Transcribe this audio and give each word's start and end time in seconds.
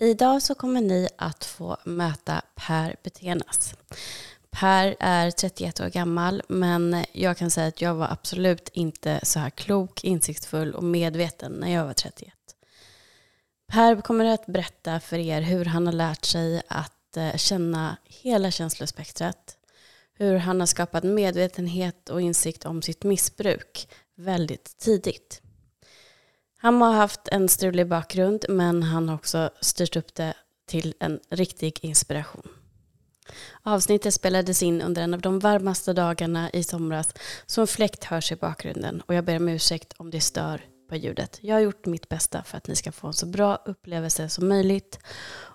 Idag 0.00 0.42
så 0.42 0.54
kommer 0.54 0.80
ni 0.80 1.08
att 1.18 1.44
få 1.44 1.76
möta 1.84 2.42
Per 2.54 2.96
Betenas. 3.02 3.74
Per 4.50 4.96
är 5.00 5.30
31 5.30 5.80
år 5.80 5.88
gammal, 5.88 6.42
men 6.48 7.04
jag 7.12 7.36
kan 7.36 7.50
säga 7.50 7.66
att 7.66 7.80
jag 7.80 7.94
var 7.94 8.08
absolut 8.10 8.68
inte 8.68 9.20
så 9.22 9.38
här 9.38 9.50
klok, 9.50 10.04
insiktsfull 10.04 10.74
och 10.74 10.84
medveten 10.84 11.52
när 11.52 11.74
jag 11.74 11.84
var 11.84 11.92
31. 11.92 12.34
Per 13.66 14.00
kommer 14.00 14.24
att 14.24 14.46
berätta 14.46 15.00
för 15.00 15.18
er 15.18 15.40
hur 15.40 15.64
han 15.64 15.86
har 15.86 15.94
lärt 15.94 16.24
sig 16.24 16.62
att 16.68 17.16
eh, 17.16 17.36
känna 17.36 17.96
hela 18.04 18.50
känslospektrat, 18.50 19.56
hur 20.14 20.36
han 20.36 20.60
har 20.60 20.66
skapat 20.66 21.04
medvetenhet 21.04 22.08
och 22.08 22.20
insikt 22.20 22.64
om 22.64 22.82
sitt 22.82 23.04
missbruk 23.04 23.88
väldigt 24.16 24.78
tidigt. 24.78 25.42
Han 26.60 26.82
har 26.82 26.92
haft 26.92 27.28
en 27.28 27.48
strulig 27.48 27.88
bakgrund 27.88 28.44
men 28.48 28.82
han 28.82 29.08
har 29.08 29.16
också 29.16 29.50
styrt 29.60 29.96
upp 29.96 30.14
det 30.14 30.34
till 30.66 30.94
en 31.00 31.20
riktig 31.30 31.78
inspiration. 31.82 32.48
Avsnittet 33.62 34.14
spelades 34.14 34.62
in 34.62 34.82
under 34.82 35.02
en 35.02 35.14
av 35.14 35.20
de 35.20 35.38
varmaste 35.38 35.92
dagarna 35.92 36.50
i 36.50 36.62
somras 36.62 37.14
så 37.46 37.60
en 37.60 37.66
fläkt 37.66 38.04
hörs 38.04 38.32
i 38.32 38.36
bakgrunden 38.36 39.02
och 39.06 39.14
jag 39.14 39.24
ber 39.24 39.36
om 39.36 39.48
ursäkt 39.48 39.94
om 39.96 40.10
det 40.10 40.20
stör 40.20 40.60
på 40.88 40.96
ljudet. 40.96 41.38
Jag 41.42 41.54
har 41.54 41.60
gjort 41.60 41.86
mitt 41.86 42.08
bästa 42.08 42.42
för 42.42 42.56
att 42.56 42.66
ni 42.66 42.76
ska 42.76 42.92
få 42.92 43.06
en 43.06 43.12
så 43.12 43.26
bra 43.26 43.56
upplevelse 43.64 44.28
som 44.28 44.48
möjligt 44.48 44.98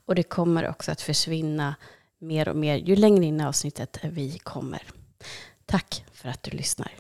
och 0.05 0.15
det 0.15 0.23
kommer 0.23 0.69
också 0.69 0.91
att 0.91 1.01
försvinna 1.01 1.75
mer 2.19 2.49
och 2.49 2.55
mer 2.55 2.75
ju 2.75 2.95
längre 2.95 3.25
in 3.25 3.41
i 3.41 3.45
avsnittet 3.45 3.99
vi 4.03 4.39
kommer. 4.39 4.83
Tack 5.65 6.05
för 6.13 6.29
att 6.29 6.43
du 6.43 6.51
lyssnar. 6.51 6.91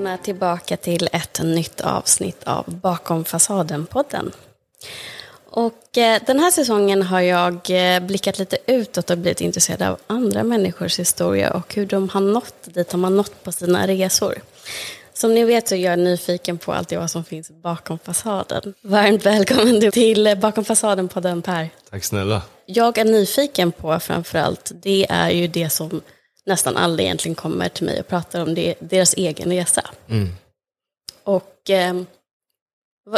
Välkomna 0.00 0.18
tillbaka 0.24 0.76
till 0.76 1.08
ett 1.12 1.40
nytt 1.42 1.80
avsnitt 1.80 2.44
av 2.44 2.64
Bakom 2.66 3.24
fasaden-podden. 3.24 4.32
Och 5.50 5.98
eh, 5.98 6.22
den 6.26 6.40
här 6.40 6.50
säsongen 6.50 7.02
har 7.02 7.20
jag 7.20 7.54
eh, 7.70 8.00
blickat 8.00 8.38
lite 8.38 8.58
utåt 8.66 9.10
och 9.10 9.18
blivit 9.18 9.40
intresserad 9.40 9.82
av 9.82 9.98
andra 10.06 10.42
människors 10.42 10.98
historia 10.98 11.52
och 11.52 11.74
hur 11.74 11.86
de 11.86 12.08
har 12.08 12.20
nått 12.20 12.54
dit 12.64 12.88
de 12.88 13.04
har 13.04 13.10
nått 13.10 13.44
på 13.44 13.52
sina 13.52 13.86
resor. 13.86 14.34
Som 15.12 15.34
ni 15.34 15.44
vet 15.44 15.68
så 15.68 15.74
är 15.74 15.78
jag 15.78 15.98
nyfiken 15.98 16.58
på 16.58 16.72
allt 16.72 16.92
vad 16.92 17.10
som 17.10 17.24
finns 17.24 17.50
bakom 17.50 17.98
fasaden. 17.98 18.74
Varmt 18.82 19.26
välkommen 19.26 19.90
till 19.90 20.36
Bakom 20.40 20.64
fasaden-podden 20.64 21.42
Per. 21.42 21.70
Tack 21.90 22.04
snälla. 22.04 22.42
Jag 22.66 22.98
är 22.98 23.04
nyfiken 23.04 23.72
på 23.72 24.00
framförallt, 24.00 24.72
det 24.74 25.06
är 25.10 25.30
ju 25.30 25.46
det 25.46 25.70
som 25.70 26.00
nästan 26.46 26.76
alla 26.76 27.02
egentligen 27.02 27.34
kommer 27.34 27.68
till 27.68 27.86
mig 27.86 28.00
och 28.00 28.08
pratar 28.08 28.40
om 28.42 28.54
det, 28.54 28.74
deras 28.80 29.14
egen 29.14 29.50
resa. 29.52 29.82
Mm. 30.08 30.28
Och 31.24 31.70
eh, 31.70 31.94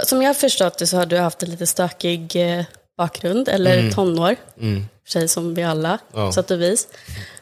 som 0.04 0.22
jag 0.22 0.28
har 0.28 0.34
förstått 0.34 0.78
det 0.78 0.86
så 0.86 0.96
har 0.96 1.06
du 1.06 1.18
haft 1.18 1.42
en 1.42 1.50
lite 1.50 1.66
stökig 1.66 2.36
eh, 2.58 2.64
bakgrund, 2.96 3.48
eller 3.48 3.78
Mm. 3.78 3.92
tonår, 3.92 4.36
Mm. 4.60 4.84
tjej 5.06 5.28
som 5.28 5.54
vi 5.54 5.62
alla, 5.62 5.98
Ja. 6.14 6.32
så 6.32 6.40
att 6.40 6.50
och 6.50 6.60
vis. 6.62 6.88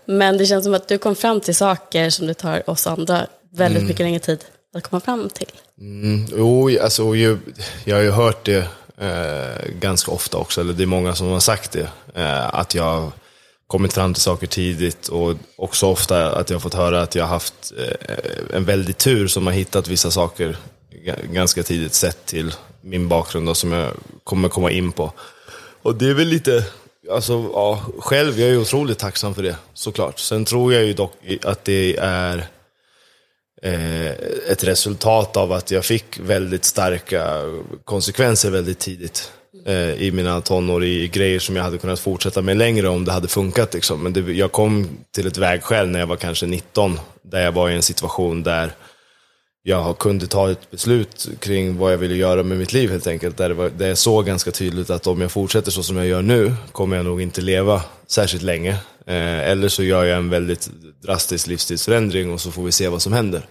Men 0.04 0.38
det 0.38 0.46
känns 0.46 0.64
som 0.64 0.74
att 0.74 0.88
du 0.88 0.98
kom 0.98 1.14
fram 1.16 1.40
till 1.40 1.54
saker 1.54 2.10
som 2.10 2.26
det 2.26 2.34
tar 2.34 2.70
oss 2.70 2.86
andra 2.86 3.26
väldigt 3.52 3.82
mycket 3.82 4.00
längre 4.00 4.18
tid 4.18 4.44
att 4.74 4.82
komma 4.82 5.00
fram 5.00 5.28
till. 5.28 5.50
Mm. 5.80 6.26
Jo, 6.36 6.78
alltså, 6.82 7.14
ju, 7.14 7.38
jag 7.84 7.96
har 7.96 8.02
ju 8.02 8.10
hört 8.10 8.44
det 8.46 8.68
eh, 8.98 9.70
ganska 9.80 10.10
ofta 10.12 10.36
också, 10.38 10.60
eller 10.60 10.72
det 10.72 10.82
är 10.84 10.86
många 10.86 11.14
som 11.14 11.26
har 11.28 11.40
sagt 11.40 11.72
det. 11.72 11.88
Eh, 12.14 12.54
att 12.54 12.74
jag 12.74 13.12
kommit 13.70 13.92
fram 13.92 14.14
till 14.14 14.22
saker 14.22 14.46
tidigt 14.46 15.08
och 15.08 15.34
också 15.56 15.86
ofta 15.86 16.32
att 16.32 16.50
jag 16.50 16.54
har 16.54 16.60
fått 16.60 16.74
höra 16.74 17.02
att 17.02 17.14
jag 17.14 17.24
har 17.24 17.28
haft 17.28 17.72
eh, 17.78 18.56
en 18.56 18.64
väldig 18.64 18.96
tur 18.96 19.28
som 19.28 19.46
har 19.46 19.52
hittat 19.52 19.88
vissa 19.88 20.10
saker 20.10 20.56
ganska 21.32 21.62
tidigt 21.62 21.94
sett 21.94 22.26
till 22.26 22.54
min 22.80 23.08
bakgrund 23.08 23.48
och 23.48 23.56
som 23.56 23.72
jag 23.72 23.92
kommer 24.24 24.48
komma 24.48 24.70
in 24.70 24.92
på. 24.92 25.12
Och 25.82 25.94
det 25.94 26.10
är 26.10 26.14
väl 26.14 26.28
lite, 26.28 26.64
alltså 27.10 27.50
ja, 27.52 27.84
själv, 27.98 28.40
jag 28.40 28.48
är 28.48 28.52
ju 28.52 28.60
otroligt 28.60 28.98
tacksam 28.98 29.34
för 29.34 29.42
det 29.42 29.56
såklart. 29.74 30.18
Sen 30.18 30.44
tror 30.44 30.72
jag 30.74 30.84
ju 30.84 30.92
dock 30.92 31.12
att 31.42 31.64
det 31.64 31.96
är 31.96 32.46
eh, 33.62 34.10
ett 34.48 34.64
resultat 34.64 35.36
av 35.36 35.52
att 35.52 35.70
jag 35.70 35.84
fick 35.84 36.18
väldigt 36.18 36.64
starka 36.64 37.42
konsekvenser 37.84 38.50
väldigt 38.50 38.78
tidigt 38.78 39.32
eh, 39.66 40.02
i 40.02 40.10
mina 40.12 40.40
tonår, 40.40 40.84
i 40.84 41.08
grejer 41.08 41.38
som 41.38 41.56
jag 41.56 41.62
hade 41.62 41.78
kunnat 41.78 42.00
fortsätta 42.00 42.42
med 42.42 42.56
längre 42.56 42.88
om 42.88 43.04
det 43.04 43.12
hade 43.12 43.28
funkat. 43.28 43.74
Liksom. 43.74 44.02
Men 44.02 44.12
det, 44.12 44.20
jag 44.20 44.52
kom 44.52 44.88
till 45.14 45.26
ett 45.26 45.38
vägskäl 45.38 45.88
när 45.88 45.98
jag 45.98 46.06
var 46.06 46.16
kanske 46.16 46.46
19, 46.46 47.00
där 47.22 47.44
jag 47.44 47.52
var 47.52 47.70
i 47.70 47.74
en 47.74 47.82
situation 47.82 48.42
där 48.42 48.72
jag 49.62 49.98
kunde 49.98 50.26
ta 50.26 50.50
ett 50.50 50.70
beslut 50.70 51.28
kring 51.40 51.78
vad 51.78 51.92
jag 51.92 51.98
ville 51.98 52.14
göra 52.14 52.42
med 52.42 52.58
mitt 52.58 52.72
liv 52.72 52.90
helt 52.90 53.06
enkelt. 53.06 53.36
Där, 53.36 53.48
det 53.48 53.54
var, 53.54 53.70
där 53.70 53.88
jag 53.88 53.98
såg 53.98 54.26
ganska 54.26 54.50
tydligt 54.50 54.90
att 54.90 55.06
om 55.06 55.20
jag 55.20 55.32
fortsätter 55.32 55.70
så 55.70 55.82
som 55.82 55.96
jag 55.96 56.06
gör 56.06 56.22
nu 56.22 56.54
kommer 56.72 56.96
jag 56.96 57.04
nog 57.04 57.22
inte 57.22 57.40
leva 57.40 57.82
särskilt 58.06 58.42
länge. 58.42 58.70
Eh, 59.06 59.50
eller 59.50 59.68
så 59.68 59.82
gör 59.82 60.04
jag 60.04 60.18
en 60.18 60.30
väldigt 60.30 60.70
drastisk 61.02 61.46
livsstilsförändring 61.46 62.32
och 62.32 62.40
så 62.40 62.50
får 62.50 62.62
vi 62.62 62.72
se 62.72 62.88
vad 62.88 63.02
som 63.02 63.12
händer. 63.12 63.46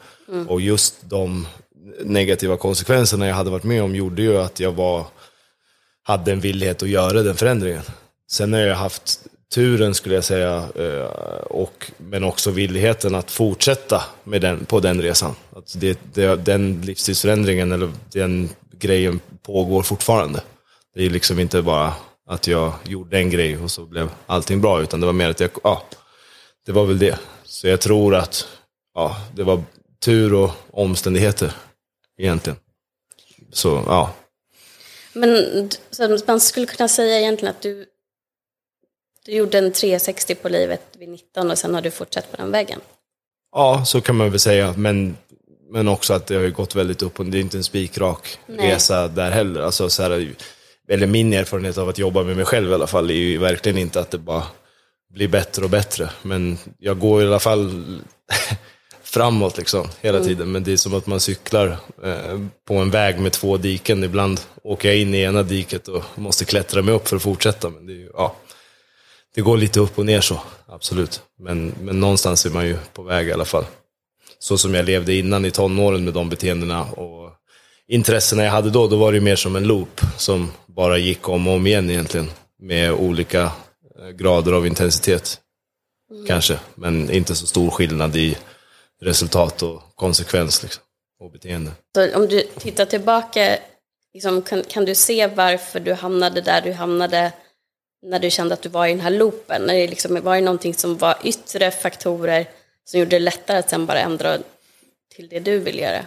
Och 0.47 0.61
just 0.61 0.95
de 1.01 1.47
negativa 2.03 2.57
konsekvenserna 2.57 3.27
jag 3.27 3.35
hade 3.35 3.49
varit 3.49 3.63
med 3.63 3.83
om 3.83 3.95
gjorde 3.95 4.21
ju 4.21 4.38
att 4.38 4.59
jag 4.59 4.71
var, 4.71 5.05
hade 6.09 6.31
en 6.31 6.39
villighet 6.39 6.83
att 6.83 6.89
göra 6.89 7.23
den 7.23 7.35
förändringen. 7.35 7.83
Sen 8.31 8.53
har 8.53 8.59
jag 8.59 8.75
haft 8.75 9.19
turen 9.53 9.95
skulle 9.95 10.15
jag 10.15 10.23
säga, 10.23 10.69
eh, 10.75 11.05
och, 11.41 11.91
men 11.97 12.23
också 12.23 12.51
villigheten 12.51 13.15
att 13.15 13.31
fortsätta 13.31 14.03
med 14.23 14.41
den, 14.41 14.65
på 14.65 14.79
den 14.79 15.01
resan. 15.01 15.35
Att 15.55 15.79
det, 15.79 15.99
det, 16.13 16.35
den 16.35 16.81
livsstilsförändringen 16.81 17.71
eller 17.71 17.91
den 18.11 18.49
grejen 18.71 19.19
pågår 19.43 19.83
fortfarande. 19.83 20.41
Det 20.95 21.05
är 21.05 21.09
liksom 21.09 21.39
inte 21.39 21.61
bara 21.61 21.93
att 22.27 22.47
jag 22.47 22.73
gjorde 22.83 23.17
en 23.17 23.29
grej 23.29 23.57
och 23.57 23.71
så 23.71 23.85
blev 23.85 24.09
allting 24.25 24.61
bra, 24.61 24.81
utan 24.81 24.99
det 24.99 25.05
var 25.05 25.13
mer 25.13 25.29
att 25.29 25.39
jag, 25.39 25.49
ja, 25.63 25.83
det 26.65 26.71
var 26.71 26.85
väl 26.85 26.99
det. 26.99 27.19
Så 27.43 27.67
jag 27.67 27.81
tror 27.81 28.15
att 28.15 28.47
ja, 28.95 29.17
det 29.35 29.43
var 29.43 29.63
tur 30.05 30.33
och 30.33 30.51
omständigheter 30.71 31.51
egentligen. 32.17 32.59
Så 33.51 33.83
ja, 33.87 34.13
men 35.13 35.69
så 35.91 36.19
man 36.27 36.39
skulle 36.39 36.65
kunna 36.65 36.87
säga 36.87 37.19
egentligen 37.19 37.55
att 37.55 37.61
du, 37.61 37.85
du 39.25 39.31
gjorde 39.31 39.57
en 39.57 39.71
360 39.71 40.35
på 40.35 40.49
livet 40.49 40.81
vid 40.97 41.09
19 41.09 41.51
och 41.51 41.57
sen 41.57 41.73
har 41.73 41.81
du 41.81 41.91
fortsatt 41.91 42.31
på 42.31 42.37
den 42.37 42.51
vägen. 42.51 42.81
Ja, 43.51 43.83
så 43.85 44.01
kan 44.01 44.15
man 44.15 44.29
väl 44.29 44.39
säga. 44.39 44.73
Men, 44.77 45.17
men 45.71 45.87
också 45.87 46.13
att 46.13 46.27
det 46.27 46.35
har 46.35 46.41
ju 46.41 46.51
gått 46.51 46.75
väldigt 46.75 47.01
upp 47.01 47.19
och 47.19 47.25
det 47.25 47.37
är 47.37 47.41
inte 47.41 47.57
en 47.57 47.63
spikrak 47.63 48.39
Nej. 48.45 48.71
resa 48.71 49.07
där 49.07 49.31
heller. 49.31 49.61
Alltså, 49.61 49.89
så 49.89 50.03
här, 50.03 50.33
eller 50.89 51.07
min 51.07 51.33
erfarenhet 51.33 51.77
av 51.77 51.89
att 51.89 51.97
jobba 51.97 52.23
med 52.23 52.35
mig 52.35 52.45
själv 52.45 52.71
i 52.71 52.73
alla 52.73 52.87
fall 52.87 53.09
är 53.09 53.13
ju 53.13 53.37
verkligen 53.37 53.77
inte 53.77 53.99
att 53.99 54.11
det 54.11 54.17
bara 54.17 54.43
blir 55.09 55.27
bättre 55.27 55.63
och 55.63 55.69
bättre. 55.69 56.09
Men 56.21 56.57
jag 56.79 56.99
går 56.99 57.23
i 57.23 57.25
alla 57.25 57.39
fall 57.39 57.85
framåt 59.09 59.57
liksom 59.57 59.87
hela 60.01 60.23
tiden. 60.23 60.51
Men 60.51 60.63
det 60.63 60.71
är 60.71 60.77
som 60.77 60.93
att 60.93 61.07
man 61.07 61.19
cyklar 61.19 61.77
eh, 62.03 62.39
på 62.67 62.73
en 62.73 62.91
väg 62.91 63.19
med 63.19 63.31
två 63.31 63.57
diken. 63.57 64.03
Ibland 64.03 64.41
åker 64.63 64.89
jag 64.89 64.97
in 64.97 65.13
i 65.13 65.21
ena 65.21 65.43
diket 65.43 65.87
och 65.87 66.03
måste 66.15 66.45
klättra 66.45 66.81
mig 66.81 66.93
upp 66.93 67.07
för 67.07 67.15
att 67.15 67.21
fortsätta. 67.21 67.69
Men 67.69 67.85
det, 67.85 67.93
ju, 67.93 68.09
ja, 68.13 68.35
det 69.35 69.41
går 69.41 69.57
lite 69.57 69.79
upp 69.79 69.99
och 69.99 70.05
ner 70.05 70.21
så, 70.21 70.41
absolut. 70.67 71.21
Men, 71.39 71.73
men 71.81 71.99
någonstans 71.99 72.45
är 72.45 72.49
man 72.49 72.67
ju 72.67 72.77
på 72.93 73.03
väg 73.03 73.27
i 73.27 73.33
alla 73.33 73.45
fall. 73.45 73.65
Så 74.39 74.57
som 74.57 74.73
jag 74.73 74.85
levde 74.85 75.13
innan 75.13 75.45
i 75.45 75.51
tonåren 75.51 76.03
med 76.03 76.13
de 76.13 76.29
beteendena 76.29 76.83
och 76.83 77.31
intressena 77.88 78.44
jag 78.44 78.51
hade 78.51 78.69
då, 78.69 78.88
då 78.88 78.97
var 78.97 79.12
det 79.12 79.17
ju 79.17 79.23
mer 79.23 79.35
som 79.35 79.55
en 79.55 79.67
loop 79.67 80.01
som 80.17 80.51
bara 80.67 80.97
gick 80.97 81.29
om 81.29 81.47
och 81.47 81.53
om 81.53 81.67
igen 81.67 81.89
egentligen. 81.89 82.29
Med 82.62 82.91
olika 82.91 83.41
eh, 84.00 84.09
grader 84.09 84.51
av 84.51 84.67
intensitet. 84.67 85.39
Kanske, 86.27 86.59
men 86.75 87.12
inte 87.12 87.35
så 87.35 87.45
stor 87.47 87.69
skillnad 87.69 88.15
i 88.15 88.38
resultat 89.01 89.63
och 89.63 89.81
konsekvens 89.96 90.63
liksom, 90.63 90.84
och 91.19 91.31
beteende. 91.31 91.72
Så 91.96 92.16
om 92.16 92.28
du 92.28 92.42
tittar 92.42 92.86
tillbaka, 92.86 93.57
liksom, 94.13 94.42
kan, 94.42 94.63
kan 94.63 94.86
du 94.86 94.96
se 94.96 95.28
varför 95.28 95.80
du 95.80 95.94
hamnade 95.94 96.42
där 96.42 96.62
du 96.62 96.74
hamnade 96.74 97.34
när 98.06 98.19
du 98.19 98.30
kände 98.30 98.54
att 98.54 98.62
du 98.62 98.69
var 98.69 98.88
i 98.88 98.90
den 98.90 99.00
här 99.00 99.12
loopen? 99.12 99.62
När 99.62 99.74
det 99.74 99.88
liksom, 99.88 100.22
var 100.24 100.36
det 100.36 100.42
någonting 100.42 100.74
som 100.74 100.98
var 100.98 101.18
yttre 101.24 101.72
faktorer 101.72 102.46
som 102.86 103.00
gjorde 103.00 103.16
det 103.16 103.19
lättare 103.19 103.57
att 103.57 103.69
sen 103.69 103.86
bara 103.86 104.00
ändra 104.00 104.38
till 105.16 105.28
det 105.30 105.40
du 105.40 105.60
vill 105.60 105.80
göra? 105.80 106.06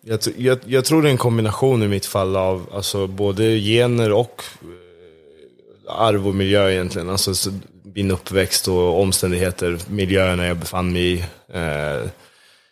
Jag, 0.00 0.20
tr- 0.20 0.34
jag, 0.36 0.58
jag 0.66 0.84
tror 0.84 1.02
det 1.02 1.08
är 1.08 1.10
en 1.10 1.18
kombination 1.18 1.82
i 1.82 1.88
mitt 1.88 2.06
fall 2.06 2.36
av 2.36 2.70
alltså, 2.72 3.06
både 3.06 3.58
gener 3.58 4.12
och 4.12 4.42
eh, 4.62 6.00
arv 6.00 6.28
och 6.28 6.34
miljö 6.34 6.70
egentligen. 6.70 7.10
Alltså 7.10 7.34
så, 7.34 7.50
min 7.96 8.10
uppväxt 8.10 8.68
och 8.68 9.00
omständigheter, 9.00 9.78
miljöerna 9.88 10.46
jag 10.46 10.56
befann 10.56 10.92
mig 10.92 11.12
i. 11.12 11.24
Eh, 11.52 12.08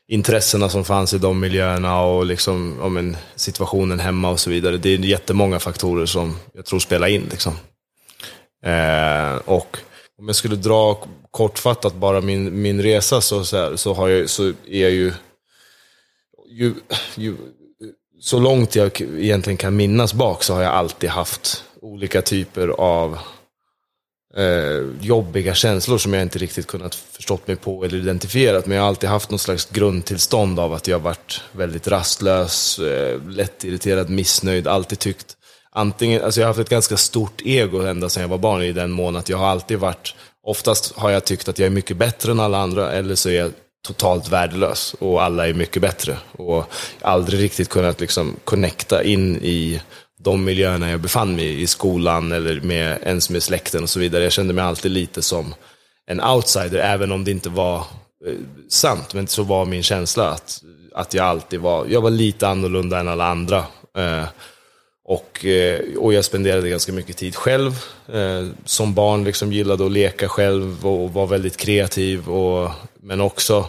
intressena 0.09 0.69
som 0.69 0.85
fanns 0.85 1.15
i 1.15 1.19
de 1.19 1.41
miljöerna 1.41 2.01
och 2.01 2.27
liksom, 2.27 2.77
ja, 2.81 2.89
men, 2.89 3.17
situationen 3.37 4.01
hemma 4.01 4.31
och 4.31 4.41
så 4.41 4.51
vidare. 4.51 4.77
Det 4.77 4.89
är 4.89 4.99
jättemånga 4.99 5.61
faktorer 5.61 6.07
som 6.07 6.37
jag 6.55 6.67
tror 6.67 6.79
spelar 6.79 7.07
in. 7.07 7.29
Liksom. 7.31 7.53
Eh, 8.65 9.37
och 9.45 9.79
om 10.19 10.27
jag 10.27 10.37
skulle 10.37 10.57
dra 10.57 11.05
kortfattat 11.31 11.95
bara 11.95 12.21
min, 12.21 12.63
min 12.63 12.83
resa 12.83 13.21
så, 13.21 13.45
så, 13.45 13.57
här, 13.57 13.77
så, 13.77 13.95
har 13.95 14.09
jag, 14.09 14.31
så 14.31 14.53
är 14.67 14.83
jag 14.83 14.91
ju, 14.91 15.13
ju, 16.49 16.75
ju 17.15 17.37
så 18.21 18.39
långt 18.39 18.77
jag 18.77 19.01
egentligen 19.01 19.57
kan 19.57 19.77
minnas 19.77 20.15
bak 20.15 20.43
så 20.43 20.55
har 20.55 20.63
jag 20.63 20.73
alltid 20.73 21.11
haft 21.11 21.65
olika 21.83 22.23
typer 22.23 22.69
av 22.69 23.19
eh, 24.37 24.85
jobbiga 25.01 25.55
känslor 25.55 25.99
som 25.99 26.13
jag 26.13 26.23
inte 26.23 26.39
riktigt 26.39 26.67
kunnat 26.67 26.95
förstått 26.95 27.47
mig 27.47 27.57
på 27.57 27.85
eller 27.85 27.99
identifierat. 27.99 28.67
Men 28.67 28.77
jag 28.77 28.83
har 28.83 28.89
alltid 28.89 29.11
haft 29.11 29.31
något 29.31 29.41
slags 29.41 29.71
grundtillstånd 29.71 30.61
av 30.61 30.73
att 30.73 30.89
jag 30.89 30.99
varit 30.99 31.41
väldigt 31.53 31.89
rastlös, 31.89 32.79
eh, 32.79 33.21
lättirriterad, 33.29 34.11
missnöjd, 34.11 34.69
alltid 34.69 34.99
tyckt 34.99 35.37
antingen, 35.75 36.25
alltså 36.25 36.41
jag 36.41 36.47
har 36.47 36.55
haft 36.55 36.61
ett 36.61 36.69
ganska 36.69 36.97
stort 36.97 37.43
ego 37.45 37.81
ända 37.81 38.09
sedan 38.09 38.21
jag 38.21 38.29
var 38.29 38.39
barn 38.39 38.63
i 38.63 38.73
den 38.73 38.91
mån 38.91 39.17
att 39.17 39.29
jag 39.29 39.39
har 39.39 39.47
alltid 39.47 39.79
varit, 39.79 40.15
oftast 40.43 40.97
har 40.97 41.11
jag 41.11 41.25
tyckt 41.25 41.49
att 41.49 41.59
jag 41.59 41.67
är 41.67 41.71
mycket 41.71 41.97
bättre 41.97 42.33
än 42.33 42.41
alla 42.41 42.59
andra 42.59 42.93
eller 42.93 43.15
så 43.15 43.29
är 43.29 43.35
jag 43.35 43.53
totalt 43.87 44.29
värdelös 44.29 44.95
och 44.99 45.23
alla 45.23 45.49
är 45.49 45.55
mycket 45.55 45.83
bättre. 45.83 46.17
Och 46.33 46.65
aldrig 47.01 47.41
riktigt 47.41 47.69
kunnat 47.69 48.01
liksom 48.01 48.37
connecta 48.45 49.03
in 49.03 49.37
i 49.37 49.81
de 50.25 50.45
miljöerna 50.45 50.91
jag 50.91 51.01
befann 51.01 51.37
mig 51.37 51.45
i, 51.45 51.63
i 51.63 51.67
skolan 51.67 52.33
eller 52.33 52.61
med, 52.61 52.99
ens 53.03 53.31
med 53.31 53.43
släkten 53.43 53.83
och 53.83 53.91
så 53.91 54.01
vidare. 54.01 54.23
Jag 54.23 54.33
kände 54.33 54.55
mig 54.55 54.65
alltid 54.65 54.91
lite 54.91 55.23
som 55.23 55.55
en 56.07 56.21
outsider, 56.21 56.79
även 56.79 57.13
om 57.13 57.25
det 57.25 57.31
inte 57.31 57.49
var 57.49 57.77
eh, 58.27 58.35
sant. 58.69 59.15
Men 59.15 59.27
så 59.27 59.43
var 59.43 59.65
min 59.65 59.83
känsla 59.83 60.31
att, 60.31 60.63
att 60.95 61.15
jag 61.15 61.27
alltid 61.27 61.61
var, 61.61 61.87
jag 61.87 62.01
var 62.01 62.11
lite 62.11 62.49
annorlunda 62.49 63.01
än 63.01 63.09
alla 63.09 63.27
andra. 63.27 63.65
Eh, 63.97 64.25
och, 65.05 65.45
eh, 65.45 65.81
och 65.99 66.15
jag 66.15 66.25
spenderade 66.25 66.69
ganska 66.69 66.93
mycket 66.93 67.17
tid 67.17 67.37
själv. 67.37 67.73
Eh, 68.13 68.47
som 68.65 68.95
barn 68.95 69.25
liksom 69.25 69.53
gillade 69.53 69.87
att 69.87 69.93
leka 69.93 70.29
själv 70.29 70.87
och 70.87 71.13
var 71.13 71.27
väldigt 71.27 71.57
kreativ. 71.57 72.29
Och, 72.29 72.71
men 73.03 73.21
också 73.21 73.69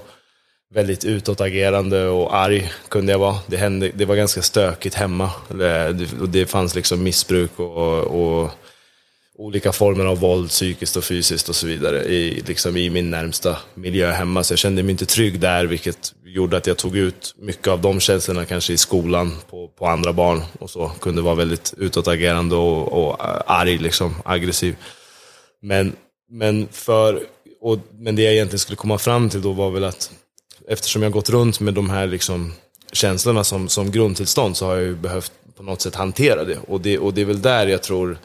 väldigt 0.75 1.05
utåtagerande 1.05 2.07
och 2.07 2.35
arg 2.35 2.71
kunde 2.89 3.11
jag 3.11 3.19
vara. 3.19 3.37
Det, 3.47 3.57
hände, 3.57 3.91
det 3.93 4.05
var 4.05 4.15
ganska 4.15 4.41
stökigt 4.41 4.95
hemma. 4.95 5.31
Det, 5.49 5.93
det 6.27 6.45
fanns 6.45 6.75
liksom 6.75 7.03
missbruk 7.03 7.59
och, 7.59 7.97
och 7.99 8.51
olika 9.37 9.71
former 9.71 10.05
av 10.05 10.19
våld, 10.19 10.49
psykiskt 10.49 10.95
och 10.95 11.03
fysiskt 11.03 11.49
och 11.49 11.55
så 11.55 11.67
vidare 11.67 12.03
i, 12.03 12.43
liksom 12.47 12.77
i 12.77 12.89
min 12.89 13.11
närmsta 13.11 13.57
miljö 13.73 14.11
hemma. 14.11 14.43
Så 14.43 14.51
jag 14.51 14.59
kände 14.59 14.83
mig 14.83 14.91
inte 14.91 15.05
trygg 15.05 15.39
där, 15.39 15.65
vilket 15.65 16.13
gjorde 16.25 16.57
att 16.57 16.67
jag 16.67 16.77
tog 16.77 16.97
ut 16.97 17.35
mycket 17.37 17.67
av 17.67 17.81
de 17.81 17.99
känslorna 17.99 18.45
kanske 18.45 18.73
i 18.73 18.77
skolan 18.77 19.31
på, 19.49 19.67
på 19.67 19.87
andra 19.87 20.13
barn 20.13 20.41
och 20.59 20.69
så. 20.69 20.89
Kunde 20.89 21.21
vara 21.21 21.35
väldigt 21.35 21.73
utåtagerande 21.77 22.55
och, 22.55 23.07
och 23.07 23.15
arg, 23.51 23.77
liksom, 23.77 24.15
aggressiv. 24.25 24.75
Men, 25.61 25.95
men, 26.29 26.67
för, 26.71 27.19
och, 27.61 27.79
men 27.91 28.15
det 28.15 28.21
jag 28.21 28.33
egentligen 28.33 28.59
skulle 28.59 28.75
komma 28.75 28.97
fram 28.97 29.29
till 29.29 29.41
då 29.41 29.51
var 29.51 29.71
väl 29.71 29.83
att 29.83 30.11
eftersom 30.67 31.03
jag 31.03 31.11
gått 31.11 31.29
runt 31.29 31.59
med 31.59 31.73
de 31.73 31.89
här 31.89 32.07
liksom, 32.07 32.53
känslorna 32.91 33.43
som, 33.43 33.69
som 33.69 33.91
grundtillstånd 33.91 34.57
så 34.57 34.65
har 34.65 34.75
jag 34.75 34.83
ju 34.83 34.95
behövt 34.95 35.31
på 35.57 35.63
något 35.63 35.81
sätt 35.81 35.95
hantera 35.95 36.43
det. 36.43 36.57
Och 36.67 36.81
det, 36.81 36.97
och 36.97 37.13
det 37.13 37.21
är 37.21 37.25
väl 37.25 37.41
där 37.41 37.67
jag 37.67 37.83
tror 37.83 38.17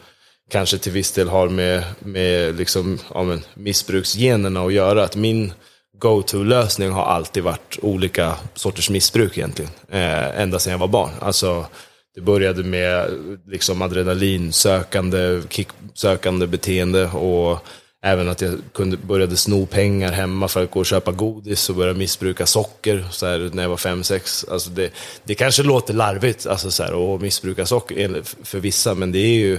kanske 0.50 0.78
till 0.78 0.92
viss 0.92 1.12
del 1.12 1.28
har 1.28 1.48
med, 1.48 1.84
med 1.98 2.56
liksom, 2.56 2.98
ja, 3.14 3.22
men, 3.22 3.40
missbruksgenerna 3.54 4.60
att 4.60 4.72
göra. 4.72 5.04
Att 5.04 5.16
min 5.16 5.52
go-to-lösning 5.98 6.90
har 6.90 7.04
alltid 7.04 7.42
varit 7.42 7.78
olika 7.82 8.37
sorters 8.54 8.90
missbruk 8.90 9.38
egentligen. 9.38 9.70
Eh, 9.88 10.40
ända 10.40 10.58
sedan 10.58 10.70
jag 10.70 10.78
var 10.78 10.88
barn. 10.88 11.10
Alltså, 11.20 11.66
det 12.14 12.20
började 12.20 12.62
med 12.62 13.10
liksom 13.46 13.82
adrenalinsökande, 13.82 15.42
kicksökande 15.48 16.46
beteende 16.46 17.06
och 17.06 17.66
även 18.02 18.29
att 18.29 18.41
jag 18.41 18.58
kunde, 18.75 18.97
började 18.97 19.37
sno 19.37 19.67
pengar 19.67 20.12
hemma 20.12 20.49
för 20.49 20.64
att 20.64 20.70
gå 20.70 20.81
och 20.81 20.87
köpa 20.87 21.12
godis 21.12 21.70
och 21.70 21.76
börja 21.76 21.94
missbruka 21.94 22.47
socker 22.47 23.05
så 23.11 23.26
här, 23.26 23.50
när 23.52 23.62
jag 23.62 23.70
var 23.70 23.76
fem 23.76 24.05
sex. 24.05 24.44
Alltså 24.50 24.70
det, 24.70 24.93
det 25.25 25.35
kanske 25.35 25.62
låter 25.62 25.94
larvigt 25.94 26.47
alltså 26.47 26.70
så 26.70 26.82
här, 26.82 27.14
att 27.14 27.20
missbruka 27.20 27.67
socker 27.67 28.23
för 28.44 28.58
vissa, 28.58 28.94
men 28.94 29.12
det 29.12 29.19
är 29.19 29.35
ju 29.35 29.58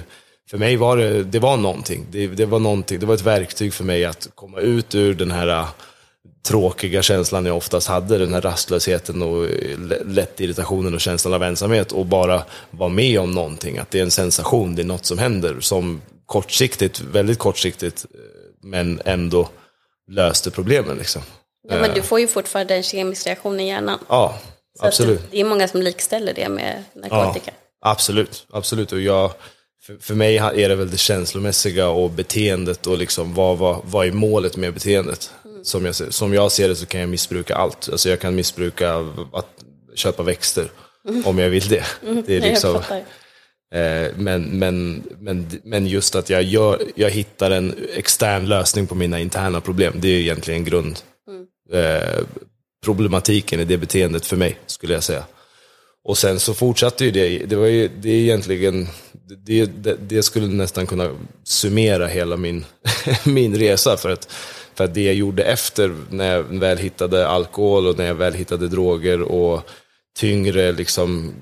för 0.52 0.58
mig 0.58 0.76
var 0.76 0.98
det, 0.98 1.24
det 1.24 1.40
var 1.40 1.58
någonting. 1.58 2.06
Det, 2.12 2.28
det, 2.28 2.46
var 2.46 2.60
någonting. 2.60 3.00
Det 3.00 3.06
var 3.06 3.14
ett 3.14 3.22
verktyg 3.22 3.74
för 3.74 3.84
mig 3.84 4.06
att 4.06 4.30
komma 4.36 4.60
ut 4.60 4.96
ur 4.96 5.14
den 5.14 5.32
här 5.32 5.48
äh, 5.48 5.68
tråkiga 6.48 7.02
känslan 7.02 7.46
jag 7.46 7.58
oftast 7.58 7.88
hade, 7.88 8.18
den 8.18 8.34
här 8.34 8.42
rastlösheten 8.42 9.22
och 9.22 9.46
äh, 9.46 9.78
lätt 10.06 10.40
irritationen 10.40 10.94
och 10.94 11.02
känslan 11.02 11.34
av 11.34 11.44
ensamhet 11.44 11.92
och 11.92 12.06
bara 12.06 12.44
vara 12.72 12.90
med 12.90 13.20
om 13.20 13.32
någonting. 13.32 13.78
Att 13.78 13.92
det 13.92 14.00
är 14.00 14.04
en 14.04 14.12
sensation, 14.12 14.76
det 14.76 14.82
är 14.82 14.86
något 14.86 15.06
som 15.06 15.18
händer 15.18 15.60
som 15.60 16.02
kortsiktigt, 16.32 17.02
väldigt 17.02 17.40
kortsiktigt, 17.40 18.06
äh, 18.14 18.20
men 18.62 19.02
ändå 19.06 19.50
löste 20.12 20.52
problemen. 20.52 20.98
Liksom. 20.98 21.22
Ja, 21.70 21.76
men 21.76 21.94
du 21.94 22.00
äh. 22.00 22.06
får 22.06 22.20
ju 22.20 22.28
fortfarande 22.28 22.76
en 22.76 22.84
kemisk 22.84 23.28
reaktion 23.28 23.60
i 23.60 23.68
hjärnan. 23.68 24.00
Ja, 24.10 24.40
Så 24.80 24.86
absolut. 24.86 25.22
det 25.32 25.40
är 25.40 25.46
många 25.46 25.68
som 25.68 25.82
likställer 25.82 26.34
det 26.34 26.50
med 26.50 26.84
narkotika. 26.94 27.52
Ja, 27.82 27.92
absolut, 27.92 28.48
absolut. 28.50 28.92
Och 28.92 29.02
jag, 29.02 29.32
för, 29.86 29.98
för 29.98 30.16
mig 30.16 30.38
är 30.38 30.70
det 30.70 30.76
väl 30.76 30.92
det 30.92 30.98
känslomässiga 30.98 31.90
och 31.90 32.10
beteendet 32.10 32.88
och 32.88 32.98
liksom 32.98 33.34
vad, 33.34 33.58
vad, 33.58 33.82
vad 33.86 34.08
är 34.08 34.12
målet 34.12 34.58
med 34.58 34.74
beteendet? 34.74 35.32
Mm. 35.46 35.64
Som, 35.64 35.86
jag, 35.86 35.96
som 35.96 36.34
jag 36.34 36.52
ser 36.52 36.68
det 36.68 36.76
så 36.76 36.86
kan 36.86 37.02
jag 37.02 37.10
missbruka 37.10 37.56
allt. 37.56 37.90
Alltså 37.92 38.10
jag 38.10 38.20
kan 38.20 38.36
missbruka 38.36 38.96
att 39.34 39.50
köpa 39.96 40.24
växter 40.24 40.72
mm. 41.10 41.26
om 41.26 41.40
jag 41.40 41.50
vill 41.50 41.68
det. 41.68 41.86
Mm. 42.04 42.24
Det 42.28 42.38
är 42.38 42.42
liksom, 42.52 42.76
eh, 42.76 42.98
men, 44.16 44.44
men, 44.44 45.04
men, 45.20 45.48
men 45.64 45.88
just 45.88 46.16
att 46.16 46.30
jag, 46.30 46.44
gör, 46.44 46.82
jag 46.96 47.10
hittar 47.10 47.52
en 47.52 47.76
extern 47.96 48.46
lösning 48.46 48.88
på 48.88 48.96
mina 48.96 49.20
interna 49.20 49.62
problem, 49.62 49.94
det 49.96 50.08
är 50.08 50.20
egentligen 50.20 50.64
grund 50.64 51.00
mm. 51.28 51.86
eh, 51.86 52.24
problematiken 52.86 53.60
i 53.60 53.66
det 53.66 53.78
beteendet 53.78 54.26
för 54.26 54.38
mig, 54.38 54.58
skulle 54.66 54.94
jag 54.94 55.04
säga. 55.04 55.24
Och 56.04 56.18
sen 56.18 56.40
så 56.40 56.54
fortsatte 56.54 57.06
ju 57.06 57.12
det, 57.12 57.38
det 57.38 57.56
var 57.56 57.68
ju, 57.68 57.90
det 58.02 58.10
är 58.10 58.20
egentligen, 58.20 58.88
det, 59.46 59.66
det, 59.66 59.98
det 60.10 60.24
skulle 60.24 60.48
nästan 60.48 60.88
kunna 60.88 61.16
summera 61.44 62.08
hela 62.08 62.38
min, 62.38 62.66
min 63.26 63.56
resa. 63.56 63.98
För 63.98 64.10
att, 64.10 64.32
för 64.76 64.84
att 64.84 64.94
det 64.94 65.04
jag 65.04 65.16
gjorde 65.16 65.44
efter, 65.44 65.96
när 66.10 66.32
jag 66.36 66.44
väl 66.44 66.78
hittade 66.78 67.28
alkohol 67.28 67.88
och 67.88 67.98
när 67.98 68.06
jag 68.06 68.16
väl 68.16 68.34
hittade 68.34 68.68
droger 68.68 69.22
och 69.22 69.70
tyngre 70.18 70.72
liksom, 70.72 71.34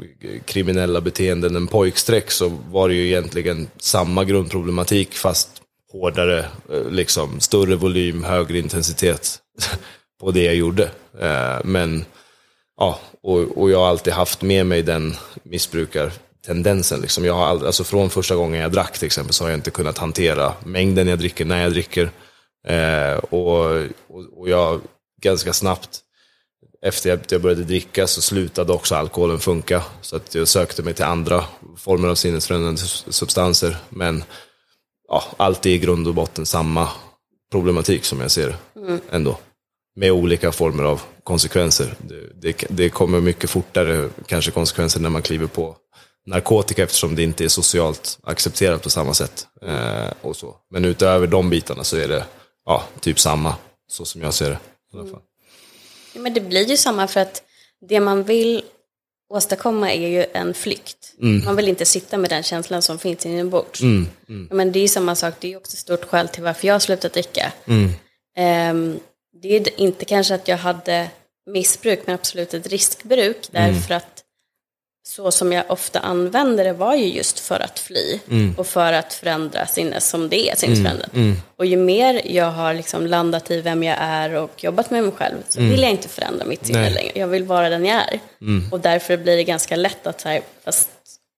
kriminella 0.45 1.01
beteenden 1.01 1.55
än 1.55 1.67
pojkstreck 1.67 2.31
så 2.31 2.51
var 2.71 2.89
det 2.89 2.95
ju 2.95 3.07
egentligen 3.07 3.67
samma 3.77 4.23
grundproblematik 4.23 5.13
fast 5.13 5.49
hårdare, 5.91 6.39
eh, 6.69 6.89
liksom, 6.89 7.39
större 7.39 7.75
volym, 7.75 8.23
högre 8.23 8.59
intensitet 8.59 9.39
på 10.19 10.31
det 10.31 10.43
jag 10.43 10.55
gjorde. 10.55 10.83
Eh, 11.19 11.59
men 11.63 12.05
ja, 12.77 12.99
och, 13.23 13.57
och 13.61 13.71
jag 13.71 13.79
har 13.79 13.87
alltid 13.87 14.13
haft 14.13 14.41
med 14.41 14.65
mig 14.65 14.83
den 14.83 15.15
missbrukartendensen. 15.43 17.01
Liksom. 17.01 17.25
Jag 17.25 17.33
har 17.33 17.45
aldrig, 17.45 17.67
alltså 17.67 17.83
från 17.83 18.09
första 18.09 18.35
gången 18.35 18.61
jag 18.61 18.71
drack 18.71 18.97
till 18.97 19.05
exempel 19.05 19.33
så 19.33 19.43
har 19.43 19.49
jag 19.49 19.57
inte 19.57 19.71
kunnat 19.71 19.97
hantera 19.97 20.53
mängden 20.63 21.07
jag 21.07 21.19
dricker 21.19 21.45
när 21.45 21.63
jag 21.63 21.71
dricker. 21.71 22.11
Eh, 22.67 23.17
och, 23.17 23.65
och, 24.07 24.39
och 24.39 24.49
jag 24.49 24.81
ganska 25.21 25.53
snabbt 25.53 25.99
efter 26.85 27.13
att 27.13 27.31
jag 27.31 27.41
började 27.41 27.63
dricka 27.63 28.07
så 28.07 28.21
slutade 28.21 28.73
också 28.73 28.95
alkoholen 28.95 29.39
funka. 29.39 29.83
Så 30.01 30.15
att 30.15 30.35
jag 30.35 30.47
sökte 30.47 30.83
mig 30.83 30.93
till 30.93 31.05
andra 31.05 31.43
former 31.77 32.07
av 32.07 32.15
sinnesförändrande 32.15 32.81
substanser. 33.07 33.77
Men 33.89 34.23
ja, 35.07 35.23
allt 35.37 35.65
är 35.65 35.69
i 35.69 35.79
grund 35.79 36.07
och 36.07 36.13
botten 36.13 36.45
samma 36.45 36.89
problematik 37.51 38.05
som 38.05 38.19
jag 38.19 38.31
ser 38.31 38.47
det 38.47 38.79
mm. 38.79 38.99
ändå 39.11 39.37
med 39.95 40.11
olika 40.11 40.51
former 40.51 40.83
av 40.83 41.01
konsekvenser. 41.23 41.95
Det, 41.99 42.41
det, 42.41 42.65
det, 42.69 42.89
kommer 42.89 43.21
mycket 43.21 43.49
fortare 43.49 44.09
kanske 44.25 44.51
konsekvenser 44.51 44.99
när 44.99 45.09
man 45.09 45.21
kliver 45.21 45.47
på 45.47 45.77
narkotika 46.25 46.83
eftersom 46.83 47.15
det 47.15 47.23
inte 47.23 47.43
är 47.43 47.47
socialt 47.47 48.19
accepterat 48.23 48.83
på 48.83 48.89
samma 48.89 49.13
sätt. 49.13 49.47
Eh, 49.61 50.13
och 50.21 50.35
så. 50.35 50.55
Men 50.69 50.85
utöver 50.85 51.27
de 51.27 51.49
bitarna 51.49 51.83
så 51.83 51.97
är 51.97 52.07
det 52.07 52.25
ja, 52.65 52.83
typ 52.99 53.19
samma, 53.19 53.55
så 53.87 54.05
som 54.05 54.21
jag 54.21 54.33
ser 54.33 54.49
det. 54.49 54.59
I 54.93 54.97
alla 54.97 55.09
fall. 55.09 55.21
Ja, 56.13 56.21
men 56.21 56.33
det 56.33 56.41
blir 56.41 56.69
ju 56.69 56.77
samma 56.77 57.07
för 57.07 57.19
att 57.19 57.43
det 57.89 57.99
man 57.99 58.23
vill 58.23 58.63
åstadkomma 59.29 59.93
är 59.93 60.07
ju 60.07 60.25
en 60.33 60.53
flykt. 60.53 61.13
Mm. 61.21 61.45
Man 61.45 61.55
vill 61.55 61.67
inte 61.67 61.85
sitta 61.85 62.17
med 62.17 62.29
den 62.29 62.43
känslan 62.43 62.81
som 62.81 62.99
finns 62.99 63.25
inombords. 63.25 63.81
Mm. 63.81 64.07
Mm. 64.29 64.47
Men 64.51 64.71
det 64.71 64.79
är 64.79 64.81
ju 64.81 64.87
samma 64.87 65.15
sak, 65.15 65.33
det 65.39 65.47
är 65.47 65.49
ju 65.49 65.57
också 65.57 65.77
stort 65.77 66.05
skäl 66.05 66.27
till 66.27 66.43
varför 66.43 66.67
jag 66.67 66.73
har 66.73 66.79
slutat 66.79 67.13
dricka. 67.13 67.53
Um, 67.65 68.99
det 69.41 69.55
är 69.55 69.79
inte 69.79 70.05
kanske 70.05 70.35
att 70.35 70.47
jag 70.47 70.57
hade 70.57 71.09
missbruk, 71.51 71.99
men 72.05 72.15
absolut 72.15 72.53
ett 72.53 72.67
riskbruk. 72.67 73.49
Mm. 73.53 73.73
Därför 73.73 73.93
att 73.93 74.23
så 75.09 75.31
som 75.31 75.51
jag 75.53 75.63
ofta 75.71 75.99
använde 75.99 76.63
det 76.63 76.73
var 76.73 76.95
ju 76.95 77.05
just 77.05 77.39
för 77.39 77.59
att 77.59 77.79
fly 77.79 78.19
Mm. 78.29 78.55
och 78.57 78.67
för 78.67 78.93
att 78.93 79.13
förändra 79.13 79.65
sinnes 79.65 80.09
som 80.09 80.29
det 80.29 80.49
är 80.49 80.55
sinnesförändrat. 80.55 81.11
Och 81.57 81.65
ju 81.65 81.77
mer 81.77 82.21
jag 82.25 82.51
har 82.51 82.73
liksom 82.73 83.07
landat 83.07 83.51
i 83.51 83.61
vem 83.61 83.83
jag 83.83 83.97
är 83.99 84.33
och 84.33 84.63
jobbat 84.63 84.91
med 84.91 85.03
mig 85.03 85.11
själv 85.11 85.35
så 85.49 85.59
vill 85.59 85.81
jag 85.81 85.91
inte 85.91 86.07
förändra 86.09 86.45
mitt 86.45 86.65
sinne 86.65 86.79
Mm. 86.79 86.93
Nej. 86.93 87.03
längre. 87.03 87.19
Jag 87.19 87.27
vill 87.27 87.43
vara 87.43 87.69
den 87.69 87.85
jag 87.85 87.97
är. 88.13 88.19
Och 88.71 88.79
därför 88.79 89.17
blir 89.17 89.37
det 89.37 89.43
ganska 89.43 89.75
lätt 89.75 90.07
att 90.07 90.21
så 90.21 90.29
här, 90.29 90.41
fast 90.63 90.89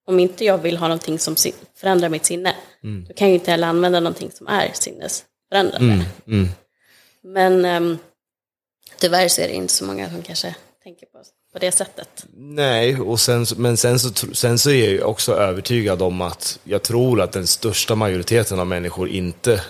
om 0.08 0.20
inte 0.20 0.46
jag 0.46 0.58
vill 0.58 0.78
ha 0.78 0.88
någonting 0.88 1.20
som 1.20 1.36
förändrar 1.78 2.10
mitt 2.10 2.26
sinne, 2.26 2.56
Mm. 2.84 3.06
då 3.08 3.14
kan 3.14 3.28
jag 3.28 3.30
ju 3.34 3.40
inte 3.40 3.52
heller 3.52 3.68
använda 3.68 4.00
någonting 4.00 4.32
som 4.32 4.48
är 4.48 4.70
sinnesförändrande. 4.74 6.06
Mm. 6.28 6.48
Men 7.24 7.66
um, 7.66 7.98
tyvärr 9.00 9.28
så 9.28 9.42
är 9.42 9.48
det 9.48 9.54
inte 9.54 9.74
så 9.74 9.86
många 9.86 10.10
som 10.10 10.22
kanske 10.22 10.56
tänker 10.84 11.06
på, 11.06 11.24
på 11.54 11.60
det 11.60 11.72
sättet. 11.72 12.26
Nej, 12.34 13.00
och 13.00 13.20
sen, 13.20 13.46
men 13.58 13.78
sen 13.78 14.00
så, 14.00 14.10
sen 14.34 14.60
så 14.60 14.70
är 14.70 14.96
jag 14.96 15.10
också 15.10 15.34
övertygad 15.34 16.02
om 16.02 16.22
att 16.22 16.60
jag 16.64 16.84
tror 16.84 17.22
att 17.22 17.32
den 17.32 17.48
största 17.48 17.96
majoriteten 17.96 18.60
av 18.60 18.68
människor 18.68 19.10
inte 19.10 19.62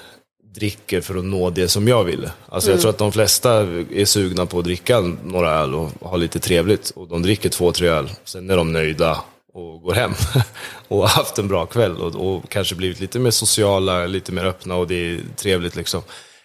dricker 0.55 1.01
för 1.01 1.15
att 1.15 1.25
nå 1.25 1.49
det 1.49 1.67
som 1.67 1.87
jag 1.87 2.03
ville. 2.03 2.31
Alltså 2.49 2.71
jag 2.71 2.81
tror 2.81 2.89
att 2.89 2.97
de 2.97 3.11
flesta 3.11 3.53
är 3.91 4.05
sugna 4.05 4.45
på 4.45 4.59
att 4.59 4.63
dricka 4.63 4.99
några 5.23 5.49
öl 5.49 5.75
och 5.75 5.89
ha 6.01 6.17
lite 6.17 6.39
trevligt. 6.39 6.89
Och 6.89 7.07
de 7.07 7.21
dricker 7.21 7.49
två, 7.49 7.71
tre 7.71 7.87
öl, 7.87 8.09
sen 8.23 8.49
är 8.49 8.57
de 8.57 8.71
nöjda 8.71 9.23
och 9.53 9.81
går 9.81 9.93
hem. 9.93 10.13
och 10.87 10.97
har 10.97 11.07
haft 11.07 11.39
en 11.39 11.47
bra 11.47 11.65
kväll 11.65 11.97
och, 11.97 12.15
och 12.15 12.49
kanske 12.49 12.75
blivit 12.75 12.99
lite 12.99 13.19
mer 13.19 13.31
sociala, 13.31 14.05
lite 14.05 14.31
mer 14.31 14.45
öppna 14.45 14.75
och 14.75 14.87
det 14.87 14.95
är 14.95 15.19
trevligt 15.35 15.75
liksom. 15.75 16.01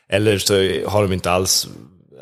Eller 0.09 0.39
så 0.39 0.55
har 0.91 1.03
de 1.03 1.13
inte 1.13 1.31
alls, 1.31 1.69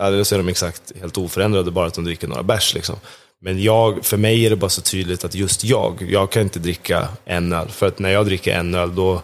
eller 0.00 0.24
så 0.24 0.34
är 0.34 0.38
de 0.38 0.48
exakt 0.48 0.92
helt 1.00 1.18
oförändrade, 1.18 1.70
bara 1.70 1.86
att 1.86 1.94
de 1.94 2.04
dricker 2.04 2.28
några 2.28 2.42
bärs 2.42 2.74
liksom. 2.74 2.96
Men 3.40 3.62
jag, 3.62 4.04
för 4.04 4.16
mig 4.16 4.46
är 4.46 4.50
det 4.50 4.56
bara 4.56 4.70
så 4.70 4.80
tydligt 4.80 5.24
att 5.24 5.34
just 5.34 5.64
jag, 5.64 6.06
jag 6.10 6.30
kan 6.30 6.42
inte 6.42 6.58
dricka 6.58 7.08
en 7.24 7.52
öl. 7.52 7.68
För 7.68 7.86
att 7.86 7.98
när 7.98 8.10
jag 8.10 8.26
dricker 8.26 8.54
en 8.54 8.74
öl 8.74 8.94
då 8.94 9.22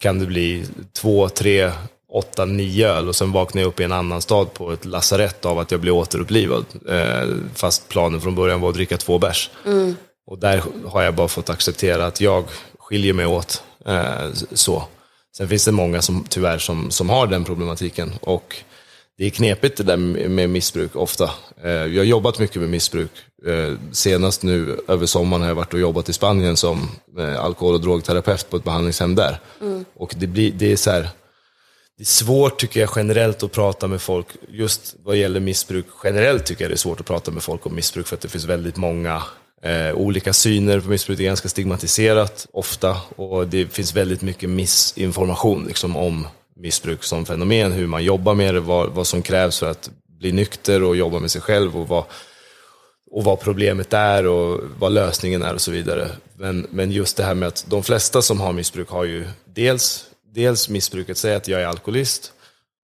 kan 0.00 0.18
det 0.18 0.26
bli 0.26 0.64
två, 1.00 1.28
tre, 1.28 1.72
åtta, 2.12 2.44
nio 2.44 2.88
öl 2.88 3.08
och 3.08 3.16
sen 3.16 3.32
vaknar 3.32 3.62
jag 3.62 3.68
upp 3.68 3.80
i 3.80 3.84
en 3.84 3.92
annan 3.92 4.22
stad 4.22 4.54
på 4.54 4.72
ett 4.72 4.84
lasarett 4.84 5.44
av 5.44 5.58
att 5.58 5.70
jag 5.70 5.80
blir 5.80 5.92
återupplivad. 5.92 6.64
Eh, 6.88 7.28
fast 7.54 7.88
planen 7.88 8.20
från 8.20 8.34
början 8.34 8.60
var 8.60 8.68
att 8.68 8.74
dricka 8.74 8.96
två 8.96 9.18
bärs. 9.18 9.50
Och 10.26 10.38
där 10.38 10.62
har 10.86 11.02
jag 11.02 11.14
bara 11.14 11.28
fått 11.28 11.50
acceptera 11.50 12.06
att 12.06 12.20
jag 12.20 12.44
skiljer 12.78 13.12
mig 13.12 13.26
åt. 13.26 13.62
Eh, 13.86 14.32
så. 14.52 14.82
Sen 15.36 15.48
finns 15.48 15.64
det 15.64 15.72
många 15.72 16.02
som 16.02 16.24
tyvärr 16.28 16.58
som, 16.58 16.90
som 16.90 17.08
har 17.08 17.26
den 17.26 17.44
problematiken. 17.44 18.12
Och 18.20 18.56
det 19.20 19.26
är 19.26 19.30
knepigt 19.30 19.76
det 19.76 19.82
där 19.82 19.96
med 20.28 20.50
missbruk 20.50 20.96
ofta. 20.96 21.30
Eh, 21.64 21.70
jag 21.70 22.00
har 22.00 22.04
jobbat 22.04 22.38
mycket 22.38 22.56
med 22.56 22.70
missbruk. 22.70 23.10
Eh, 23.46 23.74
senast 23.92 24.42
nu 24.42 24.80
över 24.88 25.06
sommaren 25.06 25.42
har 25.42 25.48
jag 25.48 25.54
varit 25.54 25.74
och 25.74 25.80
jobbat 25.80 26.08
i 26.08 26.12
Spanien 26.12 26.56
som 26.56 26.88
eh, 27.18 27.44
alkohol 27.44 27.74
och 27.74 27.80
drogterapeut 27.80 28.50
på 28.50 28.56
ett 28.56 28.64
behandlingshem 28.64 29.14
där. 29.14 29.40
Och 29.96 30.14
det, 30.16 30.26
blir, 30.26 30.52
det 30.52 30.72
är 30.72 30.76
så 30.76 30.90
här, 30.90 31.08
det 31.98 32.02
är 32.02 32.04
svårt 32.04 32.58
tycker 32.58 32.80
jag 32.80 32.90
generellt 32.96 33.42
att 33.42 33.52
prata 33.52 33.86
med 33.86 34.00
folk, 34.00 34.26
just 34.48 34.96
vad 35.04 35.16
gäller 35.16 35.40
missbruk. 35.40 35.86
Generellt 36.04 36.46
tycker 36.46 36.64
jag 36.64 36.70
det 36.70 36.74
är 36.74 36.76
svårt 36.76 37.00
att 37.00 37.06
prata 37.06 37.30
med 37.30 37.42
folk 37.42 37.66
om 37.66 37.74
missbruk 37.74 38.06
för 38.06 38.16
att 38.16 38.22
det 38.22 38.28
finns 38.28 38.44
väldigt 38.44 38.76
många 38.76 39.22
eh, 39.62 39.94
olika 39.94 40.32
syner 40.32 40.80
på 40.80 40.88
missbruk. 40.88 41.18
Det 41.18 41.24
är 41.24 41.26
ganska 41.26 41.48
stigmatiserat 41.48 42.46
ofta 42.52 42.96
och 43.16 43.48
det 43.48 43.66
finns 43.66 43.96
väldigt 43.96 44.22
mycket 44.22 44.50
missinformation 44.50 45.64
liksom, 45.64 45.96
om 45.96 46.26
missbruk 46.60 47.04
som 47.04 47.26
fenomen, 47.26 47.72
hur 47.72 47.86
man 47.86 48.04
jobbar 48.04 48.34
med 48.34 48.54
det, 48.54 48.60
vad, 48.60 48.90
vad 48.90 49.06
som 49.06 49.22
krävs 49.22 49.58
för 49.58 49.70
att 49.70 49.90
bli 50.18 50.32
nykter 50.32 50.82
och 50.82 50.96
jobba 50.96 51.18
med 51.18 51.30
sig 51.30 51.40
själv 51.40 51.76
och 51.76 51.88
vad, 51.88 52.04
och 53.10 53.24
vad 53.24 53.40
problemet 53.40 53.92
är 53.92 54.26
och 54.26 54.60
vad 54.78 54.92
lösningen 54.92 55.42
är 55.42 55.54
och 55.54 55.60
så 55.60 55.70
vidare. 55.70 56.08
Men, 56.36 56.66
men 56.70 56.90
just 56.90 57.16
det 57.16 57.24
här 57.24 57.34
med 57.34 57.48
att 57.48 57.64
de 57.68 57.82
flesta 57.82 58.22
som 58.22 58.40
har 58.40 58.52
missbruk 58.52 58.88
har 58.88 59.04
ju 59.04 59.28
dels, 59.44 60.04
dels 60.34 60.68
missbruket, 60.68 61.18
säg 61.18 61.34
att 61.34 61.48
jag 61.48 61.60
är 61.62 61.66
alkoholist, 61.66 62.32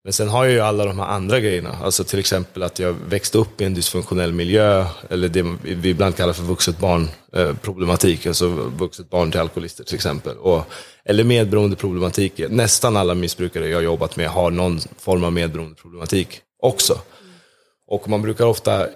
men 0.05 0.13
sen 0.13 0.29
har 0.29 0.45
jag 0.45 0.53
ju 0.53 0.61
alla 0.61 0.85
de 0.85 0.99
här 0.99 1.07
andra 1.07 1.41
grejerna. 1.41 1.77
Alltså 1.83 2.05
till 2.05 2.19
exempel 2.19 2.63
att 2.63 2.79
jag 2.79 2.93
växte 3.09 3.39
upp 3.39 3.61
i 3.61 3.65
en 3.65 3.75
dysfunktionell 3.75 4.33
miljö, 4.33 4.87
eller 5.11 5.29
det 5.29 5.57
vi 5.63 5.89
ibland 5.89 6.17
kallar 6.17 6.33
för 6.33 6.43
vuxet 6.43 6.79
barn 6.79 7.09
eh, 7.33 7.55
problematik, 7.55 8.27
alltså 8.27 8.49
vuxet 8.49 9.11
barn 9.11 9.31
till 9.31 9.41
alkoholister 9.41 9.85
till 9.85 9.95
exempel. 9.95 10.37
Och, 10.37 10.65
eller 11.05 11.25
medberoendeproblematik. 11.25 12.41
Nästan 12.49 12.97
alla 12.97 13.15
missbrukare 13.15 13.69
jag 13.69 13.77
har 13.77 13.83
jobbat 13.83 14.17
med 14.17 14.29
har 14.29 14.51
någon 14.51 14.81
form 14.99 15.25
av 15.25 15.33
medberoendeproblematik 15.33 16.41
också. 16.63 16.99
Och 17.89 18.09
man 18.09 18.23
brukar 18.23 18.45
ofta, 18.45 18.87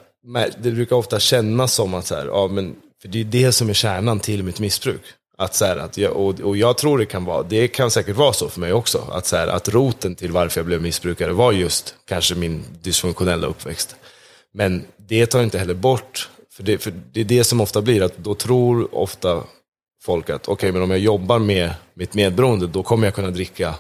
det 0.59 0.71
brukar 0.71 0.97
ofta 0.97 1.21
kännas 1.21 1.75
som 1.75 1.95
att 1.95 2.07
så 2.07 2.15
här, 2.15 2.27
ja 2.27 2.49
men, 2.49 2.77
för 3.03 3.09
det 3.09 3.21
är 3.21 3.25
det 3.25 3.53
som 3.53 3.69
är 3.69 3.75
kärnan 3.75 4.21
till 4.21 4.43
mitt 4.43 4.61
missbruk. 4.61 5.03
Att 5.39 5.55
så 5.55 5.65
här, 5.65 5.77
att 5.77 5.99
jag, 5.99 6.17
och, 6.17 6.41
och 6.41 6.57
jag 6.57 6.79
tror 6.79 6.99
det 6.99 7.07
kan 7.07 7.25
vara, 7.25 7.43
det 7.43 7.69
kan 7.69 7.91
säkert 7.91 8.17
vara 8.17 8.33
så 8.33 8.49
för 8.49 8.61
mig 8.61 8.73
också, 8.73 9.09
att, 9.13 9.27
så 9.27 9.37
här, 9.37 9.49
att 9.49 9.69
roten 9.69 10.15
till 10.15 10.33
varför 10.33 10.61
jag 10.61 10.67
blev 10.67 10.83
missbrukare 10.83 11.33
var 11.33 11.53
just 11.53 11.95
kanske 12.09 12.35
min 12.35 12.65
dysfunktionella 12.83 13.47
uppväxt. 13.47 13.97
Men 14.55 14.85
det 14.97 15.27
tar 15.27 15.43
inte 15.43 15.59
heller 15.59 15.75
bort, 15.75 16.29
för 16.53 16.63
det, 16.63 16.79
för 16.79 16.93
det 17.13 17.21
är 17.21 17.25
det 17.25 17.45
som 17.45 17.61
ofta 17.61 17.83
blir, 17.83 18.03
att 18.03 18.19
då 18.19 18.35
tror 18.35 18.95
ofta 18.95 19.43
folk 20.07 20.31
att 20.31 20.49
okej, 20.49 20.73
men 20.73 20.83
om 20.83 20.91
jag 20.91 20.99
jobbar 20.99 21.39
med 21.39 21.71
mitt 21.95 22.15
medberoende, 22.15 22.67
då 22.67 22.83
kommer 22.83 23.07
jag 23.07 23.15
kunna 23.15 23.31
dricka 23.31 23.75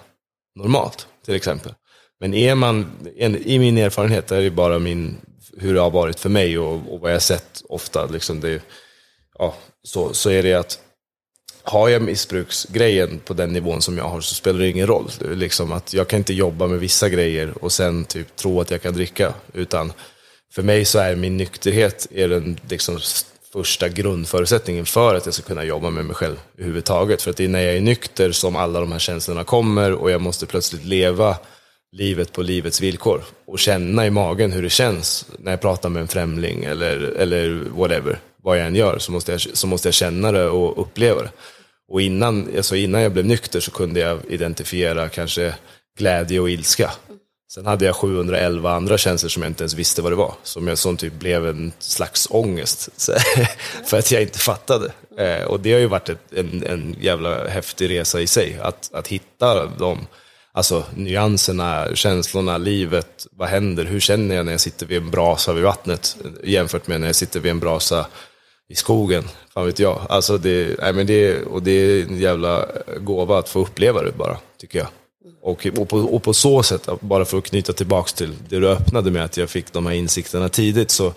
normalt, 0.54 1.06
till 1.24 1.34
exempel. 1.34 1.72
Men 2.20 2.34
är 2.34 2.54
man, 2.54 2.86
en, 3.16 3.36
i 3.36 3.58
min 3.58 3.78
erfarenhet, 3.78 4.26
det 4.26 4.36
är 4.36 4.42
det 4.42 4.50
bara 4.50 4.78
min, 4.78 5.16
hur 5.56 5.74
det 5.74 5.80
har 5.80 5.90
varit 5.90 6.20
för 6.20 6.28
mig 6.28 6.58
och, 6.58 6.94
och 6.94 7.00
vad 7.00 7.10
jag 7.10 7.14
har 7.14 7.20
sett 7.20 7.62
ofta, 7.68 8.06
liksom 8.06 8.40
det, 8.40 8.62
ja, 9.38 9.54
så, 9.82 10.14
så 10.14 10.30
är 10.30 10.42
det 10.42 10.54
att 10.54 10.80
har 11.62 11.88
jag 11.88 12.02
missbruksgrejen 12.02 13.18
på 13.24 13.34
den 13.34 13.52
nivån 13.52 13.82
som 13.82 13.98
jag 13.98 14.08
har 14.08 14.20
så 14.20 14.34
spelar 14.34 14.60
det 14.60 14.68
ingen 14.68 14.86
roll. 14.86 15.10
Det 15.18 15.34
liksom 15.34 15.72
att 15.72 15.94
jag 15.94 16.08
kan 16.08 16.18
inte 16.18 16.34
jobba 16.34 16.66
med 16.66 16.80
vissa 16.80 17.08
grejer 17.08 17.64
och 17.64 17.72
sen 17.72 18.04
typ 18.04 18.36
tro 18.36 18.60
att 18.60 18.70
jag 18.70 18.82
kan 18.82 18.94
dricka. 18.94 19.34
Utan 19.54 19.92
för 20.52 20.62
mig 20.62 20.84
så 20.84 20.98
är 20.98 21.16
min 21.16 21.36
nykterhet 21.36 22.06
är 22.10 22.28
den 22.28 22.60
liksom 22.68 22.98
första 23.56 23.88
grundförutsättningen 23.88 24.86
för 24.86 25.14
att 25.14 25.24
jag 25.24 25.34
ska 25.34 25.42
kunna 25.42 25.64
jobba 25.64 25.90
med 25.90 26.04
mig 26.04 26.14
själv 26.14 26.36
överhuvudtaget. 26.54 27.22
För 27.22 27.30
att 27.30 27.36
det 27.36 27.44
är 27.44 27.48
när 27.48 27.60
jag 27.60 27.76
är 27.76 27.80
nykter 27.80 28.32
som 28.32 28.56
alla 28.56 28.80
de 28.80 28.92
här 28.92 28.98
känslorna 28.98 29.44
kommer 29.44 29.92
och 29.92 30.10
jag 30.10 30.20
måste 30.20 30.46
plötsligt 30.46 30.84
leva 30.84 31.36
livet 31.92 32.32
på 32.32 32.42
livets 32.42 32.80
villkor 32.80 33.24
och 33.46 33.58
känna 33.58 34.06
i 34.06 34.10
magen 34.10 34.52
hur 34.52 34.62
det 34.62 34.70
känns 34.70 35.26
när 35.38 35.52
jag 35.52 35.60
pratar 35.60 35.88
med 35.88 36.00
en 36.00 36.08
främling 36.08 36.64
eller, 36.64 36.96
eller 36.96 37.62
whatever, 37.76 38.18
vad 38.42 38.58
jag 38.58 38.66
än 38.66 38.74
gör, 38.74 38.98
så 38.98 39.12
måste 39.12 39.32
jag, 39.32 39.40
så 39.40 39.66
måste 39.66 39.88
jag 39.88 39.94
känna 39.94 40.32
det 40.32 40.48
och 40.48 40.82
uppleva 40.82 41.22
det. 41.22 41.30
Och 41.88 42.02
innan, 42.02 42.48
alltså 42.56 42.76
innan 42.76 43.00
jag 43.00 43.12
blev 43.12 43.26
nykter 43.26 43.60
så 43.60 43.70
kunde 43.70 44.00
jag 44.00 44.20
identifiera 44.28 45.08
kanske 45.08 45.54
glädje 45.98 46.40
och 46.40 46.50
ilska. 46.50 46.90
Sen 47.48 47.66
hade 47.66 47.84
jag 47.84 47.96
711 47.96 48.72
andra 48.72 48.98
känslor 48.98 49.28
som 49.28 49.42
jag 49.42 49.50
inte 49.50 49.62
ens 49.62 49.74
visste 49.74 50.02
vad 50.02 50.12
det 50.12 50.16
var. 50.16 50.34
Som, 50.42 50.68
jag, 50.68 50.78
som 50.78 50.96
typ 50.96 51.12
blev 51.12 51.46
en 51.46 51.72
slags 51.78 52.28
ångest. 52.30 52.88
Så, 52.96 53.12
för 53.84 53.98
att 53.98 54.10
jag 54.10 54.22
inte 54.22 54.38
fattade. 54.38 54.92
Eh, 55.18 55.44
och 55.44 55.60
det 55.60 55.72
har 55.72 55.80
ju 55.80 55.86
varit 55.86 56.08
ett, 56.08 56.32
en, 56.32 56.62
en 56.66 56.96
jävla 57.00 57.48
häftig 57.48 57.90
resa 57.90 58.20
i 58.20 58.26
sig. 58.26 58.58
Att, 58.62 58.90
att 58.94 59.08
hitta 59.08 59.66
de 59.66 60.06
alltså, 60.52 60.84
nyanserna, 60.94 61.88
känslorna, 61.94 62.58
livet. 62.58 63.26
Vad 63.30 63.48
händer? 63.48 63.84
Hur 63.84 64.00
känner 64.00 64.34
jag 64.34 64.44
när 64.44 64.52
jag 64.52 64.60
sitter 64.60 64.86
vid 64.86 64.98
en 64.98 65.10
brasa 65.10 65.52
vid 65.52 65.64
vattnet? 65.64 66.16
Jämfört 66.44 66.86
med 66.86 67.00
när 67.00 67.06
jag 67.06 67.16
sitter 67.16 67.40
vid 67.40 67.50
en 67.50 67.60
brasa 67.60 68.06
i 68.68 68.74
skogen. 68.74 69.24
Fan 69.54 69.66
vet 69.66 69.78
jag. 69.78 70.00
Alltså 70.08 70.38
det, 70.38 70.80
nej 70.80 70.92
men 70.92 71.06
det, 71.06 71.42
och 71.42 71.62
det 71.62 71.70
är 71.70 72.02
en 72.02 72.18
jävla 72.18 72.66
gåva 73.00 73.38
att 73.38 73.48
få 73.48 73.60
uppleva 73.60 74.02
det 74.02 74.12
bara, 74.12 74.36
tycker 74.58 74.78
jag. 74.78 74.88
Och, 75.42 75.66
och, 75.78 75.88
på, 75.88 75.98
och 75.98 76.22
på 76.22 76.32
så 76.34 76.62
sätt, 76.62 76.88
bara 77.00 77.24
för 77.24 77.38
att 77.38 77.44
knyta 77.44 77.72
tillbaka 77.72 78.10
till 78.14 78.34
det 78.48 78.58
du 78.58 78.68
öppnade 78.68 79.10
med, 79.10 79.24
att 79.24 79.36
jag 79.36 79.50
fick 79.50 79.72
de 79.72 79.86
här 79.86 79.94
insikterna 79.94 80.48
tidigt, 80.48 80.90
så 80.90 81.12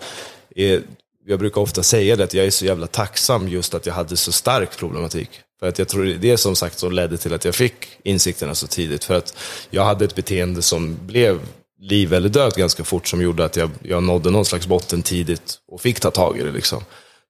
är, 0.56 0.82
jag 1.26 1.38
brukar 1.38 1.60
ofta 1.60 1.82
säga 1.82 2.16
det, 2.16 2.24
att 2.24 2.34
jag 2.34 2.46
är 2.46 2.50
så 2.50 2.64
jävla 2.64 2.86
tacksam 2.86 3.48
just 3.48 3.74
att 3.74 3.86
jag 3.86 3.94
hade 3.94 4.16
så 4.16 4.32
stark 4.32 4.78
problematik. 4.78 5.30
För 5.60 5.68
att 5.68 5.78
jag 5.78 5.88
tror 5.88 6.04
det 6.04 6.14
är 6.14 6.18
det 6.18 6.36
som 6.36 6.56
sagt 6.56 6.78
som 6.78 6.92
ledde 6.92 7.16
till 7.16 7.34
att 7.34 7.44
jag 7.44 7.54
fick 7.54 7.74
insikterna 8.02 8.54
så 8.54 8.66
tidigt. 8.66 9.04
För 9.04 9.14
att 9.14 9.36
jag 9.70 9.84
hade 9.84 10.04
ett 10.04 10.14
beteende 10.14 10.62
som 10.62 10.96
blev 11.06 11.40
liv 11.80 12.14
eller 12.14 12.28
död 12.28 12.54
ganska 12.54 12.84
fort, 12.84 13.08
som 13.08 13.22
gjorde 13.22 13.44
att 13.44 13.56
jag, 13.56 13.70
jag 13.82 14.02
nådde 14.02 14.30
någon 14.30 14.44
slags 14.44 14.66
botten 14.66 15.02
tidigt 15.02 15.58
och 15.68 15.80
fick 15.80 16.00
ta 16.00 16.10
tag 16.10 16.38
i 16.38 16.42
det. 16.42 16.52
Liksom. 16.52 16.82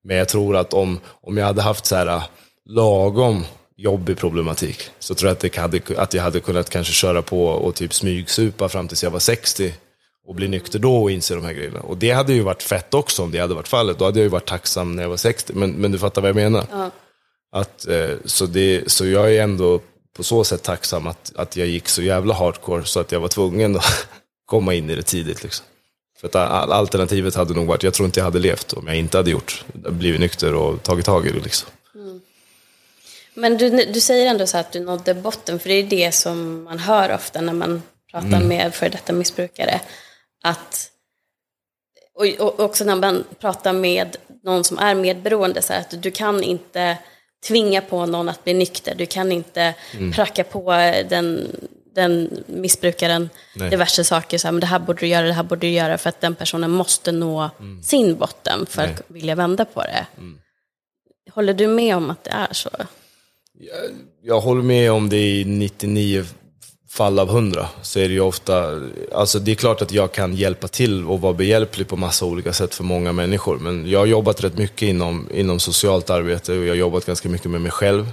Men 0.05 0.17
jag 0.17 0.29
tror 0.29 0.57
att 0.57 0.75
om, 0.75 1.01
om 1.23 1.37
jag 1.37 1.47
hade 1.47 1.63
haft 1.63 1.87
så 1.87 1.97
här 1.97 2.07
äh, 2.07 2.23
lagom 2.69 3.45
jobbig 3.81 4.19
problematik 4.19 4.91
så 4.99 5.15
tror 5.15 5.29
jag 5.29 5.33
att, 5.33 5.41
det 5.41 5.57
hade, 5.57 5.81
att 5.97 6.15
jag 6.15 6.23
hade 6.23 6.41
kunnat 6.41 6.71
kanske 6.71 6.93
köra 6.93 7.23
på 7.23 7.47
och 7.47 7.75
typ 7.75 7.95
smygsupa 7.95 8.69
fram 8.69 8.89
tills 8.89 9.03
jag 9.03 9.11
var 9.11 9.19
60 9.19 9.75
och 10.27 10.35
bli 10.35 10.49
nykter 10.49 10.79
då 10.79 11.03
och 11.03 11.11
inse 11.11 11.35
de 11.35 11.45
här 11.45 11.53
grejerna. 11.53 11.81
Och 11.81 11.97
det 11.97 12.11
hade 12.11 12.33
ju 12.33 12.41
varit 12.41 12.63
fett 12.63 12.95
också 12.95 13.23
om 13.23 13.31
det 13.31 13.39
hade 13.39 13.55
varit 13.55 13.69
fallet. 13.69 13.99
Då 13.99 14.05
hade 14.05 14.19
jag 14.19 14.25
ju 14.25 14.29
varit 14.29 14.49
tacksam 14.49 14.97
när 14.97 15.03
jag 15.03 15.11
var 15.11 15.17
60. 15.17 15.53
Men, 15.55 15.73
men 15.73 15.93
du 15.93 15.99
fattar 15.99 16.23
vad 16.23 16.29
jag 16.29 16.37
menar? 16.37 16.65
Ja. 16.71 16.91
Att, 17.53 17.87
eh, 17.87 18.11
så, 18.25 18.47
det, 18.47 18.93
så 18.93 19.07
jag 19.07 19.35
är 19.35 19.43
ändå 19.43 19.81
på 20.17 20.23
så 20.23 20.45
sätt 20.45 20.63
tacksam 20.63 21.07
att, 21.07 21.33
att 21.37 21.57
jag 21.57 21.67
gick 21.67 21.89
så 21.89 22.03
jävla 22.03 22.35
hardcore 22.35 22.85
så 22.85 23.01
att 23.01 23.13
jag 23.13 23.21
var 23.21 23.29
tvungen 23.29 23.77
att 23.77 24.09
komma 24.47 24.75
in 24.75 24.91
i 24.91 24.95
det 24.95 25.03
tidigt. 25.03 25.43
Liksom. 25.43 25.67
För 26.21 26.29
att 26.29 26.37
alternativet 26.71 27.35
hade 27.35 27.55
nog 27.55 27.67
varit, 27.67 27.83
jag 27.83 27.95
tror 27.95 28.07
inte 28.07 28.21
jag 28.21 28.25
hade 28.25 28.39
levt 28.39 28.73
om 28.73 28.87
jag 28.87 28.97
inte 28.97 29.17
hade 29.17 29.31
gjort, 29.31 29.65
blivit 29.73 30.21
nykter 30.21 30.55
och 30.55 30.83
tagit 30.83 31.07
tag 31.07 31.27
i 31.27 31.33
det. 31.33 31.41
Liksom. 31.41 31.71
Men 33.35 33.57
du, 33.57 33.71
du 33.85 34.01
säger 34.01 34.27
ändå 34.31 34.47
så 34.47 34.59
att 34.59 34.73
du 34.73 34.81
nådde 34.81 35.15
botten, 35.15 35.59
för 35.59 35.69
det 35.69 35.75
är 35.75 35.83
det 35.83 36.13
som 36.13 36.65
man 36.65 36.79
hör 36.79 37.15
ofta 37.15 37.41
när 37.41 37.53
man 37.53 37.83
pratar 38.11 38.27
mm. 38.27 38.49
med 38.49 38.75
före 38.75 38.89
detta 38.89 39.13
missbrukare. 39.13 39.81
Att, 40.43 40.91
och, 42.15 42.47
och, 42.47 42.61
också 42.61 42.85
när 42.85 42.97
man 42.97 43.25
pratar 43.39 43.73
med 43.73 44.17
någon 44.43 44.65
som 44.65 44.79
är 44.79 44.95
medberoende, 44.95 45.63
så 45.63 45.73
att 45.73 46.03
du 46.03 46.11
kan 46.11 46.43
inte 46.43 46.99
tvinga 47.47 47.81
på 47.81 48.07
någon 48.07 48.29
att 48.29 48.45
bli 48.45 48.55
nykter. 48.55 48.95
Du 48.95 49.07
kan 49.07 49.33
inte 49.33 49.75
mm. 49.95 50.13
pracka 50.13 50.45
på 50.45 50.71
den, 51.09 51.49
den 51.95 52.45
missbrukaren 52.47 53.31
Nej. 53.57 53.71
diverse 53.71 54.05
saker. 54.05 54.39
Så 54.39 54.47
här, 54.47 54.53
men 54.53 54.61
det 54.61 54.67
här 54.67 54.79
borde 54.79 55.01
du 55.01 55.07
göra, 55.07 55.27
det 55.27 55.33
här 55.33 55.43
borde 55.43 55.67
du 55.67 55.71
göra. 55.71 55.99
För 55.99 56.09
att 56.09 56.21
den 56.21 56.35
personen 56.35 56.71
måste 56.71 57.13
nå 57.13 57.51
mm. 57.61 57.83
sin 57.83 58.17
botten 58.17 58.67
för 58.67 58.83
Nej. 58.83 58.95
att 58.95 59.03
vilja 59.07 59.35
vända 59.35 59.65
på 59.65 59.83
det. 59.83 60.07
Mm. 60.17 60.39
Håller 61.31 61.55
du 61.55 61.67
med 61.67 61.97
om 61.97 62.11
att 62.11 62.25
det 62.25 62.31
är 62.31 62.53
så? 62.53 62.71
Jag, 63.63 63.91
jag 64.23 64.41
håller 64.41 64.63
med 64.63 64.93
om 64.93 65.09
det 65.09 65.17
i 65.17 65.45
99 65.45 66.25
fall 66.91 67.19
av 67.19 67.29
hundra 67.29 67.69
så 67.83 67.99
är 67.99 68.09
det 68.09 68.15
ju 68.15 68.21
ofta, 68.21 68.81
alltså 69.13 69.39
det 69.39 69.51
är 69.51 69.55
klart 69.55 69.83
att 69.83 69.93
jag 69.93 70.13
kan 70.13 70.35
hjälpa 70.35 70.69
till 70.69 71.07
och 71.07 71.21
vara 71.21 71.33
behjälplig 71.33 71.89
på 71.89 71.97
massa 71.97 72.25
olika 72.27 72.53
sätt 72.53 72.75
för 72.75 72.85
många 72.85 73.13
människor. 73.13 73.59
Men 73.59 73.91
jag 73.91 73.99
har 73.99 74.07
jobbat 74.07 74.45
rätt 74.45 74.59
mycket 74.59 74.83
inom, 74.89 75.29
inom 75.35 75.61
socialt 75.61 76.11
arbete 76.11 76.53
och 76.53 76.65
jag 76.65 76.69
har 76.71 76.77
jobbat 76.77 77.07
ganska 77.07 77.29
mycket 77.29 77.51
med 77.51 77.61
mig 77.61 77.73
själv. 77.73 78.13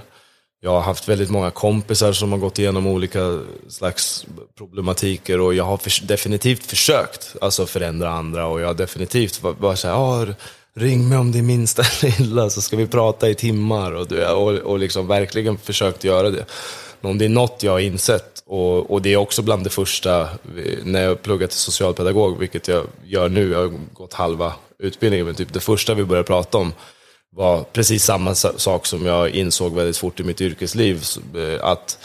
Jag 0.60 0.70
har 0.70 0.80
haft 0.80 1.08
väldigt 1.08 1.30
många 1.30 1.50
kompisar 1.50 2.12
som 2.12 2.32
har 2.32 2.38
gått 2.38 2.58
igenom 2.58 2.86
olika 2.86 3.40
slags 3.68 4.26
problematiker 4.58 5.40
och 5.40 5.54
jag 5.54 5.64
har 5.64 5.76
för, 5.76 6.06
definitivt 6.06 6.66
försökt 6.66 7.36
alltså 7.40 7.66
förändra 7.66 8.10
andra 8.10 8.46
och 8.46 8.60
jag 8.60 8.66
har 8.66 8.74
definitivt 8.74 9.42
varit 9.42 9.78
såhär, 9.78 10.34
ring 10.78 11.08
mig 11.08 11.18
om 11.18 11.32
det 11.32 11.38
är 11.38 11.42
minsta 11.42 11.82
lilla 12.02 12.50
så 12.50 12.60
ska 12.60 12.76
vi 12.76 12.86
prata 12.86 13.30
i 13.30 13.34
timmar 13.34 13.92
och, 13.92 14.12
och, 14.12 14.54
och 14.54 14.78
liksom 14.78 15.06
verkligen 15.06 15.58
försökt 15.58 16.04
göra 16.04 16.30
det. 16.30 16.44
Men 17.00 17.10
om 17.10 17.18
det 17.18 17.24
är 17.24 17.28
något 17.28 17.62
jag 17.62 17.72
har 17.72 17.78
insett, 17.78 18.42
och, 18.46 18.90
och 18.90 19.02
det 19.02 19.12
är 19.12 19.16
också 19.16 19.42
bland 19.42 19.64
det 19.64 19.70
första, 19.70 20.20
eh, 20.20 20.28
när 20.84 21.02
jag 21.02 21.22
pluggade 21.22 21.48
till 21.48 21.58
socialpedagog, 21.58 22.38
vilket 22.38 22.68
jag 22.68 22.86
gör 23.04 23.28
nu, 23.28 23.50
jag 23.50 23.58
har 23.58 23.72
gått 23.92 24.14
halva 24.14 24.52
utbildningen, 24.78 25.26
men 25.26 25.34
typ 25.34 25.52
det 25.52 25.60
första 25.60 25.94
vi 25.94 26.04
började 26.04 26.26
prata 26.26 26.58
om 26.58 26.72
var 27.30 27.62
precis 27.62 28.04
samma 28.04 28.34
sak 28.34 28.86
som 28.86 29.06
jag 29.06 29.30
insåg 29.30 29.74
väldigt 29.74 29.96
fort 29.96 30.20
i 30.20 30.24
mitt 30.24 30.40
yrkesliv, 30.40 31.04
eh, 31.36 31.64
att 31.64 31.98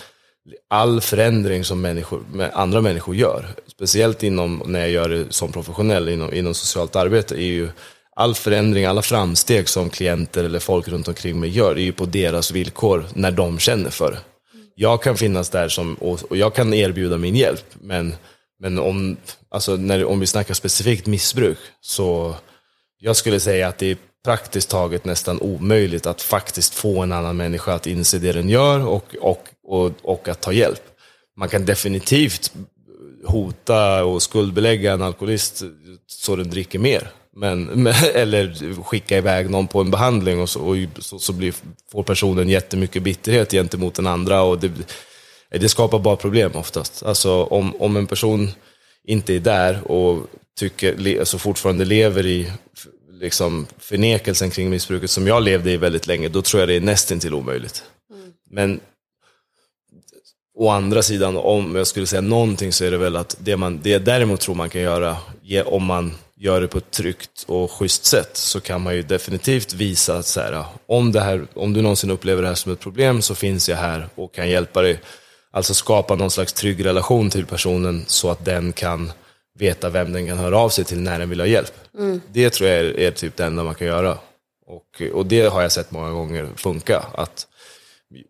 all 0.70 1.02
förändring 1.02 1.64
som 1.64 1.82
människor, 1.82 2.24
andra 2.54 2.82
människor 2.82 3.16
gör, 3.16 3.48
speciellt 3.68 4.24
inom, 4.24 4.64
när 4.66 4.80
jag 4.80 4.90
gör 4.90 5.10
det 5.10 5.26
som 5.30 5.52
professionell 5.52 6.10
inom, 6.10 6.34
inom 6.34 6.54
socialt 6.54 6.96
arbete, 6.96 7.36
är 7.36 7.48
ju 7.48 7.70
all 8.16 8.36
förändring, 8.36 8.86
alla 8.86 9.02
framsteg 9.02 9.70
som 9.70 9.90
klienter 9.90 10.44
eller 10.44 10.60
folk 10.60 10.88
runt 10.88 11.08
omkring 11.08 11.40
mig 11.40 11.50
gör, 11.50 11.76
är 11.76 11.84
ju 11.84 11.94
på 11.94 12.06
deras 12.06 12.52
villkor 12.52 13.06
när 13.14 13.32
de 13.32 13.60
känner 13.60 13.90
för 13.90 14.12
det 14.12 14.20
jag 14.76 15.04
kan 15.04 15.18
finnas 15.18 15.50
där 15.50 15.70
som, 15.70 15.96
och, 15.96 16.24
och 16.30 16.38
jag 16.38 16.56
kan 16.56 16.74
erbjuda 16.74 17.18
min 17.18 17.36
hjälp, 17.36 17.66
men, 17.82 18.16
men 18.60 18.80
om, 18.80 19.18
alltså 19.50 19.76
när, 19.76 20.06
om 20.06 20.20
vi 20.20 20.28
snackar 20.28 20.54
specifikt 20.54 21.06
missbruk, 21.06 21.58
så 21.82 22.36
jag 23.00 23.16
skulle 23.16 23.40
säga 23.40 23.68
att 23.68 23.78
det 23.78 23.92
är 23.92 23.98
praktiskt 24.26 24.70
taget 24.70 25.06
nästan 25.06 25.42
omöjligt 25.42 26.06
att 26.06 26.22
faktiskt 26.22 26.74
få 26.74 27.02
en 27.02 27.12
annan 27.12 27.38
människa 27.38 27.74
att 27.74 27.88
inse 27.88 28.20
det 28.20 28.32
den 28.32 28.50
gör 28.50 28.88
och, 28.88 29.16
och, 29.22 29.50
och, 29.64 29.92
och 30.04 30.28
att 30.28 30.42
ta 30.42 30.52
hjälp. 30.52 30.82
Man 31.38 31.50
kan 31.50 31.66
definitivt 31.66 32.54
hota 33.26 34.04
och 34.04 34.22
skuldbelägga 34.22 34.94
en 34.94 35.02
alkoholist 35.02 35.64
så 36.08 36.36
den 36.36 36.50
dricker 36.50 36.80
mer. 36.80 37.12
Men, 37.36 37.88
eller 38.14 38.84
skicka 38.84 39.18
iväg 39.18 39.50
någon 39.50 39.68
på 39.68 39.82
en 39.82 39.92
behandling 39.92 40.42
och 40.42 40.50
så, 40.50 40.60
och 40.60 40.78
så, 41.00 41.20
så 41.20 41.34
blir, 41.34 41.54
får 41.92 42.04
personen 42.04 42.50
jättemycket 42.50 43.04
bitterhet 43.04 43.52
gentemot 43.52 43.96
den 43.96 44.08
andra. 44.08 44.42
Och 44.42 44.60
det, 44.60 44.72
det 45.50 45.70
skapar 45.70 46.00
bara 46.00 46.16
problem 46.16 46.52
oftast. 46.56 47.04
Alltså 47.04 47.44
om, 47.44 47.76
om 47.82 47.98
en 47.98 48.08
person 48.08 48.52
inte 49.04 49.36
är 49.36 49.40
där 49.40 49.92
och 49.92 50.28
tycker, 50.60 51.20
alltså 51.20 51.38
fortfarande 51.38 51.86
lever 51.86 52.26
i 52.26 52.52
liksom, 53.12 53.68
förnekelsen 53.78 54.50
kring 54.50 54.70
missbruket 54.70 55.12
som 55.12 55.28
jag 55.28 55.44
levde 55.44 55.72
i 55.72 55.78
väldigt 55.78 56.08
länge, 56.08 56.30
då 56.30 56.42
tror 56.42 56.62
jag 56.62 56.70
det 56.70 56.76
är 56.76 56.82
nästintill 56.82 57.34
omöjligt. 57.34 57.84
Mm. 58.12 58.34
Men 58.50 58.80
å 60.56 60.70
andra 60.70 61.04
sidan, 61.04 61.38
om 61.38 61.76
jag 61.76 61.88
skulle 61.88 62.08
säga 62.08 62.22
någonting 62.22 62.74
så 62.74 62.86
är 62.86 62.92
det 62.92 62.98
väl 62.98 63.16
att 63.16 63.38
det, 63.40 63.58
man, 63.58 63.80
det 63.84 63.98
däremot 63.98 64.42
tror 64.42 64.56
man 64.56 64.70
kan 64.70 64.82
göra, 64.82 65.18
om 65.66 65.84
man 65.84 66.12
gör 66.44 66.62
det 66.62 66.68
på 66.68 66.78
ett 66.78 66.92
tryggt 66.92 67.44
och 67.48 67.72
schysst 67.72 68.06
sätt 68.06 68.38
så 68.38 68.62
kan 68.62 68.82
man 68.82 68.96
ju 68.96 69.02
definitivt 69.02 69.74
visa 69.74 70.18
att 70.18 70.26
så 70.26 70.40
här, 70.40 70.66
om, 70.86 71.12
det 71.12 71.20
här, 71.20 71.48
om 71.54 71.74
du 71.74 71.82
någonsin 71.82 72.12
upplever 72.12 72.42
det 72.42 72.48
här 72.48 72.56
som 72.56 72.72
ett 72.72 72.80
problem 72.80 73.22
så 73.22 73.36
finns 73.36 73.70
jag 73.70 73.78
här 73.78 74.08
och 74.16 74.34
kan 74.34 74.50
hjälpa 74.50 74.82
dig. 74.82 75.00
Alltså 75.52 75.74
skapa 75.74 76.16
någon 76.16 76.32
slags 76.32 76.54
trygg 76.54 76.86
relation 76.86 77.30
till 77.30 77.46
personen 77.46 78.04
så 78.08 78.30
att 78.30 78.46
den 78.46 78.74
kan 78.74 79.12
veta 79.60 79.90
vem 79.90 80.14
den 80.14 80.28
kan 80.28 80.38
höra 80.38 80.58
av 80.58 80.70
sig 80.70 80.86
till 80.86 81.00
när 81.00 81.20
den 81.20 81.30
vill 81.30 81.40
ha 81.40 81.48
hjälp. 81.48 81.74
Mm. 81.98 82.22
Det 82.32 82.50
tror 82.50 82.70
jag 82.70 82.80
är, 82.80 83.00
är, 83.00 83.12
typ 83.12 83.38
det 83.38 83.46
enda 83.46 83.64
man 83.64 83.76
kan 83.76 83.88
göra. 83.88 84.18
Och, 84.66 85.02
och 85.14 85.26
det 85.26 85.46
har 85.46 85.62
jag 85.62 85.72
sett 85.72 85.92
många 85.92 86.12
gånger 86.12 86.50
funka. 86.56 87.04
Att 87.14 87.48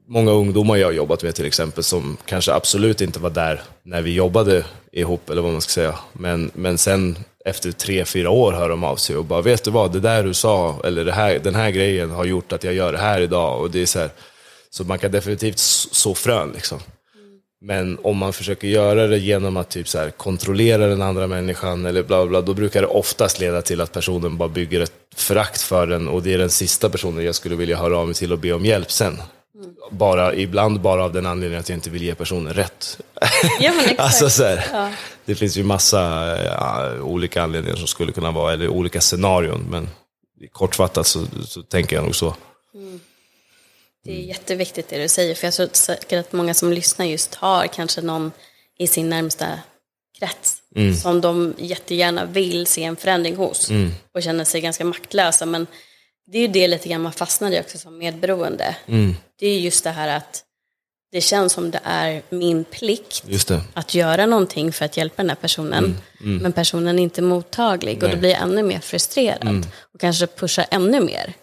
många 0.08 0.32
ungdomar 0.32 0.76
jag 0.76 0.88
har 0.88 0.94
jobbat 0.94 1.24
med 1.24 1.36
till 1.36 1.46
exempel 1.46 1.84
som 1.84 2.18
kanske 2.26 2.54
absolut 2.54 3.02
inte 3.02 3.20
var 3.20 3.30
där 3.30 3.62
när 3.84 4.02
vi 4.02 4.14
jobbade 4.14 4.66
ihop 4.92 5.30
eller 5.30 5.42
vad 5.42 5.52
man 5.52 5.62
ska 5.62 5.72
säga. 5.72 6.00
Men, 6.14 6.52
men 6.54 6.78
sen 6.78 7.18
efter 7.46 7.72
tre, 7.72 8.06
fyra 8.06 8.30
år 8.30 8.52
hör 8.52 8.70
de 8.70 8.84
av 8.84 8.96
sig 8.96 9.16
och 9.16 9.26
bara, 9.26 9.42
vet 9.42 9.64
du 9.64 9.72
vad, 9.72 9.92
det 9.92 10.00
där 10.00 10.24
du 10.24 10.34
sa, 10.34 10.82
eller 10.84 11.06
det 11.06 11.12
här, 11.12 11.40
den 11.40 11.56
här 11.56 11.72
grejen 11.72 12.12
har 12.12 12.26
gjort 12.26 12.54
att 12.54 12.64
jag 12.64 12.74
gör 12.74 12.92
det 12.92 12.98
här 12.98 13.22
idag. 13.22 13.62
Och 13.62 13.72
det 13.72 13.82
är 13.82 13.86
så, 13.86 14.00
här, 14.00 14.10
så 14.70 14.84
man 14.84 15.00
kan 15.00 15.12
definitivt 15.12 15.60
så 15.60 16.16
frön 16.16 16.52
liksom. 16.54 16.80
Men 17.66 17.98
om 18.04 18.18
man 18.18 18.34
försöker 18.34 18.68
göra 18.68 19.08
det 19.08 19.18
genom 19.18 19.58
att 19.58 19.70
typ 19.70 19.88
så 19.88 20.00
här, 20.00 20.10
kontrollera 20.10 20.88
den 20.88 21.02
andra 21.02 21.28
människan 21.28 21.86
eller 21.86 22.04
bla, 22.04 22.26
bla 22.26 22.42
då 22.42 22.54
brukar 22.54 22.82
det 22.82 22.88
oftast 22.88 23.40
leda 23.40 23.62
till 23.62 23.82
att 23.82 23.92
personen 23.92 24.38
bara 24.38 24.50
bygger 24.50 24.82
ett 24.82 24.94
förakt 25.16 25.62
för 25.62 25.88
den 25.88 26.08
och 26.08 26.24
det 26.24 26.34
är 26.34 26.38
den 26.38 26.50
sista 26.50 26.90
personen 26.90 27.26
jag 27.26 27.36
skulle 27.36 27.56
vilja 27.56 27.78
höra 27.78 27.98
av 27.98 28.06
mig 28.06 28.16
till 28.16 28.34
och 28.34 28.40
be 28.40 28.54
om 28.54 28.66
hjälp 28.66 28.92
sen. 28.92 29.18
Bara, 29.92 30.36
ibland 30.36 30.82
bara 30.82 31.04
av 31.04 31.14
den 31.14 31.26
anledningen 31.26 31.60
att 31.60 31.70
jag 31.70 31.78
inte 31.78 31.90
vill 31.90 32.04
ge 32.04 32.16
personen 32.16 32.54
rätt. 32.54 32.98
Ja, 33.60 33.72
men 33.74 33.80
exakt. 33.80 34.00
alltså, 34.00 34.30
så 34.30 34.44
här, 34.44 34.70
ja. 34.72 34.92
Det 35.26 35.36
finns 35.36 35.58
ju 35.58 35.64
massa 35.64 36.00
ja, 36.46 37.02
olika 37.02 37.44
anledningar 37.44 37.76
som 37.76 37.88
skulle 37.88 38.12
kunna 38.12 38.32
vara, 38.32 38.54
eller 38.54 38.68
olika 38.68 39.02
scenarion. 39.02 39.68
Men 39.70 39.90
kortfattat 40.52 41.08
så, 41.08 41.26
så 41.46 41.62
tänker 41.62 41.96
jag 41.96 42.06
nog 42.06 42.16
så. 42.16 42.36
Mm. 42.76 43.00
Det 44.04 44.12
är 44.12 44.24
jätteviktigt 44.24 44.90
det 44.90 45.02
du 45.02 45.08
säger, 45.08 45.36
för 45.36 45.48
jag 45.48 45.54
tror 45.54 45.70
säkert 45.72 46.20
att 46.20 46.34
många 46.34 46.54
som 46.54 46.74
lyssnar 46.74 47.06
just 47.06 47.36
har 47.36 47.68
kanske 47.68 48.02
någon 48.02 48.32
i 48.78 48.88
sin 48.88 49.10
närmsta 49.10 49.48
krets 50.20 50.58
mm. 50.76 50.96
som 50.96 51.22
de 51.22 51.54
jättegärna 51.58 52.26
vill 52.26 52.68
se 52.68 52.84
en 52.84 52.96
förändring 52.96 53.36
hos 53.36 53.70
mm. 53.70 53.92
och 54.14 54.24
känner 54.24 54.44
sig 54.44 54.62
ganska 54.62 54.86
maktlösa. 54.86 55.46
Men 55.46 55.68
det 56.26 56.38
är 56.38 56.42
ju 56.42 56.48
det 56.48 56.68
lite 56.68 56.90
grann 56.90 57.02
man 57.02 57.14
fastnar 57.14 57.52
i 57.52 57.60
också 57.60 57.78
som 57.78 57.98
medberoende. 57.98 58.76
Mm. 58.86 59.16
Det 59.40 59.48
är 59.48 59.60
just 59.60 59.84
det 59.84 59.90
här 59.90 60.18
att 60.18 60.44
det 61.12 61.22
känns 61.22 61.54
som 61.54 61.72
det 61.72 61.80
är 61.84 62.22
min 62.30 62.64
plikt 62.64 63.24
att 63.74 63.94
göra 63.94 64.26
någonting 64.26 64.74
för 64.74 64.86
att 64.86 64.98
hjälpa 64.98 65.16
den 65.18 65.30
här 65.30 65.36
personen. 65.36 65.84
Mm. 65.86 65.98
Mm. 66.22 66.44
Men 66.44 66.54
personen 66.54 67.00
är 67.00 67.04
inte 67.04 67.22
mottaglig 67.22 67.98
Nej. 67.98 68.06
och 68.06 68.16
då 68.16 68.20
blir 68.20 68.30
jag 68.30 68.42
ännu 68.42 68.64
mer 68.64 68.80
frustrerad. 68.80 69.42
Mm. 69.42 69.64
Och 69.94 70.00
kanske 70.00 70.28
pushar 70.28 70.66
ännu 70.72 71.00
mer. 71.00 71.34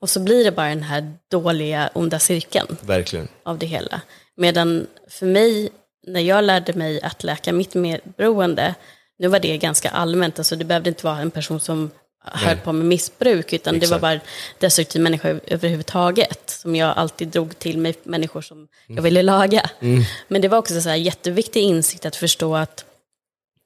Och 0.00 0.10
så 0.10 0.20
blir 0.20 0.44
det 0.44 0.52
bara 0.52 0.68
den 0.68 0.82
här 0.82 1.14
dåliga, 1.30 1.90
onda 1.94 2.18
cirkeln. 2.18 2.76
Verkligen. 2.80 3.28
Av 3.42 3.58
det 3.58 3.66
hela. 3.66 4.00
Medan 4.36 4.86
för 5.08 5.26
mig, 5.26 5.68
när 6.06 6.20
jag 6.20 6.44
lärde 6.44 6.72
mig 6.72 7.02
att 7.02 7.24
läka 7.24 7.52
mitt 7.52 7.74
medberoende, 7.74 8.74
nu 9.18 9.28
var 9.28 9.40
det 9.40 9.58
ganska 9.58 9.90
allmänt, 9.90 10.38
alltså 10.38 10.56
det 10.56 10.64
behövde 10.64 10.88
inte 10.88 11.04
vara 11.04 11.18
en 11.18 11.30
person 11.30 11.60
som 11.60 11.90
höll 12.24 12.56
på 12.56 12.72
med 12.72 12.86
missbruk, 12.86 13.52
utan 13.52 13.74
Exakt. 13.74 13.90
det 13.90 13.94
var 13.94 14.00
bara 14.00 14.20
destruktiv 14.58 15.02
människa 15.02 15.28
överhuvudtaget. 15.28 16.50
Som 16.50 16.76
jag 16.76 16.98
alltid 16.98 17.28
drog 17.28 17.58
till 17.58 17.78
mig 17.78 17.94
människor 18.02 18.40
som 18.40 18.58
mm. 18.58 18.68
jag 18.86 19.02
ville 19.02 19.22
laga. 19.22 19.70
Mm. 19.80 20.02
Men 20.28 20.42
det 20.42 20.48
var 20.48 20.58
också 20.58 20.80
så 20.80 20.88
här 20.88 20.96
jätteviktig 20.96 21.62
insikt 21.62 22.06
att 22.06 22.16
förstå 22.16 22.56
att 22.56 22.84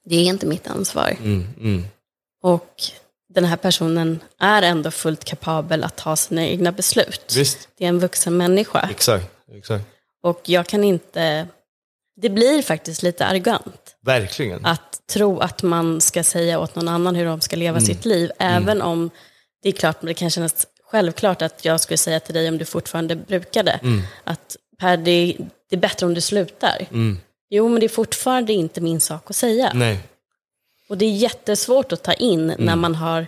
det 0.05 0.17
är 0.17 0.25
inte 0.25 0.47
mitt 0.47 0.67
ansvar. 0.67 1.17
Mm. 1.21 1.47
mm. 1.61 1.85
Och 2.43 2.83
den 3.35 3.45
här 3.45 3.57
personen 3.57 4.21
är 4.39 4.63
ändå 4.63 4.91
fullt 4.91 5.25
kapabel 5.25 5.85
att 5.85 5.97
ta 5.97 6.17
sina 6.17 6.47
egna 6.47 6.73
beslut. 6.73 7.35
Visst. 7.37 7.69
Det 7.79 7.85
är 7.85 7.89
en 7.89 7.99
vuxen 7.99 8.37
människa. 8.37 8.89
Exakt. 8.91 9.31
Exakt. 9.53 9.85
Och 10.23 10.41
jag 10.45 10.67
kan 10.67 10.85
inte 10.85 11.47
det 12.17 12.31
blir 12.31 12.63
faktiskt 12.63 13.03
lite 13.03 13.27
arrogant. 13.27 13.97
Verkligen. 14.03 14.67
Att 14.67 15.07
tro 15.07 15.39
att 15.39 15.63
man 15.63 16.01
ska 16.01 16.25
säga 16.25 16.61
åt 16.61 16.75
någon 16.75 16.89
annan 16.89 17.15
hur 17.15 17.25
de 17.27 17.41
ska 17.41 17.57
leva 17.57 17.79
mm. 17.79 17.87
sitt 17.87 18.05
liv. 18.05 18.31
Mm. 18.39 18.63
Även 18.63 18.77
mm. 18.77 18.89
om 18.89 19.11
det 19.63 19.69
är 19.69 19.73
klart, 19.73 19.97
det 20.01 20.15
kan 20.15 20.31
kännas 20.31 20.67
självklart 20.91 21.43
att 21.43 21.65
jag 21.65 21.81
skulle 21.81 21.97
säga 21.97 22.21
till 22.21 22.35
dig 22.35 22.49
om 22.49 22.59
du 22.59 22.65
fortfarande 22.65 23.17
brukade. 23.17 23.71
Mm. 23.83 24.03
Att 24.25 24.57
Per, 24.79 24.97
det, 24.97 25.37
det, 25.71 25.77
är 25.77 25.81
bättre 25.81 26.07
om 26.07 26.15
du 26.15 26.21
slutar. 26.21 26.87
Mm. 26.91 27.19
Jo, 27.51 27.69
men 27.69 27.81
det 27.81 27.87
är 27.87 27.89
fortfarande 27.89 28.53
inte 28.53 28.81
min 28.81 29.01
sak 29.01 29.31
att 29.31 29.37
säga. 29.37 29.73
Nej. 29.75 29.99
Och 30.89 30.99
det 30.99 31.05
är 31.05 31.11
jättesvårt 31.11 31.93
att 31.93 32.03
ta 32.03 32.13
in 32.13 32.51
Mm. 32.51 32.65
när 32.65 32.77
man 32.77 32.95
har 32.95 33.27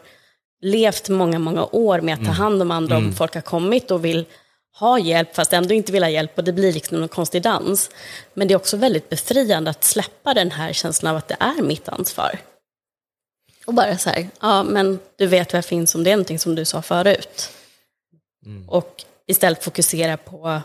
levt 0.60 1.08
många, 1.08 1.38
många 1.38 1.64
år 1.64 2.00
med 2.00 2.14
att 2.14 2.24
ta 2.24 2.30
hand 2.30 2.62
om 2.62 2.70
andra. 2.70 2.96
Mm. 2.96 3.08
Om 3.08 3.14
folk 3.14 3.34
har 3.34 3.42
kommit 3.42 3.90
och 3.90 4.04
vill 4.04 4.24
ha 4.78 4.98
hjälp 4.98 5.34
fast 5.34 5.52
ändå 5.52 5.74
inte 5.74 5.92
vill 5.92 6.02
ha 6.02 6.10
hjälp 6.10 6.38
och 6.38 6.44
det 6.44 6.52
blir 6.52 6.72
liksom 6.72 6.98
någon 7.00 7.08
konstig 7.08 7.42
dans. 7.42 7.90
Men 8.34 8.48
det 8.48 8.54
är 8.54 8.56
också 8.56 8.76
väldigt 8.76 9.08
befriande 9.08 9.70
att 9.70 9.84
släppa 9.84 10.34
den 10.34 10.50
här 10.50 10.72
känslan 10.72 11.10
av 11.10 11.16
att 11.16 11.28
det 11.28 11.36
är 11.40 11.62
mitt 11.62 11.88
ansvar. 11.88 12.38
Och 13.66 13.74
bara 13.74 13.98
så 13.98 14.10
här, 14.10 14.28
ja 14.40 14.62
men 14.62 14.98
du 15.16 15.26
vet 15.26 15.52
vad 15.52 15.58
jag 15.58 15.64
finns 15.64 15.94
om 15.94 16.04
det 16.04 16.10
är 16.10 16.16
någonting 16.16 16.38
som 16.38 16.54
du 16.54 16.64
sa 16.64 16.82
förut. 16.82 17.50
Och 18.68 19.04
istället 19.26 19.64
fokusera 19.64 20.16
på 20.16 20.60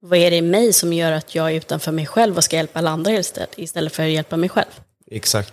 vad 0.00 0.18
är 0.18 0.30
det 0.30 0.36
i 0.36 0.42
mig 0.42 0.72
som 0.72 0.92
gör 0.92 1.12
att 1.12 1.34
jag 1.34 1.50
är 1.50 1.54
utanför 1.54 1.92
mig 1.92 2.06
själv 2.06 2.36
och 2.36 2.44
ska 2.44 2.56
hjälpa 2.56 2.78
alla 2.78 2.90
andra 2.90 3.12
istället, 3.12 3.58
istället 3.58 3.92
för 3.92 4.02
att 4.02 4.10
hjälpa 4.10 4.36
mig 4.36 4.48
själv. 4.48 4.80
Exakt. 5.10 5.52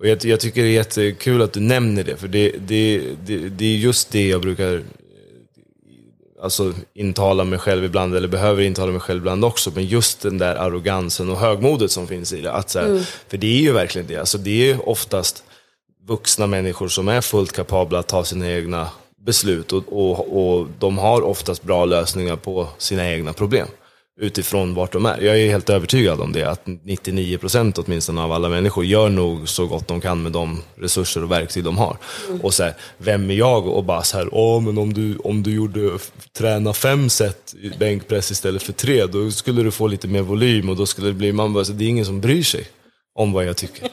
Och 0.00 0.08
jag, 0.08 0.24
jag 0.24 0.40
tycker 0.40 0.62
det 0.62 0.68
är 0.68 0.72
jättekul 0.72 1.42
att 1.42 1.52
du 1.52 1.60
nämner 1.60 2.04
det, 2.04 2.16
för 2.16 2.28
det, 2.28 2.50
det, 2.58 3.02
det, 3.26 3.48
det 3.48 3.64
är 3.64 3.76
just 3.76 4.10
det 4.10 4.28
jag 4.28 4.40
brukar 4.40 4.82
alltså, 6.42 6.72
intala 6.94 7.44
mig 7.44 7.58
själv 7.58 7.84
ibland, 7.84 8.16
eller 8.16 8.28
behöver 8.28 8.62
intala 8.62 8.92
mig 8.92 9.00
själv 9.00 9.18
ibland 9.18 9.44
också, 9.44 9.70
men 9.74 9.84
just 9.84 10.20
den 10.20 10.38
där 10.38 10.54
arrogansen 10.54 11.30
och 11.30 11.36
högmodet 11.36 11.90
som 11.90 12.06
finns 12.06 12.32
i 12.32 12.40
det. 12.40 12.52
Att, 12.52 12.70
så 12.70 12.78
här, 12.78 12.86
För 13.28 13.36
det 13.36 13.46
är 13.46 13.60
ju 13.60 13.72
verkligen 13.72 14.06
det, 14.06 14.16
alltså, 14.16 14.38
det 14.38 14.70
är 14.70 14.88
oftast 14.88 15.44
vuxna 16.06 16.46
människor 16.46 16.88
som 16.88 17.08
är 17.08 17.20
fullt 17.20 17.52
kapabla 17.52 17.98
att 17.98 18.08
ta 18.08 18.24
sina 18.24 18.50
egna 18.50 18.88
beslut 19.26 19.72
och, 19.72 19.84
och, 19.88 20.58
och 20.58 20.66
de 20.78 20.98
har 20.98 21.22
oftast 21.22 21.62
bra 21.62 21.84
lösningar 21.84 22.36
på 22.36 22.68
sina 22.78 23.10
egna 23.10 23.32
problem 23.32 23.66
utifrån 24.20 24.74
vart 24.74 24.92
de 24.92 25.06
är. 25.06 25.20
Jag 25.20 25.40
är 25.40 25.48
helt 25.48 25.70
övertygad 25.70 26.20
om 26.20 26.32
det, 26.32 26.44
att 26.44 26.64
99% 26.66 27.84
åtminstone 27.86 28.22
av 28.22 28.32
alla 28.32 28.48
människor 28.48 28.84
gör 28.84 29.08
nog 29.08 29.48
så 29.48 29.66
gott 29.66 29.88
de 29.88 30.00
kan 30.00 30.22
med 30.22 30.32
de 30.32 30.62
resurser 30.74 31.24
och 31.24 31.30
verktyg 31.30 31.64
de 31.64 31.78
har. 31.78 31.96
Och 32.42 32.54
så 32.54 32.62
här, 32.62 32.74
vem 32.98 33.30
är 33.30 33.34
jag 33.34 33.66
och 33.66 33.84
bara 33.84 34.02
så 34.02 34.16
här, 34.16 34.28
åh 34.32 34.62
men 34.62 34.78
om 34.78 34.92
du, 34.92 35.16
om 35.16 35.42
du 35.42 35.54
gjorde, 35.54 35.98
träna 36.38 36.72
fem 36.72 37.08
set 37.08 37.54
i 37.62 37.70
bänkpress 37.78 38.30
istället 38.30 38.62
för 38.62 38.72
tre, 38.72 39.06
då 39.06 39.30
skulle 39.30 39.62
du 39.62 39.70
få 39.70 39.86
lite 39.86 40.08
mer 40.08 40.22
volym 40.22 40.68
och 40.68 40.76
då 40.76 40.86
skulle 40.86 41.06
det 41.06 41.14
bli, 41.14 41.32
man 41.32 41.52
bara, 41.52 41.64
så 41.64 41.72
det 41.72 41.84
är 41.84 41.88
ingen 41.88 42.06
som 42.06 42.20
bryr 42.20 42.42
sig 42.42 42.64
om 43.14 43.32
vad 43.32 43.44
jag 43.44 43.56
tycker. 43.56 43.88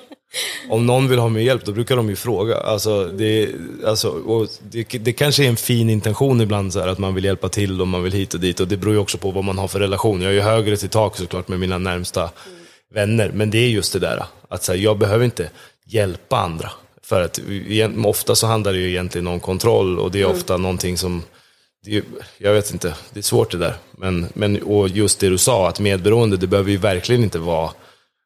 Om 0.70 0.86
någon 0.86 1.08
vill 1.08 1.20
ha 1.20 1.30
min 1.30 1.44
hjälp, 1.44 1.66
då 1.66 1.72
brukar 1.72 1.96
de 1.96 2.10
ju 2.10 2.16
fråga. 2.16 2.58
Alltså, 2.58 3.06
det, 3.06 3.50
alltså, 3.86 4.48
det, 4.72 4.84
det 4.84 5.14
kanske 5.14 5.46
är 5.46 5.50
en 5.50 5.58
fin 5.58 5.90
intention 5.90 6.42
ibland, 6.42 6.74
så 6.74 6.80
här, 6.80 6.88
att 6.88 6.98
man 6.98 7.16
vill 7.16 7.24
hjälpa 7.24 7.50
till 7.50 7.82
och 7.82 7.88
man 7.88 8.04
vill 8.04 8.14
hit 8.14 8.34
och 8.34 8.40
dit. 8.40 8.60
Och 8.60 8.68
det 8.68 8.78
beror 8.78 8.94
ju 8.94 9.00
också 9.00 9.18
på 9.18 9.32
vad 9.32 9.44
man 9.44 9.58
har 9.58 9.68
för 9.68 9.80
relation. 9.80 10.22
Jag 10.22 10.32
är 10.32 10.36
ju 10.36 10.42
högre 10.42 10.78
till 10.78 10.90
tak 10.90 11.18
såklart 11.18 11.48
med 11.48 11.60
mina 11.60 11.78
närmsta 11.78 12.30
vänner. 12.94 13.32
Men 13.34 13.52
det 13.52 13.58
är 13.58 13.70
just 13.70 13.94
det 13.94 14.00
där, 14.00 14.24
att 14.50 14.64
så 14.64 14.72
här, 14.72 14.80
jag 14.80 14.98
behöver 14.98 15.26
inte 15.26 15.50
hjälpa 15.86 16.38
andra. 16.38 16.72
För 17.04 17.22
att 17.22 17.40
ofta 18.06 18.36
så 18.36 18.48
handlar 18.48 18.74
det 18.74 18.80
ju 18.80 18.90
egentligen 18.90 19.28
om 19.28 19.40
kontroll 19.40 20.00
och 20.00 20.12
det 20.12 20.22
är 20.22 20.26
ofta 20.26 20.58
någonting 20.58 20.98
som 20.98 21.24
är, 21.88 22.04
jag 22.38 22.54
vet 22.54 22.72
inte, 22.72 22.94
det 23.14 23.20
är 23.20 23.24
svårt 23.24 23.52
det 23.52 23.58
där. 23.58 23.76
Men, 23.98 24.28
men, 24.34 24.62
och 24.62 24.90
just 24.90 25.20
det 25.20 25.30
du 25.30 25.38
sa, 25.38 25.70
att 25.70 25.80
medberoende, 25.80 26.38
det 26.38 26.48
behöver 26.48 26.72
ju 26.72 26.78
verkligen 26.78 27.24
inte 27.24 27.40
vara 27.40 27.72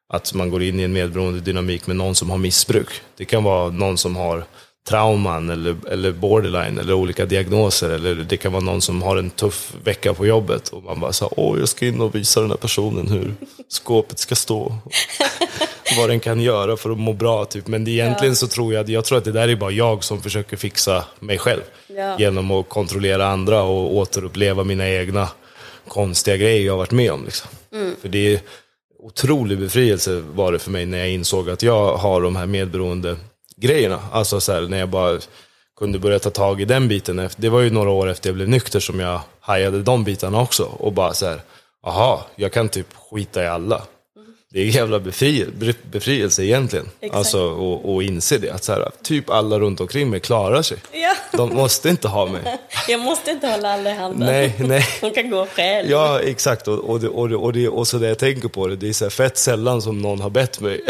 att 0.08 0.34
man 0.34 0.50
går 0.50 0.62
in 0.62 0.80
i 0.80 0.82
en 0.82 0.92
medberoende 0.92 1.40
dynamik 1.40 1.86
med 1.86 1.96
någon 1.96 2.14
som 2.14 2.30
har 2.30 2.38
missbruk. 2.38 2.88
Det 3.16 3.24
kan 3.24 3.44
vara 3.44 3.70
någon 3.70 3.98
som 3.98 4.16
har 4.16 4.44
trauman 4.88 5.50
eller, 5.50 5.76
eller 5.90 6.12
borderline 6.12 6.78
eller 6.78 6.92
olika 6.92 7.26
diagnoser. 7.26 7.90
Eller 7.90 8.14
det 8.14 8.36
kan 8.36 8.52
vara 8.52 8.64
någon 8.64 8.80
som 8.80 9.02
har 9.02 9.16
en 9.16 9.30
tuff 9.30 9.74
vecka 9.84 10.14
på 10.14 10.26
jobbet 10.26 10.68
och 10.68 10.82
man 10.82 11.00
bara 11.00 11.12
så 11.12 11.32
åh 11.36 11.58
jag 11.58 11.68
ska 11.68 11.86
in 11.86 12.00
och 12.00 12.14
visa 12.14 12.40
den 12.40 12.50
här 12.50 12.56
personen 12.56 13.08
hur 13.08 13.34
skåpet 13.68 14.18
ska 14.18 14.34
stå. 14.34 14.76
vad 15.96 16.08
den 16.08 16.20
kan 16.20 16.40
göra 16.40 16.76
för 16.76 16.90
att 16.90 16.98
må 16.98 17.12
bra. 17.12 17.44
Typ. 17.44 17.66
Men 17.66 17.88
egentligen 17.88 18.36
så 18.36 18.46
tror 18.46 18.74
jag, 18.74 18.90
jag 18.90 19.04
tror 19.04 19.18
att 19.18 19.24
det 19.24 19.32
där 19.32 19.48
är 19.48 19.56
bara 19.56 19.70
jag 19.70 20.04
som 20.04 20.22
försöker 20.22 20.56
fixa 20.56 21.04
mig 21.20 21.38
själv. 21.38 21.62
Ja. 21.86 22.18
Genom 22.18 22.50
att 22.50 22.68
kontrollera 22.68 23.26
andra 23.26 23.62
och 23.62 23.96
återuppleva 23.96 24.64
mina 24.64 24.88
egna 24.88 25.28
konstiga 25.88 26.36
grejer 26.36 26.66
jag 26.66 26.72
har 26.72 26.78
varit 26.78 26.90
med 26.90 27.12
om. 27.12 27.24
Liksom. 27.24 27.50
För 28.02 28.08
det 28.08 28.34
är 28.34 28.40
otrolig 29.04 29.58
befrielse 29.58 30.20
var 30.20 30.52
det 30.52 30.58
för 30.58 30.70
mig 30.70 30.86
när 30.86 30.98
jag 30.98 31.10
insåg 31.10 31.50
att 31.50 31.62
jag 31.62 31.96
har 31.96 32.20
de 32.20 32.36
här 32.36 32.46
medberoende 32.46 33.16
grejerna. 33.56 34.00
Alltså 34.12 34.40
så 34.40 34.52
här, 34.52 34.60
när 34.62 34.78
jag 34.78 34.88
bara 34.88 35.18
kunde 35.78 35.98
börja 35.98 36.18
ta 36.18 36.30
tag 36.30 36.60
i 36.60 36.64
den 36.64 36.88
biten. 36.88 37.28
Det 37.36 37.48
var 37.48 37.60
ju 37.60 37.70
några 37.70 37.90
år 37.90 38.08
efter 38.08 38.28
jag 38.28 38.34
blev 38.34 38.48
nykter 38.48 38.80
som 38.80 39.00
jag 39.00 39.20
hajade 39.40 39.82
de 39.82 40.04
bitarna 40.04 40.40
också. 40.40 40.64
Och 40.64 40.92
bara 40.92 41.12
så 41.12 41.26
här, 41.26 41.40
aha, 41.86 42.26
jag 42.36 42.52
kan 42.52 42.68
typ 42.68 42.86
skita 43.10 43.44
i 43.44 43.46
alla. 43.46 43.82
Det 44.54 44.60
är 44.60 44.64
en 44.64 44.70
jävla 44.70 45.00
befri, 45.00 45.46
befrielse 45.90 46.44
egentligen. 46.44 46.90
Exakt. 47.00 47.18
Alltså, 47.18 47.40
och, 47.40 47.94
och 47.94 48.02
inse 48.02 48.38
det. 48.38 48.50
Att 48.50 48.64
så 48.64 48.72
här, 48.72 48.90
typ 49.02 49.30
alla 49.30 49.58
runt 49.58 49.80
omkring 49.80 50.10
mig 50.10 50.20
klarar 50.20 50.62
sig. 50.62 50.78
Ja. 50.92 51.14
De 51.32 51.54
måste 51.54 51.88
inte 51.88 52.08
ha 52.08 52.26
mig. 52.26 52.42
Jag 52.88 53.00
måste 53.00 53.30
inte 53.30 53.46
hålla 53.46 53.72
alla 53.72 53.90
i 53.90 53.94
handen. 53.94 54.28
Nej, 54.28 54.54
nej. 54.58 54.86
Hon 55.00 55.10
kan 55.10 55.30
gå 55.30 55.46
själv. 55.46 55.90
Ja, 55.90 56.20
exakt. 56.20 56.68
Och, 56.68 56.78
och, 56.78 57.00
det, 57.00 57.08
och, 57.08 57.28
det, 57.28 57.36
och, 57.36 57.52
det, 57.52 57.68
och 57.68 57.88
så 57.88 57.98
det 57.98 58.08
jag 58.08 58.18
tänker 58.18 58.48
på 58.48 58.66
det, 58.66 58.76
det 58.76 58.88
är 58.88 58.92
så 58.92 59.04
här 59.04 59.10
fett 59.10 59.38
sällan 59.38 59.82
som 59.82 60.02
någon 60.02 60.20
har 60.20 60.30
bett 60.30 60.60
mig 60.60 60.80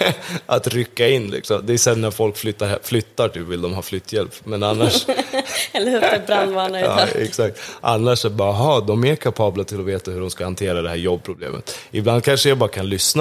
att 0.46 0.66
rycka 0.66 1.08
in. 1.08 1.30
Liksom. 1.30 1.66
Det 1.66 1.72
är 1.72 1.78
sen 1.78 2.00
när 2.00 2.10
folk 2.10 2.36
flyttar, 2.36 2.78
flyttar 2.82 3.28
typ, 3.28 3.42
vill 3.42 3.62
de 3.62 3.74
ha 3.74 3.82
flytthjälp. 3.82 4.34
Men 4.44 4.62
annars, 4.62 5.06
Eller 5.72 5.90
hur? 5.90 6.26
Brandvarnare. 6.26 6.80
ja, 6.80 7.20
exakt. 7.20 7.60
annars 7.80 8.24
är 8.24 8.30
bara, 8.30 8.50
aha, 8.50 8.80
de 8.80 9.04
är 9.04 9.16
kapabla 9.16 9.64
till 9.64 9.80
att 9.80 9.86
veta 9.86 10.10
hur 10.10 10.20
de 10.20 10.30
ska 10.30 10.44
hantera 10.44 10.82
det 10.82 10.88
här 10.88 10.96
jobbproblemet. 10.96 11.78
Ibland 11.90 12.24
kanske 12.24 12.48
jag 12.48 12.58
bara 12.58 12.68
kan 12.70 12.88
lyssna 12.88 13.11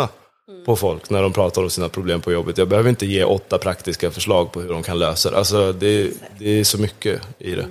på 0.66 0.76
folk 0.76 1.10
när 1.10 1.22
de 1.22 1.34
pratar 1.34 1.64
om 1.64 1.70
sina 1.70 1.90
problem 1.90 2.22
på 2.22 2.32
jobbet. 2.32 2.58
Jag 2.58 2.68
behöver 2.68 2.90
inte 2.90 3.06
ge 3.06 3.24
åtta 3.24 3.58
praktiska 3.58 4.12
förslag 4.12 4.52
på 4.52 4.62
hur 4.62 4.70
de 4.70 4.84
kan 4.84 5.00
lösa 5.00 5.32
det. 5.32 5.38
Alltså, 5.38 5.74
det, 5.74 6.12
det 6.40 6.60
är 6.60 6.64
så 6.64 6.78
mycket 6.78 7.22
i 7.40 7.56
det 7.56 7.68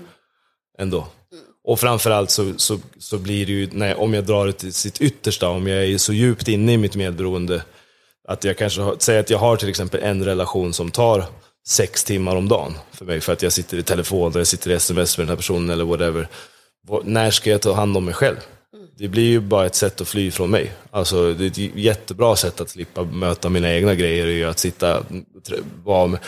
ändå. 0.78 1.06
Och 1.64 1.80
framförallt 1.80 2.30
så, 2.30 2.52
så, 2.56 2.78
så 2.98 3.18
blir 3.18 3.46
det 3.46 3.52
ju, 3.52 3.68
när, 3.72 4.00
om 4.00 4.14
jag 4.14 4.24
drar 4.24 4.46
det 4.46 4.52
till 4.52 4.72
sitt 4.72 5.00
yttersta, 5.00 5.48
om 5.48 5.66
jag 5.66 5.85
är 5.85 5.98
så 5.98 6.12
djupt 6.12 6.48
inne 6.48 6.72
i 6.72 6.76
mitt 6.76 6.96
medberoende, 6.96 7.62
att 8.28 8.44
jag 8.44 8.59
kanske 8.59 8.80
har, 8.80 8.96
säg 8.98 9.18
att 9.18 9.30
jag 9.30 9.38
har 9.38 9.56
till 9.56 9.68
exempel 9.68 10.00
en 10.02 10.24
relation 10.24 10.72
som 10.72 10.90
tar 10.90 11.24
sex 11.68 12.04
timmar 12.04 12.37
om 12.37 12.48
dagen 12.48 12.74
för 12.92 13.04
mig, 13.04 13.20
för 13.20 13.33
att 13.33 13.42
jag 13.42 13.52
sitter 13.52 13.78
i 13.78 13.83
telefon, 13.83 14.30
eller 14.30 14.40
jag 14.40 14.46
sitter 14.46 14.70
i 14.70 14.74
sms 14.74 15.18
med 15.18 15.26
den 15.26 15.28
här 15.28 15.37
personen 15.37 15.70
eller 15.70 15.85
whatever. 15.85 16.28
När 17.04 17.30
ska 17.30 17.50
jag 17.50 17.61
ta 17.61 17.72
hand 17.72 17.96
om 17.96 18.04
mig 18.04 18.14
själv? 18.14 18.37
Det 19.00 19.08
blir 19.08 19.28
ju 19.28 19.40
bara 19.40 19.66
ett 19.66 19.74
sätt 19.74 20.00
att 20.00 20.08
fly 20.08 20.30
från 20.30 20.50
mig. 20.50 20.72
Alltså, 20.90 21.34
det 21.34 21.44
är 21.44 21.48
ett 21.48 21.76
jättebra 21.76 22.36
sätt 22.36 22.60
att 22.60 22.70
slippa 22.70 23.04
möta 23.04 23.48
mina 23.48 23.72
egna 23.72 23.94
grejer, 23.94 24.26
är 24.26 24.30
ju 24.30 24.44
att 24.44 24.58
sitta 24.58 25.02
vara 25.84 26.06
med. 26.06 26.20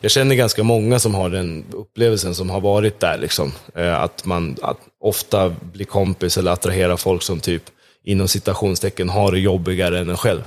Jag 0.00 0.10
känner 0.10 0.34
ganska 0.34 0.62
många 0.62 0.98
som 0.98 1.14
har 1.14 1.30
den 1.30 1.64
upplevelsen, 1.72 2.34
som 2.34 2.50
har 2.50 2.60
varit 2.60 3.00
där. 3.00 3.18
Liksom. 3.18 3.52
Eh, 3.74 4.02
att 4.02 4.24
man 4.24 4.56
att 4.62 4.78
ofta 5.00 5.54
blir 5.72 5.84
kompis 5.86 6.38
eller 6.38 6.50
attraherar 6.50 6.96
folk 6.96 7.22
som 7.22 7.40
typ 7.40 7.62
inom 8.04 8.28
citationstecken 8.28 9.08
har 9.08 9.32
det 9.32 9.38
jobbigare 9.38 9.98
än 9.98 10.08
en 10.08 10.16
själv. 10.16 10.42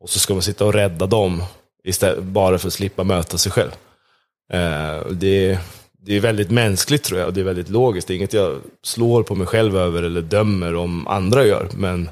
Och 0.00 0.10
så 0.10 0.18
ska 0.18 0.34
man 0.34 0.42
sitta 0.42 0.64
och 0.64 0.74
rädda 0.74 1.06
dem 1.06 1.42
istället, 1.84 2.24
bara 2.24 2.58
för 2.58 2.68
att 2.68 2.74
slippa 2.74 3.04
möta 3.04 3.38
sig 3.38 3.52
själv. 3.52 3.70
Eh, 4.52 5.06
det, 5.10 5.58
det 6.04 6.16
är 6.16 6.20
väldigt 6.20 6.50
mänskligt 6.50 7.02
tror 7.02 7.20
jag 7.20 7.28
och 7.28 7.34
det 7.34 7.40
är 7.40 7.44
väldigt 7.44 7.68
logiskt. 7.68 8.08
Det 8.08 8.14
är 8.14 8.16
inget 8.16 8.32
jag 8.32 8.60
slår 8.82 9.22
på 9.22 9.34
mig 9.34 9.46
själv 9.46 9.76
över 9.76 10.02
eller 10.02 10.22
dömer 10.22 10.74
om 10.74 11.08
andra 11.08 11.46
gör. 11.46 11.68
Men 11.74 12.10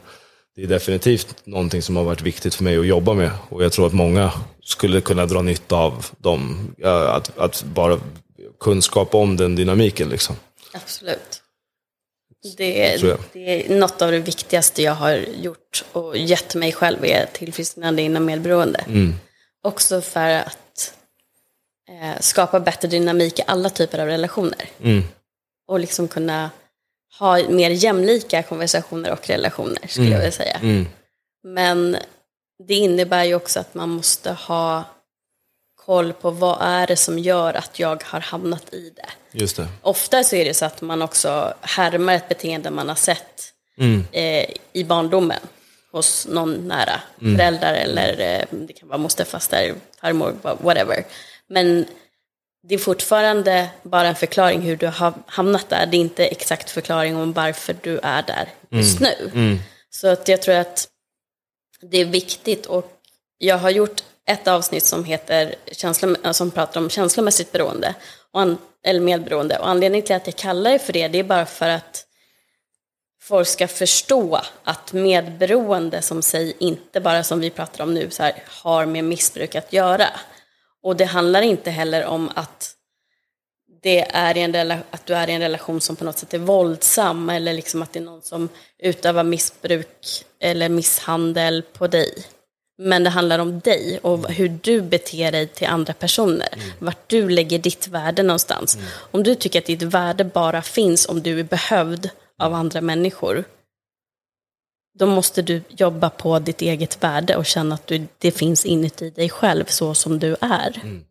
det 0.57 0.62
är 0.62 0.66
definitivt 0.66 1.37
någonting 1.44 1.83
som 1.83 1.96
har 1.96 2.05
varit 2.05 2.22
viktigt 2.22 2.55
för 2.55 2.64
mig 2.64 2.79
att 2.79 2.87
jobba 2.87 3.14
med. 3.14 3.31
Och 3.48 3.64
jag 3.64 3.72
tror 3.72 3.87
att 3.87 3.92
många 3.92 4.33
skulle 4.62 5.00
kunna 5.00 5.26
dra 5.26 5.42
nytta 5.42 5.76
av 5.76 6.07
dem. 6.18 6.74
Att, 6.85 7.38
att 7.38 7.62
bara 7.62 8.00
kunskap 8.61 9.14
om 9.14 9.37
den 9.37 9.57
dynamiken. 9.57 10.09
Liksom. 10.09 10.37
Absolut. 10.72 11.42
Det 12.57 12.96
det 13.33 13.70
är 13.70 13.79
något 13.79 14.03
av 14.03 14.11
det 14.11 14.18
viktigaste 14.18 14.83
jag 14.83 14.94
har 14.94 15.24
gjort 15.42 15.85
och 15.92 16.16
gett 16.16 16.55
mig 16.55 16.72
själv 16.72 17.05
är 17.05 17.26
tillfrisknande 17.33 18.03
inom 18.03 18.24
medberoende. 18.24 18.85
Mm. 18.88 19.14
Också 19.62 20.00
för 20.00 20.29
att 20.29 20.69
eh, 21.90 22.20
skapa 22.20 22.61
bättre 22.61 22.88
dynamik 22.88 23.38
i 23.38 23.42
alla 23.46 23.70
typer 23.70 23.98
av 23.98 24.07
relationer. 24.07 24.68
Mm. 24.83 25.03
Och 25.68 25.81
liksom 25.81 26.09
kunna 26.09 26.50
ha 27.18 27.48
mer 27.48 27.70
jämlika 27.70 28.42
konversationer 28.42 29.11
och 29.12 29.29
relationer 29.29 29.87
skulle 29.88 30.11
jag 30.11 30.18
vilja 30.18 30.33
säga. 30.33 30.57
Mm. 30.62 30.87
Men 31.44 31.96
det 32.68 32.74
innebär 32.74 33.24
ju 33.24 33.35
också 33.35 33.61
att 33.61 33.74
man 33.74 33.88
måste 33.88 34.33
ha 34.33 34.85
koll 35.87 36.12
på 36.12 36.31
vad 36.31 36.59
är 36.61 36.87
det 36.87 36.96
som 36.96 37.18
gör 37.18 37.55
att 37.55 37.79
jag 37.79 38.03
har 38.05 38.20
hamnat 38.20 38.74
i 38.74 38.90
det. 38.96 39.09
Just 39.33 39.57
det. 39.57 39.68
Ofta 39.83 40.24
så 40.24 40.37
är 40.37 40.44
det 40.44 40.55
så 40.55 40.64
att 40.64 40.81
man 40.83 41.03
också 41.03 41.55
härmar 41.61 42.14
ett 42.14 42.29
beteende 42.29 42.70
man 42.70 42.88
har 42.88 42.94
sett 42.96 43.46
Mm. 43.79 44.05
eh, 44.12 44.46
i 44.72 44.85
barndomen 44.85 45.40
hos 45.92 46.26
någon 46.26 46.68
nära 46.68 47.00
Mm. 47.22 47.37
föräldrar 47.37 47.74
eller 47.74 48.20
eh, 48.20 48.44
det 48.50 48.72
kan 48.72 48.88
vara 48.88 48.98
moster, 48.98 49.24
faster, 49.24 49.74
farmor, 50.00 50.35
wha- 50.42 50.57
whatever. 50.62 51.05
Men 51.50 51.86
det 52.62 52.74
är 52.74 52.78
fortfarande 52.78 53.68
bara 53.82 54.08
en 54.08 54.14
förklaring 54.14 54.60
hur 54.60 54.76
du 54.76 54.86
har 54.86 55.14
hamnat 55.26 55.68
där. 55.68 55.86
Det 55.86 55.96
är 55.96 56.00
inte 56.00 56.26
exakt 56.26 56.70
förklaring 56.70 57.16
om 57.16 57.32
varför 57.32 57.76
du 57.82 57.98
är 58.02 58.22
där 58.22 58.48
just 58.70 59.00
Mm. 59.00 59.12
nu. 59.12 59.58
Så 59.90 60.08
att 60.08 60.28
jag 60.28 60.42
tror 60.42 60.54
att 60.54 60.88
det 61.80 61.98
är 61.98 62.04
viktigt 62.04 62.66
och 62.66 62.92
jag 63.38 63.58
har 63.58 63.70
gjort 63.70 64.02
ett 64.26 64.48
avsnitt 64.48 64.84
som, 64.84 65.04
heter 65.04 65.54
känsla, 65.72 66.32
som 66.32 66.50
pratar 66.50 66.80
om 66.80 66.90
känslomässigt 66.90 67.52
beroende, 67.52 67.94
och 68.30 68.40
an, 68.40 68.58
eller 68.84 69.00
medberoende. 69.00 69.58
Och 69.58 69.68
anledningen 69.68 70.06
till 70.06 70.16
att 70.16 70.26
jag 70.26 70.36
kallar 70.36 70.70
det 70.70 70.78
för 70.78 70.92
det, 70.92 71.08
det 71.08 71.18
är 71.18 71.24
bara 71.24 71.46
för 71.46 71.68
att 71.68 72.06
folk 73.22 73.48
ska 73.48 73.68
förstå 73.68 74.40
att 74.64 74.92
medberoende 74.92 76.02
som 76.02 76.22
sig 76.22 76.56
inte 76.58 77.00
bara 77.00 77.24
som 77.24 77.40
vi 77.40 77.50
pratar 77.50 77.84
om 77.84 77.94
nu 77.94 78.10
så 78.10 78.22
här, 78.22 78.42
har 78.46 78.86
med 78.86 79.04
missbruk 79.04 79.54
att 79.54 79.72
göra. 79.72 80.06
Och 80.83 80.97
det 80.97 81.05
handlar 81.05 81.43
inte 81.43 81.71
heller 81.71 82.05
om 82.05 82.31
att, 82.35 82.75
det 83.83 84.01
är 84.01 84.37
en 84.37 84.73
att 84.90 85.07
du 85.07 85.14
är 85.14 85.31
i 85.31 85.33
en 85.33 85.40
relation 85.40 85.81
som 85.81 85.97
på 85.97 86.05
något 86.05 86.19
sätt 86.19 86.35
är 86.35 86.38
våldsam 86.38 87.31
eller 87.31 87.53
liksom 87.53 87.83
att 87.83 87.93
det 87.93 87.99
är 87.99 88.05
någon 88.05 88.23
som 88.23 88.49
utövar 88.79 89.25
missbruk 89.25 90.25
eller 90.40 90.69
misshandel 90.69 91.62
på 91.62 91.87
dig. 91.87 92.25
Men 92.79 93.05
det 93.05 93.11
handlar 93.11 93.38
om 93.38 93.61
dig 93.61 93.99
och 94.03 94.31
hur 94.31 94.49
du 94.49 94.83
beter 94.83 95.33
dig 95.33 95.47
till 95.47 95.66
andra 95.66 95.93
personer. 95.93 96.49
Mm. 96.53 96.71
Vart 96.79 97.09
du 97.09 97.29
lägger 97.29 97.59
ditt 97.59 97.88
värde 97.88 98.23
någonstans. 98.23 98.75
Mm. 98.75 98.87
Om 99.11 99.23
du 99.23 99.35
tycker 99.35 99.59
att 99.59 99.66
ditt 99.66 99.83
värde 99.83 100.25
bara 100.25 100.62
finns 100.62 101.09
om 101.09 101.23
du 101.23 101.40
är 101.40 101.45
behövd 101.45 102.11
av 102.38 102.55
andra 102.55 102.81
människor. 102.81 103.45
Då 104.98 105.07
måste 105.07 105.42
du 105.42 105.62
jobba 105.68 106.11
på 106.11 106.38
ditt 106.38 106.62
eget 106.62 107.03
värde 107.03 107.37
och 107.37 107.46
känna 107.46 107.74
att 107.74 107.87
du, 107.87 108.07
det 108.18 108.31
finns 108.31 108.66
inuti 108.66 109.11
dig 109.11 109.29
själv 109.29 109.64
så 109.64 109.94
som 109.94 110.18
du 110.18 110.37
är. 110.40 110.81
Mm. 110.83 111.05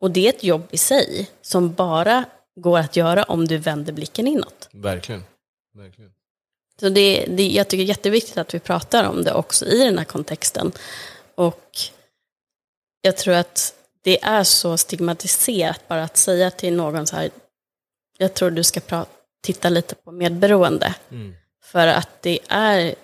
Och 0.00 0.10
det 0.10 0.26
är 0.26 0.28
ett 0.28 0.44
jobb 0.44 0.68
i 0.70 0.76
sig 0.76 1.30
som 1.42 1.72
bara 1.72 2.24
går 2.60 2.78
att 2.78 2.96
göra 2.96 3.22
om 3.22 3.48
du 3.48 3.58
vänder 3.58 3.92
blicken 3.92 4.26
inåt. 4.26 4.68
Verkligen. 4.72 5.24
Verkligen. 5.74 6.10
Så 6.80 6.88
det, 6.88 7.26
det, 7.28 7.48
jag 7.48 7.68
tycker 7.68 7.84
det 7.84 7.86
är 7.86 7.88
jätteviktigt 7.88 8.38
att 8.38 8.54
vi 8.54 8.60
pratar 8.60 9.04
om 9.08 9.24
det 9.24 9.34
också 9.34 9.66
i 9.66 9.84
den 9.84 9.98
här 9.98 10.04
kontexten. 10.04 10.72
Och 11.34 11.70
jag 13.00 13.16
tror 13.16 13.34
att 13.34 13.74
det 14.02 14.24
är 14.24 14.44
så 14.44 14.76
stigmatiserat 14.76 15.88
bara 15.88 16.04
att 16.04 16.16
säga 16.16 16.50
till 16.50 16.74
någon 16.76 17.06
så 17.06 17.16
här, 17.16 17.30
jag 18.18 18.34
tror 18.34 18.50
du 18.50 18.64
ska 18.64 19.04
titta 19.42 19.68
lite 19.68 19.94
på 19.94 20.12
medberoende. 20.12 20.94
Mm. 21.10 21.34
För 21.74 21.86
att 21.86 22.22
det 22.22 22.38
är 22.48 22.94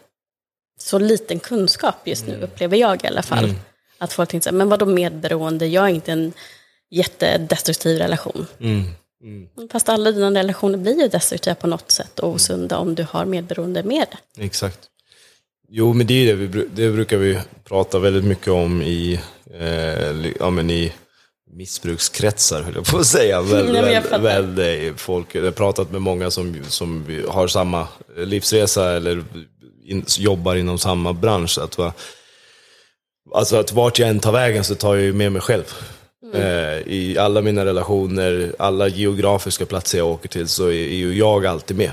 så 0.81 0.99
liten 0.99 1.41
kunskap 1.41 1.95
just 2.05 2.27
nu, 2.27 2.35
mm. 2.35 2.45
upplever 2.45 2.77
jag 2.77 3.05
i 3.05 3.07
alla 3.07 3.23
fall. 3.23 3.45
Mm. 3.45 3.57
Att 3.99 4.13
folk 4.13 4.31
tänker 4.31 4.43
så 4.43 4.51
här, 4.51 4.57
men 4.57 4.69
vadå 4.69 4.87
medberoende, 4.87 5.67
jag 5.67 5.85
är 5.85 5.89
inte 5.89 6.13
en 6.13 6.33
jättedestruktiv 6.91 7.99
relation. 7.99 8.47
Mm. 8.61 8.85
Mm. 9.23 9.69
Fast 9.73 9.89
alla 9.89 10.13
dina 10.13 10.31
relationer 10.31 10.79
blir 10.79 11.03
ju 11.03 11.09
destruktiva 11.09 11.55
på 11.55 11.67
något 11.67 11.91
sätt 11.91 12.19
och 12.19 12.29
osunda 12.29 12.79
om 12.79 12.95
du 12.95 13.07
har 13.11 13.25
medberoende 13.25 13.83
med 13.83 14.07
det. 14.11 14.45
Exakt. 14.45 14.79
Jo, 15.69 15.93
men 15.93 16.07
det 16.07 16.15
är 16.15 16.27
det, 16.27 16.35
vi, 16.35 16.67
det 16.75 16.91
brukar 16.91 17.17
vi 17.17 17.39
prata 17.65 17.99
väldigt 17.99 18.25
mycket 18.25 18.49
om 18.49 18.83
i, 18.83 19.21
eh, 19.55 20.27
ja, 20.41 20.51
men 20.51 20.71
i 20.71 20.93
missbrukskretsar, 21.53 22.63
höll 22.63 22.75
jag 22.75 22.87
på 22.87 22.99
att 22.99 23.07
säga. 23.07 23.43
Väl, 23.43 23.73
väl, 23.73 24.21
väl, 24.21 24.47
väl, 24.47 24.95
folk, 24.97 25.35
jag 25.35 25.43
har 25.43 25.51
pratat 25.51 25.91
med 25.91 26.03
många 26.03 26.31
som, 26.31 26.65
som 26.69 27.05
har 27.29 27.49
samma 27.49 27.89
livsresa 28.17 28.93
eller 28.93 29.25
in, 29.85 30.05
jobbar 30.19 30.57
inom 30.57 30.79
samma 30.79 31.13
bransch. 31.13 31.59
Att, 31.59 31.79
va, 31.79 31.93
alltså 33.35 33.57
att 33.57 33.73
vart 33.73 33.99
jag 33.99 34.09
än 34.09 34.21
tar 34.21 34.33
vägen 34.33 34.65
så 34.65 34.75
tar 34.75 34.95
jag 34.95 35.05
ju 35.05 35.13
med 35.13 35.33
mig 35.33 35.43
själv. 35.43 35.65
Mm. 36.35 36.47
Eh, 36.47 36.79
I 36.87 37.19
alla 37.19 37.43
mina 37.43 37.65
relationer, 37.65 38.55
alla 38.59 38.89
geografiska 38.89 39.67
platser 39.67 39.99
jag 39.99 40.09
åker 40.09 40.29
till 40.29 40.49
så 40.49 40.67
är, 40.67 40.73
är 40.73 40.97
ju 40.97 41.15
jag 41.15 41.47
alltid 41.47 41.77
med. 41.77 41.93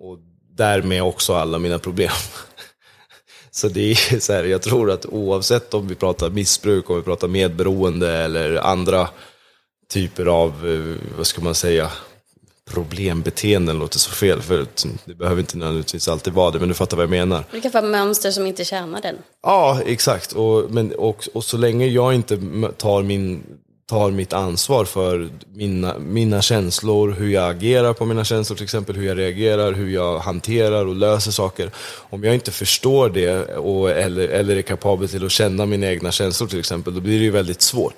Och 0.00 0.18
därmed 0.56 1.02
också 1.02 1.34
alla 1.34 1.58
mina 1.58 1.78
problem. 1.78 2.10
så 3.54 3.68
det 3.68 3.90
är 3.90 4.20
så 4.20 4.32
här, 4.32 4.44
jag 4.44 4.62
tror 4.62 4.90
att 4.90 5.06
oavsett 5.06 5.74
om 5.74 5.88
vi 5.88 5.94
pratar 5.94 6.30
missbruk, 6.30 6.90
om 6.90 6.96
vi 6.96 7.02
pratar 7.02 7.28
medberoende 7.28 8.12
eller 8.12 8.56
andra 8.56 9.08
typer 9.92 10.26
av, 10.26 10.48
eh, 10.48 11.16
vad 11.16 11.26
ska 11.26 11.42
man 11.42 11.54
säga, 11.54 11.90
problembeteenden 12.70 13.78
låter 13.78 13.98
så 13.98 14.10
fel, 14.10 14.42
för 14.42 14.66
det 15.04 15.14
behöver 15.14 15.40
inte 15.40 15.56
nödvändigtvis 15.56 16.08
alltid 16.08 16.32
vara 16.32 16.50
det, 16.50 16.58
men 16.58 16.68
du 16.68 16.74
fattar 16.74 16.96
vad 16.96 17.04
jag 17.04 17.10
menar. 17.10 17.44
Det 17.50 17.60
kan 17.60 17.70
vara 17.70 17.84
mönster 17.84 18.30
som 18.30 18.46
inte 18.46 18.64
tjänar 18.64 19.00
den. 19.00 19.16
Ja, 19.42 19.80
exakt. 19.86 20.32
Och, 20.32 20.70
men, 20.70 20.92
och, 20.92 21.28
och 21.34 21.44
så 21.44 21.56
länge 21.56 21.86
jag 21.86 22.14
inte 22.14 22.38
tar 22.76 23.02
min 23.02 23.42
tar 23.86 24.10
mitt 24.10 24.32
ansvar 24.32 24.84
för 24.84 25.30
mina, 25.54 25.98
mina 25.98 26.42
känslor, 26.42 27.10
hur 27.10 27.28
jag 27.28 27.50
agerar 27.50 27.92
på 27.92 28.04
mina 28.04 28.24
känslor 28.24 28.56
till 28.56 28.64
exempel, 28.64 28.96
hur 28.96 29.06
jag 29.06 29.18
reagerar, 29.18 29.72
hur 29.72 29.90
jag 29.90 30.18
hanterar 30.18 30.86
och 30.86 30.94
löser 30.94 31.30
saker. 31.30 31.70
Om 32.10 32.24
jag 32.24 32.34
inte 32.34 32.50
förstår 32.50 33.08
det 33.08 33.56
och, 33.56 33.90
eller, 33.90 34.28
eller 34.28 34.56
är 34.56 34.62
kapabel 34.62 35.08
till 35.08 35.26
att 35.26 35.32
känna 35.32 35.66
mina 35.66 35.86
egna 35.86 36.12
känslor 36.12 36.48
till 36.48 36.58
exempel, 36.58 36.94
då 36.94 37.00
blir 37.00 37.18
det 37.18 37.24
ju 37.24 37.30
väldigt 37.30 37.62
svårt. 37.62 37.94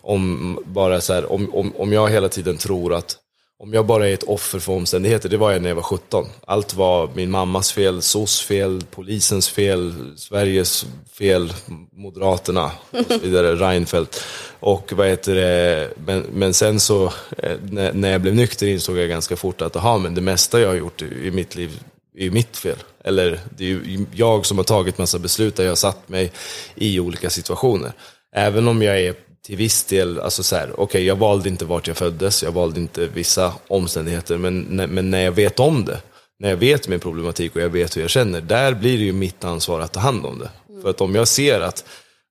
Om, 0.00 0.58
bara 0.66 1.00
så 1.00 1.12
här, 1.12 1.32
om, 1.32 1.54
om, 1.54 1.72
om 1.76 1.92
jag 1.92 2.08
hela 2.08 2.28
tiden 2.28 2.56
tror 2.56 2.94
att 2.94 3.16
om 3.60 3.72
jag 3.72 3.86
bara 3.86 4.08
är 4.08 4.14
ett 4.14 4.22
offer 4.22 4.58
för 4.58 4.72
omständigheter, 4.72 5.28
det 5.28 5.36
var 5.36 5.52
jag 5.52 5.62
när 5.62 5.68
jag 5.68 5.76
var 5.76 5.82
17. 5.82 6.26
Allt 6.46 6.74
var 6.74 7.10
min 7.14 7.30
mammas 7.30 7.72
fel, 7.72 8.02
SOS 8.02 8.40
fel, 8.40 8.84
polisens 8.90 9.48
fel, 9.48 9.94
Sveriges 10.16 10.86
fel, 11.12 11.52
Moderaterna 11.92 12.70
och 12.90 13.04
så 13.08 13.18
vidare, 13.18 13.54
Reinfeldt. 13.68 14.24
Och 14.60 14.92
vad 14.92 15.08
heter 15.08 15.34
det, 15.34 15.90
men, 16.06 16.26
men 16.32 16.54
sen 16.54 16.80
så 16.80 17.04
eh, 17.38 17.56
när, 17.70 17.92
när 17.92 18.12
jag 18.12 18.20
blev 18.20 18.34
nykter 18.34 18.66
insåg 18.66 18.98
jag 18.98 19.08
ganska 19.08 19.36
fort 19.36 19.62
att 19.62 19.76
aha, 19.76 19.98
men 19.98 20.14
det 20.14 20.20
mesta 20.20 20.60
jag 20.60 20.68
har 20.68 20.74
gjort 20.74 21.02
i 21.02 21.30
mitt 21.30 21.54
liv 21.54 21.80
är 22.16 22.30
mitt 22.30 22.56
fel. 22.56 22.76
Eller 23.04 23.40
det 23.56 23.64
är 23.64 23.68
ju 23.68 24.06
jag 24.14 24.46
som 24.46 24.58
har 24.58 24.64
tagit 24.64 24.98
massa 24.98 25.18
beslut 25.18 25.56
där 25.56 25.64
jag 25.64 25.70
har 25.70 25.76
satt 25.76 26.08
mig 26.08 26.32
i 26.74 27.00
olika 27.00 27.30
situationer. 27.30 27.92
Även 28.34 28.68
om 28.68 28.82
jag 28.82 29.00
är 29.00 29.14
till 29.46 29.56
viss 29.56 29.84
del, 29.84 30.20
alltså 30.20 30.42
så 30.42 30.56
här, 30.56 30.70
okej 30.72 30.82
okay, 30.82 31.02
jag 31.02 31.16
valde 31.16 31.48
inte 31.48 31.64
vart 31.64 31.86
jag 31.86 31.96
föddes, 31.96 32.42
jag 32.42 32.52
valde 32.52 32.80
inte 32.80 33.06
vissa 33.06 33.52
omständigheter, 33.68 34.38
men, 34.38 34.60
men 34.60 35.10
när 35.10 35.24
jag 35.24 35.32
vet 35.32 35.60
om 35.60 35.84
det, 35.84 36.00
när 36.38 36.48
jag 36.48 36.56
vet 36.56 36.88
min 36.88 37.00
problematik 37.00 37.56
och 37.56 37.62
jag 37.62 37.68
vet 37.68 37.96
hur 37.96 38.00
jag 38.00 38.10
känner, 38.10 38.40
där 38.40 38.74
blir 38.74 38.98
det 38.98 39.04
ju 39.04 39.12
mitt 39.12 39.44
ansvar 39.44 39.80
att 39.80 39.92
ta 39.92 40.00
hand 40.00 40.26
om 40.26 40.38
det. 40.38 40.50
Mm. 40.68 40.82
För 40.82 40.90
att 40.90 41.00
om 41.00 41.14
jag 41.14 41.28
ser 41.28 41.60
att, 41.60 41.84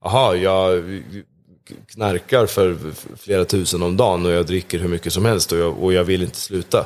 aha, 0.06 0.36
jag 0.36 0.84
knarkar 1.88 2.46
för 2.46 2.78
flera 3.18 3.46
tusen 3.46 3.84
om 3.84 3.98
dagen 3.98 4.26
och 4.26 4.32
jag 4.32 4.46
dricker 4.46 4.80
hur 4.80 4.88
mycket 4.88 5.14
som 5.14 5.26
helst 5.26 5.52
och 5.52 5.58
jag, 5.58 5.84
och 5.84 5.94
jag 5.94 6.04
vill 6.04 6.22
inte 6.24 6.38
sluta. 6.38 6.86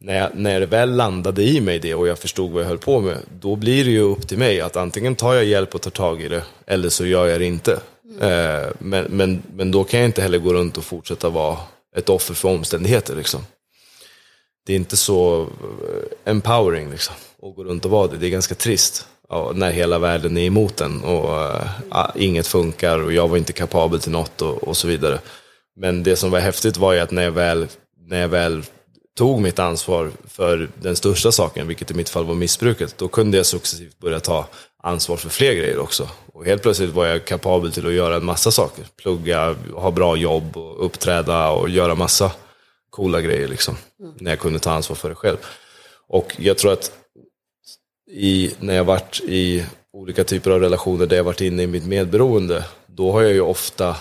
När, 0.00 0.18
jag, 0.18 0.30
när 0.34 0.60
det 0.60 0.66
väl 0.66 0.96
landade 0.96 1.42
i 1.42 1.60
mig 1.60 1.78
det 1.78 1.94
och 1.94 2.08
jag 2.08 2.18
förstod 2.18 2.50
vad 2.50 2.62
jag 2.62 2.68
höll 2.68 2.78
på 2.78 3.00
med, 3.00 3.18
då 3.40 3.56
blir 3.56 3.84
det 3.84 3.90
ju 3.90 4.00
upp 4.00 4.28
till 4.28 4.38
mig 4.38 4.60
att 4.60 4.76
antingen 4.76 5.14
tar 5.14 5.34
jag 5.34 5.44
hjälp 5.44 5.74
och 5.74 5.82
tar 5.82 5.90
tag 5.90 6.22
i 6.22 6.28
det, 6.28 6.42
eller 6.66 6.88
så 6.88 7.06
gör 7.06 7.26
jag 7.26 7.40
det 7.40 7.46
inte. 7.46 7.80
Mm. 8.20 8.72
Men, 8.78 9.04
men, 9.04 9.42
men 9.54 9.70
då 9.70 9.84
kan 9.84 10.00
jag 10.00 10.08
inte 10.08 10.22
heller 10.22 10.38
gå 10.38 10.52
runt 10.52 10.78
och 10.78 10.84
fortsätta 10.84 11.28
vara 11.28 11.58
ett 11.96 12.08
offer 12.08 12.34
för 12.34 12.48
omständigheter. 12.48 13.16
Liksom. 13.16 13.40
Det 14.66 14.72
är 14.72 14.76
inte 14.76 14.96
så 14.96 15.42
eh, 15.42 16.30
empowering 16.32 16.90
liksom, 16.90 17.14
att 17.42 17.56
gå 17.56 17.64
runt 17.64 17.84
och 17.84 17.90
vara 17.90 18.08
det. 18.08 18.16
Det 18.16 18.26
är 18.26 18.30
ganska 18.30 18.54
trist 18.54 19.06
när 19.54 19.70
hela 19.70 19.98
världen 19.98 20.36
är 20.36 20.46
emot 20.46 20.80
en 20.80 21.04
och 21.04 21.54
uh, 21.94 22.10
inget 22.14 22.46
funkar 22.46 22.98
och 22.98 23.12
jag 23.12 23.28
var 23.28 23.36
inte 23.36 23.52
kapabel 23.52 24.00
till 24.00 24.12
något 24.12 24.42
och, 24.42 24.68
och, 24.68 24.76
så 24.76 24.88
vidare. 24.88 25.18
Men 25.76 26.02
det 26.02 26.16
som 26.16 26.30
var 26.30 26.40
häftigt 26.40 26.76
var 26.76 26.92
ju 26.92 27.00
att 27.00 27.10
när 27.10 27.22
jag 27.22 27.30
väl, 27.30 27.66
när 28.08 28.20
jag 28.20 28.28
väl 28.28 28.62
tog 29.18 29.40
mitt 29.40 29.58
ansvar 29.58 30.10
för 30.28 30.68
den 30.82 30.96
största 30.96 31.32
saken, 31.32 31.68
vilket 31.68 31.90
i 31.90 31.94
mitt 31.94 32.08
fall 32.08 32.24
var 32.24 32.34
missbruket, 32.34 32.98
då 32.98 33.08
kunde 33.08 33.36
jag 33.36 33.46
successivt 33.46 33.98
börja 33.98 34.20
ta 34.20 34.46
ansvar 34.82 35.16
för 35.16 35.28
fler 35.28 35.52
grejer 35.52 35.78
också. 35.78 36.08
Och 36.32 36.44
helt 36.44 36.62
plötsligt 36.62 36.90
var 36.90 37.06
jag 37.06 37.24
kapabel 37.24 37.72
till 37.72 37.86
att 37.86 37.92
göra 37.92 38.16
en 38.16 38.24
massa 38.24 38.50
saker. 38.50 38.84
Plugga, 39.02 39.56
ha 39.74 39.90
bra 39.90 40.16
jobb, 40.16 40.56
och 40.56 40.86
uppträda 40.86 41.50
och 41.50 41.68
göra 41.68 41.94
massa 41.94 42.32
coola 42.90 43.20
grejer 43.20 43.48
liksom. 43.48 43.76
Mm. 44.00 44.14
När 44.18 44.30
jag 44.30 44.40
kunde 44.40 44.58
ta 44.58 44.70
ansvar 44.70 44.96
för 44.96 45.08
det 45.08 45.14
själv. 45.14 45.36
Och 46.08 46.34
jag 46.38 46.58
tror 46.58 46.72
att 46.72 46.92
i, 48.10 48.54
när 48.60 48.74
jag 48.74 48.84
varit 48.84 49.20
i 49.20 49.66
olika 49.92 50.24
typer 50.24 50.50
av 50.50 50.60
relationer 50.60 51.06
där 51.06 51.16
jag 51.16 51.24
varit 51.24 51.40
inne 51.40 51.62
i 51.62 51.66
mitt 51.66 51.86
medberoende, 51.86 52.64
då 52.86 53.12
har 53.12 53.22
jag 53.22 53.32
ju 53.32 53.40
ofta 53.40 53.96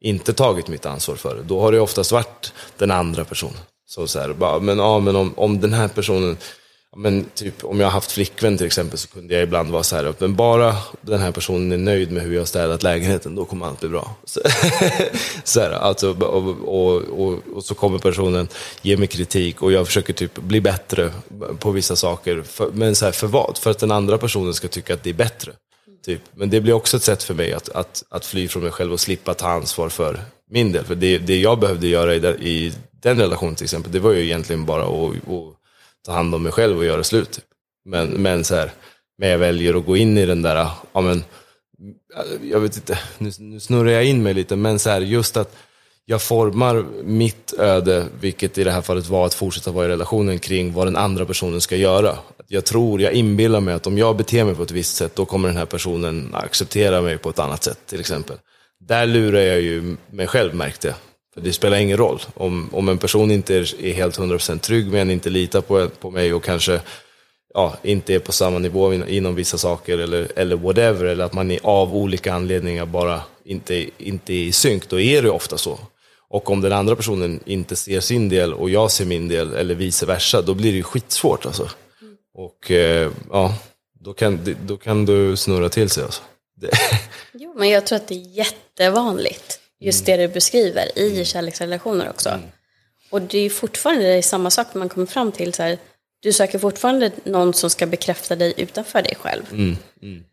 inte 0.00 0.32
tagit 0.32 0.68
mitt 0.68 0.86
ansvar 0.86 1.16
för 1.16 1.36
det. 1.36 1.42
Då 1.42 1.60
har 1.60 1.72
det 1.72 1.80
oftast 1.80 2.12
varit 2.12 2.52
den 2.76 2.90
andra 2.90 3.24
personen. 3.24 3.60
Så, 3.86 4.06
så 4.06 4.18
här, 4.18 4.32
bara, 4.32 4.58
men, 4.58 4.78
ja, 4.78 4.98
men 4.98 5.16
om, 5.16 5.34
om 5.36 5.60
den 5.60 5.72
här 5.72 5.88
personen 5.88 6.36
men 6.96 7.24
typ 7.34 7.64
om 7.64 7.80
jag 7.80 7.86
har 7.86 7.92
haft 7.92 8.12
flickvän 8.12 8.56
till 8.56 8.66
exempel 8.66 8.98
så 8.98 9.08
kunde 9.08 9.34
jag 9.34 9.42
ibland 9.42 9.70
vara 9.70 9.82
så 9.82 9.96
här, 9.96 10.14
men 10.18 10.34
bara 10.34 10.76
den 11.00 11.20
här 11.20 11.32
personen 11.32 11.72
är 11.72 11.76
nöjd 11.76 12.12
med 12.12 12.22
hur 12.22 12.32
jag 12.32 12.40
har 12.40 12.46
städat 12.46 12.82
lägenheten, 12.82 13.34
då 13.34 13.44
kommer 13.44 13.66
allt 13.66 13.80
bli 13.80 13.88
bra. 13.88 14.16
Så, 14.24 14.40
så 15.44 15.60
här, 15.60 15.70
alltså, 15.70 16.10
och, 16.12 16.68
och, 16.68 17.02
och, 17.02 17.38
och, 17.54 17.64
så 17.64 17.74
kommer 17.74 17.98
personen 17.98 18.48
ge 18.82 18.96
mig 18.96 19.08
kritik 19.08 19.62
och 19.62 19.72
jag 19.72 19.86
försöker 19.86 20.12
typ 20.12 20.38
bli 20.38 20.60
bättre 20.60 21.12
på 21.58 21.70
vissa 21.70 21.96
saker. 21.96 22.42
För, 22.42 22.70
men 22.72 22.94
så 22.94 23.04
här, 23.04 23.12
för 23.12 23.26
vad? 23.26 23.58
För 23.58 23.70
att 23.70 23.78
den 23.78 23.90
andra 23.90 24.18
personen 24.18 24.54
ska 24.54 24.68
tycka 24.68 24.94
att 24.94 25.02
det 25.02 25.10
är 25.10 25.14
bättre. 25.14 25.52
Typ. 26.04 26.22
Men 26.34 26.50
det 26.50 26.60
blir 26.60 26.72
också 26.72 26.96
ett 26.96 27.02
sätt 27.02 27.22
för 27.22 27.34
mig 27.34 27.52
att, 27.52 27.68
att, 27.68 28.04
att 28.10 28.26
fly 28.26 28.48
från 28.48 28.62
mig 28.62 28.72
själv 28.72 28.92
och 28.92 29.00
slippa 29.00 29.34
ta 29.34 29.48
ansvar 29.48 29.88
för 29.88 30.20
min 30.50 30.72
del. 30.72 30.84
För 30.84 30.94
det, 30.94 31.18
det 31.18 31.40
jag 31.40 31.58
behövde 31.58 31.86
göra 31.86 32.14
i, 32.14 32.18
den, 32.18 32.42
i 32.42 32.72
den 33.02 33.18
relationen 33.18 33.54
till 33.54 33.64
exempel, 33.64 33.92
det 33.92 34.00
var 34.00 34.12
ju 34.12 34.24
egentligen 34.24 34.64
bara 34.64 34.82
att 34.82 35.57
ta 36.06 36.12
hand 36.12 36.34
om 36.34 36.42
mig 36.42 36.52
själv 36.52 36.78
och 36.78 36.84
göra 36.84 37.04
slut. 37.04 37.30
Typ. 37.30 37.44
Men, 37.84 38.08
men 38.08 38.44
så 38.44 38.54
här, 38.54 38.72
men 39.18 39.28
jag 39.28 39.38
väljer 39.38 39.74
att 39.74 39.86
gå 39.86 39.96
in 39.96 40.18
i 40.18 40.26
den 40.26 40.42
där, 40.42 40.68
ja 40.92 41.00
men, 41.00 41.24
jag 42.42 42.60
vet 42.60 42.76
inte, 42.76 42.98
nu, 43.18 43.30
nu 43.38 43.60
snurrar 43.60 43.90
jag 43.90 44.04
in 44.04 44.22
mig 44.22 44.34
lite, 44.34 44.56
men 44.56 44.78
så 44.78 44.90
här, 44.90 45.00
just 45.00 45.36
att 45.36 45.56
jag 46.04 46.22
formar 46.22 46.84
mitt 47.04 47.54
öde, 47.58 48.06
vilket 48.20 48.58
i 48.58 48.64
det 48.64 48.70
här 48.70 48.82
fallet 48.82 49.08
var 49.08 49.26
att 49.26 49.34
fortsätta 49.34 49.70
vara 49.70 49.86
i 49.86 49.88
relationen 49.88 50.38
kring 50.38 50.72
vad 50.72 50.86
den 50.86 50.96
andra 50.96 51.24
personen 51.24 51.60
ska 51.60 51.76
göra. 51.76 52.16
Jag 52.46 52.64
tror, 52.64 53.00
jag 53.00 53.12
inbillar 53.12 53.60
mig 53.60 53.74
att 53.74 53.86
om 53.86 53.98
jag 53.98 54.16
beter 54.16 54.44
mig 54.44 54.54
på 54.54 54.62
ett 54.62 54.70
visst 54.70 54.96
sätt, 54.96 55.16
då 55.16 55.24
kommer 55.24 55.48
den 55.48 55.56
här 55.56 55.66
personen 55.66 56.34
acceptera 56.34 57.02
mig 57.02 57.18
på 57.18 57.30
ett 57.30 57.38
annat 57.38 57.64
sätt, 57.64 57.78
till 57.86 58.00
exempel. 58.00 58.36
Där 58.80 59.06
lurar 59.06 59.40
jag 59.40 59.60
ju 59.60 59.96
mig 60.10 60.26
själv, 60.26 60.54
märkte 60.54 60.88
jag. 60.88 60.96
För 61.34 61.40
det 61.40 61.52
spelar 61.52 61.76
ingen 61.76 61.96
roll. 61.96 62.20
Om, 62.34 62.68
om 62.72 62.88
en 62.88 62.98
person 62.98 63.30
inte 63.30 63.54
är, 63.54 63.84
är 63.84 63.92
helt 63.92 64.18
100% 64.18 64.58
trygg 64.58 64.86
med 64.86 65.02
en, 65.02 65.10
inte 65.10 65.30
litar 65.30 65.60
på, 65.60 65.88
på 65.88 66.10
mig 66.10 66.34
och 66.34 66.44
kanske 66.44 66.80
ja, 67.54 67.76
inte 67.82 68.14
är 68.14 68.18
på 68.18 68.32
samma 68.32 68.58
nivå 68.58 68.94
inom 68.94 69.34
vissa 69.34 69.58
saker 69.58 69.98
eller, 69.98 70.28
eller 70.36 70.56
whatever, 70.56 71.04
eller 71.04 71.24
att 71.24 71.32
man 71.32 71.50
är 71.50 71.60
av 71.62 71.96
olika 71.96 72.34
anledningar 72.34 72.86
bara 72.86 73.22
inte, 73.44 73.86
inte 73.98 74.32
är 74.32 74.44
i 74.44 74.52
synk, 74.52 74.88
då 74.88 75.00
är 75.00 75.22
det 75.22 75.30
ofta 75.30 75.58
så. 75.58 75.78
Och 76.30 76.50
om 76.50 76.60
den 76.60 76.72
andra 76.72 76.96
personen 76.96 77.40
inte 77.46 77.76
ser 77.76 78.00
sin 78.00 78.28
del 78.28 78.54
och 78.54 78.70
jag 78.70 78.90
ser 78.90 79.04
min 79.04 79.28
del, 79.28 79.54
eller 79.54 79.74
vice 79.74 80.06
versa, 80.06 80.42
då 80.42 80.54
blir 80.54 80.70
det 80.70 80.76
ju 80.76 80.82
skitsvårt 80.82 81.46
alltså. 81.46 81.70
Och 82.34 82.70
eh, 82.70 83.10
ja, 83.30 83.54
då 84.00 84.12
kan, 84.12 84.56
då 84.66 84.76
kan 84.76 85.04
du 85.04 85.36
snurra 85.36 85.68
till 85.68 85.90
sig 85.90 86.04
alltså. 86.04 86.22
Jo, 87.32 87.54
men 87.56 87.68
jag 87.68 87.86
tror 87.86 87.96
att 87.96 88.08
det 88.08 88.14
är 88.14 88.36
jättevanligt, 88.36 89.60
just 89.80 90.08
mm. 90.08 90.18
det 90.18 90.26
du 90.26 90.32
beskriver, 90.32 90.98
i 90.98 91.24
kärleksrelationer 91.24 92.10
också. 92.10 92.28
Mm. 92.28 92.42
Och 93.10 93.22
det 93.22 93.38
är 93.38 93.50
fortfarande 93.50 94.22
samma 94.22 94.50
sak 94.50 94.74
man 94.74 94.88
kommer 94.88 95.06
fram 95.06 95.32
till, 95.32 95.54
så 95.54 95.62
här, 95.62 95.78
du 96.20 96.32
söker 96.32 96.58
fortfarande 96.58 97.12
någon 97.24 97.54
som 97.54 97.70
ska 97.70 97.86
bekräfta 97.86 98.36
dig 98.36 98.54
utanför 98.56 99.02
dig 99.02 99.14
själv. 99.14 99.42
Mm. 99.52 99.76
Mm. 100.02 100.24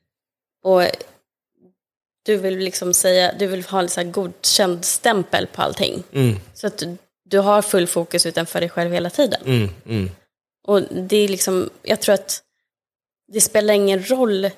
Och 0.63 0.83
du 2.25 2.37
vill 2.37 2.57
liksom 2.57 2.93
säga, 2.93 3.33
du 3.39 3.47
vill 3.47 3.63
ha 3.63 3.79
en 3.79 3.89
så 3.89 4.01
här 4.01 4.07
godkänd 4.07 4.85
stämpel 4.85 5.47
på 5.47 5.61
allting. 5.61 6.03
Mm. 6.11 6.35
Så 6.53 6.67
att 6.67 6.77
du, 6.77 6.97
du, 7.23 7.39
har 7.39 7.61
full 7.61 7.87
fokus 7.87 8.25
utanför 8.25 8.59
dig 8.59 8.69
själv 8.69 8.91
hela 8.91 9.09
tiden. 9.09 9.41
Mm, 9.45 9.69
mm. 9.85 10.09
Och 10.67 10.81
det 10.81 11.17
är 11.17 11.27
liksom, 11.27 11.69
jag 11.81 12.01
tror 12.01 12.15
att 12.15 12.43
det 13.27 13.41
spelar 13.41 13.73
ingen 13.73 14.09
roll 14.09 14.49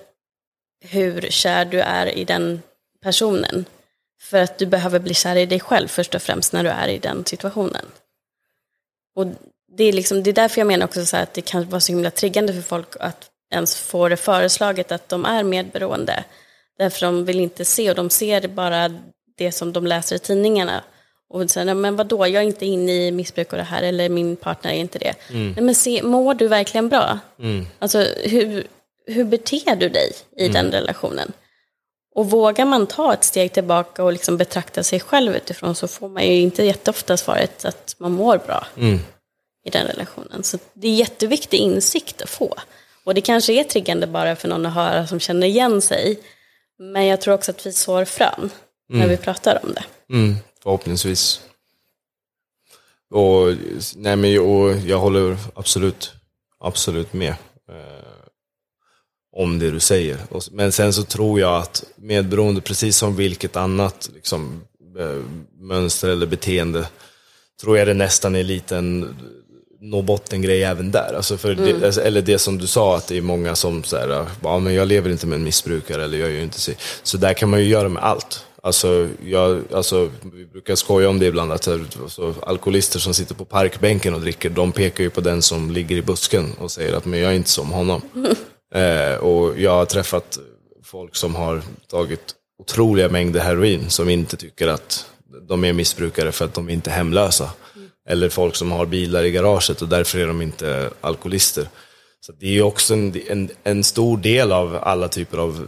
hur 0.82 1.22
kär 1.22 1.66
du 1.66 1.80
är 1.80 2.08
i 2.08 2.24
den 2.24 2.62
personen. 3.02 3.66
För 4.20 4.38
att 4.38 4.58
du 4.58 4.66
behöver 4.66 5.00
bli 5.00 5.14
kär 5.14 5.36
i 5.36 5.46
dig 5.46 5.60
själv 5.60 5.88
först 5.88 6.16
och 6.16 6.22
främst 6.22 6.54
när 6.54 6.64
du 6.64 6.70
är 6.70 6.88
i 6.88 6.98
den 6.98 7.26
situationen. 7.26 7.86
Och 9.16 9.28
det 9.78 9.84
är, 9.84 9.94
liksom, 9.94 10.24
det 10.24 10.30
är 10.30 10.34
därför 10.34 10.62
jag 10.62 10.68
menar 10.68 10.86
också 10.86 11.06
så 11.06 11.18
att 11.18 11.34
det 11.34 11.42
kan 11.42 11.70
vara 11.70 11.82
så 11.82 11.92
himla 11.92 12.12
triggande 12.12 12.54
för 12.54 12.62
folk 12.62 12.88
att 13.00 13.30
ens 13.52 13.78
få 13.78 14.10
det 14.10 14.18
föreslaget 14.18 14.92
att 14.92 15.10
de 15.10 15.26
är 15.26 15.44
medberoende. 15.44 16.24
Därför 16.78 17.06
de 17.06 17.26
vill 17.26 17.40
inte 17.40 17.66
se 17.66 17.90
och 17.90 17.96
de 17.96 18.10
ser 18.10 18.48
bara 18.48 19.00
det 19.38 19.52
som 19.52 19.74
de 19.74 19.88
läser 19.88 20.16
i 20.16 20.20
tidningarna. 20.20 20.84
Och 21.30 21.50
säger, 21.50 21.74
men 21.74 21.96
vadå, 21.96 22.28
jag 22.28 22.44
är 22.44 22.48
inte 22.48 22.66
inne 22.66 22.92
i 22.92 23.12
missbruk 23.12 23.52
och 23.52 23.58
det 23.58 23.64
här, 23.64 23.84
eller 23.84 24.10
min 24.10 24.36
partner 24.36 24.72
är 24.72 24.76
inte 24.76 25.00
det. 25.00 25.14
Mm. 25.30 25.52
Nej, 25.52 25.64
men 25.64 25.76
se, 25.76 26.04
mår 26.04 26.34
du 26.34 26.48
verkligen 26.48 26.90
bra? 26.90 27.20
Mm. 27.40 27.66
Alltså, 27.80 28.00
hur, 28.24 28.68
hur 29.06 29.24
beter 29.24 29.76
du 29.76 29.90
dig 29.90 30.12
i 30.38 30.46
mm. 30.46 30.54
den 30.54 30.72
relationen? 30.72 31.34
Och 32.18 32.30
vågar 32.30 32.66
man 32.66 32.88
ta 32.88 33.14
ett 33.14 33.24
steg 33.24 33.54
tillbaka 33.54 34.04
och 34.04 34.12
liksom 34.12 34.38
betrakta 34.38 34.84
sig 34.84 35.00
själv 35.00 35.36
utifrån 35.36 35.76
så 35.76 35.88
får 35.88 36.10
man 36.10 36.28
ju 36.28 36.34
inte 36.34 36.64
jätteofta 36.64 37.18
svaret 37.18 37.66
att 37.66 37.96
man 37.98 38.12
mår 38.12 38.38
bra 38.38 38.68
mm. 38.78 39.00
i 39.66 39.70
den 39.70 39.88
relationen. 39.88 40.44
Så 40.44 40.58
det 40.74 40.88
är 40.88 40.96
jätteviktig 40.96 41.58
insikt 41.58 42.22
att 42.22 42.30
få. 42.30 42.56
Och 43.04 43.14
det 43.14 43.22
kanske 43.22 43.54
är 43.54 43.64
triggande 43.64 44.08
bara 44.08 44.36
för 44.36 44.48
någon 44.48 44.66
att 44.66 44.74
höra 44.74 45.08
som 45.08 45.20
känner 45.20 45.48
igen 45.48 45.82
sig. 45.82 46.20
Men 46.80 47.06
jag 47.06 47.22
tror 47.22 47.34
också 47.34 47.52
att 47.52 47.66
vi 47.66 47.74
sår 47.74 48.06
frön 48.06 48.50
mm. 48.90 49.02
när 49.02 49.08
vi 49.08 49.18
pratar 49.18 49.60
om 49.64 49.74
det. 49.74 50.14
Mm, 50.16 50.36
förhoppningsvis. 50.64 51.42
Och, 53.14 53.56
nej 53.96 54.16
men, 54.16 54.40
och 54.40 54.76
jag 54.76 55.00
håller 55.00 55.38
absolut, 55.56 56.12
absolut 56.60 57.14
med 57.14 57.36
om 59.38 59.60
det 59.60 59.72
du 59.72 59.80
säger. 59.80 60.18
Men 60.52 60.72
sen 60.72 60.94
så 60.94 61.04
tror 61.04 61.40
jag 61.40 61.56
att 61.56 61.84
medberoende, 61.96 62.62
precis 62.62 62.98
som 62.98 63.16
vilket 63.16 63.56
annat 63.56 64.10
liksom, 64.16 64.62
eh, 65.00 65.24
mönster 65.60 66.10
eller 66.10 66.26
beteende, 66.26 66.88
tror 67.62 67.78
jag 67.78 67.88
det 67.88 67.94
nästan 67.94 68.36
är 68.36 68.44
liten 68.44 69.16
nå 69.82 70.02
botten-grej 70.02 70.64
även 70.64 70.92
där. 70.92 71.14
Alltså 71.16 71.38
för 71.38 71.52
mm. 71.52 71.80
det, 71.80 71.86
alltså, 71.86 72.02
eller 72.02 72.22
det 72.22 72.40
som 72.40 72.58
du 72.58 72.68
sa, 72.68 72.98
att 72.98 73.08
det 73.08 73.18
är 73.18 73.22
många 73.22 73.56
som 73.56 73.84
säger 73.84 74.26
ja 74.44 74.60
men 74.60 74.74
jag 74.74 74.88
lever 74.88 75.10
inte 75.10 75.28
med 75.28 75.36
en 75.36 75.44
missbrukare 75.44 76.04
eller 76.04 76.18
jag 76.18 76.32
gör 76.32 76.42
inte 76.42 76.60
så. 76.60 76.72
Så 77.04 77.18
där 77.18 77.34
kan 77.34 77.50
man 77.50 77.60
ju 77.60 77.66
göra 77.66 77.90
med 77.90 78.04
allt. 78.04 78.44
Alltså, 78.64 79.10
jag, 79.26 79.62
alltså, 79.74 80.10
vi 80.34 80.46
brukar 80.46 80.76
skoja 80.76 81.10
om 81.10 81.20
det 81.20 81.26
ibland, 81.26 81.52
att 81.52 81.68
alltså, 81.68 82.36
alkoholister 82.42 83.00
som 83.00 83.14
sitter 83.14 83.36
på 83.36 83.46
parkbänken 83.46 84.14
och 84.14 84.22
dricker, 84.22 84.50
de 84.50 84.72
pekar 84.72 85.04
ju 85.04 85.10
på 85.10 85.22
den 85.22 85.42
som 85.42 85.72
ligger 85.72 85.96
i 85.96 86.02
busken 86.02 86.54
och 86.60 86.72
säger 86.72 86.94
att 86.94 87.06
men 87.06 87.20
jag 87.20 87.32
är 87.32 87.36
inte 87.36 87.50
som 87.50 87.72
honom. 87.72 88.02
Mm. 88.74 89.14
Eh, 89.14 89.18
och 89.18 89.60
jag 89.60 89.72
har 89.72 89.86
träffat 89.86 90.40
folk 90.84 91.16
som 91.16 91.36
har 91.36 91.62
tagit 91.88 92.36
otroliga 92.60 93.10
mängder 93.10 93.40
heroin, 93.40 93.90
som 93.90 94.10
inte 94.10 94.38
tycker 94.38 94.68
att 94.68 95.06
de 95.48 95.64
är 95.64 95.74
missbrukare 95.74 96.32
för 96.32 96.46
att 96.46 96.54
de 96.54 96.70
är 96.70 96.74
inte 96.74 96.90
är 96.90 96.96
hemlösa. 96.96 97.52
Eller 98.10 98.30
folk 98.30 98.56
som 98.56 98.72
har 98.72 98.86
bilar 98.86 99.24
i 99.24 99.32
garaget 99.32 99.82
och 99.82 99.88
därför 99.88 100.20
är 100.20 100.28
de 100.28 100.42
inte 100.42 100.90
alkoholister. 101.02 101.70
Så 102.20 102.32
det 102.32 102.46
är 102.46 102.52
ju 102.52 102.62
också 102.62 102.94
en, 102.94 103.22
en, 103.28 103.50
en, 103.64 103.84
stor 103.84 104.18
del 104.18 104.52
av 104.52 104.80
alla 104.82 105.08
typer 105.08 105.38
av 105.38 105.68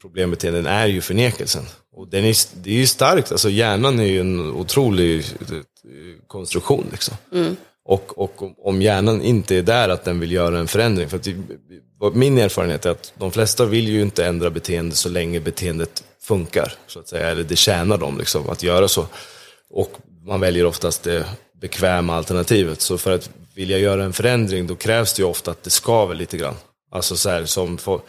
problembeteenden 0.00 0.66
är 0.66 0.86
ju 0.86 1.00
förnekelsen. 1.00 1.64
Och 1.92 2.08
den 2.08 2.24
är, 2.24 2.36
det 2.62 2.70
är 2.70 2.74
ju 2.74 2.86
starkt, 2.86 3.32
alltså 3.32 3.50
hjärnan 3.50 4.00
är 4.00 4.04
ju 4.04 4.20
en 4.20 4.40
otrolig 4.40 5.24
konstruktion. 6.26 6.86
Liksom. 6.92 7.16
Mm. 7.32 7.56
Och, 7.88 8.18
och 8.18 8.66
om 8.68 8.82
hjärnan 8.82 9.22
inte 9.22 9.56
är 9.56 9.62
där 9.62 9.88
att 9.88 10.04
den 10.04 10.20
vill 10.20 10.32
göra 10.32 10.58
en 10.58 10.68
förändring. 10.68 11.08
För 11.08 11.16
att 11.16 12.14
min 12.14 12.38
erfarenhet 12.38 12.86
är 12.86 12.90
att 12.90 13.12
de 13.18 13.32
flesta 13.32 13.64
vill 13.64 13.88
ju 13.88 14.02
inte 14.02 14.26
ändra 14.26 14.50
beteende 14.50 14.94
så 14.94 15.08
länge 15.08 15.40
beteendet 15.40 16.04
funkar. 16.22 16.72
Så 16.86 16.98
att 16.98 17.08
säga, 17.08 17.28
eller 17.28 17.42
det 17.42 17.56
tjänar 17.56 17.98
dem 17.98 18.18
liksom, 18.18 18.48
att 18.48 18.62
göra 18.62 18.88
så. 18.88 19.06
Och 19.70 19.92
man 20.24 20.40
väljer 20.40 20.66
oftast 20.66 21.02
det 21.02 21.24
bekväma 21.60 22.16
alternativet. 22.16 22.80
Så 22.80 22.98
för 22.98 23.14
att 23.14 23.30
vilja 23.54 23.78
göra 23.78 24.04
en 24.04 24.12
förändring, 24.12 24.66
då 24.66 24.74
krävs 24.74 25.14
det 25.14 25.22
ju 25.22 25.28
ofta 25.28 25.50
att 25.50 25.62
det 25.62 25.70
skaver 25.70 26.14
lite 26.14 26.36
grann. 26.36 26.54
Alltså 26.90 27.16
så 27.16 27.30
här, 27.30 27.44
som 27.44 27.78
för, 27.78 28.00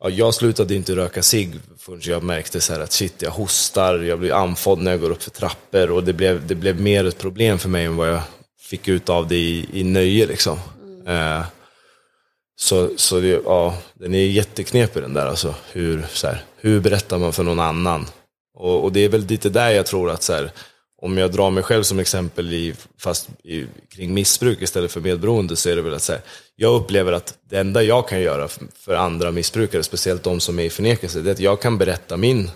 ja, 0.00 0.10
jag 0.10 0.34
slutade 0.34 0.74
inte 0.74 0.96
röka 0.96 1.22
cigg 1.22 1.54
förrän 1.78 2.00
jag 2.04 2.22
märkte 2.22 2.60
så 2.60 2.72
här 2.72 2.80
att 2.80 2.92
shit, 2.92 3.22
jag 3.22 3.30
hostar, 3.30 3.98
jag 3.98 4.18
blir 4.18 4.32
andfådd 4.32 4.78
när 4.78 4.90
jag 4.90 5.00
går 5.00 5.10
upp 5.10 5.22
för 5.22 5.30
trappor 5.30 5.90
och 5.90 6.04
det 6.04 6.12
blev, 6.12 6.46
det 6.46 6.54
blev 6.54 6.80
mer 6.80 7.04
ett 7.04 7.18
problem 7.18 7.58
för 7.58 7.68
mig 7.68 7.84
än 7.84 7.96
vad 7.96 8.08
jag 8.08 8.22
fick 8.66 8.88
ut 8.88 9.08
av 9.08 9.28
det 9.28 9.36
i, 9.36 9.66
i 9.72 9.84
nöje 9.84 10.26
liksom. 10.26 10.58
Mm. 10.82 11.06
Eh, 11.06 11.44
så 12.58 12.90
så 12.96 13.20
det, 13.20 13.42
ja, 13.44 13.78
den 13.94 14.14
är 14.14 14.26
jätteknepig 14.26 15.02
den 15.02 15.14
där 15.14 15.26
alltså. 15.26 15.54
Hur, 15.72 16.06
så 16.12 16.26
här, 16.26 16.44
hur 16.56 16.80
berättar 16.80 17.18
man 17.18 17.32
för 17.32 17.42
någon 17.42 17.60
annan? 17.60 18.06
Och, 18.54 18.84
och 18.84 18.92
det 18.92 19.00
är 19.00 19.08
väl 19.08 19.26
lite 19.26 19.48
där 19.48 19.70
jag 19.70 19.86
tror 19.86 20.10
att 20.10 20.22
så 20.22 20.32
här, 20.32 20.50
om 21.02 21.18
jag 21.18 21.32
drar 21.32 21.50
mig 21.50 21.62
själv 21.62 21.82
som 21.82 21.98
exempel 21.98 22.52
i, 22.52 22.74
fast 22.98 23.28
i, 23.44 23.66
kring 23.94 24.14
missbruk 24.14 24.62
istället 24.62 24.92
för 24.92 25.00
medberoende 25.00 25.56
så 25.56 25.68
är 25.68 25.76
det 25.76 25.82
väl 25.82 25.94
att 25.94 26.02
säga, 26.02 26.20
jag 26.56 26.74
upplever 26.74 27.12
att 27.12 27.34
det 27.50 27.58
enda 27.58 27.82
jag 27.82 28.08
kan 28.08 28.20
göra 28.20 28.48
för, 28.48 28.66
för 28.74 28.94
andra 28.94 29.30
missbrukare, 29.30 29.82
speciellt 29.82 30.22
de 30.22 30.40
som 30.40 30.58
är 30.58 30.64
i 30.64 30.70
förnekelse, 30.70 31.20
det 31.20 31.30
är 31.30 31.32
att 31.32 31.40
jag 31.40 31.60
kan 31.60 31.78
berätta 31.78 32.16
min, 32.16 32.50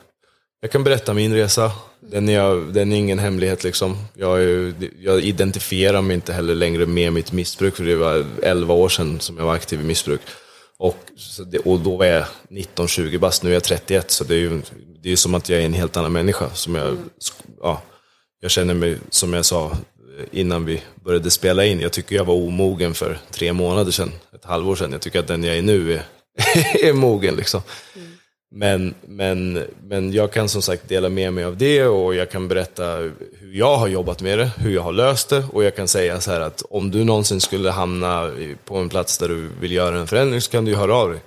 jag 0.61 0.71
kan 0.71 0.85
berätta 0.85 1.15
min 1.15 1.35
resa. 1.35 1.73
Den 2.01 2.29
är, 2.29 2.73
den 2.73 2.93
är 2.93 2.97
ingen 2.97 3.19
hemlighet 3.19 3.65
liksom. 3.65 3.97
Jag, 4.15 4.43
är, 4.43 4.75
jag 5.01 5.21
identifierar 5.21 6.03
mig 6.03 6.15
inte 6.15 6.33
heller 6.33 6.55
längre 6.55 6.87
med 6.87 7.13
mitt 7.13 7.33
missbruk, 7.33 7.77
för 7.77 7.85
det 7.85 7.97
var 7.97 8.27
11 8.43 8.75
år 8.75 8.89
sedan 8.89 9.21
som 9.21 9.39
jag 9.39 9.45
var 9.45 9.55
aktiv 9.55 9.81
i 9.81 9.85
missbruk. 9.85 10.21
Och, 10.79 10.97
och 11.65 11.81
då 11.81 11.97
var 11.97 12.07
jag 12.07 12.25
19-20 12.51 13.19
bast, 13.19 13.43
nu 13.43 13.51
är 13.51 13.55
jag 13.55 13.65
31, 13.65 14.11
så 14.11 14.25
det 14.25 14.35
är 14.35 14.39
ju 14.39 14.63
det 15.03 15.13
är 15.13 15.17
som 15.17 15.35
att 15.35 15.49
jag 15.49 15.61
är 15.61 15.67
en 15.67 15.75
helt 15.75 15.97
annan 15.97 16.13
människa. 16.13 16.51
Som 16.55 16.75
jag, 16.75 16.97
ja, 17.61 17.83
jag 18.41 18.51
känner 18.51 18.75
mig, 18.75 18.99
som 19.11 19.33
jag 19.33 19.45
sa 19.45 19.71
eh, 19.71 20.27
innan 20.31 20.65
vi 20.65 20.83
började 21.05 21.31
spela 21.31 21.65
in, 21.65 21.81
jag 21.81 21.93
tycker 21.93 22.17
jag 22.17 22.25
var 22.25 22.35
omogen 22.35 22.95
för 22.95 23.19
tre 23.31 23.53
månader 23.53 23.93
sedan, 23.93 24.13
ett 24.35 24.45
halvår 24.45 24.77
sedan. 24.77 24.93
Jag 24.93 25.01
tycker 25.01 25.21
att 25.21 25.27
den 25.27 25.45
jag 25.45 25.59
är 25.59 25.63
nu 25.63 25.93
är, 25.93 26.03
är 26.89 26.93
mogen 26.93 27.35
liksom. 27.35 27.63
Mm. 27.97 28.10
Men, 28.53 28.95
men, 29.07 29.67
men 29.83 30.13
jag 30.13 30.33
kan 30.33 30.49
som 30.49 30.63
sagt 30.63 30.89
dela 30.89 31.09
med 31.09 31.33
mig 31.33 31.45
av 31.45 31.57
det 31.57 31.85
och 31.85 32.15
jag 32.15 32.31
kan 32.31 32.49
berätta 32.49 32.97
hur 33.39 33.53
jag 33.53 33.77
har 33.77 33.89
jobbat 33.89 34.23
med 34.23 34.39
det, 34.39 34.51
hur 34.59 34.75
jag 34.75 34.83
har 34.83 34.93
löst 34.93 35.29
det 35.29 35.45
och 35.53 35.65
jag 35.65 35.77
kan 35.77 35.89
säga 35.89 36.21
så 36.21 36.31
här 36.31 36.41
att 36.41 36.63
om 36.71 36.91
du 36.91 37.05
någonsin 37.05 37.41
skulle 37.41 37.71
hamna 37.71 38.31
på 38.65 38.77
en 38.77 38.89
plats 38.89 39.19
där 39.19 39.29
du 39.29 39.49
vill 39.61 39.73
göra 39.73 39.99
en 39.99 40.07
förändring 40.07 40.41
så 40.41 40.51
kan 40.51 40.65
du 40.65 40.75
höra 40.75 40.95
av 40.95 41.11
dig. 41.11 41.21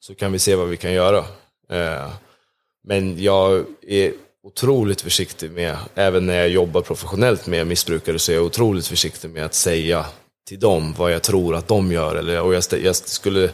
Så 0.00 0.14
kan 0.14 0.32
vi 0.32 0.38
se 0.38 0.54
vad 0.54 0.68
vi 0.68 0.76
kan 0.76 0.92
göra. 0.92 1.18
Eh, 1.70 2.10
men 2.84 3.22
jag 3.22 3.64
är 3.82 4.12
otroligt 4.42 5.00
försiktig 5.00 5.50
med, 5.50 5.76
även 5.94 6.26
när 6.26 6.34
jag 6.34 6.48
jobbar 6.48 6.80
professionellt 6.80 7.46
med 7.46 7.66
missbrukare, 7.66 8.18
så 8.18 8.32
är 8.32 8.36
jag 8.36 8.44
otroligt 8.44 8.86
försiktig 8.86 9.30
med 9.30 9.44
att 9.44 9.54
säga 9.54 10.06
till 10.48 10.58
dem 10.58 10.94
vad 10.98 11.12
jag 11.12 11.22
tror 11.22 11.54
att 11.54 11.68
de 11.68 11.92
gör. 11.92 12.16
Eller, 12.16 12.40
och 12.40 12.54
jag, 12.54 12.62
jag 12.82 12.96
skulle, 12.96 13.50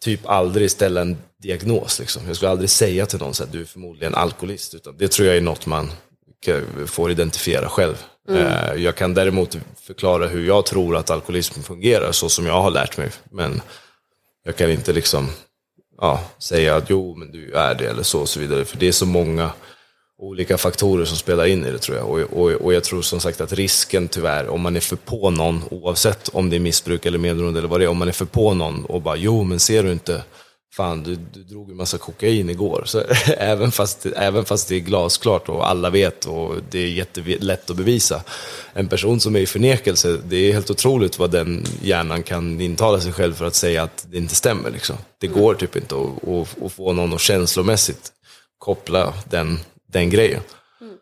typ 0.00 0.20
aldrig 0.26 0.70
ställa 0.70 1.00
en 1.00 1.16
diagnos. 1.42 1.98
Liksom. 1.98 2.22
Jag 2.26 2.36
skulle 2.36 2.50
aldrig 2.50 2.70
säga 2.70 3.06
till 3.06 3.18
någon 3.18 3.30
att 3.30 3.52
du 3.52 3.60
är 3.60 3.64
förmodligen 3.64 4.14
alkoholist. 4.14 4.74
Utan 4.74 4.96
det 4.98 5.08
tror 5.08 5.28
jag 5.28 5.36
är 5.36 5.40
något 5.40 5.66
man 5.66 5.90
får 6.86 7.10
identifiera 7.10 7.68
själv. 7.68 8.04
Mm. 8.28 8.82
Jag 8.82 8.96
kan 8.96 9.14
däremot 9.14 9.58
förklara 9.80 10.26
hur 10.26 10.46
jag 10.46 10.66
tror 10.66 10.96
att 10.96 11.10
alkoholism 11.10 11.62
fungerar, 11.62 12.12
så 12.12 12.28
som 12.28 12.46
jag 12.46 12.62
har 12.62 12.70
lärt 12.70 12.96
mig. 12.96 13.10
Men 13.30 13.62
jag 14.44 14.56
kan 14.56 14.70
inte 14.70 14.92
liksom 14.92 15.28
ja, 16.00 16.24
säga 16.38 16.76
att 16.76 16.90
jo, 16.90 17.14
men 17.16 17.32
du 17.32 17.52
är 17.52 17.74
det 17.74 17.90
eller 17.90 18.02
så 18.02 18.20
och 18.20 18.28
så 18.28 18.40
vidare. 18.40 18.64
För 18.64 18.76
det 18.76 18.88
är 18.88 18.92
så 18.92 19.06
många 19.06 19.52
olika 20.20 20.58
faktorer 20.58 21.04
som 21.04 21.16
spelar 21.16 21.46
in 21.46 21.66
i 21.66 21.70
det 21.70 21.78
tror 21.78 21.96
jag. 21.96 22.10
Och, 22.10 22.20
och, 22.20 22.50
och 22.50 22.74
jag 22.74 22.84
tror 22.84 23.02
som 23.02 23.20
sagt 23.20 23.40
att 23.40 23.52
risken 23.52 24.08
tyvärr, 24.08 24.48
om 24.48 24.60
man 24.60 24.76
är 24.76 24.80
för 24.80 24.96
på 24.96 25.30
någon, 25.30 25.62
oavsett 25.70 26.28
om 26.28 26.50
det 26.50 26.56
är 26.56 26.60
missbruk 26.60 27.06
eller 27.06 27.18
medberoende 27.18 27.60
eller 27.60 27.68
vad 27.68 27.80
det 27.80 27.84
är, 27.84 27.88
om 27.88 27.98
man 27.98 28.08
är 28.08 28.12
för 28.12 28.24
på 28.24 28.54
någon 28.54 28.84
och 28.84 29.02
bara 29.02 29.16
jo, 29.16 29.44
men 29.44 29.60
ser 29.60 29.82
du 29.82 29.92
inte 29.92 30.22
fan 30.76 31.02
du, 31.02 31.16
du 31.16 31.42
drog 31.44 31.70
en 31.70 31.76
massa 31.76 31.98
kokain 31.98 32.50
igår. 32.50 32.82
Så, 32.86 33.02
även, 33.38 33.72
fast, 33.72 34.06
även 34.16 34.44
fast 34.44 34.68
det 34.68 34.74
är 34.74 34.80
glasklart 34.80 35.48
och 35.48 35.68
alla 35.70 35.90
vet 35.90 36.24
och 36.24 36.54
det 36.70 36.78
är 36.78 36.88
jättelätt 36.88 37.70
att 37.70 37.76
bevisa. 37.76 38.22
En 38.72 38.88
person 38.88 39.20
som 39.20 39.36
är 39.36 39.40
i 39.40 39.46
förnekelse, 39.46 40.18
det 40.24 40.36
är 40.36 40.52
helt 40.52 40.70
otroligt 40.70 41.18
vad 41.18 41.30
den 41.30 41.64
hjärnan 41.82 42.22
kan 42.22 42.60
intala 42.60 43.00
sig 43.00 43.12
själv 43.12 43.34
för 43.34 43.44
att 43.44 43.54
säga 43.54 43.82
att 43.82 44.06
det 44.10 44.16
inte 44.16 44.34
stämmer. 44.34 44.70
Liksom. 44.70 44.96
Det 45.18 45.26
går 45.26 45.54
typ 45.54 45.76
inte 45.76 45.94
att, 45.94 46.28
att, 46.28 46.62
att, 46.62 46.72
få 46.72 46.92
någon 46.92 47.12
att 47.12 47.20
känslomässigt 47.20 48.12
koppla 48.58 49.14
den, 49.30 49.58
den 49.90 50.10
grejen. 50.10 50.42
Mm. 50.80 50.94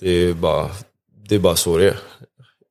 Det, 0.00 0.10
är 0.10 0.32
bara, 0.32 0.70
det 1.28 1.34
är 1.34 1.38
bara 1.38 1.56
så 1.56 1.78
det 1.78 1.84
är. 1.84 1.98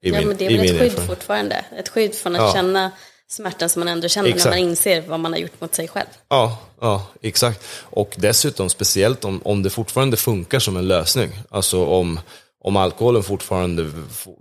I 0.01 0.09
ja, 0.09 0.20
min, 0.20 0.28
men 0.28 0.38
det 0.38 0.45
är 0.45 0.57
väl 0.57 0.66
ett 0.66 0.80
skydd 0.80 1.07
fortfarande. 1.07 1.66
Ett 1.78 1.89
skydd 1.89 2.16
från 2.16 2.36
att 2.36 2.41
ja. 2.41 2.53
känna 2.53 2.91
smärtan 3.28 3.70
som 3.70 3.80
man 3.80 3.88
ändå 3.88 4.07
känner 4.07 4.30
exakt. 4.30 4.45
när 4.45 4.51
man 4.51 4.59
inser 4.59 5.01
vad 5.01 5.20
man 5.20 5.34
har 5.34 5.39
gjort 5.39 5.61
mot 5.61 5.76
sig 5.76 5.88
själv. 5.88 6.07
Ja, 6.30 6.57
ja 6.82 7.07
exakt. 7.22 7.66
Och 7.82 8.13
dessutom 8.18 8.70
speciellt 8.70 9.26
om, 9.26 9.41
om 9.43 9.63
det 9.63 9.70
fortfarande 9.70 10.18
funkar 10.18 10.59
som 10.59 10.78
en 10.78 10.88
lösning. 10.88 11.32
Alltså 11.49 11.86
om, 11.86 12.20
om 12.63 12.76
alkoholen 12.76 13.24
fortfarande 13.24 13.91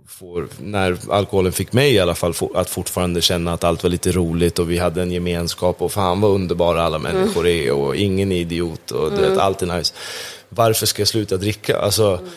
får, 0.07 0.47
när 0.57 0.97
alkoholen 1.09 1.51
fick 1.51 1.73
mig 1.73 1.93
i 1.93 1.99
alla 1.99 2.15
fall 2.15 2.33
att 2.55 2.69
fortfarande 2.69 3.21
känna 3.21 3.53
att 3.53 3.63
allt 3.63 3.83
var 3.83 3.89
lite 3.89 4.11
roligt 4.11 4.59
och 4.59 4.71
vi 4.71 4.77
hade 4.77 5.01
en 5.01 5.11
gemenskap 5.11 5.81
och 5.81 5.91
fan 5.91 6.21
vad 6.21 6.31
underbara 6.31 6.83
alla 6.83 6.99
människor 6.99 7.47
mm. 7.47 7.67
är 7.67 7.71
och 7.71 7.95
ingen 7.95 8.31
är 8.31 8.39
idiot 8.39 8.91
och 8.91 9.07
mm. 9.07 9.21
vet, 9.21 9.37
allt 9.37 9.61
är 9.61 9.77
nice. 9.77 9.93
Varför 10.55 10.85
ska 10.85 11.01
jag 11.01 11.07
sluta 11.07 11.37
dricka? 11.37 11.77
Alltså, 11.77 12.17
mm 12.21 12.29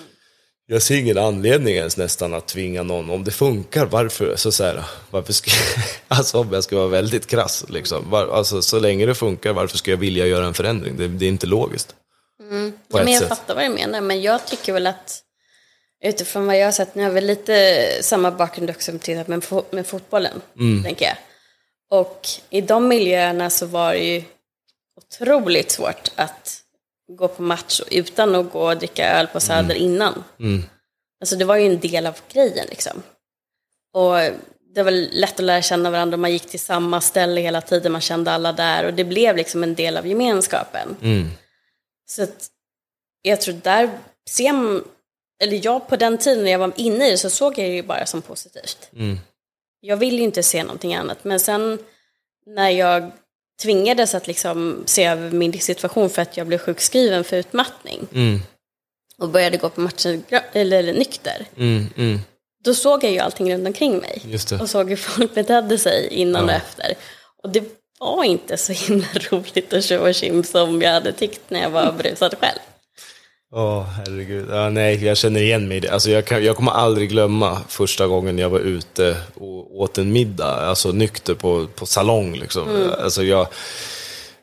jag 0.70 0.82
ser 0.82 0.96
ingen 0.96 1.18
anledning 1.18 1.74
ens 1.74 1.96
nästan 1.96 2.34
att 2.34 2.46
tvinga 2.46 2.82
någon, 2.82 3.10
om 3.10 3.24
det 3.24 3.30
funkar, 3.30 3.86
varför? 3.86 4.36
Så, 4.36 4.52
så 4.52 4.64
här, 4.64 4.84
varför 5.10 5.32
ska, 5.32 5.50
alltså 6.08 6.38
om 6.38 6.52
jag 6.52 6.64
ska 6.64 6.76
vara 6.76 6.88
väldigt 6.88 7.26
krass, 7.26 7.64
liksom. 7.68 8.14
Alltså, 8.14 8.62
så 8.62 8.78
länge 8.78 9.06
det 9.06 9.14
funkar, 9.14 9.52
varför 9.52 9.78
ska 9.78 9.90
jag 9.90 9.98
vilja 9.98 10.26
göra 10.26 10.46
en 10.46 10.54
förändring? 10.54 10.96
Det, 10.96 11.08
det 11.08 11.24
är 11.24 11.28
inte 11.28 11.46
logiskt. 11.46 11.94
Mm. 12.40 12.72
men 12.88 13.08
jag 13.08 13.20
sätt. 13.20 13.28
fattar 13.28 13.54
vad 13.54 13.64
du 13.64 13.68
menar, 13.68 14.00
men 14.00 14.22
jag 14.22 14.46
tycker 14.46 14.72
väl 14.72 14.86
att 14.86 15.22
utifrån 16.04 16.46
vad 16.46 16.58
jag 16.58 16.66
har 16.66 16.72
sett, 16.72 16.94
nu 16.94 17.02
har 17.02 17.10
vi 17.10 17.20
lite 17.20 17.86
samma 18.00 18.30
bakgrund 18.30 18.70
också 18.70 18.92
med, 19.26 19.44
med 19.70 19.86
fotbollen, 19.86 20.42
mm. 20.58 20.84
tänker 20.84 21.04
jag. 21.04 21.16
Och 21.90 22.26
i 22.50 22.60
de 22.60 22.88
miljöerna 22.88 23.50
så 23.50 23.66
var 23.66 23.92
det 23.92 23.98
ju 23.98 24.22
otroligt 24.96 25.70
svårt 25.70 26.10
att 26.14 26.60
gå 27.08 27.28
på 27.28 27.42
match 27.42 27.80
utan 27.90 28.34
att 28.34 28.52
gå 28.52 28.68
och 28.68 28.76
dricka 28.76 29.10
öl 29.10 29.26
på 29.26 29.40
Söder 29.40 29.76
mm. 29.76 29.82
innan. 29.82 30.24
Mm. 30.40 30.62
Alltså 31.20 31.36
det 31.36 31.44
var 31.44 31.56
ju 31.56 31.66
en 31.66 31.80
del 31.80 32.06
av 32.06 32.18
grejen 32.32 32.66
liksom. 32.70 33.02
Och 33.92 34.14
det 34.74 34.82
var 34.82 34.90
lätt 34.90 35.40
att 35.40 35.44
lära 35.44 35.62
känna 35.62 35.90
varandra, 35.90 36.16
man 36.16 36.32
gick 36.32 36.46
till 36.46 36.60
samma 36.60 37.00
ställe 37.00 37.40
hela 37.40 37.60
tiden, 37.60 37.92
man 37.92 38.00
kände 38.00 38.30
alla 38.30 38.52
där 38.52 38.84
och 38.84 38.94
det 38.94 39.04
blev 39.04 39.36
liksom 39.36 39.62
en 39.62 39.74
del 39.74 39.96
av 39.96 40.06
gemenskapen. 40.06 40.96
Mm. 41.02 41.30
Så 42.08 42.22
att 42.22 42.46
jag 43.22 43.40
tror 43.40 43.54
där 43.54 43.98
ser 44.30 44.52
man, 44.52 44.84
eller 45.42 45.60
jag 45.64 45.88
på 45.88 45.96
den 45.96 46.18
tiden 46.18 46.44
när 46.44 46.50
jag 46.50 46.58
var 46.58 46.72
inne 46.76 47.08
i 47.08 47.10
det 47.10 47.18
så 47.18 47.30
såg 47.30 47.58
jag 47.58 47.66
det 47.66 47.74
ju 47.74 47.82
bara 47.82 48.06
som 48.06 48.22
positivt. 48.22 48.90
Mm. 48.92 49.18
Jag 49.80 49.96
vill 49.96 50.18
ju 50.18 50.24
inte 50.24 50.42
se 50.42 50.62
någonting 50.62 50.94
annat, 50.94 51.24
men 51.24 51.40
sen 51.40 51.78
när 52.46 52.70
jag 52.70 53.10
tvingades 53.62 54.14
att 54.14 54.26
liksom 54.26 54.82
se 54.86 55.04
över 55.04 55.30
min 55.30 55.60
situation 55.60 56.10
för 56.10 56.22
att 56.22 56.36
jag 56.36 56.46
blev 56.46 56.58
sjukskriven 56.58 57.24
för 57.24 57.36
utmattning. 57.36 58.06
Mm. 58.14 58.40
Och 59.18 59.28
började 59.28 59.56
gå 59.56 59.68
på 59.68 59.80
matcher 59.80 60.20
eller, 60.52 60.92
nykter. 60.92 61.46
Mm, 61.56 61.86
mm. 61.96 62.20
Då 62.64 62.74
såg 62.74 63.04
jag 63.04 63.12
ju 63.12 63.18
allting 63.18 63.54
runt 63.54 63.66
omkring 63.66 63.98
mig. 63.98 64.22
Och 64.60 64.70
såg 64.70 64.88
hur 64.88 64.96
folk 64.96 65.34
betedde 65.34 65.78
sig 65.78 66.08
innan 66.10 66.42
ja. 66.42 66.46
och 66.46 66.52
efter. 66.52 66.94
Och 67.42 67.50
det 67.50 67.64
var 67.98 68.24
inte 68.24 68.56
så 68.56 68.72
himla 68.72 69.06
roligt 69.30 69.72
att 69.72 70.16
kim 70.16 70.44
som 70.44 70.82
jag 70.82 70.92
hade 70.92 71.12
tyckt 71.12 71.50
när 71.50 71.62
jag 71.62 71.70
var 71.70 71.92
brusad 71.92 72.34
själv. 72.40 72.58
Åh, 73.50 73.78
oh, 73.78 73.82
herregud. 73.82 74.48
Ja, 74.50 74.70
nej, 74.70 75.04
jag 75.04 75.16
känner 75.16 75.40
igen 75.40 75.68
mig 75.68 75.76
i 75.76 75.80
det. 75.80 75.88
Alltså, 75.88 76.10
jag, 76.10 76.24
kan, 76.24 76.44
jag 76.44 76.56
kommer 76.56 76.72
aldrig 76.72 77.08
glömma 77.08 77.58
första 77.68 78.06
gången 78.06 78.38
jag 78.38 78.50
var 78.50 78.60
ute 78.60 79.16
och 79.34 79.80
åt 79.80 79.98
en 79.98 80.12
middag, 80.12 80.54
alltså 80.54 80.92
nykter 80.92 81.34
på, 81.34 81.66
på 81.74 81.86
salong. 81.86 82.36
Liksom. 82.36 82.68
Mm. 82.68 82.90
Alltså, 83.02 83.22
jag, 83.22 83.46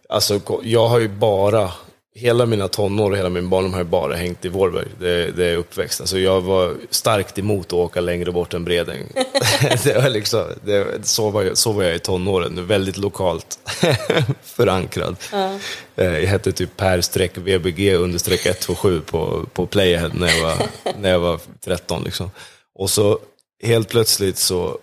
alltså, 0.09 0.39
jag 0.63 0.87
har 0.87 0.99
ju 0.99 1.07
bara 1.07 1.71
hela 2.15 2.45
mina 2.45 2.67
tonår 2.67 3.11
och 3.11 3.17
hela 3.17 3.29
min 3.29 3.49
barndom 3.49 3.73
har 3.73 3.79
jag 3.79 3.87
bara 3.87 4.15
hängt 4.15 4.45
i 4.45 4.49
Vårberg. 4.49 4.87
Det, 4.99 5.31
det 5.31 5.45
är 5.45 5.57
uppväxt. 5.57 6.01
Alltså 6.01 6.19
jag 6.19 6.41
var 6.41 6.75
starkt 6.89 7.39
emot 7.39 7.65
att 7.65 7.73
åka 7.73 8.01
längre 8.01 8.31
bort 8.31 8.53
än 8.53 8.65
Bredäng. 8.65 9.03
det 9.83 9.95
var 9.95 10.09
liksom, 10.09 10.45
det, 10.63 11.07
så, 11.07 11.29
var 11.29 11.43
jag, 11.43 11.57
så 11.57 11.71
var 11.71 11.83
jag 11.83 11.95
i 11.95 11.99
tonåren, 11.99 12.67
väldigt 12.67 12.97
lokalt 12.97 13.59
förankrad. 14.43 15.15
Uh. 15.33 15.57
Jag 15.95 16.27
hette 16.27 16.51
typ 16.51 16.77
per-vbg 16.77 17.95
understreck 17.95 18.45
127 18.45 19.01
på, 19.01 19.45
på 19.53 19.65
Playhead 19.65 20.11
när 20.13 20.27
jag 20.27 20.43
var, 20.43 20.57
när 20.99 21.09
jag 21.09 21.19
var 21.19 21.39
13. 21.65 22.03
Liksom. 22.03 22.31
Och 22.75 22.89
så 22.89 23.19
helt 23.63 23.89
plötsligt 23.89 24.37
så 24.37 24.77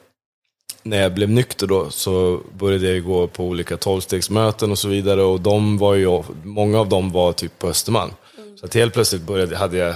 när 0.83 1.03
jag 1.03 1.15
blev 1.15 1.31
nykter 1.31 1.67
då 1.67 1.91
så 1.91 2.41
började 2.59 2.93
jag 2.93 3.05
gå 3.05 3.27
på 3.27 3.45
olika 3.45 3.77
tolvstegsmöten 3.77 4.71
och 4.71 4.79
så 4.79 4.89
vidare 4.89 5.23
och 5.23 5.41
de 5.41 5.79
var 5.79 5.95
ju, 5.95 6.23
många 6.43 6.81
av 6.81 6.89
dem 6.89 7.13
var 7.13 7.33
typ 7.33 7.59
på 7.59 7.69
Östermalm. 7.69 8.13
Mm. 8.39 8.57
Så 8.57 8.67
att 8.67 8.75
helt 8.75 8.95
plötsligt 8.95 9.23
började, 9.23 9.57
hade 9.57 9.77
jag 9.77 9.95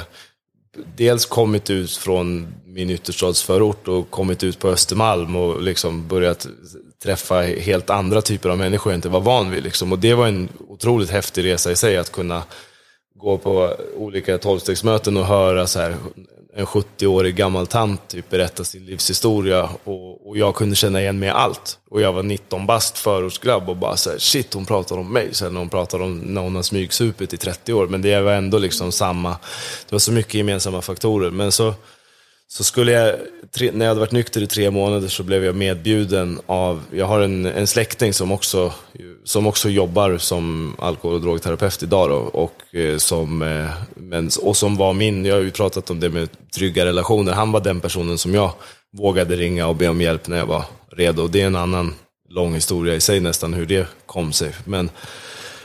dels 0.97 1.27
kommit 1.27 1.71
ut 1.71 1.91
från 1.91 2.47
min 2.65 2.91
ytterstadsförort 2.91 3.89
och 3.89 4.11
kommit 4.11 4.43
ut 4.43 4.59
på 4.59 4.69
Östermalm 4.69 5.37
och 5.37 5.63
liksom 5.63 6.09
börjat 6.09 6.47
träffa 7.03 7.41
helt 7.43 7.91
andra 7.91 8.23
typer 8.23 8.49
av 8.49 8.59
människor 8.59 8.93
jag 8.93 8.99
inte 8.99 9.09
var 9.09 9.21
van 9.21 9.51
vid. 9.51 9.65
Liksom. 9.65 9.93
Och 9.93 9.99
det 9.99 10.15
var 10.15 10.27
en 10.27 10.49
otroligt 10.69 11.11
häftig 11.11 11.45
resa 11.45 11.73
i 11.73 11.77
sig 11.77 11.97
att 11.97 12.13
kunna 12.13 12.43
gå 13.19 13.39
på 13.39 13.77
olika 13.97 14.39
tolvstegsmöten 14.39 15.17
och 15.17 15.27
höra 15.27 15.67
så 15.67 15.81
här, 15.81 15.97
en 16.57 16.67
70-årig 16.67 17.37
gammal 17.37 17.67
tant 17.67 18.09
typ 18.09 18.31
berätta 18.31 18.65
sin 18.65 18.87
livshistoria 18.87 19.69
och, 19.85 20.29
och, 20.29 20.39
jag 20.39 20.55
kunde 20.55 20.77
känna 20.77 21.01
igen 21.01 21.19
mig 21.19 21.29
i 21.29 21.33
allt. 21.33 21.79
Och 21.91 22.01
jag 22.01 22.13
var 22.13 22.23
19 22.23 22.67
bast 22.67 22.99
förortsgrabb 22.99 23.69
och 23.69 23.77
bara 23.77 23.97
så 23.97 24.11
här, 24.11 24.19
shit 24.19 24.55
hon 24.55 24.67
pratar 24.67 24.99
om 24.99 25.13
mig. 25.13 25.29
Sen 25.33 25.53
när 25.53 25.61
hon 25.61 25.69
pratar 25.69 26.03
om 26.03 26.19
när 26.19 26.41
hon 26.41 26.57
har 26.57 26.63
smygsupit 26.63 27.35
i 27.35 27.37
30 27.37 27.73
år. 27.73 27.87
Men 27.87 28.03
det 28.03 28.21
var 28.21 28.33
ändå 28.33 28.59
liksom 28.59 28.93
samma, 28.93 29.31
det 29.89 29.93
var 29.93 29.99
så 29.99 30.13
mycket 30.13 30.35
gemensamma 30.35 30.83
faktorer. 30.83 31.31
Men 31.31 31.53
så 31.53 31.75
så 32.49 32.65
skulle 32.65 32.93
jag, 32.93 33.15
tre, 33.55 33.71
när 33.73 33.85
jag 33.85 33.91
hade 33.91 34.01
varit 34.01 34.13
nykter 34.13 34.43
i 34.43 34.47
tre 34.47 34.71
månader 34.71 35.09
så 35.09 35.23
blev 35.23 35.45
jag 35.45 35.55
medbjuden 35.55 36.41
av, 36.47 36.83
jag 36.93 37.07
har 37.07 37.21
en, 37.21 37.47
en 37.47 37.67
släkting 37.67 38.13
som 38.13 38.33
också, 38.33 38.73
som 39.25 39.47
också 39.47 39.69
jobbar 39.69 40.19
som 40.19 40.77
alkohol 40.79 41.15
och 41.15 41.21
drogterapeut 41.21 41.83
idag 41.83 42.11
då, 42.11 42.17
och, 42.17 42.75
eh, 42.75 42.97
som, 42.99 43.43
eh, 43.43 43.69
men, 43.97 44.31
och 44.43 44.57
som 44.57 44.77
var 44.77 44.93
min, 44.93 45.25
jag 45.25 45.35
har 45.35 45.43
ju 45.43 45.51
pratat 45.51 45.91
om 45.91 46.01
det 46.01 46.09
med 46.09 46.29
trygga 46.55 46.85
relationer, 46.85 47.33
han 47.33 47.53
var 47.53 47.61
den 47.61 47.81
personen 47.81 48.19
som 48.19 48.35
jag 48.35 48.53
vågade 48.93 49.37
ringa 49.37 49.67
och 49.67 49.77
be 49.77 49.89
om 49.89 50.01
hjälp 50.01 50.29
när 50.29 50.37
jag 50.37 50.47
var 50.47 50.65
redo. 50.93 51.29
Det 51.29 51.43
är 51.43 51.47
en 51.47 51.57
annan 51.57 51.95
lång 52.29 52.55
historia 52.55 52.95
i 52.95 53.01
sig 53.01 53.21
nästan 53.21 53.55
hur 53.55 53.67
det 53.67 53.87
kom 54.07 54.33
sig. 54.33 54.53
Men, 54.65 54.91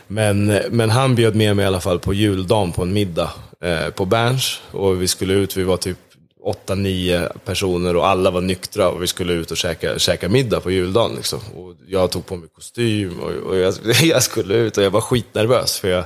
men, 0.08 0.46
men 0.70 0.90
han 0.90 1.16
bjöd 1.16 1.36
med 1.36 1.56
mig 1.56 1.64
i 1.64 1.68
alla 1.68 1.82
fall 1.82 2.00
på 2.00 2.14
juldagen 2.14 2.72
på 2.72 2.82
en 2.82 2.94
middag 2.94 3.32
eh, 3.64 3.90
på 3.90 4.06
Berns 4.06 4.62
och 4.72 5.02
vi 5.02 5.08
skulle 5.08 5.34
ut, 5.34 5.58
vi 5.58 5.64
var 5.64 5.78
typ 5.78 5.98
åtta, 6.44 6.76
nio 6.76 7.30
personer 7.46 7.96
och 7.96 8.08
alla 8.08 8.32
var 8.32 8.42
nyktra 8.42 8.90
och 8.90 9.04
vi 9.04 9.08
skulle 9.08 9.34
ut 9.34 9.52
och 9.52 9.58
käka, 9.58 10.00
käka 10.00 10.30
middag 10.30 10.60
på 10.60 10.72
juldagen. 10.72 11.16
Liksom. 11.16 11.40
Och 11.56 11.76
jag 11.88 12.12
tog 12.12 12.26
på 12.26 12.36
mig 12.36 12.50
kostym 12.56 13.20
och, 13.20 13.32
och 13.32 13.58
jag, 13.58 13.74
jag, 14.04 14.24
skulle 14.24 14.54
ut 14.54 14.78
och 14.78 14.84
jag 14.84 14.92
var 14.92 15.02
skitnervös. 15.02 15.80
För 15.80 15.88
jag, 15.88 16.06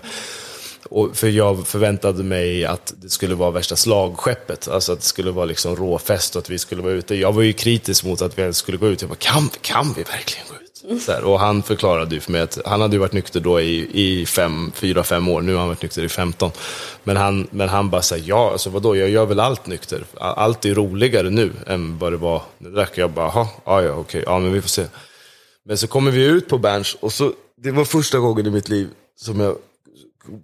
och 0.90 1.18
för 1.18 1.28
jag 1.28 1.68
förväntade 1.68 2.24
mig 2.24 2.66
att 2.66 2.94
det 3.02 3.10
skulle 3.10 3.36
vara 3.36 3.52
värsta 3.52 3.76
slagskeppet. 3.76 4.68
Alltså 4.68 4.94
att 4.94 5.00
det 5.00 5.06
skulle 5.06 5.32
vara 5.32 5.46
liksom 5.46 5.76
råfest 5.76 6.36
och 6.36 6.40
att 6.42 6.50
vi 6.50 6.58
skulle 6.58 6.82
vara 6.82 6.94
ute. 6.94 7.16
Jag 7.16 7.34
var 7.34 7.42
ju 7.42 7.54
kritisk 7.54 8.06
mot 8.06 8.22
att 8.22 8.38
vi 8.38 8.42
ens 8.42 8.58
skulle 8.58 8.78
gå 8.78 8.88
ut. 8.88 9.02
Jag 9.02 9.10
bara, 9.10 9.16
kan, 9.16 9.50
kan 9.62 9.94
vi 9.94 10.04
verkligen 10.04 10.48
gå 10.50 10.56
ut? 10.56 10.65
Här, 11.08 11.24
och 11.24 11.40
han 11.40 11.64
förklarade 11.64 12.16
ju 12.16 12.22
för 12.22 12.32
mig 12.32 12.42
att 12.42 12.60
han 12.66 12.82
hade 12.82 12.96
ju 12.96 13.00
varit 13.00 13.14
nykter 13.14 13.40
då 13.40 13.62
i, 13.62 13.90
i 13.94 14.26
fem, 14.26 14.72
fyra, 14.76 15.04
fem 15.04 15.28
år. 15.28 15.42
Nu 15.42 15.54
har 15.54 15.60
han 15.60 15.68
varit 15.68 15.82
nykter 15.82 16.04
i 16.04 16.10
15. 16.10 16.52
Men 17.04 17.18
han, 17.18 17.48
men 17.52 17.70
han 17.70 17.90
bara 17.90 18.02
sa 18.02 18.18
ja, 18.18 18.52
alltså 18.52 18.70
vadå, 18.70 18.96
jag 18.96 19.10
gör 19.10 19.26
väl 19.26 19.40
allt 19.40 19.68
nykter. 19.68 20.04
Allt 20.20 20.66
är 20.66 20.76
roligare 20.76 21.30
nu 21.30 21.52
än 21.68 21.98
vad 21.98 22.14
det 22.14 22.18
var 22.18 22.42
när 22.58 22.70
jag 22.70 22.76
drack. 22.76 22.92
Jag 22.98 23.12
bara, 23.12 23.32
ja, 23.66 23.82
ja, 23.82 23.92
okej, 23.92 24.24
ja, 24.26 24.40
men 24.40 24.54
vi 24.54 24.62
får 24.62 24.70
se. 24.70 24.86
Men 25.66 25.78
så 25.78 25.88
kommer 25.88 26.12
vi 26.12 26.24
ut 26.24 26.48
på 26.48 26.58
Berns 26.58 26.98
och 27.00 27.14
så 27.14 27.34
det 27.58 27.72
var 27.72 27.86
första 27.86 28.20
gången 28.20 28.46
i 28.46 28.50
mitt 28.50 28.70
liv 28.70 28.90
som 29.16 29.40
jag 29.40 29.58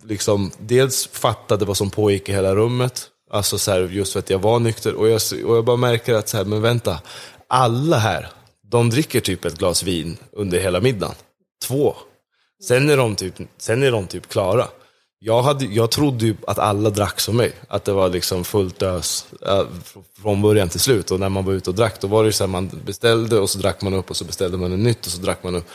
liksom 0.04 0.52
dels 0.58 1.08
fattade 1.08 1.66
vad 1.66 1.78
som 1.78 1.90
pågick 1.90 2.30
i 2.30 2.32
hela 2.32 2.56
rummet. 2.56 3.08
Alltså 3.32 3.58
så 3.58 3.72
här, 3.72 3.80
just 3.80 4.14
för 4.14 4.20
att 4.20 4.30
jag 4.30 4.40
var 4.40 4.60
nykter. 4.60 4.94
Och 4.94 5.10
jag, 5.10 5.22
och 5.46 5.58
jag 5.58 5.66
bara 5.66 5.78
märker 5.78 6.14
att, 6.14 6.30
så 6.30 6.38
här, 6.38 6.46
men 6.46 6.62
vänta, 6.62 7.00
alla 7.48 7.98
här, 7.98 8.30
de 8.72 8.90
dricker 8.90 9.22
typ 9.22 9.46
ett 9.46 9.58
glas 9.58 9.84
vin 9.84 10.18
under 10.32 10.60
hela 10.60 10.80
middagen. 10.80 11.16
Två. 11.64 11.96
Sen 12.68 12.90
är 12.90 12.98
de 12.98 13.16
typ, 13.16 13.34
sen 13.58 13.84
är 13.84 13.92
de 13.92 14.08
typ 14.08 14.30
klara. 14.30 14.68
Jag, 15.20 15.42
hade, 15.42 15.66
jag 15.66 15.92
trodde 15.92 16.26
ju 16.26 16.36
att 16.48 16.60
alla 16.60 16.90
drack 16.90 17.20
som 17.20 17.38
mig. 17.38 17.54
Att 17.68 17.86
det 17.86 17.94
var 17.94 18.10
liksom 18.10 18.44
fullt 18.44 18.82
ös 18.82 19.26
äh, 19.42 19.66
från 20.22 20.42
början 20.42 20.70
till 20.70 20.80
slut. 20.80 21.12
Och 21.12 21.20
när 21.20 21.30
man 21.30 21.46
var 21.46 21.54
ute 21.54 21.70
och 21.70 21.76
drack, 21.76 22.02
då 22.02 22.08
var 22.08 22.24
det 22.24 22.34
så 22.34 22.44
här, 22.44 22.48
man 22.50 22.82
beställde 22.86 23.40
och 23.40 23.50
så 23.50 23.60
drack 23.60 23.82
man 23.82 23.94
upp 23.94 24.10
och 24.10 24.18
så 24.18 24.26
beställde 24.26 24.58
man 24.58 24.74
en 24.74 24.84
nytt 24.84 25.06
och 25.06 25.12
så 25.12 25.22
drack 25.22 25.44
man 25.44 25.56
upp. 25.56 25.68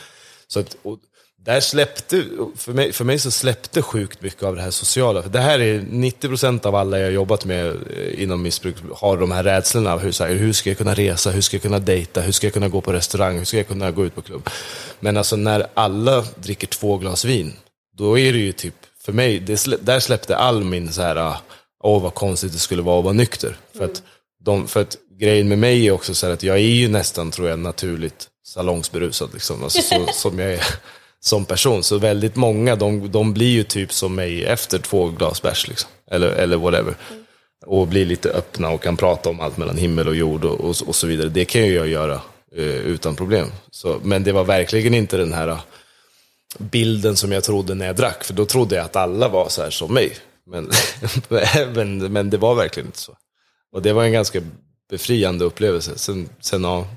Så 0.47 0.59
att, 0.59 0.77
och, 0.83 0.99
där 1.47 1.59
släppte, 1.59 2.25
för 2.55 2.73
mig, 2.73 2.93
för 2.93 3.05
mig 3.05 3.19
så 3.19 3.31
släppte 3.31 3.81
sjukt 3.81 4.21
mycket 4.21 4.43
av 4.43 4.55
det 4.55 4.61
här 4.61 4.71
sociala. 4.71 5.23
För 5.23 5.29
det 5.29 5.39
här 5.39 5.59
är 5.59 5.79
90% 5.79 6.65
av 6.65 6.75
alla 6.75 6.99
jag 6.99 7.11
jobbat 7.11 7.45
med 7.45 7.67
eh, 7.67 8.23
inom 8.23 8.41
missbruk 8.41 8.75
har 8.95 9.17
de 9.17 9.31
här 9.31 9.43
rädslorna. 9.43 9.97
Hur, 9.97 10.11
så 10.11 10.23
här, 10.25 10.33
hur 10.35 10.53
ska 10.53 10.69
jag 10.69 10.77
kunna 10.77 10.93
resa? 10.93 11.31
Hur 11.31 11.41
ska 11.41 11.55
jag 11.55 11.61
kunna 11.61 11.79
dejta? 11.79 12.21
Hur 12.21 12.31
ska 12.31 12.47
jag 12.47 12.53
kunna 12.53 12.67
gå 12.67 12.81
på 12.81 12.93
restaurang? 12.93 13.37
Hur 13.37 13.45
ska 13.45 13.57
jag 13.57 13.67
kunna 13.67 13.91
gå 13.91 14.05
ut 14.05 14.15
på 14.15 14.21
klubb? 14.21 14.49
Men 14.99 15.17
alltså 15.17 15.35
när 15.35 15.67
alla 15.73 16.25
dricker 16.35 16.67
två 16.67 16.97
glas 16.97 17.25
vin, 17.25 17.53
då 17.97 18.19
är 18.19 18.33
det 18.33 18.39
ju 18.39 18.51
typ, 18.51 18.75
för 19.05 19.13
mig, 19.13 19.39
det, 19.39 19.85
där 19.85 19.99
släppte 19.99 20.37
all 20.37 20.63
min 20.63 20.93
så 20.93 21.01
här, 21.01 21.15
ah, 21.15 21.41
åh 21.83 22.03
vad 22.03 22.13
konstigt 22.13 22.53
det 22.53 22.59
skulle 22.59 22.81
vara 22.81 22.99
att 22.99 23.05
vara 23.05 23.13
nykter. 23.13 23.57
För, 23.77 23.85
att 23.85 24.03
de, 24.43 24.67
för 24.67 24.81
att 24.81 24.97
grejen 25.19 25.47
med 25.47 25.57
mig 25.57 25.87
är 25.87 25.91
också 25.91 26.15
så 26.15 26.25
här 26.25 26.33
att 26.33 26.43
jag 26.43 26.55
är 26.55 26.61
ju 26.61 26.87
nästan, 26.87 27.31
tror 27.31 27.49
jag, 27.49 27.59
naturligt 27.59 28.27
salongsberusad. 28.47 29.29
Liksom. 29.33 29.63
Alltså, 29.63 29.81
så, 29.81 30.07
som 30.13 30.39
jag 30.39 30.53
är 30.53 30.63
som 31.19 31.45
person. 31.45 31.83
Så 31.83 31.97
väldigt 31.97 32.35
många, 32.35 32.75
de, 32.75 33.11
de 33.11 33.33
blir 33.33 33.51
ju 33.51 33.63
typ 33.63 33.93
som 33.93 34.15
mig 34.15 34.45
efter 34.45 34.79
två 34.79 35.09
glas 35.09 35.41
bärs, 35.41 35.67
liksom. 35.67 35.89
eller, 36.11 36.27
eller 36.27 36.57
whatever. 36.57 36.95
Mm. 37.09 37.23
Och 37.65 37.87
blir 37.87 38.05
lite 38.05 38.29
öppna 38.29 38.69
och 38.69 38.83
kan 38.83 38.97
prata 38.97 39.29
om 39.29 39.39
allt 39.39 39.57
mellan 39.57 39.77
himmel 39.77 40.07
och 40.07 40.15
jord 40.15 40.45
och, 40.45 40.59
och, 40.59 40.75
och 40.87 40.95
så 40.95 41.07
vidare. 41.07 41.29
Det 41.29 41.45
kan 41.45 41.61
ju 41.65 41.73
jag 41.73 41.87
göra 41.87 42.21
eh, 42.55 42.65
utan 42.65 43.15
problem. 43.15 43.47
Så, 43.71 43.99
men 44.03 44.23
det 44.23 44.31
var 44.31 44.43
verkligen 44.43 44.93
inte 44.93 45.17
den 45.17 45.33
här 45.33 45.57
bilden 46.57 47.15
som 47.15 47.31
jag 47.31 47.43
trodde 47.43 47.75
när 47.75 47.85
jag 47.85 47.95
drack. 47.95 48.23
För 48.23 48.33
då 48.33 48.45
trodde 48.45 48.75
jag 48.75 48.85
att 48.85 48.95
alla 48.95 49.27
var 49.27 49.49
så 49.49 49.61
här 49.61 49.69
som 49.69 49.93
mig. 49.93 50.17
Men, 50.45 50.71
men, 51.73 52.13
men 52.13 52.29
det 52.29 52.37
var 52.37 52.55
verkligen 52.55 52.87
inte 52.87 52.99
så. 52.99 53.17
Och 53.71 53.81
det 53.81 53.93
var 53.93 54.03
en 54.03 54.11
ganska 54.11 54.41
befriande 54.89 55.45
upplevelse. 55.45 55.97
Sen, 55.97 56.29
sen 56.39 56.63
ja, 56.63 56.87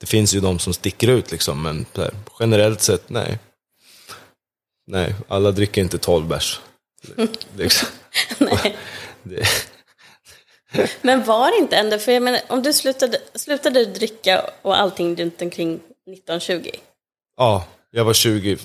det 0.00 0.06
finns 0.06 0.34
ju 0.34 0.40
de 0.40 0.58
som 0.58 0.72
sticker 0.72 1.08
ut 1.08 1.32
liksom, 1.32 1.62
men 1.62 1.86
här, 1.96 2.10
generellt 2.40 2.80
sett, 2.80 3.10
nej. 3.10 3.38
Nej, 4.86 5.14
alla 5.28 5.50
dricker 5.50 5.80
inte 5.80 5.98
12 5.98 6.26
bärs. 6.26 6.60
Liksom. 7.56 7.88
nej. 8.38 8.76
Det. 9.22 9.46
Men 11.02 11.24
var 11.24 11.58
inte 11.60 11.76
ändå, 11.76 11.98
för 11.98 12.12
jag 12.12 12.22
menar, 12.22 12.40
om 12.48 12.62
du 12.62 12.72
slutade, 12.72 13.18
slutade 13.34 13.84
dricka 13.84 14.50
och 14.62 14.78
allting 14.78 15.16
runt 15.16 15.42
omkring 15.42 15.74
1920? 15.74 16.70
Ja, 17.36 17.64
jag 17.90 18.04
var 18.04 18.14
20. 18.14 18.58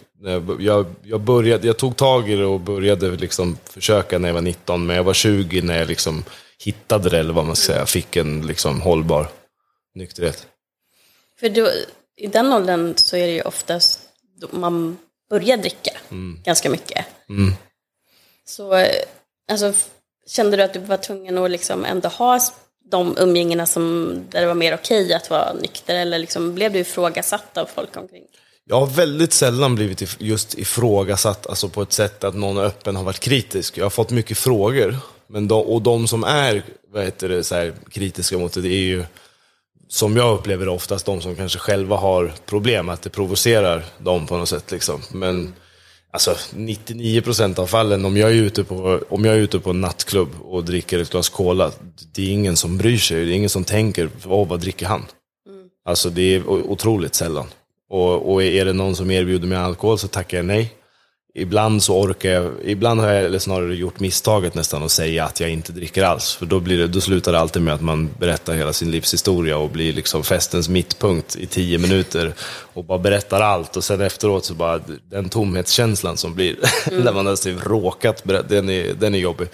Jag, 0.59 0.86
jag, 1.03 1.22
började, 1.22 1.67
jag 1.67 1.78
tog 1.78 1.95
tag 1.95 2.30
i 2.30 2.36
det 2.36 2.45
och 2.45 2.59
började 2.59 3.11
liksom 3.11 3.57
försöka 3.63 4.20
när 4.20 4.30
jag 4.30 4.34
var 4.34 4.41
19, 4.41 4.86
men 4.86 4.95
jag 4.95 5.03
var 5.03 5.13
20 5.13 5.61
när 5.61 5.78
jag 5.78 5.88
liksom 5.88 6.24
hittade 6.59 7.09
det, 7.09 7.20
eller 7.20 7.34
vad 7.34 7.45
man 7.45 7.55
ska 7.55 7.74
säga, 7.74 7.86
fick 7.86 8.15
en 8.15 8.47
liksom 8.47 8.82
hållbar 8.82 9.28
nykterhet. 9.95 10.47
För 11.39 11.49
då, 11.49 11.70
i 12.17 12.28
den 12.28 12.53
åldern 12.53 12.93
så 12.95 13.17
är 13.17 13.28
det 13.28 13.34
ju 13.34 13.41
oftast 13.41 13.99
man 14.51 14.97
börjar 15.30 15.57
dricka 15.57 15.91
mm. 16.09 16.39
ganska 16.43 16.69
mycket. 16.69 17.05
Mm. 17.30 17.53
Så 18.45 18.86
alltså, 19.51 19.73
kände 20.27 20.57
du 20.57 20.63
att 20.63 20.73
du 20.73 20.80
var 20.80 20.97
tvungen 20.97 21.38
att 21.38 21.51
liksom 21.51 21.86
ändå 21.86 22.09
ha 22.09 22.39
de 22.91 23.17
umgängena 23.17 23.65
som, 23.65 24.13
där 24.30 24.41
det 24.41 24.47
var 24.47 24.53
mer 24.53 24.73
okej 24.73 25.13
att 25.13 25.30
vara 25.30 25.53
nykter? 25.53 25.95
Eller 25.95 26.19
liksom, 26.19 26.55
blev 26.55 26.73
du 26.73 26.80
ifrågasatt 26.80 27.57
av 27.57 27.65
folk 27.65 27.97
omkring? 27.97 28.23
Jag 28.65 28.80
har 28.80 28.88
väldigt 28.88 29.34
sällan 29.34 29.75
blivit 29.75 30.15
just 30.19 30.57
ifrågasatt, 30.57 31.47
alltså 31.47 31.69
på 31.69 31.82
ett 31.82 31.93
sätt 31.93 32.23
att 32.23 32.36
någon 32.36 32.57
öppen 32.57 32.95
har 32.95 33.03
varit 33.03 33.19
kritisk. 33.19 33.77
Jag 33.77 33.86
har 33.86 33.89
fått 33.89 34.11
mycket 34.11 34.38
frågor, 34.38 34.97
men 35.27 35.47
de, 35.47 35.63
och 35.63 35.82
de 35.82 36.07
som 36.07 36.23
är 36.23 36.63
vad 36.91 37.03
heter 37.03 37.30
det, 37.30 37.43
så 37.43 37.55
här, 37.55 37.73
kritiska 37.91 38.38
mot 38.38 38.53
det, 38.53 38.61
det 38.61 38.73
är 38.73 38.84
ju 38.84 39.05
som 39.91 40.17
jag 40.17 40.37
upplever 40.37 40.65
det 40.65 40.71
oftast 40.71 41.05
de 41.05 41.21
som 41.21 41.35
kanske 41.35 41.59
själva 41.59 41.95
har 41.95 42.33
problem, 42.45 42.89
att 42.89 43.01
det 43.01 43.09
provocerar 43.09 43.85
dem 43.97 44.27
på 44.27 44.37
något 44.37 44.49
sätt. 44.49 44.71
Liksom. 44.71 45.01
Men 45.11 45.53
alltså 46.11 46.35
99% 46.55 47.59
av 47.59 47.67
fallen, 47.67 48.05
om 48.05 48.17
jag, 48.17 48.29
är 48.29 48.35
ute 48.35 48.63
på, 48.63 48.99
om 49.09 49.25
jag 49.25 49.35
är 49.35 49.39
ute 49.39 49.59
på 49.59 49.69
en 49.69 49.81
nattklubb 49.81 50.29
och 50.41 50.63
dricker 50.63 50.99
ett 50.99 51.11
glas 51.11 51.29
cola, 51.29 51.71
det 52.13 52.21
är 52.21 52.31
ingen 52.31 52.55
som 52.55 52.77
bryr 52.77 52.97
sig. 52.97 53.25
Det 53.25 53.31
är 53.31 53.35
ingen 53.35 53.49
som 53.49 53.63
tänker, 53.63 54.09
åh 54.25 54.47
vad 54.47 54.59
dricker 54.59 54.85
han? 54.85 55.05
Mm. 55.47 55.67
Alltså 55.85 56.09
det 56.09 56.35
är 56.35 56.47
otroligt 56.49 57.15
sällan. 57.15 57.47
Och, 57.89 58.33
och 58.33 58.43
är 58.43 58.65
det 58.65 58.73
någon 58.73 58.95
som 58.95 59.11
erbjuder 59.11 59.47
mig 59.47 59.57
alkohol 59.57 59.99
så 59.99 60.07
tackar 60.07 60.37
jag 60.37 60.45
nej. 60.45 60.73
Ibland 61.34 61.84
så 61.84 61.99
orkar 61.99 62.30
jag, 62.30 62.51
ibland 62.63 62.99
har 62.99 63.07
jag 63.07 63.23
eller 63.23 63.39
snarare 63.39 63.75
gjort 63.75 63.99
misstaget 63.99 64.55
nästan 64.55 64.84
att 64.84 64.91
säga 64.91 65.25
att 65.25 65.39
jag 65.39 65.49
inte 65.49 65.71
dricker 65.71 66.03
alls. 66.03 66.36
För 66.36 66.45
då, 66.45 66.59
blir 66.59 66.77
det, 66.77 66.88
då 66.88 67.01
slutar 67.01 67.32
det 67.32 67.39
alltid 67.39 67.61
med 67.61 67.73
att 67.73 67.82
man 67.82 68.09
berättar 68.19 68.53
hela 68.53 68.73
sin 68.73 68.91
livshistoria 68.91 69.57
och 69.57 69.69
blir 69.69 69.93
liksom 69.93 70.23
festens 70.23 70.69
mittpunkt 70.69 71.36
i 71.36 71.45
tio 71.45 71.77
minuter. 71.77 72.34
Och 72.73 72.86
bara 72.86 72.99
berättar 72.99 73.41
allt 73.41 73.77
och 73.77 73.84
sen 73.84 74.01
efteråt 74.01 74.45
så 74.45 74.53
bara 74.53 74.80
den 75.09 75.30
tomhetskänslan 75.30 76.17
som 76.17 76.36
blir 76.36 76.55
mm. 76.91 77.03
när 77.03 77.13
man 77.13 77.25
har 77.25 77.36
typ 77.36 77.65
råkat 77.65 78.23
den 78.49 78.69
är, 78.69 78.93
den 78.93 79.15
är 79.15 79.19
jobbig. 79.19 79.47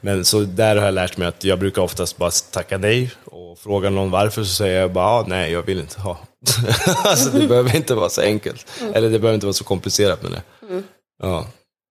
Men 0.00 0.24
så 0.24 0.40
där 0.40 0.76
har 0.76 0.84
jag 0.84 0.94
lärt 0.94 1.16
mig 1.16 1.28
att 1.28 1.44
jag 1.44 1.58
brukar 1.58 1.82
oftast 1.82 2.16
bara 2.16 2.30
tacka 2.30 2.78
nej 2.78 3.10
och 3.24 3.58
frågar 3.58 3.90
någon 3.90 4.10
varför 4.10 4.44
så 4.44 4.54
säger 4.54 4.80
jag 4.80 4.92
bara 4.92 5.06
ah, 5.06 5.24
nej, 5.28 5.52
jag 5.52 5.62
vill 5.62 5.80
inte 5.80 6.00
ha. 6.00 6.18
alltså 7.04 7.30
det 7.38 7.46
behöver 7.46 7.76
inte 7.76 7.94
vara 7.94 8.08
så 8.08 8.20
enkelt. 8.20 8.66
Mm. 8.80 8.94
Eller 8.94 9.10
det 9.10 9.18
behöver 9.18 9.34
inte 9.34 9.46
vara 9.46 9.54
så 9.54 9.64
komplicerat 9.64 10.22
med 10.22 10.32
det. 10.32 10.42
Mm. 10.66 10.82
Ja, 11.20 11.46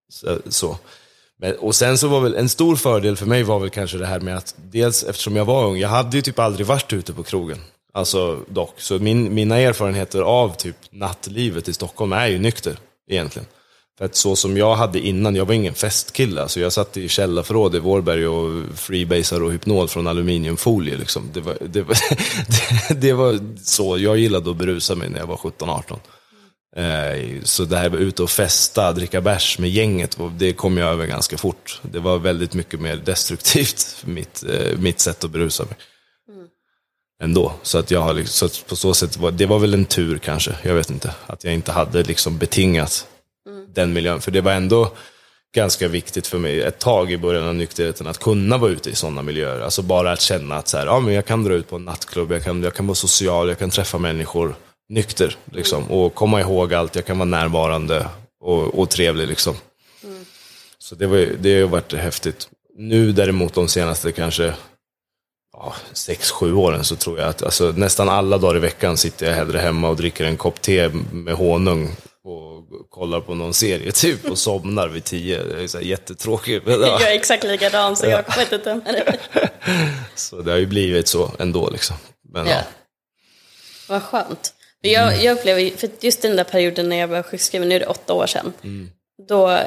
så. 0.10 0.38
så. 0.50 0.78
Men, 1.42 1.56
och 1.56 1.76
sen 1.76 1.98
så 1.98 2.08
var 2.08 2.20
väl 2.22 2.36
en 2.36 2.50
stor 2.50 2.76
fördel 2.76 3.18
för 3.18 3.26
mig 3.26 3.44
var 3.44 3.60
väl 3.60 3.70
kanske 3.70 3.98
det 3.98 4.06
här 4.06 4.20
med 4.20 4.38
att 4.38 4.56
dels 4.72 5.04
eftersom 5.04 5.36
jag 5.36 5.46
var 5.46 5.66
ung, 5.66 5.78
jag 5.78 5.90
hade 5.90 6.18
ju 6.18 6.22
typ 6.22 6.40
aldrig 6.40 6.68
varit 6.68 6.94
ute 6.94 7.14
på 7.14 7.24
krogen. 7.24 7.58
Alltså 7.94 8.40
dock, 8.48 8.74
så 8.78 9.00
min, 9.00 9.34
mina 9.34 9.58
erfarenheter 9.58 10.22
av 10.22 10.56
typ 10.56 10.76
nattlivet 10.92 11.68
i 11.68 11.74
Stockholm 11.74 12.14
är 12.14 12.28
ju 12.28 12.40
nykter 12.40 12.78
egentligen. 13.10 13.48
För 13.98 14.06
att 14.06 14.16
så 14.16 14.36
som 14.36 14.58
jag 14.58 14.76
hade 14.76 15.00
innan, 15.00 15.36
jag 15.36 15.46
var 15.46 15.54
ingen 15.54 15.74
festkille. 15.74 16.42
Alltså 16.42 16.60
jag 16.60 16.74
satt 16.74 16.98
i 16.98 17.10
källarförråd 17.10 17.76
i 17.76 17.80
Vårberg 17.80 18.28
och 18.28 18.64
freebasar 18.76 19.44
och 19.44 19.52
hypnol 19.52 19.88
från 19.88 20.08
aluminiumfolie. 20.08 20.98
Liksom. 20.98 21.30
Det, 21.34 21.42
var, 21.42 21.58
det, 21.66 21.82
var, 21.82 21.98
det, 22.90 23.02
det 23.02 23.14
var 23.14 23.40
så 23.64 23.98
jag 23.98 24.18
gillade 24.18 24.52
att 24.52 24.58
berusa 24.58 24.96
mig 24.96 25.10
när 25.10 25.20
jag 25.20 25.28
var 25.28 25.36
17-18. 25.36 26.00
Eh, 26.76 27.44
så 27.44 27.66
det 27.66 27.78
här 27.78 27.90
med 27.90 28.00
ute 28.00 28.24
och 28.24 28.30
festa, 28.30 28.92
dricka 28.92 29.22
bärs 29.22 29.60
med 29.60 29.70
gänget, 29.70 30.18
det 30.38 30.54
kom 30.54 30.78
jag 30.78 30.90
över 30.90 31.06
ganska 31.06 31.38
fort. 31.38 31.82
Det 31.82 32.00
var 32.00 32.18
väldigt 32.18 32.54
mycket 32.54 32.80
mer 32.80 32.96
destruktivt 32.96 33.82
för 33.98 34.08
mitt, 34.08 34.44
eh, 34.50 34.78
mitt 34.78 35.00
sätt 35.00 35.24
att 35.24 35.32
berusa 35.32 35.64
mig. 35.64 35.76
Mm. 36.30 36.48
Ändå. 37.24 37.54
Så, 37.62 37.78
att 37.78 37.92
jag 37.92 38.02
har, 38.02 38.14
liksom, 38.14 38.50
så 38.50 38.66
på 38.66 38.76
så 38.76 38.94
sätt, 38.94 39.18
var, 39.18 39.32
det 39.32 39.46
var 39.46 39.60
väl 39.60 39.74
en 39.74 39.86
tur 39.86 40.18
kanske, 40.18 40.56
jag 40.64 40.76
vet 40.76 40.90
inte. 40.90 41.14
Att 41.26 41.44
jag 41.44 41.54
inte 41.54 41.72
hade 41.72 42.04
liksom 42.04 42.38
betingat 42.38 43.08
mm. 43.48 43.66
den 43.74 43.94
miljön. 43.94 44.22
För 44.22 44.32
det 44.32 44.42
var 44.42 44.52
ändå 44.52 44.92
ganska 45.56 45.88
viktigt 45.88 46.28
för 46.28 46.38
mig 46.38 46.62
ett 46.62 46.80
tag 46.80 47.12
i 47.12 47.18
början 47.18 47.48
av 47.48 47.56
nykterheten 47.56 48.08
att 48.08 48.20
kunna 48.20 48.58
vara 48.58 48.72
ute 48.72 48.90
i 48.90 48.96
sådana 48.96 49.22
miljöer. 49.22 49.62
Alltså 49.62 49.82
bara 49.82 50.12
att 50.12 50.22
känna 50.22 50.56
att 50.56 50.68
så 50.68 50.78
här, 50.78 50.86
ja, 50.86 51.00
men 51.00 51.14
jag 51.14 51.26
kan 51.26 51.44
dra 51.44 51.54
ut 51.54 51.70
på 51.70 51.76
en 51.76 51.86
nattklubb, 51.86 52.32
jag 52.32 52.44
kan, 52.44 52.64
jag 52.64 52.74
kan 52.74 52.88
vara 52.88 52.96
social, 52.96 53.50
jag 53.50 53.60
kan 53.60 53.70
träffa 53.70 53.98
människor 53.98 54.56
nykter. 54.90 55.38
Liksom, 55.52 55.92
och 55.92 56.16
komma 56.16 56.42
ihåg 56.42 56.74
allt, 56.74 56.96
jag 56.96 57.06
kan 57.06 57.18
vara 57.18 57.30
närvarande 57.30 58.08
och, 58.42 58.80
och 58.80 58.90
trevlig. 58.90 59.28
Liksom. 59.28 59.56
Mm. 60.04 60.26
Så 60.78 60.96
det, 60.96 61.08
var, 61.08 61.18
det 61.18 61.62
har 61.62 61.68
varit 61.68 61.94
häftigt. 61.94 62.50
Nu 62.78 63.12
däremot 63.12 63.54
de 63.54 63.68
senaste 63.68 64.12
kanske 64.12 64.54
ja, 65.54 65.76
sex, 65.94 66.32
sju 66.32 66.54
åren 66.54 66.84
så 66.84 66.96
tror 66.96 67.20
jag 67.20 67.30
att 67.30 67.44
alltså, 67.44 67.74
nästan 67.76 68.10
alla 68.10 68.38
dagar 68.38 68.56
i 68.56 68.60
veckan 68.60 68.98
sitter 68.98 69.26
jag 69.26 69.34
hellre 69.34 69.60
hemma 69.60 69.90
och 69.90 69.96
dricker 69.96 70.26
en 70.26 70.38
kopp 70.38 70.62
te 70.62 70.90
med 71.12 71.34
honung 71.34 71.96
och 72.24 72.90
kollar 72.90 73.22
på 73.22 73.36
någon 73.36 73.54
serie 73.54 73.92
typ 73.92 74.26
och 74.26 74.38
somnar 74.38 74.88
vid 74.88 75.04
tio. 75.04 75.44
Det 75.44 75.64
är 75.64 75.68
så 75.68 75.80
jättetråkigt. 75.80 76.68
Jag 76.68 77.02
är 77.02 77.16
exakt 77.16 77.44
likadan 77.44 77.96
så 77.96 78.06
jag 78.06 78.24
vet 78.38 78.52
inte. 78.52 78.82
så 80.16 80.42
det 80.42 80.52
har 80.52 80.58
ju 80.58 80.66
blivit 80.66 81.08
så 81.08 81.32
ändå 81.40 81.70
liksom. 81.70 81.96
Men, 82.34 82.48
ja. 82.48 82.54
Ja. 82.54 82.62
Vad 83.88 84.04
skönt. 84.04 84.54
Jag, 84.82 85.14
mm. 85.14 85.26
jag 85.26 85.38
upplever, 85.38 85.78
för 85.78 85.90
just 86.00 86.22
den 86.22 86.36
där 86.36 86.44
perioden 86.44 86.90
när 86.90 86.96
jag 86.96 87.08
var 87.08 87.24
sjukskriven, 87.24 87.70
nu 87.70 87.76
är 87.76 87.80
det 87.80 87.86
åtta 87.86 88.14
år 88.14 88.28
sedan, 88.28 88.54
mm. 88.62 88.92
då 89.28 89.60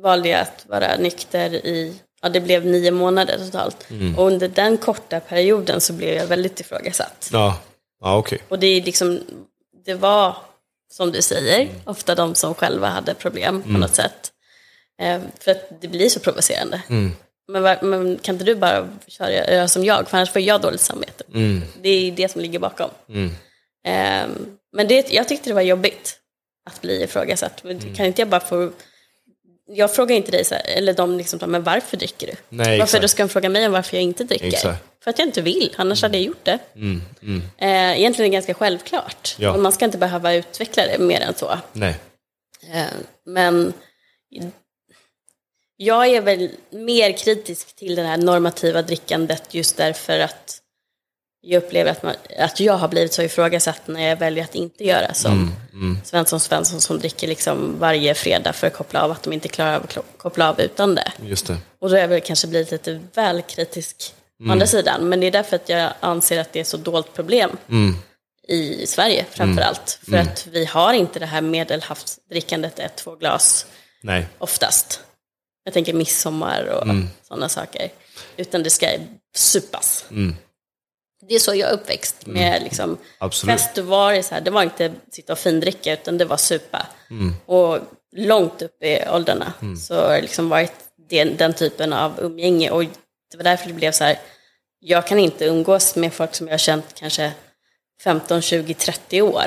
valde 0.00 0.28
jag 0.28 0.40
att 0.40 0.66
vara 0.68 0.96
nykter 0.96 1.54
i, 1.54 1.94
ja 2.22 2.28
det 2.28 2.40
blev 2.40 2.66
nio 2.66 2.90
månader 2.90 3.38
totalt. 3.38 3.90
Mm. 3.90 4.18
Och 4.18 4.26
under 4.26 4.48
den 4.48 4.76
korta 4.76 5.20
perioden 5.20 5.80
så 5.80 5.92
blev 5.92 6.14
jag 6.14 6.26
väldigt 6.26 6.60
ifrågasatt. 6.60 7.30
Ja, 7.32 7.60
ja 8.00 8.16
okej. 8.16 8.36
Okay. 8.36 8.46
Och 8.48 8.58
det 8.58 8.66
är 8.66 8.82
liksom, 8.82 9.20
det 9.84 9.94
var 9.94 10.36
som 10.92 11.12
du 11.12 11.22
säger. 11.22 11.68
Ofta 11.84 12.14
de 12.14 12.34
som 12.34 12.54
själva 12.54 12.88
hade 12.88 13.14
problem 13.14 13.62
på 13.62 13.68
något 13.68 13.94
sätt. 13.94 14.32
Eh, 15.02 15.20
för 15.40 15.50
att 15.50 15.80
det 15.80 15.88
blir 15.88 16.08
så 16.08 16.20
provocerande. 16.20 16.82
Men, 17.48 17.62
var- 17.62 17.82
men 17.82 18.18
kan 18.18 18.34
inte 18.34 18.44
du 18.44 18.54
bara 18.54 18.88
köra, 19.06 19.30
göra 19.32 19.68
som 19.68 19.84
jag, 19.84 20.08
för 20.08 20.16
annars 20.16 20.30
får 20.30 20.42
jag 20.42 20.60
dåligt 20.60 20.80
samvete. 20.80 21.24
Det 21.82 21.88
är 21.88 22.12
det 22.12 22.30
som 22.30 22.40
ligger 22.40 22.58
bakom. 22.58 22.90
Eh, 23.86 24.28
men 24.72 24.88
det, 24.88 25.10
jag 25.12 25.28
tyckte 25.28 25.50
det 25.50 25.54
var 25.54 25.62
jobbigt 25.62 26.18
att 26.70 26.80
bli 26.80 27.02
ifrågasatt. 27.02 27.64
Men 27.64 27.94
Kan 27.94 28.06
inte 28.06 28.20
jag 28.20 28.28
bara 28.28 28.40
få... 28.40 28.72
Jag 29.68 29.94
frågar 29.94 30.16
inte 30.16 30.30
dig, 30.30 30.44
så 30.44 30.54
här, 30.54 30.62
eller 30.66 30.92
de 30.92 31.18
liksom, 31.18 31.38
men 31.46 31.62
varför 31.62 31.96
dricker 31.96 32.26
du? 32.26 32.32
Nej, 32.48 32.78
varför 32.78 33.00
då 33.00 33.08
ska 33.08 33.22
de 33.22 33.28
fråga 33.28 33.48
mig 33.48 33.66
om 33.66 33.72
varför 33.72 33.96
jag 33.96 34.04
inte 34.04 34.24
dricker? 34.24 34.46
Exakt. 34.46 34.84
För 35.04 35.10
att 35.10 35.18
jag 35.18 35.28
inte 35.28 35.42
vill, 35.42 35.74
annars 35.76 36.02
hade 36.02 36.16
jag 36.18 36.24
gjort 36.24 36.44
det. 36.44 36.58
Eh, 37.58 37.98
egentligen 37.98 38.26
är 38.26 38.30
det 38.30 38.36
ganska 38.36 38.54
självklart. 38.54 39.36
Ja. 39.38 39.56
Man 39.56 39.72
ska 39.72 39.84
inte 39.84 39.98
behöva 39.98 40.34
utveckla 40.34 40.86
det 40.86 40.98
mer 40.98 41.20
än 41.20 41.34
så. 41.34 41.58
Nej. 41.72 41.94
Eh, 42.72 42.84
Men 43.26 43.72
jag 45.76 46.06
är 46.06 46.20
väl 46.20 46.50
mer 46.70 47.12
kritisk 47.12 47.76
till 47.76 47.94
det 47.94 48.02
här 48.02 48.16
normativa 48.16 48.82
drickandet 48.82 49.54
just 49.54 49.76
därför 49.76 50.18
att 50.20 50.60
jag 51.40 51.62
upplever 51.62 51.90
att, 51.90 52.02
man, 52.02 52.14
att 52.38 52.60
jag 52.60 52.72
har 52.72 52.88
blivit 52.88 53.12
så 53.12 53.22
ifrågasatt 53.22 53.88
när 53.88 54.08
jag 54.08 54.16
väljer 54.16 54.44
att 54.44 54.54
inte 54.54 54.84
göra 54.84 55.14
som 55.14 55.52
Svensson 56.04 56.40
Svensson 56.40 56.80
som 56.80 56.98
dricker 56.98 57.28
liksom 57.28 57.78
varje 57.78 58.14
fredag 58.14 58.52
för 58.52 58.66
att 58.66 58.72
koppla 58.72 59.02
av 59.02 59.10
att 59.10 59.22
de 59.22 59.32
inte 59.32 59.48
klarar 59.48 59.76
av 59.76 59.82
att 59.82 59.98
koppla 60.16 60.48
av 60.48 60.60
utan 60.60 60.94
det. 60.94 61.12
Just 61.22 61.46
det. 61.46 61.56
Och 61.78 61.88
då 61.88 61.94
har 61.94 62.00
jag 62.00 62.08
väl 62.08 62.20
kanske 62.20 62.46
blivit 62.46 62.70
lite 62.70 63.00
väl 63.14 63.42
kritisk 63.42 64.14
å 64.48 64.52
andra 64.52 64.66
sidan. 64.66 65.08
Men 65.08 65.20
det 65.20 65.26
är 65.26 65.30
därför 65.30 65.56
att 65.56 65.68
jag 65.68 65.92
anser 66.00 66.40
att 66.40 66.52
det 66.52 66.60
är 66.60 66.64
så 66.64 66.76
dolt 66.76 67.14
problem 67.14 67.50
i 68.48 68.86
Sverige 68.86 69.24
framför 69.30 69.62
allt. 69.62 70.00
För 70.10 70.16
att 70.16 70.46
vi 70.50 70.64
har 70.64 70.92
inte 70.92 71.18
det 71.18 71.26
här 71.26 71.40
medelhavsdrickandet, 71.40 72.78
ett, 72.78 72.96
två 72.96 73.14
glas 73.16 73.66
Nej. 74.02 74.26
oftast. 74.38 75.00
Jag 75.64 75.74
tänker 75.74 75.92
midsommar 75.92 76.64
och 76.64 76.86
sådana 77.28 77.48
saker. 77.48 77.88
Utan 78.36 78.62
det 78.62 78.70
ska 78.70 78.86
supas. 79.36 80.04
Det 81.28 81.34
är 81.34 81.38
så 81.38 81.54
jag 81.54 81.70
är 81.70 81.74
uppväxt 81.74 82.26
med 82.26 82.62
liksom 82.62 82.98
Absolut. 83.18 83.60
fest 83.60 83.78
var 83.78 84.12
det 84.12 84.22
så 84.22 84.34
här, 84.34 84.40
det 84.40 84.50
var 84.50 84.62
inte 84.62 84.92
sitta 85.10 85.32
och 85.32 85.38
findricka 85.38 85.92
utan 85.92 86.18
det 86.18 86.24
var 86.24 86.36
supa. 86.36 86.86
Och 87.46 87.78
långt 88.16 88.62
upp 88.62 88.82
i 88.82 89.08
åldrarna 89.08 89.52
så 89.88 89.94
har 89.94 90.14
det 90.14 90.20
liksom 90.20 90.48
varit 90.48 90.72
den, 91.10 91.36
den 91.36 91.54
typen 91.54 91.92
av 91.92 92.20
umgänge 92.20 92.70
och 92.70 92.84
det 93.30 93.36
var 93.36 93.44
därför 93.44 93.68
det 93.68 93.74
blev 93.74 93.92
så 93.92 94.04
här, 94.04 94.18
jag 94.80 95.06
kan 95.06 95.18
inte 95.18 95.44
umgås 95.44 95.96
med 95.96 96.12
folk 96.12 96.34
som 96.34 96.46
jag 96.46 96.52
har 96.52 96.58
känt 96.58 96.94
kanske 96.94 97.32
15, 98.04 98.42
20, 98.42 98.74
30 98.74 99.22
år. 99.22 99.46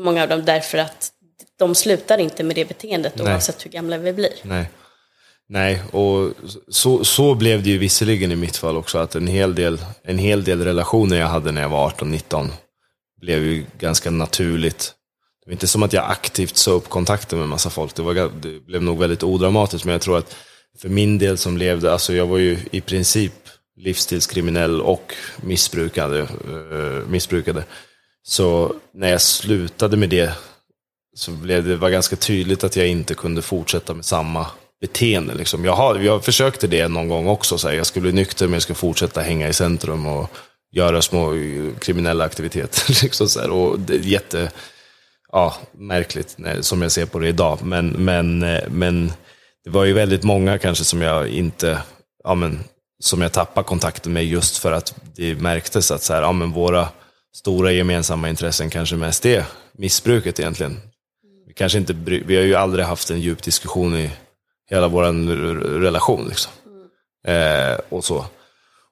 Många 0.00 0.22
av 0.22 0.28
dem 0.28 0.44
därför 0.44 0.78
att 0.78 1.12
de 1.58 1.74
slutar 1.74 2.18
inte 2.18 2.42
med 2.44 2.56
det 2.56 2.64
beteendet 2.64 3.12
Nej. 3.16 3.32
oavsett 3.32 3.64
hur 3.64 3.70
gamla 3.70 3.98
vi 3.98 4.12
blir. 4.12 4.32
Nej. 4.42 4.70
Nej, 5.48 5.82
och 5.90 6.32
så, 6.68 7.04
så 7.04 7.34
blev 7.34 7.62
det 7.62 7.70
ju 7.70 7.78
visserligen 7.78 8.32
i 8.32 8.36
mitt 8.36 8.56
fall 8.56 8.76
också, 8.76 8.98
att 8.98 9.14
en 9.14 9.26
hel, 9.26 9.54
del, 9.54 9.78
en 10.02 10.18
hel 10.18 10.44
del 10.44 10.64
relationer 10.64 11.16
jag 11.16 11.26
hade 11.26 11.52
när 11.52 11.62
jag 11.62 11.68
var 11.68 11.90
18-19 11.90 12.48
blev 13.20 13.42
ju 13.42 13.64
ganska 13.78 14.10
naturligt. 14.10 14.94
Det 15.44 15.50
var 15.50 15.52
inte 15.52 15.66
som 15.66 15.82
att 15.82 15.92
jag 15.92 16.10
aktivt 16.10 16.56
sa 16.56 16.70
upp 16.70 16.88
kontakten 16.88 17.38
med 17.38 17.44
en 17.44 17.50
massa 17.50 17.70
folk, 17.70 17.94
det, 17.94 18.02
var, 18.02 18.14
det 18.14 18.66
blev 18.66 18.82
nog 18.82 18.98
väldigt 18.98 19.22
odramatiskt, 19.22 19.84
men 19.84 19.92
jag 19.92 20.02
tror 20.02 20.18
att 20.18 20.36
för 20.78 20.88
min 20.88 21.18
del 21.18 21.38
som 21.38 21.56
levde, 21.56 21.92
alltså 21.92 22.14
jag 22.14 22.26
var 22.26 22.38
ju 22.38 22.58
i 22.70 22.80
princip 22.80 23.32
livsstilskriminell 23.76 24.80
och 24.80 25.14
missbrukade, 25.36 26.20
eh, 26.20 27.08
missbrukade. 27.08 27.64
Så 28.22 28.74
när 28.94 29.08
jag 29.08 29.20
slutade 29.20 29.96
med 29.96 30.08
det 30.08 30.32
så 31.14 31.30
blev 31.30 31.64
det 31.64 31.76
var 31.76 31.90
ganska 31.90 32.16
tydligt 32.16 32.64
att 32.64 32.76
jag 32.76 32.88
inte 32.88 33.14
kunde 33.14 33.42
fortsätta 33.42 33.94
med 33.94 34.04
samma 34.04 34.46
beteende. 34.80 35.34
Liksom. 35.34 35.64
Jag, 35.64 35.72
har, 35.72 35.98
jag 35.98 36.24
försökte 36.24 36.66
det 36.66 36.88
någon 36.88 37.08
gång 37.08 37.26
också. 37.26 37.58
Så 37.58 37.68
här, 37.68 37.74
jag 37.74 37.86
skulle 37.86 38.02
bli 38.02 38.12
nykter 38.12 38.46
men 38.46 38.52
jag 38.52 38.62
skulle 38.62 38.76
fortsätta 38.76 39.20
hänga 39.20 39.48
i 39.48 39.52
centrum 39.52 40.06
och 40.06 40.30
göra 40.72 41.02
små 41.02 41.34
eh, 41.34 41.74
kriminella 41.78 42.24
aktiviteter. 42.24 43.02
Liksom 43.02 43.28
så 43.28 43.40
här. 43.40 43.50
Och 43.50 43.80
det 43.80 43.94
är 43.94 43.98
jätte 43.98 44.50
ja, 45.32 45.56
märkligt 45.72 46.36
som 46.60 46.82
jag 46.82 46.92
ser 46.92 47.06
på 47.06 47.18
det 47.18 47.28
idag. 47.28 47.58
Men, 47.62 47.88
men, 47.88 48.42
eh, 48.42 48.68
men 48.68 49.12
det 49.64 49.70
var 49.70 49.84
ju 49.84 49.92
väldigt 49.92 50.22
många 50.22 50.58
kanske 50.58 50.84
som 50.84 51.02
jag 51.02 51.28
inte, 51.28 51.78
ja 52.24 52.34
men, 52.34 52.58
som 53.02 53.22
jag 53.22 53.32
tappade 53.32 53.64
kontakten 53.64 54.12
med 54.12 54.26
just 54.26 54.56
för 54.56 54.72
att 54.72 54.94
det 55.16 55.34
märktes 55.34 55.90
att 55.90 56.02
så 56.02 56.12
här, 56.14 56.22
ja 56.22 56.32
men 56.32 56.52
våra 56.52 56.88
stora 57.36 57.72
gemensamma 57.72 58.28
intressen 58.28 58.70
kanske 58.70 58.96
mest 58.96 59.26
är 59.26 59.44
missbruket 59.72 60.40
egentligen. 60.40 60.80
Vi, 61.46 61.54
kanske 61.54 61.78
inte, 61.78 61.92
vi 62.26 62.36
har 62.36 62.42
ju 62.42 62.54
aldrig 62.54 62.84
haft 62.84 63.10
en 63.10 63.20
djup 63.20 63.42
diskussion 63.42 63.96
i 63.96 64.10
hela 64.70 64.88
vår 64.88 65.02
relation. 65.80 66.28
Liksom. 66.28 66.52
Eh, 67.26 67.78
och 67.88 68.04
så. 68.04 68.26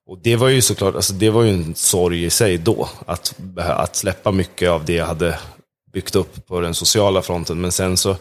Och 0.06 0.18
det 0.22 0.36
var 0.36 0.48
ju 0.48 0.62
såklart, 0.62 0.94
alltså 0.94 1.12
det 1.12 1.30
var 1.30 1.42
ju 1.42 1.50
en 1.50 1.74
sorg 1.74 2.24
i 2.24 2.30
sig 2.30 2.58
då, 2.58 2.88
att, 3.06 3.34
att 3.56 3.96
släppa 3.96 4.30
mycket 4.30 4.70
av 4.70 4.84
det 4.84 4.92
jag 4.92 5.06
hade 5.06 5.38
byggt 5.92 6.14
upp 6.14 6.46
på 6.46 6.60
den 6.60 6.74
sociala 6.74 7.22
fronten. 7.22 7.60
Men 7.60 7.72
sen 7.72 7.96
så 7.96 8.16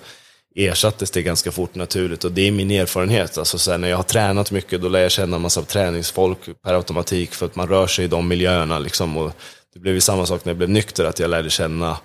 ersattes 0.56 1.12
det 1.12 1.22
ganska 1.22 1.52
fort 1.52 1.76
naturligt 1.76 2.24
och 2.24 2.32
det 2.32 2.48
är 2.48 2.52
min 2.52 2.72
erfarenhet. 2.72 3.38
Alltså 3.38 3.58
så 3.58 3.72
här, 3.72 3.78
när 3.78 3.88
jag 3.88 3.98
har 3.98 4.04
tränat 4.04 4.52
mycket 4.52 4.82
då 4.82 4.90
lär 4.90 5.00
jag 5.00 5.12
känna 5.12 5.36
en 5.36 5.42
massa 5.42 5.62
träningsfolk 5.62 6.40
per 6.64 6.74
automatik 6.74 7.34
för 7.34 7.46
att 7.46 7.56
man 7.56 7.68
rör 7.68 7.88
sig 7.88 8.06
i 8.06 8.08
de 8.08 8.28
miljöerna. 8.28 8.80
Liksom, 8.80 9.18
och 9.18 9.32
det 9.74 9.80
blev 9.80 9.94
ju 9.94 10.02
samma 10.02 10.26
sak 10.26 10.46
när 10.46 10.50
jag 10.50 10.58
blev 10.58 10.70
nykter, 10.70 11.06
att 11.06 11.20
jag 11.20 11.30
lärde 11.30 11.50
känna 11.50 11.98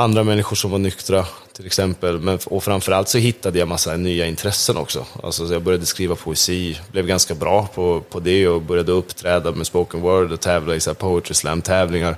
andra 0.00 0.24
människor 0.24 0.56
som 0.56 0.70
var 0.70 0.78
nyktra 0.78 1.26
till 1.52 1.66
exempel. 1.66 2.18
Men, 2.18 2.38
och 2.46 2.64
framförallt 2.64 3.08
så 3.08 3.18
hittade 3.18 3.58
jag 3.58 3.68
massa 3.68 3.96
nya 3.96 4.26
intressen 4.26 4.76
också. 4.76 5.06
Alltså, 5.22 5.46
så 5.46 5.52
jag 5.52 5.62
började 5.62 5.86
skriva 5.86 6.14
poesi, 6.16 6.78
blev 6.92 7.06
ganska 7.06 7.34
bra 7.34 7.66
på, 7.74 8.00
på 8.00 8.20
det 8.20 8.48
och 8.48 8.62
började 8.62 8.92
uppträda 8.92 9.52
med 9.52 9.66
spoken 9.66 10.00
word 10.00 10.32
och 10.32 10.40
tävla 10.40 10.74
i 10.74 10.80
så 10.80 10.90
här 10.90 10.94
poetry 10.94 11.34
slam-tävlingar. 11.34 12.16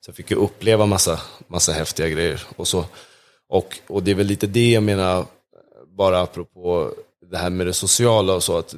Så 0.00 0.08
jag 0.08 0.16
fick 0.16 0.30
ju 0.30 0.36
uppleva 0.36 0.86
massa, 0.86 1.20
massa 1.48 1.72
häftiga 1.72 2.08
grejer. 2.08 2.42
Och, 2.56 2.68
så. 2.68 2.84
Och, 3.48 3.78
och 3.86 4.02
det 4.02 4.10
är 4.10 4.14
väl 4.14 4.26
lite 4.26 4.46
det 4.46 4.70
jag 4.70 4.82
menar, 4.82 5.24
bara 5.98 6.20
apropå 6.22 6.90
det 7.30 7.38
här 7.38 7.50
med 7.50 7.66
det 7.66 7.72
sociala 7.72 8.32
och 8.34 8.42
så. 8.42 8.58
Att 8.58 8.74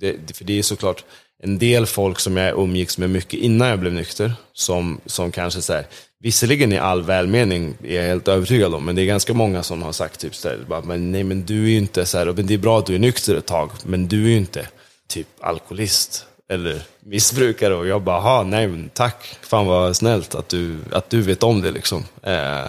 det, 0.00 0.12
det- 0.12 0.36
för 0.36 0.44
det 0.44 0.58
är 0.58 0.62
såklart 0.62 1.04
en 1.42 1.58
del 1.58 1.86
folk 1.86 2.20
som 2.20 2.36
jag 2.36 2.58
umgicks 2.58 2.98
med 2.98 3.10
mycket 3.10 3.40
innan 3.40 3.68
jag 3.68 3.78
blev 3.80 3.92
nykter, 3.92 4.32
som, 4.52 5.00
som 5.06 5.32
kanske 5.32 5.62
så 5.62 5.72
här, 5.72 5.86
visserligen 6.24 6.72
i 6.72 6.78
all 6.78 7.02
välmening 7.02 7.74
är 7.82 7.94
jag 7.96 8.02
helt 8.02 8.28
övertygad 8.28 8.74
om, 8.74 8.84
men 8.84 8.96
det 8.96 9.02
är 9.02 9.06
ganska 9.06 9.34
många 9.34 9.62
som 9.62 9.82
har 9.82 9.92
sagt 9.92 10.20
typ 10.20 10.34
så 10.34 10.48
här, 10.48 10.82
men 10.84 11.12
nej 11.12 11.24
men 11.24 11.44
du 11.44 11.64
är 11.64 11.68
ju 11.68 11.76
inte 11.76 12.06
så 12.06 12.18
här, 12.18 12.26
men 12.26 12.46
det 12.46 12.54
är 12.54 12.58
bra 12.58 12.78
att 12.78 12.86
du 12.86 12.94
är 12.94 12.98
nykter 12.98 13.34
ett 13.34 13.46
tag, 13.46 13.70
men 13.84 14.08
du 14.08 14.24
är 14.24 14.28
ju 14.28 14.36
inte 14.36 14.66
typ 15.08 15.26
alkoholist 15.40 16.26
eller 16.48 16.82
missbrukare 17.00 17.74
och 17.74 17.86
jag 17.86 18.02
bara, 18.02 18.20
"Ha, 18.20 18.42
nej 18.42 18.66
men 18.66 18.88
tack, 18.88 19.36
fan 19.42 19.66
vad 19.66 19.96
snällt 19.96 20.34
att 20.34 20.48
du, 20.48 20.76
att 20.92 21.10
du 21.10 21.22
vet 21.22 21.42
om 21.42 21.62
det 21.62 21.70
liksom. 21.70 22.04
Eh, 22.22 22.66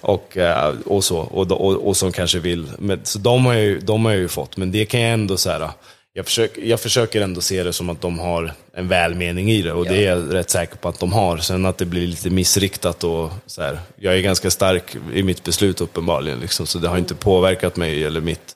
och, 0.00 0.36
eh, 0.36 0.74
och 0.86 1.04
så, 1.04 1.18
och, 1.18 1.52
och, 1.52 1.88
och 1.88 1.96
som 1.96 2.12
kanske 2.12 2.38
vill, 2.38 2.70
men, 2.78 3.00
så 3.02 3.18
de 3.18 3.46
har, 3.46 3.54
jag 3.54 3.62
ju, 3.62 3.80
de 3.80 4.04
har 4.04 4.12
jag 4.12 4.20
ju 4.20 4.28
fått, 4.28 4.56
men 4.56 4.72
det 4.72 4.84
kan 4.84 5.00
jag 5.00 5.12
ändå 5.12 5.36
så 5.36 5.50
här, 5.50 5.70
jag 6.16 6.26
försöker, 6.26 6.62
jag 6.62 6.80
försöker 6.80 7.20
ändå 7.20 7.40
se 7.40 7.62
det 7.62 7.72
som 7.72 7.90
att 7.90 8.00
de 8.00 8.18
har 8.18 8.52
en 8.72 8.88
välmening 8.88 9.50
i 9.50 9.62
det 9.62 9.72
och 9.72 9.84
det 9.84 10.06
är 10.06 10.16
jag 10.16 10.34
rätt 10.34 10.50
säker 10.50 10.76
på 10.76 10.88
att 10.88 11.00
de 11.00 11.12
har. 11.12 11.36
Sen 11.36 11.66
att 11.66 11.78
det 11.78 11.84
blir 11.84 12.06
lite 12.06 12.30
missriktat 12.30 13.04
och 13.04 13.30
så 13.46 13.62
här, 13.62 13.78
jag 13.96 14.16
är 14.16 14.20
ganska 14.20 14.50
stark 14.50 14.96
i 15.12 15.22
mitt 15.22 15.44
beslut 15.44 15.80
uppenbarligen, 15.80 16.40
liksom, 16.40 16.66
så 16.66 16.78
det 16.78 16.88
har 16.88 16.98
inte 16.98 17.14
påverkat 17.14 17.76
mig 17.76 18.04
eller 18.04 18.20
mitt, 18.20 18.54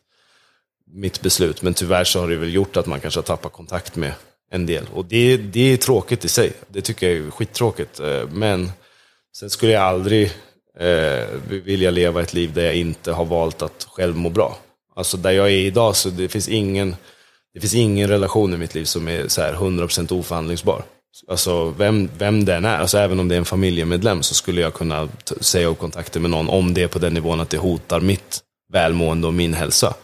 mitt 0.93 1.21
beslut. 1.21 1.63
Men 1.63 1.75
tyvärr 1.75 2.05
så 2.05 2.21
har 2.21 2.29
det 2.29 2.37
väl 2.37 2.55
gjort 2.55 2.77
att 2.77 2.87
man 2.87 3.01
kanske 3.01 3.19
har 3.19 3.25
tappat 3.25 3.53
kontakt 3.53 3.97
med 3.97 4.13
en 4.51 4.67
del. 4.67 4.85
Och 4.95 5.05
det, 5.05 5.37
det 5.37 5.73
är 5.73 5.77
tråkigt 5.77 6.25
i 6.25 6.29
sig. 6.29 6.53
Det 6.69 6.81
tycker 6.81 7.09
jag 7.09 7.27
är 7.27 7.31
skittråkigt. 7.31 8.01
Eh, 8.01 8.29
men 8.33 8.73
sen 9.37 9.51
skulle 9.51 9.73
jag 9.73 9.83
aldrig 9.83 10.33
eh, 10.79 11.27
vilja 11.49 11.91
leva 11.91 12.23
ett 12.23 12.35
liv 12.35 12.53
där 12.53 12.65
jag 12.65 12.77
inte 12.77 13.13
har 13.13 13.25
valt 13.25 13.63
att 13.63 13.87
själv 13.91 14.17
må 14.17 14.31
bra. 14.31 14.59
Alltså 14.97 15.17
där 15.17 15.31
jag 15.31 15.47
är 15.47 15.61
idag 15.67 15.97
så 15.97 16.09
det 16.09 16.29
finns 16.29 16.49
ingen, 16.49 16.97
det 17.55 17.61
finns 17.61 17.75
ingen 17.75 18.09
relation 18.09 18.55
i 18.55 18.57
mitt 18.57 18.75
liv 18.75 18.85
som 18.85 19.09
är 19.09 19.29
så 19.29 19.41
här 19.41 19.55
100% 19.55 20.13
oförhandlingsbar. 20.13 20.85
Alltså 21.29 21.71
vem, 21.71 22.11
vem 22.19 22.45
den 22.45 22.65
är, 22.65 22.79
alltså 22.79 22.99
även 22.99 23.21
om 23.21 23.29
det 23.29 23.35
är 23.35 23.39
en 23.39 23.45
familjemedlem 23.45 24.23
så 24.23 24.35
skulle 24.35 24.61
jag 24.61 24.75
kunna 24.75 25.09
säga 25.41 25.67
upp 25.67 25.79
kontakter 25.79 26.21
med 26.21 26.31
någon 26.31 26.49
om 26.49 26.75
det 26.75 26.83
är 26.83 26.89
på 26.89 26.99
den 26.99 27.15
nivån 27.15 27.41
att 27.41 27.51
det 27.51 27.59
hotar 27.59 28.01
mitt 28.01 28.41
välmående 28.73 29.27
och 29.27 29.35
min 29.35 29.55
hälsa. 29.55 29.95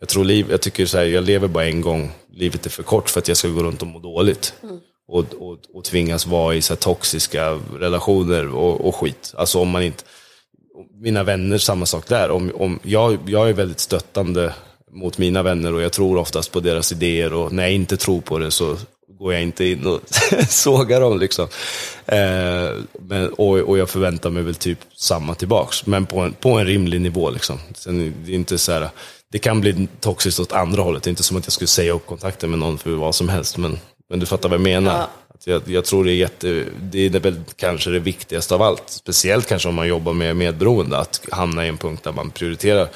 Jag 0.00 0.08
tror 0.08 0.24
liv, 0.24 0.46
jag 0.50 0.60
tycker 0.60 0.86
så 0.86 0.98
här, 0.98 1.04
jag 1.04 1.24
lever 1.24 1.48
bara 1.48 1.64
en 1.64 1.80
gång, 1.80 2.12
livet 2.32 2.66
är 2.66 2.70
för 2.70 2.82
kort 2.82 3.10
för 3.10 3.20
att 3.20 3.28
jag 3.28 3.36
ska 3.36 3.48
gå 3.48 3.62
runt 3.62 3.82
och 3.82 3.88
må 3.88 3.98
dåligt. 3.98 4.54
Och, 5.08 5.34
och, 5.34 5.58
och 5.74 5.84
tvingas 5.84 6.26
vara 6.26 6.54
i 6.54 6.62
så 6.62 6.74
här 6.74 6.78
toxiska 6.78 7.58
relationer 7.78 8.54
och, 8.54 8.88
och 8.88 8.94
skit. 8.94 9.34
Alltså 9.36 9.58
om 9.60 9.68
man 9.68 9.82
inte, 9.82 10.04
mina 11.00 11.22
vänner, 11.22 11.58
samma 11.58 11.86
sak 11.86 12.08
där. 12.08 12.30
Om, 12.30 12.52
om, 12.54 12.78
jag, 12.82 13.18
jag 13.26 13.48
är 13.48 13.52
väldigt 13.52 13.80
stöttande 13.80 14.54
mot 14.94 15.18
mina 15.18 15.42
vänner 15.42 15.74
och 15.74 15.82
jag 15.82 15.92
tror 15.92 16.16
oftast 16.16 16.52
på 16.52 16.60
deras 16.60 16.92
idéer 16.92 17.32
och 17.32 17.52
när 17.52 17.62
jag 17.62 17.72
inte 17.72 17.96
tror 17.96 18.20
på 18.20 18.38
det 18.38 18.50
så 18.50 18.76
går 19.18 19.32
jag 19.32 19.42
inte 19.42 19.64
in 19.64 19.86
och 19.86 20.00
sågar 20.48 21.00
dem 21.00 21.18
liksom. 21.18 21.48
Eh, 22.06 22.70
men, 23.00 23.28
och, 23.28 23.58
och 23.58 23.78
jag 23.78 23.90
förväntar 23.90 24.30
mig 24.30 24.42
väl 24.42 24.54
typ 24.54 24.78
samma 24.96 25.34
tillbaks, 25.34 25.86
men 25.86 26.06
på 26.06 26.20
en, 26.20 26.32
på 26.32 26.50
en 26.50 26.66
rimlig 26.66 27.00
nivå 27.00 27.30
liksom. 27.30 27.58
Sen, 27.74 28.14
det 28.24 28.32
är 28.32 28.34
inte 28.34 28.58
så 28.58 28.72
här, 28.72 28.88
det 29.32 29.38
kan 29.38 29.60
bli 29.60 29.88
toxiskt 30.00 30.40
åt 30.40 30.52
andra 30.52 30.82
hållet, 30.82 31.02
det 31.02 31.08
är 31.08 31.10
inte 31.10 31.22
som 31.22 31.36
att 31.36 31.46
jag 31.46 31.52
skulle 31.52 31.68
säga 31.68 31.92
upp 31.92 32.06
kontakten 32.06 32.50
med 32.50 32.58
någon 32.58 32.78
för 32.78 32.90
vad 32.90 33.14
som 33.14 33.28
helst, 33.28 33.56
men, 33.56 33.78
men 34.10 34.20
du 34.20 34.26
fattar 34.26 34.48
vad 34.48 34.58
jag 34.58 34.64
menar. 34.64 34.98
Ja. 34.98 35.08
Att 35.34 35.46
Jag, 35.46 35.62
jag 35.66 35.84
tror 35.84 36.04
det 36.04 36.12
är, 36.12 36.14
jätte, 36.14 36.64
det 36.80 37.06
är 37.06 37.20
väl 37.20 37.40
kanske 37.56 37.90
det 37.90 37.98
viktigaste 37.98 38.54
av 38.54 38.62
allt. 38.62 38.82
Speciellt 38.86 39.46
kanske 39.46 39.68
om 39.68 39.74
man 39.74 39.88
jobbar 39.88 40.12
med 40.12 40.36
medberoende, 40.36 40.98
att 40.98 41.20
hamna 41.30 41.66
i 41.66 41.68
en 41.68 41.76
punkt 41.76 42.04
där 42.04 42.12
man 42.12 42.30
prioriterar 42.30 42.88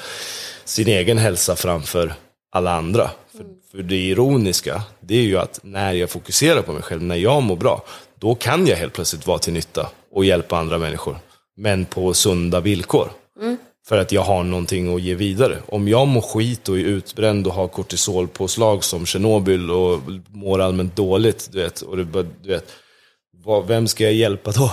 sin 0.69 0.87
egen 0.87 1.17
hälsa 1.17 1.55
framför 1.55 2.13
alla 2.51 2.71
andra. 2.71 3.09
För, 3.37 3.45
för 3.71 3.83
det 3.83 3.95
ironiska, 3.95 4.81
det 4.99 5.15
är 5.15 5.21
ju 5.21 5.37
att 5.37 5.59
när 5.63 5.93
jag 5.93 6.09
fokuserar 6.09 6.61
på 6.61 6.73
mig 6.73 6.81
själv, 6.81 7.03
när 7.03 7.15
jag 7.15 7.43
mår 7.43 7.55
bra, 7.55 7.83
då 8.19 8.35
kan 8.35 8.67
jag 8.67 8.75
helt 8.75 8.93
plötsligt 8.93 9.27
vara 9.27 9.39
till 9.39 9.53
nytta 9.53 9.89
och 10.11 10.25
hjälpa 10.25 10.57
andra 10.57 10.77
människor. 10.77 11.17
Men 11.57 11.85
på 11.85 12.13
sunda 12.13 12.59
villkor. 12.59 13.09
För 13.87 13.97
att 13.97 14.11
jag 14.11 14.21
har 14.21 14.43
någonting 14.43 14.95
att 14.95 15.01
ge 15.01 15.15
vidare. 15.15 15.57
Om 15.67 15.87
jag 15.87 16.07
mår 16.07 16.21
skit 16.21 16.69
och 16.69 16.77
är 16.77 16.83
utbränd 16.83 17.47
och 17.47 17.53
har 17.53 17.67
kortisolpåslag 17.67 18.83
som 18.83 19.05
Tjernobyl 19.05 19.71
och 19.71 20.01
mår 20.27 20.61
allmänt 20.61 20.95
dåligt, 20.95 21.49
du 21.51 21.61
vet, 21.61 21.81
och 21.81 21.97
det, 21.97 22.03
du 22.41 22.49
vet 22.49 22.71
vad, 23.43 23.67
vem 23.67 23.87
ska 23.87 24.03
jag 24.03 24.13
hjälpa 24.13 24.51
då? 24.51 24.71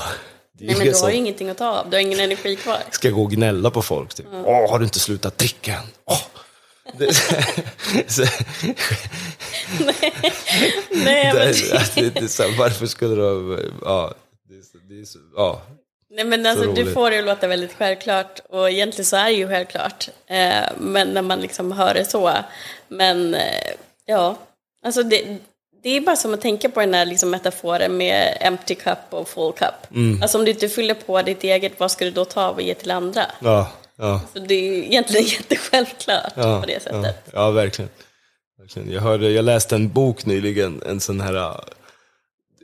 Nej, 0.59 0.77
men 0.77 0.87
du 0.87 0.99
har 0.99 1.11
ju 1.11 1.17
ingenting 1.17 1.49
att 1.49 1.59
ta 1.59 1.69
av. 1.69 1.91
Du 1.91 1.97
har 1.97 2.01
ingen 2.03 2.21
energi 2.21 2.57
kvar. 2.57 2.79
ska 2.91 3.11
gå 3.11 3.23
och 3.23 3.31
gnälla 3.31 3.71
på 3.71 3.83
folk. 3.83 4.15
Typ. 4.15 4.27
Åh, 4.33 4.71
har 4.71 4.79
du 4.79 4.85
inte 4.85 5.01
slutat 5.01 5.39
dricka 5.39 5.73
än? 5.73 5.87
Åh. 6.05 6.23
Det, 6.99 7.15
så, 8.07 8.23
Nej, 10.91 11.35
men, 11.35 11.37
det, 11.37 11.73
att 11.73 11.95
det, 11.95 12.11
det, 12.11 12.29
så 12.29 12.43
varför 12.59 12.87
skulle 12.87 13.15
du... 13.15 13.71
Ja, 13.83 14.15
det, 14.49 14.95
det 14.95 15.05
ja. 15.37 15.63
nej, 16.11 16.25
men 16.25 16.47
alltså, 16.47 16.73
du 16.73 16.93
får 16.93 17.11
det 17.11 17.19
att 17.19 17.25
låta 17.25 17.47
väldigt 17.47 17.73
självklart. 17.73 18.41
Och 18.49 18.71
egentligen 18.71 19.07
så 19.07 19.17
är 19.17 19.25
det 19.25 19.33
ju 19.33 19.49
självklart. 19.49 20.09
Eh, 20.27 20.65
men 20.79 21.09
när 21.09 21.23
man 21.23 21.41
liksom 21.41 21.73
hör 21.73 21.95
det 21.95 22.05
så. 22.05 22.33
Men 22.89 23.35
eh, 23.35 23.73
ja, 24.05 24.37
alltså 24.85 25.03
det, 25.03 25.39
det 25.87 25.97
är 25.97 26.01
bara 26.01 26.16
som 26.16 26.34
att 26.34 26.41
tänka 26.41 26.68
på 26.68 26.80
den 26.80 26.95
här 26.95 27.07
liksom 27.07 27.30
metaforen 27.30 27.97
med 27.97 28.39
empty 28.41 28.74
cup 28.74 28.99
och 29.11 29.28
full 29.28 29.53
cup. 29.53 29.95
Mm. 29.95 30.22
Alltså 30.22 30.39
om 30.39 30.45
du 30.45 30.51
inte 30.51 30.68
fyller 30.68 30.95
på 30.95 31.22
ditt 31.22 31.45
eget, 31.45 31.72
vad 31.80 31.91
ska 31.91 32.05
du 32.05 32.11
då 32.11 32.24
ta 32.24 32.49
och 32.49 32.62
ge 32.62 32.74
till 32.74 32.91
andra? 32.91 33.22
Ja, 33.41 33.70
ja, 33.97 34.20
Så 34.32 34.39
det 34.39 34.55
är 34.55 34.62
ju 34.62 34.84
egentligen 34.84 35.26
jättesjälvklart 35.39 36.32
ja, 36.37 36.61
på 36.61 36.66
det 36.66 36.72
ja, 36.72 36.80
sättet. 36.80 37.30
ja, 37.32 37.51
verkligen. 37.51 37.91
verkligen. 38.59 38.93
Jag, 38.93 39.01
hörde, 39.01 39.30
jag 39.30 39.45
läste 39.45 39.74
en 39.74 39.93
bok 39.93 40.26
nyligen, 40.26 40.82
en 40.87 41.01
sån 41.01 41.20
här 41.20 41.34
uh, 41.34 41.57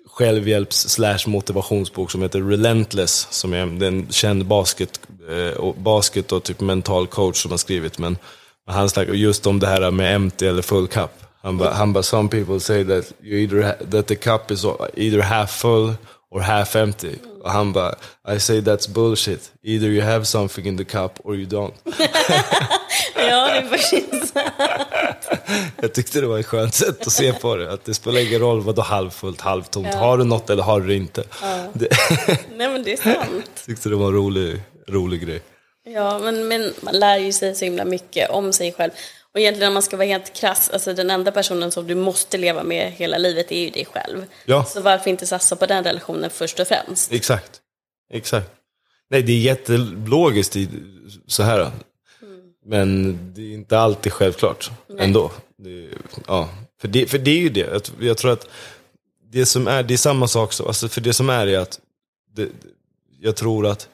självhjälps 0.06 0.88
slash 0.88 1.26
motivationsbok 1.26 2.10
som 2.10 2.22
heter 2.22 2.40
Relentless, 2.40 3.26
som 3.30 3.52
är 3.52 3.66
det 3.66 3.86
är 3.86 3.88
en 3.88 4.06
känd 4.10 4.46
basket, 4.46 5.00
eh, 5.30 5.58
och, 5.58 5.74
basket 5.74 6.32
och 6.32 6.42
typ 6.42 6.60
mental 6.60 7.06
coach 7.06 7.42
som 7.42 7.50
har 7.50 7.58
skrivit. 7.58 7.98
Men 7.98 8.18
han 8.66 8.90
snackar 8.90 9.12
just 9.12 9.46
om 9.46 9.60
det 9.60 9.66
här 9.66 9.90
med 9.90 10.14
empty 10.14 10.46
eller 10.46 10.62
full 10.62 10.88
cup. 10.88 11.10
Han 11.43 11.59
bara, 11.59 11.72
han 11.74 11.93
bara, 11.93 12.03
some 12.03 12.28
people 12.28 12.61
say 12.61 12.84
that, 12.84 13.12
you 13.22 13.38
either 13.38 13.62
ha, 13.62 13.72
that 13.90 14.07
the 14.07 14.16
cup 14.16 14.51
is 14.51 14.64
either 14.97 15.20
half 15.20 15.51
full 15.51 15.95
or 16.30 16.40
half 16.40 16.76
empty. 16.76 17.16
Och 17.43 17.51
han 17.51 17.72
bara, 17.72 17.95
I 18.36 18.40
say 18.40 18.61
that's 18.61 18.88
bullshit. 18.88 19.53
Either 19.62 19.88
you 19.88 20.03
have 20.03 20.24
something 20.24 20.66
in 20.66 20.78
the 20.78 20.84
cup 20.84 21.18
or 21.24 21.36
you 21.36 21.47
don't. 21.47 21.72
Ja, 23.16 23.49
det 23.49 23.97
är 23.97 24.03
Jag 25.80 25.95
tyckte 25.95 26.20
det 26.20 26.26
var 26.26 26.38
ett 26.38 26.47
skönt 26.47 26.74
sätt 26.74 27.07
att 27.07 27.12
se 27.12 27.32
på 27.32 27.57
det. 27.57 27.72
Att 27.72 27.84
det 27.84 27.95
spelar 27.95 28.20
ingen 28.20 28.40
roll 28.40 28.61
vad 28.61 28.76
du 28.76 28.82
halvfullt, 28.82 29.40
halvtomt. 29.40 29.95
Har 29.95 30.18
du 30.18 30.24
något 30.24 30.51
eller 30.51 30.62
har 30.62 30.80
du 30.80 30.95
inte? 30.95 31.24
Det, 31.72 31.88
Nej, 32.57 32.68
men 32.68 32.82
det 32.82 32.93
är 32.93 32.97
sant. 32.97 33.62
tyckte 33.66 33.88
det 33.88 33.97
var 33.97 34.07
en 34.07 34.14
rolig, 34.14 34.61
rolig 34.88 35.26
grej. 35.26 35.43
Ja, 35.84 36.18
men, 36.18 36.49
men 36.49 36.74
man 36.80 36.95
lär 36.95 37.18
ju 37.18 37.32
sig 37.32 37.55
så 37.55 37.64
himla 37.64 37.84
mycket 37.84 38.30
om 38.30 38.53
sig 38.53 38.72
själv. 38.72 38.90
Och 39.35 39.41
egentligen 39.41 39.68
om 39.68 39.74
man 39.74 39.83
ska 39.83 39.97
vara 39.97 40.07
helt 40.07 40.33
krass, 40.33 40.70
alltså 40.70 40.95
den 40.95 41.11
enda 41.11 41.33
personen 41.33 41.70
som 41.70 41.87
du 41.87 41.95
måste 41.95 42.39
leva 42.39 42.62
med 42.62 42.93
hela 42.93 43.18
livet 43.18 43.53
är 43.53 43.61
ju 43.61 43.70
dig 43.70 43.85
själv. 43.85 44.24
Ja. 44.45 44.64
Så 44.64 44.80
varför 44.80 45.11
inte 45.11 45.26
satsa 45.26 45.57
på 45.57 45.66
den 45.66 45.85
relationen 45.85 46.30
först 46.30 46.61
och 46.61 46.68
främst? 46.68 47.12
Exakt. 47.12 47.61
Exakt. 48.12 48.51
Nej, 49.11 49.22
det 49.22 49.33
är 49.33 49.39
jättelogiskt 49.39 50.57
i, 50.57 50.68
så 51.26 51.43
här. 51.43 51.70
Men 52.64 53.18
det 53.35 53.43
är 53.43 53.55
inte 53.55 53.78
alltid 53.78 54.12
självklart 54.12 54.70
ändå. 54.99 55.33
Det, 55.57 55.89
ja. 56.26 56.49
för, 56.80 56.89
det, 56.89 57.07
för 57.07 57.18
det 57.18 57.30
är 57.30 57.39
ju 57.39 57.49
det. 57.49 57.91
Jag 58.01 58.16
tror 58.18 58.33
att 58.33 58.49
det 59.30 59.47
som 59.47 59.66
är, 59.66 59.83
det 59.83 59.95
är 59.95 59.99
samma 59.99 60.28
sak. 60.28 60.53
Så, 60.53 60.66
alltså 60.66 60.89
för 60.89 61.01
det 61.01 61.12
som 61.12 61.30
är 61.30 61.47
är 61.47 61.59
att 61.59 61.80
det, 62.35 62.49
jag 63.20 63.37
tror 63.37 63.66
att 63.66 63.89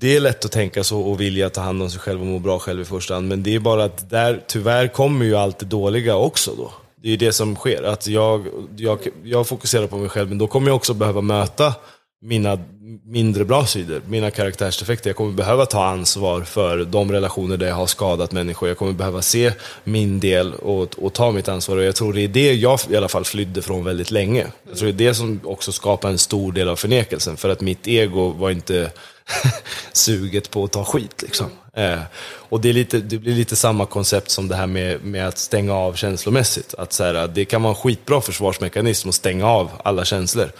det 0.00 0.16
är 0.16 0.20
lätt 0.20 0.44
att 0.44 0.52
tänka 0.52 0.84
så 0.84 1.00
och 1.00 1.20
vilja 1.20 1.50
ta 1.50 1.60
hand 1.60 1.82
om 1.82 1.90
sig 1.90 2.00
själv 2.00 2.20
och 2.20 2.26
må 2.26 2.38
bra 2.38 2.58
själv 2.58 2.80
i 2.80 2.84
första 2.84 3.14
hand. 3.14 3.28
Men 3.28 3.42
det 3.42 3.54
är 3.54 3.58
bara 3.58 3.84
att 3.84 4.10
där, 4.10 4.44
tyvärr 4.46 4.88
kommer 4.88 5.24
ju 5.24 5.36
allt 5.36 5.58
det 5.58 5.66
dåliga 5.66 6.16
också 6.16 6.54
då. 6.56 6.72
Det 7.02 7.08
är 7.08 7.10
ju 7.10 7.16
det 7.16 7.32
som 7.32 7.56
sker. 7.56 7.82
Att 7.82 8.06
jag, 8.06 8.46
jag, 8.76 8.98
jag 9.24 9.46
fokuserar 9.46 9.86
på 9.86 9.96
mig 9.96 10.08
själv, 10.08 10.28
men 10.28 10.38
då 10.38 10.46
kommer 10.46 10.68
jag 10.68 10.76
också 10.76 10.94
behöva 10.94 11.20
möta 11.20 11.74
mina 12.22 12.58
mindre 13.04 13.44
bra 13.44 13.66
sidor, 13.66 14.02
mina 14.08 14.30
karaktärsdefekter. 14.30 15.10
Jag 15.10 15.16
kommer 15.16 15.32
behöva 15.32 15.66
ta 15.66 15.84
ansvar 15.84 16.42
för 16.42 16.84
de 16.84 17.12
relationer 17.12 17.56
där 17.56 17.66
jag 17.66 17.74
har 17.74 17.86
skadat 17.86 18.32
människor. 18.32 18.68
Jag 18.68 18.78
kommer 18.78 18.92
behöva 18.92 19.22
se 19.22 19.52
min 19.84 20.20
del 20.20 20.54
och, 20.54 20.98
och 20.98 21.12
ta 21.12 21.30
mitt 21.30 21.48
ansvar. 21.48 21.76
Och 21.76 21.84
jag 21.84 21.96
tror 21.96 22.12
det 22.12 22.20
är 22.20 22.28
det 22.28 22.52
jag 22.52 22.80
i 22.90 22.96
alla 22.96 23.08
fall 23.08 23.24
flydde 23.24 23.62
från 23.62 23.84
väldigt 23.84 24.10
länge. 24.10 24.46
Jag 24.68 24.78
tror 24.78 24.92
det 24.92 25.04
är 25.04 25.08
det 25.08 25.14
som 25.14 25.40
också 25.44 25.72
skapar 25.72 26.08
en 26.08 26.18
stor 26.18 26.52
del 26.52 26.68
av 26.68 26.76
förnekelsen. 26.76 27.36
För 27.36 27.48
att 27.48 27.60
mitt 27.60 27.88
ego 27.88 28.28
var 28.28 28.50
inte 28.50 28.90
suget 29.92 30.50
på 30.50 30.64
att 30.64 30.72
ta 30.72 30.84
skit. 30.84 31.22
Liksom. 31.22 31.46
Eh, 31.76 32.00
och 32.48 32.60
det, 32.60 32.68
är 32.68 32.72
lite, 32.72 32.98
det 32.98 33.18
blir 33.18 33.34
lite 33.34 33.56
samma 33.56 33.86
koncept 33.86 34.30
som 34.30 34.48
det 34.48 34.56
här 34.56 34.66
med, 34.66 35.04
med 35.04 35.28
att 35.28 35.38
stänga 35.38 35.74
av 35.74 35.94
känslomässigt. 35.94 36.74
Att 36.78 36.92
så 36.92 37.04
här, 37.04 37.28
det 37.28 37.44
kan 37.44 37.62
vara 37.62 37.70
en 37.70 37.76
skitbra 37.76 38.20
försvarsmekanism 38.20 39.08
att 39.08 39.14
stänga 39.14 39.46
av 39.46 39.70
alla 39.84 40.04
känslor. 40.04 40.52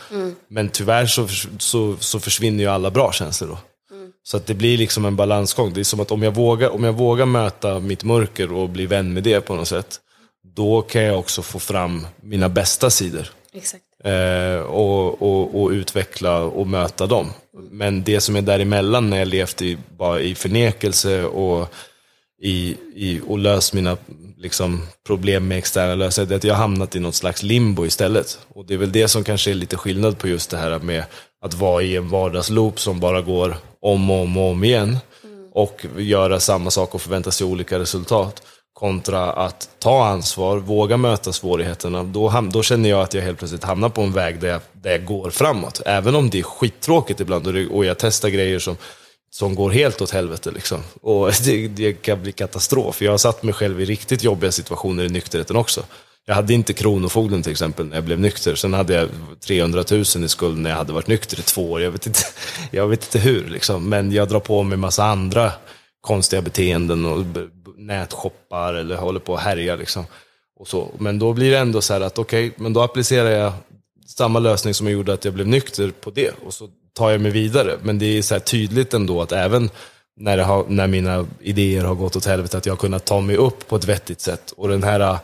Men 0.48 0.68
tyvärr 0.68 1.06
så, 1.06 1.28
så, 1.58 1.96
så 2.00 2.20
försvinner 2.20 2.64
ju 2.64 2.70
alla 2.70 2.90
bra 2.90 3.12
känslor 3.12 3.48
då. 3.48 3.58
Så 4.22 4.36
att 4.36 4.46
det 4.46 4.54
blir 4.54 4.78
liksom 4.78 5.04
en 5.04 5.16
balansgång. 5.16 5.72
Det 5.72 5.80
är 5.80 5.84
som 5.84 6.00
att 6.00 6.10
om 6.10 6.22
jag, 6.22 6.34
vågar, 6.34 6.68
om 6.68 6.84
jag 6.84 6.92
vågar 6.92 7.26
möta 7.26 7.80
mitt 7.80 8.04
mörker 8.04 8.52
och 8.52 8.68
bli 8.68 8.86
vän 8.86 9.12
med 9.12 9.22
det 9.22 9.40
på 9.40 9.54
något 9.54 9.68
sätt, 9.68 10.00
då 10.54 10.82
kan 10.82 11.02
jag 11.02 11.18
också 11.18 11.42
få 11.42 11.58
fram 11.58 12.06
mina 12.22 12.48
bästa 12.48 12.90
sidor. 12.90 13.30
Exakt. 13.52 13.84
Eh, 14.04 14.60
och, 14.60 15.22
och, 15.22 15.62
och 15.62 15.70
utveckla 15.70 16.40
och 16.40 16.66
möta 16.66 17.06
dem. 17.06 17.30
Men 17.70 18.04
det 18.04 18.20
som 18.20 18.36
är 18.36 18.42
däremellan 18.42 19.10
när 19.10 19.18
jag 19.18 19.28
levt 19.28 19.62
i, 19.62 19.78
bara 19.98 20.20
i 20.20 20.34
förnekelse 20.34 21.24
och, 21.24 21.72
i, 22.42 22.76
i, 22.94 23.20
och 23.26 23.38
löst 23.38 23.74
mina 23.74 23.96
liksom, 24.36 24.82
problem 25.06 25.48
med 25.48 25.58
externa 25.58 25.94
lösningar, 25.94 26.28
det 26.28 26.34
är 26.34 26.36
att 26.36 26.44
jag 26.44 26.54
har 26.54 26.60
hamnat 26.60 26.96
i 26.96 27.00
något 27.00 27.14
slags 27.14 27.42
limbo 27.42 27.86
istället. 27.86 28.38
Och 28.48 28.66
det 28.66 28.74
är 28.74 28.78
väl 28.78 28.92
det 28.92 29.08
som 29.08 29.24
kanske 29.24 29.50
är 29.50 29.54
lite 29.54 29.76
skillnad 29.76 30.18
på 30.18 30.28
just 30.28 30.50
det 30.50 30.56
här 30.56 30.78
med 30.78 31.04
att 31.44 31.54
vara 31.54 31.82
i 31.82 31.96
en 31.96 32.08
vardagsloop 32.08 32.80
som 32.80 33.00
bara 33.00 33.20
går 33.20 33.56
om 33.80 34.10
och 34.10 34.22
om 34.22 34.36
och 34.36 34.50
om 34.50 34.64
igen. 34.64 34.98
Och 35.52 35.86
göra 35.96 36.40
samma 36.40 36.70
sak 36.70 36.94
och 36.94 37.02
förvänta 37.02 37.30
sig 37.30 37.46
olika 37.46 37.78
resultat. 37.78 38.42
Kontra 38.78 39.32
att 39.32 39.68
ta 39.78 40.06
ansvar, 40.06 40.58
våga 40.58 40.96
möta 40.96 41.32
svårigheterna. 41.32 42.02
Då, 42.02 42.28
ham- 42.28 42.50
då 42.50 42.62
känner 42.62 42.88
jag 42.88 43.00
att 43.00 43.14
jag 43.14 43.22
helt 43.22 43.38
plötsligt 43.38 43.64
hamnar 43.64 43.88
på 43.88 44.02
en 44.02 44.12
väg 44.12 44.40
där 44.40 44.48
jag, 44.48 44.60
där 44.72 44.90
jag 44.90 45.04
går 45.04 45.30
framåt. 45.30 45.82
Även 45.86 46.14
om 46.14 46.30
det 46.30 46.38
är 46.38 46.42
skittråkigt 46.42 47.20
ibland 47.20 47.46
och, 47.46 47.52
det, 47.52 47.66
och 47.66 47.84
jag 47.84 47.98
testar 47.98 48.28
grejer 48.28 48.58
som, 48.58 48.76
som 49.30 49.54
går 49.54 49.70
helt 49.70 50.00
åt 50.00 50.10
helvete. 50.10 50.50
Liksom. 50.50 50.80
Och 51.02 51.32
det, 51.44 51.68
det 51.68 51.92
kan 51.92 52.22
bli 52.22 52.32
katastrof. 52.32 53.02
Jag 53.02 53.10
har 53.10 53.18
satt 53.18 53.42
mig 53.42 53.54
själv 53.54 53.80
i 53.80 53.84
riktigt 53.84 54.24
jobbiga 54.24 54.52
situationer 54.52 55.04
i 55.04 55.08
nykterheten 55.08 55.56
också. 55.56 55.82
Jag 56.26 56.34
hade 56.34 56.54
inte 56.54 56.72
Kronofogden 56.72 57.42
till 57.42 57.52
exempel 57.52 57.86
när 57.86 57.96
jag 57.96 58.04
blev 58.04 58.20
nykter. 58.20 58.54
Sen 58.54 58.74
hade 58.74 58.94
jag 58.94 59.08
300 59.46 59.84
000 59.90 60.00
i 60.00 60.28
skuld 60.28 60.58
när 60.58 60.70
jag 60.70 60.76
hade 60.76 60.92
varit 60.92 61.06
nykter 61.06 61.38
i 61.40 61.42
två 61.42 61.70
år. 61.72 61.82
Jag 61.82 61.90
vet 61.90 62.06
inte, 62.06 62.20
jag 62.70 62.88
vet 62.88 63.04
inte 63.04 63.18
hur, 63.18 63.48
liksom. 63.48 63.88
men 63.88 64.12
jag 64.12 64.28
drar 64.28 64.40
på 64.40 64.62
mig 64.62 64.78
massa 64.78 65.04
andra 65.04 65.52
konstiga 66.08 66.42
beteenden 66.42 67.04
och 67.04 67.24
nätshoppar 67.76 68.74
eller 68.74 68.96
håller 68.96 69.20
på 69.20 69.32
och 69.32 69.38
härjar. 69.38 69.76
Liksom. 69.76 70.04
Och 70.60 70.68
så. 70.68 70.88
Men 70.98 71.18
då 71.18 71.32
blir 71.32 71.50
det 71.50 71.58
ändå 71.58 71.80
så 71.80 71.92
här 71.92 72.00
att 72.00 72.18
okej, 72.18 72.52
men 72.56 72.72
då 72.72 72.82
applicerar 72.82 73.30
jag 73.30 73.52
samma 74.06 74.38
lösning 74.38 74.74
som 74.74 74.86
jag 74.86 74.94
gjorde 74.94 75.12
att 75.12 75.24
jag 75.24 75.34
blev 75.34 75.46
nykter 75.46 75.90
på 76.00 76.10
det. 76.10 76.30
Och 76.44 76.54
så 76.54 76.68
tar 76.94 77.10
jag 77.10 77.20
mig 77.20 77.30
vidare. 77.30 77.76
Men 77.82 77.98
det 77.98 78.06
är 78.06 78.22
så 78.22 78.34
här 78.34 78.40
tydligt 78.40 78.94
ändå 78.94 79.22
att 79.22 79.32
även 79.32 79.70
när, 80.16 80.38
har, 80.38 80.64
när 80.68 80.86
mina 80.86 81.26
idéer 81.40 81.84
har 81.84 81.94
gått 81.94 82.16
åt 82.16 82.26
helvete, 82.26 82.58
att 82.58 82.66
jag 82.66 82.72
har 82.72 82.78
kunnat 82.78 83.04
ta 83.04 83.20
mig 83.20 83.36
upp 83.36 83.68
på 83.68 83.76
ett 83.76 83.84
vettigt 83.84 84.20
sätt. 84.20 84.54
Och 84.56 84.68
den 84.68 84.82
här, 84.82 85.18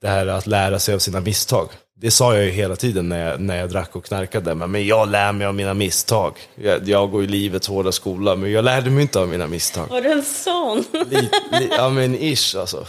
det 0.00 0.08
här 0.08 0.26
att 0.26 0.46
lära 0.46 0.78
sig 0.78 0.94
av 0.94 0.98
sina 0.98 1.20
misstag 1.20 1.68
det 2.00 2.10
sa 2.10 2.34
jag 2.34 2.44
ju 2.44 2.50
hela 2.50 2.76
tiden 2.76 3.08
när 3.08 3.30
jag, 3.30 3.40
när 3.40 3.56
jag 3.56 3.70
drack 3.70 3.96
och 3.96 4.04
knarkade. 4.04 4.54
Men, 4.54 4.70
men 4.70 4.86
jag 4.86 5.08
lär 5.10 5.32
mig 5.32 5.46
av 5.46 5.54
mina 5.54 5.74
misstag. 5.74 6.34
Jag, 6.54 6.88
jag 6.88 7.10
går 7.10 7.24
i 7.24 7.26
livets 7.26 7.68
hårda 7.68 7.92
skola, 7.92 8.36
men 8.36 8.52
jag 8.52 8.64
lärde 8.64 8.90
mig 8.90 9.02
inte 9.02 9.20
av 9.20 9.28
mina 9.28 9.46
misstag. 9.46 9.86
Var 9.88 10.00
du 10.00 10.12
en 10.12 10.22
sån? 10.24 10.84
Li, 11.10 11.28
li, 11.60 11.68
ja 11.76 11.88
men 11.88 12.14
ish 12.14 12.56
alltså. 12.56 12.86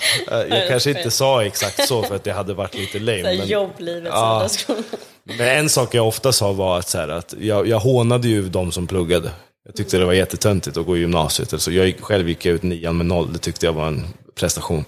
Jag 0.49 0.67
kanske 0.67 0.89
inte 0.89 1.11
sa 1.11 1.43
exakt 1.43 1.87
så 1.87 2.03
för 2.03 2.15
att 2.15 2.23
det 2.23 2.31
hade 2.33 2.53
varit 2.53 2.75
lite 2.75 2.99
lame. 2.99 3.21
Så 3.23 3.37
Men, 3.39 3.47
Jobblivets 3.47 4.13
Ja. 4.15 4.33
hårda 4.33 4.49
skola. 4.49 4.83
men 5.23 5.47
en 5.47 5.69
sak 5.69 5.93
jag 5.95 6.07
ofta 6.07 6.31
sa 6.31 6.51
var 6.51 6.79
att, 6.79 6.87
så 6.89 6.97
här, 6.97 7.07
att 7.07 7.33
jag, 7.39 7.67
jag 7.67 7.79
hånade 7.79 8.27
ju 8.27 8.49
de 8.49 8.71
som 8.71 8.87
pluggade. 8.87 9.31
Jag 9.65 9.75
tyckte 9.75 9.97
det 9.97 10.05
var 10.05 10.13
jättetöntigt 10.13 10.77
att 10.77 10.85
gå 10.85 10.97
i 10.97 10.99
gymnasiet. 10.99 11.53
Alltså 11.53 11.71
jag 11.71 11.85
gick, 11.85 12.01
själv 12.01 12.29
gick 12.29 12.45
jag 12.45 12.55
ut 12.55 12.63
nian 12.63 12.97
med 12.97 13.05
noll, 13.05 13.33
det 13.33 13.39
tyckte 13.39 13.65
jag 13.65 13.73
var 13.73 13.87
en 13.87 14.07
prestation. 14.35 14.85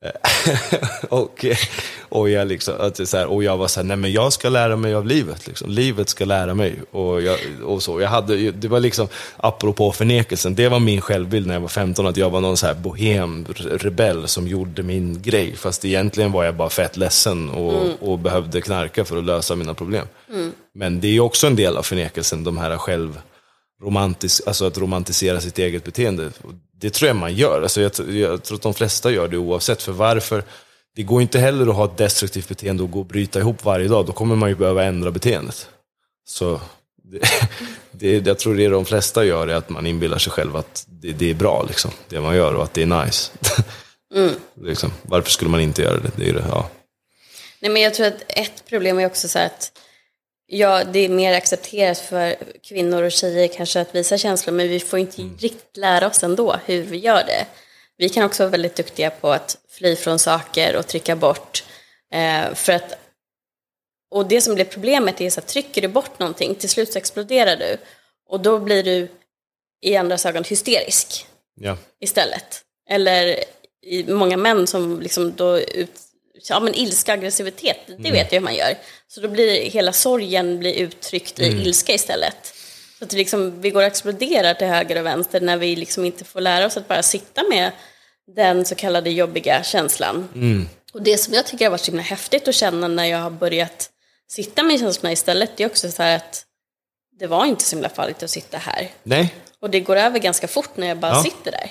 och, 1.08 1.44
och, 2.08 2.30
jag 2.30 2.48
liksom, 2.48 2.74
att 2.80 3.08
så 3.08 3.16
här, 3.16 3.26
och 3.26 3.44
jag 3.44 3.56
var 3.56 3.68
så 3.68 3.80
här, 3.80 3.84
nej 3.84 3.96
men 3.96 4.12
jag 4.12 4.32
ska 4.32 4.48
lära 4.48 4.76
mig 4.76 4.94
av 4.94 5.06
livet. 5.06 5.46
Liksom. 5.46 5.70
Livet 5.70 6.08
ska 6.08 6.24
lära 6.24 6.54
mig. 6.54 6.82
Och, 6.90 7.22
jag, 7.22 7.38
och 7.64 7.82
så. 7.82 8.00
Jag 8.00 8.08
hade, 8.08 8.50
det 8.50 8.68
var 8.68 8.80
liksom, 8.80 9.08
apropå 9.36 9.92
förnekelsen, 9.92 10.54
det 10.54 10.68
var 10.68 10.80
min 10.80 11.00
självbild 11.00 11.46
när 11.46 11.54
jag 11.54 11.60
var 11.60 11.68
15, 11.68 12.06
att 12.06 12.16
jag 12.16 12.30
var 12.30 12.40
någon 12.40 12.56
så 12.56 12.66
här 12.66 12.74
bohem, 12.74 13.46
rebell 13.56 14.28
som 14.28 14.48
gjorde 14.48 14.82
min 14.82 15.22
grej. 15.22 15.56
Fast 15.56 15.84
egentligen 15.84 16.32
var 16.32 16.44
jag 16.44 16.54
bara 16.54 16.70
fett 16.70 16.96
ledsen 16.96 17.50
och, 17.50 18.10
och 18.10 18.18
behövde 18.18 18.60
knarka 18.60 19.04
för 19.04 19.16
att 19.16 19.24
lösa 19.24 19.54
mina 19.54 19.74
problem. 19.74 20.06
Men 20.74 21.00
det 21.00 21.16
är 21.16 21.20
också 21.20 21.46
en 21.46 21.56
del 21.56 21.76
av 21.76 21.82
förnekelsen, 21.82 22.44
de 22.44 22.58
här 22.58 22.76
själv 22.76 23.20
romantisk, 23.82 24.42
alltså 24.46 24.66
att 24.66 24.78
romantisera 24.78 25.40
sitt 25.40 25.58
eget 25.58 25.84
beteende. 25.84 26.30
Det 26.80 26.90
tror 26.90 27.06
jag 27.06 27.16
man 27.16 27.34
gör. 27.34 27.62
Alltså 27.62 27.80
jag, 27.80 27.92
jag 28.10 28.42
tror 28.42 28.56
att 28.56 28.62
de 28.62 28.74
flesta 28.74 29.10
gör 29.10 29.28
det 29.28 29.36
oavsett. 29.36 29.82
För 29.82 29.92
varför? 29.92 30.42
Det 30.96 31.02
går 31.02 31.22
inte 31.22 31.38
heller 31.38 31.66
att 31.66 31.76
ha 31.76 31.84
ett 31.84 31.96
destruktivt 31.96 32.48
beteende 32.48 32.82
och 32.82 32.90
gå 32.90 32.98
och 32.98 33.06
bryta 33.06 33.38
ihop 33.38 33.64
varje 33.64 33.88
dag. 33.88 34.06
Då 34.06 34.12
kommer 34.12 34.36
man 34.36 34.48
ju 34.48 34.54
behöva 34.54 34.84
ändra 34.84 35.10
beteendet. 35.10 35.68
Så 36.28 36.60
det, 37.02 37.20
det, 37.92 38.26
jag 38.26 38.38
tror 38.38 38.54
det 38.54 38.68
de 38.68 38.84
flesta 38.84 39.24
gör 39.24 39.48
är 39.48 39.54
att 39.54 39.68
man 39.68 39.86
inbillar 39.86 40.18
sig 40.18 40.32
själv 40.32 40.56
att 40.56 40.84
det, 40.88 41.12
det 41.12 41.30
är 41.30 41.34
bra, 41.34 41.64
liksom, 41.68 41.90
det 42.08 42.20
man 42.20 42.36
gör, 42.36 42.54
och 42.54 42.62
att 42.62 42.74
det 42.74 42.82
är 42.82 43.04
nice. 43.04 43.32
liksom, 44.62 44.92
varför 45.02 45.30
skulle 45.30 45.50
man 45.50 45.60
inte 45.60 45.82
göra 45.82 46.00
det? 46.00 46.10
det, 46.16 46.28
är 46.28 46.32
det 46.32 46.44
ja. 46.48 46.70
Nej, 47.60 47.70
men 47.70 47.82
jag 47.82 47.94
tror 47.94 48.06
att 48.06 48.22
ett 48.28 48.64
problem 48.68 48.98
är 48.98 49.06
också 49.06 49.28
så 49.28 49.38
här 49.38 49.46
att 49.46 49.72
ja, 50.50 50.84
det 50.84 50.98
är 50.98 51.08
mer 51.08 51.34
accepterat 51.34 51.98
för 51.98 52.36
kvinnor 52.62 53.02
och 53.02 53.12
tjejer 53.12 53.48
kanske 53.48 53.80
att 53.80 53.94
visa 53.94 54.18
känslor, 54.18 54.54
men 54.54 54.68
vi 54.68 54.80
får 54.80 54.98
inte 54.98 55.22
riktigt 55.22 55.76
lära 55.76 56.06
oss 56.06 56.22
ändå 56.22 56.56
hur 56.64 56.82
vi 56.82 56.96
gör 56.98 57.24
det. 57.24 57.46
Vi 57.96 58.08
kan 58.08 58.24
också 58.24 58.42
vara 58.42 58.50
väldigt 58.50 58.76
duktiga 58.76 59.10
på 59.10 59.32
att 59.32 59.58
fly 59.68 59.96
från 59.96 60.18
saker 60.18 60.76
och 60.76 60.86
trycka 60.86 61.16
bort. 61.16 61.64
Eh, 62.12 62.54
för 62.54 62.72
att, 62.72 62.98
och 64.10 64.26
det 64.26 64.40
som 64.40 64.54
blir 64.54 64.64
problemet 64.64 65.20
är 65.20 65.30
så 65.30 65.40
att 65.40 65.46
trycker 65.46 65.82
du 65.82 65.88
bort 65.88 66.18
någonting, 66.18 66.54
till 66.54 66.68
slut 66.68 66.92
så 66.92 66.98
exploderar 66.98 67.56
du. 67.56 67.76
Och 68.28 68.40
då 68.40 68.58
blir 68.58 68.82
du 68.82 69.08
i 69.82 69.96
andras 69.96 70.26
ögon 70.26 70.44
hysterisk 70.44 71.26
Ja. 71.60 71.76
istället. 72.00 72.62
Eller 72.90 73.44
många 74.06 74.36
män 74.36 74.66
som 74.66 75.00
liksom 75.00 75.32
då 75.36 75.60
ut, 75.60 76.00
ja 76.48 76.60
men 76.60 76.74
ilska, 76.74 77.12
aggressivitet, 77.12 77.76
det 77.98 78.10
vet 78.10 78.32
jag 78.32 78.40
hur 78.40 78.44
man 78.44 78.54
gör. 78.54 78.74
Så 79.08 79.20
då 79.20 79.28
blir 79.28 79.70
hela 79.70 79.92
sorgen 79.92 80.58
blir 80.58 80.72
uttryckt 80.74 81.38
i 81.40 81.44
ilska 81.46 81.92
istället. 81.92 82.54
Så 82.98 83.04
att 83.04 83.12
liksom, 83.12 83.60
vi 83.60 83.70
går 83.70 83.80
och 83.80 83.86
exploderar 83.86 84.54
till 84.54 84.66
höger 84.66 84.98
och 84.98 85.06
vänster 85.06 85.40
när 85.40 85.56
vi 85.56 85.76
liksom 85.76 86.04
inte 86.04 86.24
får 86.24 86.40
lära 86.40 86.66
oss 86.66 86.76
att 86.76 86.88
bara 86.88 87.02
sitta 87.02 87.42
med 87.48 87.70
den 88.36 88.64
så 88.64 88.74
kallade 88.74 89.10
jobbiga 89.10 89.62
känslan. 89.62 90.28
Och 90.92 91.02
det 91.02 91.18
som 91.18 91.34
jag 91.34 91.46
tycker 91.46 91.64
har 91.64 91.70
varit 91.70 91.80
så 91.80 91.90
himla 91.90 92.02
häftigt 92.02 92.48
att 92.48 92.54
känna 92.54 92.88
när 92.88 93.04
jag 93.04 93.18
har 93.18 93.30
börjat 93.30 93.90
sitta 94.28 94.62
med 94.62 94.80
känslorna 94.80 95.12
istället, 95.12 95.50
det 95.56 95.62
är 95.64 95.68
också 95.68 95.90
så 95.90 96.02
här 96.02 96.16
att 96.16 96.44
det 97.18 97.26
var 97.26 97.46
inte 97.46 97.64
så 97.64 97.76
himla 97.76 97.88
farligt 97.88 98.22
att 98.22 98.30
sitta 98.30 98.58
här. 98.58 98.90
Nej, 99.02 99.34
Och 99.60 99.70
det 99.70 99.80
går 99.80 99.96
över 99.96 100.18
ganska 100.18 100.48
fort 100.48 100.76
när 100.76 100.86
jag 100.86 100.96
bara 100.98 101.12
Ja. 101.12 101.22
sitter 101.22 101.50
där. 101.50 101.70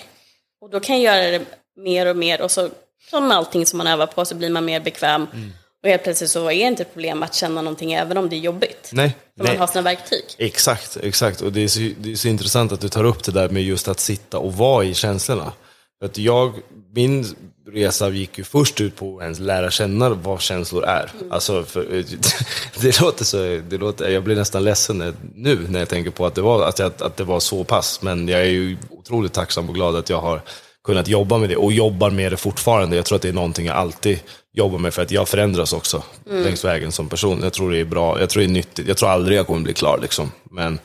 Och 0.62 0.70
då 0.70 0.80
kan 0.80 1.02
jag 1.02 1.16
göra 1.24 1.32
det 1.32 1.46
mer 1.78 2.06
och 2.06 2.18
mer 2.18 2.42
och 2.42 2.52
så 2.52 2.70
som 3.10 3.32
allting 3.32 3.66
som 3.66 3.78
man 3.78 3.88
övar 3.88 4.08
på 4.08 4.26
så 4.26 4.36
blir 4.36 4.50
man 4.50 4.66
mer 4.66 4.80
bekväm. 4.80 5.28
Mm. 5.34 5.52
Och 5.84 5.90
helt 5.90 6.04
plötsligt 6.04 6.30
så 6.30 6.46
är 6.46 6.56
det 6.56 6.56
inte 6.56 6.84
ett 6.84 6.94
problem 6.94 7.24
att 7.24 7.34
känna 7.34 7.62
någonting 7.62 7.94
även 7.94 8.18
om 8.18 8.30
det 8.30 8.36
är 8.36 8.40
jobbigt. 8.40 8.90
nej. 8.94 9.16
För 9.38 9.44
nej. 9.44 9.54
man 9.54 9.60
har 9.60 9.68
sina 9.68 9.82
verktyg. 9.82 10.24
Exakt, 10.38 10.98
exakt. 10.98 11.42
Och 11.42 11.52
det 11.52 11.64
är, 11.64 11.68
så, 11.68 11.80
det 11.98 12.12
är 12.12 12.16
så 12.16 12.28
intressant 12.28 12.72
att 12.72 12.82
du 12.82 12.90
tar 12.90 13.04
upp 13.04 13.24
det 13.24 13.32
där 13.32 13.50
med 13.50 13.64
just 13.64 13.88
att 13.88 14.00
sitta 14.00 14.38
och 14.38 14.54
vara 14.54 14.84
i 14.84 14.94
känslorna. 14.94 15.54
För 16.00 16.06
att 16.06 16.18
jag, 16.18 16.54
min 16.94 17.36
resa 17.68 18.10
gick 18.10 18.38
ju 18.38 18.44
först 18.44 18.82
ut 18.82 18.96
på 18.96 19.18
att 19.18 19.24
ens 19.24 19.40
lära 19.40 19.72
känna 19.72 20.10
vad 20.10 20.42
känslor 20.42 20.86
är. 20.86 21.12
Alltså, 21.30 21.64
för, 21.64 21.84
det 22.82 23.02
låter 23.02 23.26
så, 23.26 23.62
det 23.70 23.78
låter, 23.78 24.10
jag 24.10 24.24
blir 24.24 24.36
nästan 24.36 24.64
ledsen 24.64 25.16
nu 25.36 25.66
när 25.70 25.80
jag 25.80 25.90
tänker 25.90 26.12
på 26.12 26.26
att 26.26 26.36
det, 26.36 26.42
var, 26.42 26.68
att, 26.68 26.80
jag, 26.80 26.92
att 27.00 27.18
det 27.18 27.24
var 27.24 27.40
så 27.40 27.64
pass. 27.64 28.02
Men 28.02 28.28
jag 28.28 28.42
är 28.42 28.46
ju 28.46 28.78
otroligt 28.90 29.34
tacksam 29.34 29.70
och 29.70 29.76
glad 29.76 29.96
att 29.96 30.10
jag 30.10 30.22
har 30.22 30.42
kunnat 30.88 31.08
jobba 31.08 31.38
med 31.38 31.50
det 31.50 31.56
och 31.56 31.74
jobbar 31.74 32.10
med 32.10 32.32
det 32.32 32.38
fortfarande. 32.38 32.96
Jag 32.96 33.06
tror 33.06 33.16
att 33.16 33.22
det 33.22 33.30
är 33.30 33.34
någonting 33.34 33.66
jag 33.66 33.76
alltid 33.76 34.20
jobbar 34.54 34.80
med 34.80 34.94
för 34.94 35.02
att 35.02 35.12
jag 35.12 35.28
förändras 35.28 35.74
också 35.74 36.04
längs 36.30 36.66
vägen 36.66 36.92
som 36.92 37.10
person. 37.10 37.40
Jag 37.44 37.54
tror 37.54 37.72
det 37.72 37.80
är 37.80 37.86
bra, 37.86 38.20
jag 38.20 38.30
tror 38.30 38.42
det 38.42 38.48
är 38.48 38.52
nyttigt. 38.52 38.88
Jag 38.88 38.98
tror 38.98 39.10
aldrig 39.10 39.38
jag 39.38 39.48
kommer 39.48 39.62
bli 39.62 39.74
klar 39.74 40.00
liksom. 40.02 40.32
Men, 40.52 40.80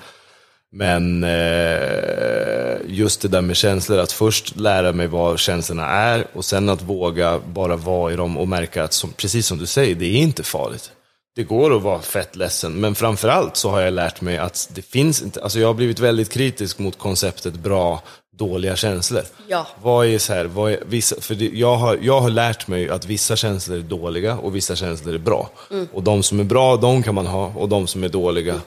men 0.72 1.24
eh, 1.24 2.76
just 2.86 3.22
det 3.22 3.28
där 3.28 3.40
med 3.40 3.56
känslor, 3.56 3.98
att 3.98 4.12
först 4.12 4.56
lära 4.56 4.92
mig 4.92 5.06
vad 5.06 5.38
känslorna 5.38 5.86
är 5.86 6.26
och 6.32 6.44
sen 6.44 6.68
att 6.68 6.82
våga 6.82 7.40
bara 7.46 7.76
vara 7.76 8.12
i 8.12 8.16
dem 8.16 8.38
och 8.38 8.48
märka 8.48 8.84
att, 8.84 8.92
som, 8.92 9.12
precis 9.12 9.46
som 9.46 9.58
du 9.58 9.66
säger, 9.66 9.94
det 9.94 10.06
är 10.06 10.16
inte 10.16 10.42
farligt. 10.42 10.90
Det 11.36 11.42
går 11.42 11.76
att 11.76 11.82
vara 11.82 12.02
fett 12.02 12.36
ledsen, 12.36 12.72
men 12.72 12.94
framförallt 12.94 13.56
så 13.56 13.70
har 13.70 13.80
jag 13.80 13.94
lärt 13.94 14.20
mig 14.20 14.38
att 14.38 14.68
det 14.74 14.82
finns 14.82 15.22
inte, 15.22 15.42
alltså 15.42 15.58
jag 15.58 15.66
har 15.66 15.74
blivit 15.74 15.98
väldigt 15.98 16.30
kritisk 16.30 16.78
mot 16.78 16.98
konceptet 16.98 17.54
bra, 17.54 18.02
dåliga 18.36 18.76
känslor. 18.76 19.22
Ja. 19.48 19.66
Vad 19.82 20.06
är 20.06 20.18
så 20.18 20.32
här, 20.32 20.44
vad 20.44 20.72
är, 20.72 20.78
vissa, 20.86 21.20
för 21.20 21.34
det, 21.34 21.50
jag, 21.54 21.76
har, 21.76 21.98
jag 22.02 22.20
har 22.20 22.30
lärt 22.30 22.68
mig 22.68 22.88
att 22.88 23.06
vissa 23.06 23.36
känslor 23.36 23.78
är 23.78 23.82
dåliga 23.82 24.36
och 24.36 24.56
vissa 24.56 24.76
känslor 24.76 25.14
är 25.14 25.18
bra. 25.18 25.50
Och 25.92 26.02
de 26.02 26.22
som 26.22 26.40
är 26.40 26.44
bra, 26.44 26.76
de 26.76 27.02
kan 27.02 27.14
man 27.14 27.26
ha 27.26 27.46
och 27.46 27.68
de 27.68 27.86
som 27.86 28.04
är 28.04 28.08
dåliga 28.08 28.60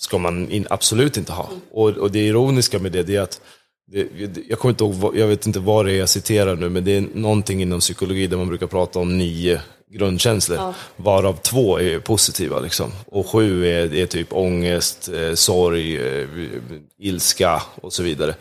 ska 0.00 0.18
man 0.18 0.50
in, 0.50 0.66
absolut 0.70 1.16
inte 1.16 1.32
ha. 1.32 1.48
Och, 1.72 1.88
och 1.88 2.10
det 2.10 2.26
ironiska 2.26 2.78
med 2.78 2.92
det, 2.92 3.02
det 3.02 3.16
är 3.16 3.20
att 3.20 3.40
det, 3.92 4.08
jag, 4.48 4.58
kommer 4.58 4.70
inte 4.70 4.84
ihåg, 4.84 5.16
jag 5.16 5.26
vet 5.26 5.46
inte 5.46 5.60
vad 5.60 5.86
det 5.86 5.92
är 5.92 5.98
jag 5.98 6.08
citerar 6.08 6.56
nu, 6.56 6.68
men 6.68 6.84
det 6.84 6.96
är 6.96 7.04
någonting 7.14 7.62
inom 7.62 7.80
psykologi 7.80 8.26
där 8.26 8.36
man 8.36 8.48
brukar 8.48 8.66
prata 8.66 8.98
om 8.98 9.18
nio 9.18 9.60
grundkänslor, 9.90 10.74
varav 10.96 11.36
två 11.42 11.80
är 11.80 11.98
positiva. 11.98 12.60
Liksom. 12.60 12.92
Och 13.06 13.26
sju 13.26 13.66
är, 13.66 13.94
är 13.94 14.06
typ 14.06 14.32
ångest, 14.32 15.08
eh, 15.08 15.34
sorg, 15.34 15.96
eh, 15.96 16.28
ilska 16.98 17.62
och 17.74 17.92
så 17.92 18.02
vidare. 18.02 18.34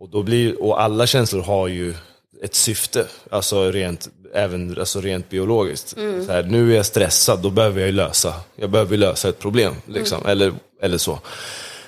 Och, 0.00 0.08
då 0.08 0.22
blir, 0.22 0.62
och 0.62 0.82
alla 0.82 1.06
känslor 1.06 1.42
har 1.42 1.68
ju 1.68 1.94
ett 2.42 2.54
syfte, 2.54 3.06
alltså 3.30 3.70
rent, 3.70 4.08
även 4.34 4.78
alltså 4.78 5.00
rent 5.00 5.28
biologiskt. 5.28 5.88
Så 6.26 6.32
här, 6.32 6.42
nu 6.42 6.72
är 6.72 6.76
jag 6.76 6.86
stressad, 6.86 7.42
då 7.42 7.50
behöver 7.50 7.80
jag 7.80 7.94
lösa, 7.94 8.34
jag 8.56 8.70
behöver 8.70 8.96
lösa 8.96 9.28
ett 9.28 9.38
problem. 9.38 9.74
Liksom, 9.86 10.26
eller, 10.26 10.52
eller 10.82 10.98
så. 10.98 11.18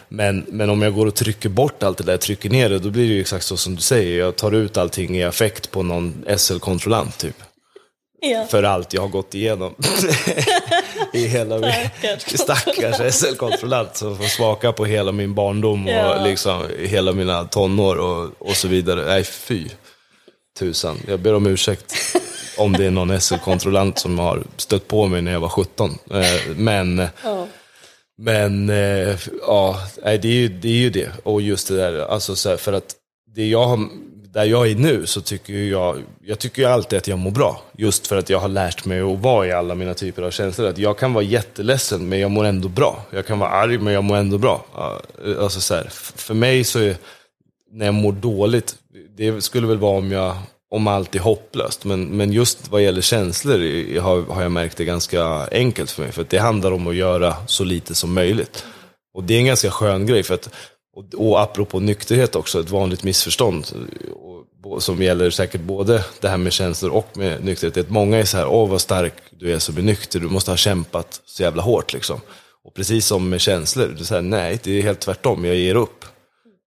Men, 0.09 0.45
men 0.49 0.71
om 0.71 0.83
jag 0.83 0.95
går 0.95 1.07
och 1.07 1.15
trycker 1.15 1.49
bort 1.49 1.83
allt 1.83 1.99
det 1.99 2.05
där, 2.05 2.17
trycker 2.17 2.51
ner 2.51 2.71
det, 2.71 2.79
då 2.79 2.91
blir 2.91 3.09
det 3.09 3.15
ju 3.15 3.21
exakt 3.21 3.45
så 3.45 3.57
som 3.57 3.75
du 3.75 3.83
säger. 3.83 4.19
Jag 4.19 4.37
tar 4.37 4.53
ut 4.53 4.77
allting 4.77 5.17
i 5.17 5.25
affekt 5.25 5.71
på 5.71 5.83
någon 5.83 6.25
SL-kontrollant 6.37 7.19
typ. 7.19 7.37
Ja. 8.21 8.47
För 8.51 8.63
allt 8.63 8.93
jag 8.93 9.03
har 9.03 9.09
gått 9.09 9.35
igenom. 9.35 9.75
I 11.13 11.27
hela 11.27 11.59
min, 11.59 11.73
Stackars 12.19 13.15
SL-kontrollant 13.15 13.97
som 13.97 14.17
får 14.17 14.25
smaka 14.25 14.73
på 14.73 14.85
hela 14.85 15.13
min 15.13 15.35
barndom 15.35 15.87
och 15.87 15.93
Ja. 15.93 16.25
liksom 16.25 16.63
hela 16.79 17.13
mina 17.13 17.45
tonår 17.45 17.97
och, 17.97 18.31
och 18.39 18.57
så 18.57 18.69
vidare. 18.69 19.05
Nej, 19.05 19.25
fy. 19.25 19.69
Tusan. 20.59 20.99
Jag 21.09 21.21
ber 21.21 21.35
om 21.35 21.47
ursäkt 21.47 21.95
om 22.59 22.73
det 22.73 22.85
är 22.87 22.91
någon 22.91 23.21
SL-kontrollant 23.21 23.99
som 23.99 24.19
har 24.19 24.43
stött 24.57 24.89
på 24.89 25.07
mig 25.07 25.23
när 25.23 25.33
jag 25.33 25.41
var 25.41 25.49
17. 25.49 25.99
Eh, 26.11 26.55
Men, 26.57 27.07
Ja. 27.25 27.47
men 28.19 28.71
eh, 28.71 29.17
ja, 29.47 29.81
det 30.03 30.09
är, 30.11 30.27
ju, 30.27 30.49
det 30.49 30.69
är 30.69 30.73
ju 30.73 30.91
det. 30.91 31.11
Och 31.23 31.43
just 31.43 31.69
det 31.69 31.77
där, 31.77 31.99
alltså 31.99 32.37
så 32.37 32.49
här, 32.49 32.57
för 32.57 32.73
att 32.73 32.95
det 33.35 33.47
jag 33.47 33.65
har, 33.65 33.79
där 34.33 34.45
jag 34.45 34.71
är 34.71 34.75
nu 34.75 35.07
så 35.07 35.21
tycker 35.21 35.53
jag, 35.53 36.03
jag 36.25 36.39
tycker 36.39 36.63
ju 36.63 36.69
alltid 36.69 36.99
att 36.99 37.09
jag 37.09 37.19
mår 37.19 37.31
bra. 37.31 37.63
Just 37.79 38.07
för 38.07 38.17
att 38.17 38.31
jag 38.31 38.39
har 38.39 38.49
lärt 38.49 38.85
mig 38.85 39.01
att 39.01 39.19
vara 39.19 39.47
i 39.47 39.53
alla 39.53 39.75
mina 39.75 39.95
typer 39.95 40.23
av 40.23 40.31
känslor. 40.31 40.69
Att 40.69 40.79
jag 40.79 40.99
kan 40.99 41.13
vara 41.13 41.25
jätteledsen 41.25 42.09
men 42.09 42.19
jag 42.19 42.31
mår 42.31 42.45
ändå 42.45 42.69
bra. 42.69 43.03
Jag 43.11 43.27
kan 43.27 43.39
vara 43.39 43.51
arg 43.51 43.79
men 43.79 43.93
jag 43.95 44.05
mår 44.05 44.17
ändå 44.17 44.39
bra. 44.39 44.65
Alltså 45.41 45.61
så 45.61 45.75
här, 45.75 45.89
för 46.17 46.35
mig 46.35 46.65
så 46.65 46.79
är, 46.79 46.97
när 47.73 47.87
jag 47.87 47.95
mår 47.95 48.13
dåligt, 48.13 48.77
det 49.17 49.45
skulle 49.45 49.67
väl 49.67 49.79
vara 49.79 49.99
om 49.99 50.13
jag 50.13 50.37
om 50.71 50.87
allt 50.87 51.15
är 51.15 51.21
hopplöst. 51.21 51.85
Men, 51.85 52.05
men 52.05 52.33
just 52.33 52.71
vad 52.71 52.83
gäller 52.83 53.01
känslor 53.01 54.01
har, 54.01 54.23
har 54.35 54.43
jag 54.43 54.53
märkt 54.53 54.77
det 54.77 54.85
ganska 54.85 55.49
enkelt 55.53 55.91
för 55.91 56.03
mig. 56.03 56.13
För 56.13 56.23
att 56.23 56.31
det 56.31 56.39
handlar 56.39 56.73
om 56.73 56.87
att 56.87 56.95
göra 56.95 57.37
så 57.47 57.65
lite 57.65 57.95
som 57.95 58.15
möjligt. 58.15 58.65
Och 59.15 59.25
det 59.25 59.35
är 59.35 59.39
en 59.39 59.47
ganska 59.47 59.71
skön 59.71 60.07
grej. 60.07 60.23
För 60.23 60.35
att, 60.35 60.49
och, 60.95 61.15
och 61.15 61.41
apropå 61.41 61.81
nykterhet 61.81 62.37
också, 62.37 62.61
ett 62.61 62.71
vanligt 62.71 63.03
missförstånd. 63.03 63.67
Och 64.65 64.83
som 64.83 65.03
gäller 65.03 65.31
säkert 65.31 65.61
både 65.61 66.05
det 66.21 66.29
här 66.29 66.37
med 66.37 66.53
känslor 66.53 66.91
och 66.91 67.17
med 67.17 67.45
nykterhet. 67.45 67.91
Många 67.91 68.19
är 68.19 68.25
så 68.25 68.37
här, 68.37 68.47
åh 68.47 68.71
vad 68.71 68.81
stark 68.81 69.15
du 69.31 69.53
är 69.53 69.59
som 69.59 69.77
är 69.77 69.83
nykter, 69.83 70.21
du 70.21 70.29
måste 70.29 70.51
ha 70.51 70.57
kämpat 70.57 71.21
så 71.25 71.43
jävla 71.43 71.63
hårt 71.63 71.93
liksom. 71.93 72.21
Och 72.65 72.75
precis 72.75 73.07
som 73.07 73.29
med 73.29 73.41
känslor, 73.41 73.95
det 73.99 74.11
är 74.11 74.15
här, 74.15 74.23
nej 74.23 74.59
det 74.63 74.79
är 74.79 74.83
helt 74.83 75.01
tvärtom, 75.01 75.45
jag 75.45 75.57
ger 75.57 75.75
upp. 75.75 76.05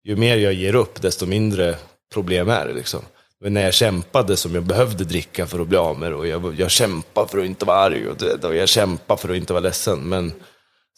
Ju 0.03 0.15
mer 0.15 0.37
jag 0.37 0.53
ger 0.53 0.75
upp, 0.75 1.01
desto 1.01 1.25
mindre 1.25 1.75
problem 2.13 2.49
är 2.49 2.67
det 2.67 2.73
liksom. 2.73 3.01
Men 3.41 3.53
när 3.53 3.61
jag 3.61 3.73
kämpade 3.73 4.37
som 4.37 4.55
jag 4.55 4.63
behövde 4.63 5.03
dricka 5.03 5.47
för 5.47 5.59
att 5.59 5.67
bli 5.67 5.77
av 5.77 5.99
med 5.99 6.11
det 6.11 6.15
och 6.15 6.27
jag, 6.27 6.55
jag 6.59 6.71
kämpade 6.71 7.27
för 7.27 7.37
att 7.37 7.45
inte 7.45 7.65
vara 7.65 7.77
arg 7.77 8.07
och, 8.07 8.43
och 8.43 8.55
jag 8.55 8.69
kämpade 8.69 9.21
för 9.21 9.29
att 9.29 9.35
inte 9.35 9.53
vara 9.53 9.63
ledsen. 9.63 9.99
Men, 9.99 10.33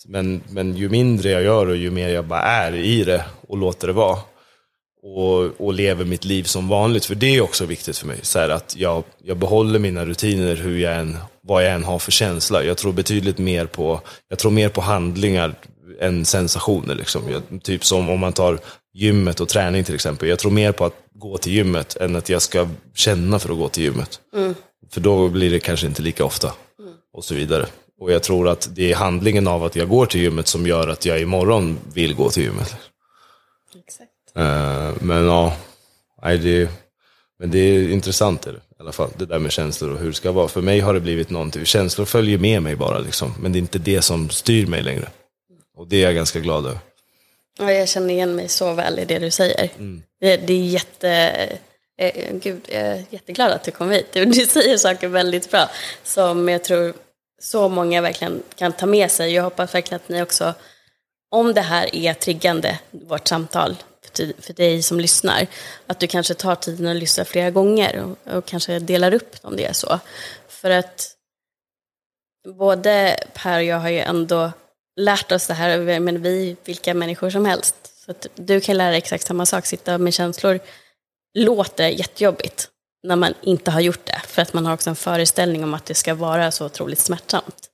men, 0.05 0.41
men 0.49 0.75
ju 0.75 0.89
mindre 0.89 1.31
jag 1.31 1.43
gör 1.43 1.67
och 1.67 1.75
ju 1.75 1.91
mer 1.91 2.09
jag 2.09 2.25
bara 2.25 2.41
är 2.41 2.75
i 2.75 3.03
det 3.03 3.25
och 3.47 3.57
låter 3.57 3.87
det 3.87 3.93
vara 3.93 4.19
och, 5.03 5.61
och 5.61 5.73
lever 5.73 6.05
mitt 6.05 6.25
liv 6.25 6.43
som 6.43 6.67
vanligt. 6.67 7.05
För 7.05 7.15
det 7.15 7.35
är 7.35 7.41
också 7.41 7.65
viktigt 7.65 7.97
för 7.97 8.07
mig. 8.07 8.19
Så 8.21 8.39
att 8.39 8.75
jag, 8.77 9.03
jag 9.23 9.37
behåller 9.37 9.79
mina 9.79 10.05
rutiner 10.05 10.55
hur 10.55 10.77
jag 10.77 10.95
än, 10.95 11.17
vad 11.41 11.65
jag 11.65 11.73
än 11.73 11.83
har 11.83 11.99
för 11.99 12.11
känsla. 12.11 12.63
Jag 12.63 12.77
tror 12.77 12.93
betydligt 12.93 13.37
mer 13.37 13.65
på, 13.65 14.01
jag 14.29 14.39
tror 14.39 14.51
mer 14.51 14.69
på 14.69 14.81
handlingar 14.81 15.53
än 15.99 16.25
sensationer. 16.25 16.95
Liksom. 16.95 17.21
Jag, 17.31 17.63
typ 17.63 17.85
som 17.85 18.09
om 18.09 18.19
man 18.19 18.33
tar 18.33 18.59
gymmet 18.93 19.39
och 19.39 19.49
träning 19.49 19.83
till 19.83 19.95
exempel. 19.95 20.29
Jag 20.29 20.39
tror 20.39 20.51
mer 20.51 20.71
på 20.71 20.85
att 20.85 20.95
gå 21.13 21.37
till 21.37 21.53
gymmet 21.53 21.95
än 21.95 22.15
att 22.15 22.29
jag 22.29 22.41
ska 22.41 22.67
känna 22.95 23.39
för 23.39 23.49
att 23.49 23.57
gå 23.57 23.69
till 23.69 23.83
gymmet. 23.83 24.19
Mm. 24.35 24.55
För 24.91 25.01
då 25.01 25.29
blir 25.29 25.51
det 25.51 25.59
kanske 25.59 25.87
inte 25.87 26.01
lika 26.01 26.25
ofta. 26.25 26.53
Mm. 26.79 26.93
Och 27.13 27.25
så 27.25 27.35
vidare. 27.35 27.65
Och 27.99 28.11
jag 28.11 28.23
tror 28.23 28.47
att 28.47 28.69
det 28.75 28.91
är 28.91 28.95
handlingen 28.95 29.47
av 29.47 29.63
att 29.63 29.75
jag 29.75 29.89
går 29.89 30.05
till 30.05 30.21
gymmet 30.21 30.47
som 30.47 30.67
gör 30.67 30.87
att 30.87 31.05
jag 31.05 31.21
imorgon 31.21 31.79
vill 31.93 32.15
gå 32.15 32.29
till 32.29 32.43
gymmet. 32.43 32.75
Exakt. 33.85 34.11
Uh, 34.37 35.03
men 35.03 35.25
ja, 35.25 35.57
nej, 36.23 36.37
det, 36.37 36.69
men 37.39 37.51
det 37.51 37.59
är 37.59 37.89
intressant 37.89 38.41
det, 38.41 38.51
i 38.51 38.53
alla 38.79 38.91
fall. 38.91 39.09
Det 39.17 39.25
där 39.25 39.39
med 39.39 39.51
känslor 39.51 39.91
och 39.91 39.99
hur 39.99 40.07
det 40.07 40.13
ska 40.13 40.31
vara. 40.31 40.47
För 40.47 40.61
mig 40.61 40.79
har 40.79 40.93
det 40.93 40.99
blivit 40.99 41.29
någonting, 41.29 41.65
känslor 41.65 42.05
följer 42.05 42.37
med 42.37 42.63
mig 42.63 42.75
bara 42.75 42.99
liksom. 42.99 43.33
Men 43.39 43.51
det 43.51 43.57
är 43.57 43.61
inte 43.61 43.79
det 43.79 44.01
som 44.01 44.29
styr 44.29 44.67
mig 44.67 44.83
längre. 44.83 45.09
Och 45.77 45.87
det 45.87 45.97
är 45.97 46.03
jag 46.03 46.15
ganska 46.15 46.39
glad 46.39 46.65
över. 46.65 46.79
Ja, 47.59 47.71
jag 47.71 47.89
känner 47.89 48.13
igen 48.13 48.35
mig 48.35 48.47
så 48.47 48.73
väl 48.73 48.99
i 48.99 49.05
det 49.05 49.19
du 49.19 49.31
säger. 49.31 49.69
Mm. 49.77 50.03
Det, 50.19 50.37
det, 50.37 50.53
är 50.53 50.63
jätte... 50.63 51.09
Eh, 51.97 52.33
gud, 52.33 52.61
jag 52.67 52.81
är 52.81 53.03
jätteglad 53.09 53.51
att 53.51 53.63
du 53.63 53.71
kom 53.71 53.91
hit. 53.91 54.07
Du, 54.13 54.25
du 54.25 54.45
säger 54.45 54.77
saker 54.77 55.07
väldigt 55.07 55.51
bra 55.51 55.69
som 56.03 56.49
jag 56.49 56.63
tror 56.63 56.93
så 57.41 57.69
många 57.69 58.01
verkligen 58.01 58.43
kan 58.55 58.73
ta 58.73 58.85
med 58.85 59.11
sig. 59.11 59.33
Jag 59.33 59.43
hoppas 59.43 59.75
verkligen 59.75 60.01
att 60.03 60.09
ni 60.09 60.21
också, 60.21 60.53
om 61.31 61.53
det 61.53 61.61
här 61.61 61.95
är 61.95 62.13
triggande, 62.13 62.79
vårt 62.91 63.27
samtal, 63.27 63.75
för 64.39 64.53
dig 64.53 64.83
som 64.83 64.99
lyssnar, 64.99 65.47
att 65.87 65.99
du 65.99 66.07
kanske 66.07 66.33
tar 66.33 66.55
tiden 66.55 66.87
och 66.87 66.95
lyssnar 66.95 67.25
flera 67.25 67.51
gånger 67.51 68.03
och, 68.03 68.33
och 68.33 68.45
kanske 68.45 68.79
delar 68.79 69.13
upp 69.13 69.35
om 69.41 69.55
det 69.55 69.65
är 69.65 69.73
så. 69.73 69.99
För 70.47 70.69
att 70.69 71.15
både 72.57 73.19
Per 73.33 73.57
och 73.57 73.63
jag 73.63 73.79
har 73.79 73.89
ju 73.89 73.99
ändå 73.99 74.51
lärt 74.95 75.31
oss 75.31 75.47
det 75.47 75.53
här, 75.53 75.99
men 75.99 76.21
vi 76.21 76.55
vilka 76.65 76.93
människor 76.93 77.29
som 77.29 77.45
helst. 77.45 77.75
Så 78.05 78.11
att 78.11 78.27
du 78.35 78.61
kan 78.61 78.77
lära 78.77 78.89
dig 78.89 78.97
exakt 78.97 79.27
samma 79.27 79.45
sak, 79.45 79.65
sitta 79.65 79.97
med 79.97 80.13
känslor 80.13 80.59
låter 81.33 81.87
jättejobbigt 81.87 82.69
när 83.07 83.15
man 83.15 83.33
inte 83.41 83.71
har 83.71 83.81
gjort 83.81 84.05
det, 84.05 84.21
för 84.27 84.41
att 84.41 84.53
man 84.53 84.65
har 84.65 84.73
också 84.73 84.89
en 84.89 84.95
föreställning 84.95 85.63
om 85.63 85.73
att 85.73 85.85
det 85.85 85.93
ska 85.93 86.13
vara 86.15 86.51
så 86.51 86.65
otroligt 86.65 86.99
smärtsamt. 86.99 87.69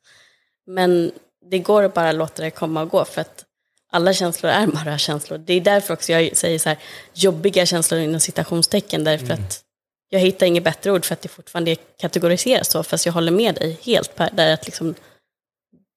Men 0.68 1.12
det 1.50 1.60
går 1.60 1.84
att 1.84 1.94
bara 1.94 2.12
låta 2.12 2.44
det 2.44 2.52
komma 2.52 2.82
och 2.82 2.90
gå, 2.90 3.06
för 3.06 3.22
att 3.22 3.46
alla 3.92 4.14
känslor 4.14 4.52
är 4.52 4.68
bara 4.68 4.98
känslor. 4.98 5.38
Det 5.38 5.54
är 5.54 5.62
därför 5.62 5.94
också 5.94 6.12
jag 6.12 6.38
säger 6.38 6.60
så 6.60 6.70
här, 6.70 6.78
jobbiga 7.14 7.66
känslor 7.66 8.00
inom 8.00 8.20
citationstecken, 8.20 9.04
därför 9.04 9.26
mm. 9.26 9.44
att 9.44 9.64
jag 10.10 10.20
hittar 10.20 10.46
inget 10.46 10.64
bättre 10.64 10.92
ord 10.92 11.06
för 11.06 11.14
att 11.14 11.22
det 11.22 11.30
fortfarande 11.30 11.76
kategoriseras 11.76 12.72
så, 12.72 12.84
fast 12.84 13.06
jag 13.06 13.14
håller 13.14 13.32
med 13.32 13.56
dig 13.56 13.80
helt 13.82 14.16
Per, 14.16 14.30
där 14.34 14.54
att 14.54 14.66
liksom, 14.66 14.96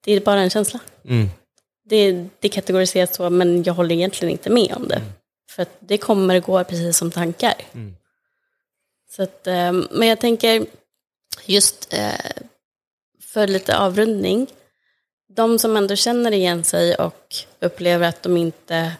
det 0.05 0.13
är 0.13 0.21
bara 0.21 0.41
en 0.41 0.51
känsla. 0.51 0.81
Mm. 1.05 1.29
Det, 1.89 2.29
det 2.41 2.49
kategoriseras 2.49 3.15
så, 3.15 3.31
men 3.31 3.63
jag 3.63 3.75
håller 3.75 3.95
egentligen 3.95 4.33
inte 4.33 4.51
med 4.51 4.73
om 4.77 4.89
det. 4.89 4.97
Mm. 4.97 5.09
För 5.51 5.63
att 5.63 5.77
det 5.81 5.99
kommer 5.99 6.37
och 6.37 6.43
går 6.43 6.65
precis 6.65 6.97
som 6.97 7.11
tankar. 7.11 7.55
Mm. 7.73 7.97
Så 9.17 9.23
att, 9.23 9.47
ehm, 9.47 9.89
men 9.91 10.09
jag 10.09 10.21
tänker, 10.21 10.67
just 11.45 11.93
eh, 11.93 12.43
för 13.21 13.47
lite 13.47 13.79
avrundning, 13.79 14.47
de 15.29 15.59
som 15.59 15.77
ändå 15.77 15.97
känner 15.97 16.33
igen 16.33 16.65
sig 16.65 16.95
och 16.95 17.35
upplever 17.61 18.09
att 18.09 18.23
de 18.23 18.37
inte 18.37 18.93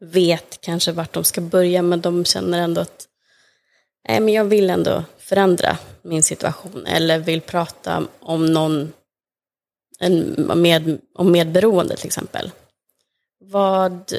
vet 0.00 0.60
kanske 0.60 0.92
vart 0.92 1.12
de 1.12 1.24
ska 1.24 1.40
börja, 1.40 1.82
men 1.82 2.00
de 2.00 2.24
känner 2.24 2.58
ändå 2.58 2.80
att 2.80 3.08
nej, 4.08 4.20
men 4.20 4.34
jag 4.34 4.44
vill 4.44 4.70
ändå 4.70 5.04
förändra 5.18 5.78
min 6.02 6.22
situation 6.22 6.86
eller 6.86 7.18
vill 7.18 7.40
prata 7.40 8.06
om 8.20 8.46
någon 8.46 8.92
en 9.98 10.20
med, 10.54 10.98
om 11.14 11.32
medberoende 11.32 11.96
till 11.96 12.06
exempel. 12.06 12.50
Vad 13.40 14.12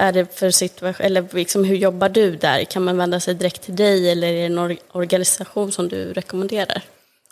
är 0.00 0.12
det 0.12 0.38
för 0.38 0.50
situation, 0.50 1.06
eller 1.06 1.24
liksom 1.32 1.64
hur 1.64 1.76
jobbar 1.76 2.08
du 2.08 2.36
där? 2.36 2.64
Kan 2.64 2.84
man 2.84 2.96
vända 2.96 3.20
sig 3.20 3.34
direkt 3.34 3.62
till 3.62 3.76
dig 3.76 4.10
eller 4.10 4.28
är 4.28 4.32
det 4.32 4.44
en 4.44 4.78
organisation 4.92 5.72
som 5.72 5.88
du 5.88 6.12
rekommenderar? 6.12 6.82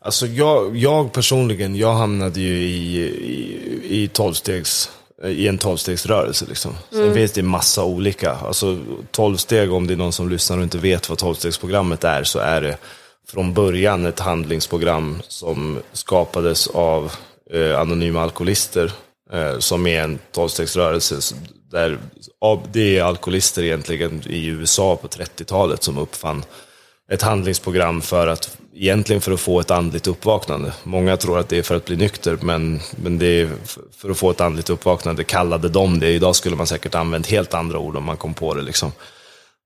Alltså 0.01 0.27
jag, 0.27 0.77
jag 0.77 1.13
personligen, 1.13 1.77
jag 1.77 1.95
hamnade 1.95 2.41
ju 2.41 2.59
i, 2.59 2.99
i, 2.99 4.03
i 4.03 4.09
tolvstegs 4.09 4.91
i 5.25 5.49
en 5.49 5.59
tolvstegsrörelse. 5.59 6.45
Liksom. 6.49 6.75
Sen 6.91 7.03
mm. 7.03 7.15
finns 7.15 7.33
det 7.33 7.43
massa 7.43 7.85
olika. 7.85 8.33
Alltså, 8.33 8.79
tolvsteg, 9.11 9.73
om 9.73 9.87
det 9.87 9.95
är 9.95 9.97
någon 9.97 10.13
som 10.13 10.29
lyssnar 10.29 10.57
och 10.57 10.63
inte 10.63 10.79
vet 10.79 11.09
vad 11.09 11.19
tolvstegsprogrammet 11.19 12.05
är, 12.05 12.25
så 12.25 12.39
är 12.39 12.61
det 12.61 12.77
från 13.29 13.55
början 13.55 14.07
ett 14.07 14.21
handlingsprogram 14.21 15.23
som 15.29 15.79
skapades 15.93 16.67
av 16.67 17.13
eh, 17.51 17.81
anonyma 17.81 18.23
alkoholister, 18.23 18.93
eh, 19.33 19.59
som 19.59 19.87
är 19.87 20.03
en 20.03 20.19
tolvstegsrörelse. 20.33 21.35
Där, 21.71 21.99
det 22.73 22.99
är 22.99 23.03
alkoholister 23.03 23.63
egentligen 23.63 24.23
i 24.27 24.47
USA 24.47 24.97
på 24.97 25.09
30-talet 25.09 25.83
som 25.83 25.99
uppfann 25.99 26.45
ett 27.11 27.23
handlingsprogram 27.23 28.01
för 28.03 28.27
att, 28.27 28.59
egentligen 28.75 29.23
för 29.23 29.33
att 29.33 29.41
få 29.41 29.61
ett 29.61 29.71
andligt 29.71 30.07
uppvaknande. 30.07 30.73
Många 30.83 31.17
tror 31.17 31.39
att 31.39 31.49
det 31.49 31.59
är 31.59 31.63
för 31.63 31.77
att 31.77 31.85
bli 31.85 31.97
nykter, 31.97 32.39
men, 32.43 32.81
men 32.97 33.19
det 33.19 33.27
är 33.27 33.49
för 33.97 34.11
att 34.11 34.19
få 34.19 34.31
ett 34.31 34.41
andligt 34.41 34.71
uppvaknande, 34.71 35.25
kallade 35.25 35.69
de 35.69 36.01
det. 36.01 36.09
Idag 36.09 36.37
skulle 36.37 36.57
man 36.57 36.67
säkert 36.67 36.95
använt 36.95 37.27
helt 37.27 37.55
andra 37.55 37.79
ord 37.79 37.97
om 37.97 38.05
man 38.05 38.17
kom 38.17 38.35
på 38.35 38.55
det. 38.55 38.63
Liksom. 38.63 38.93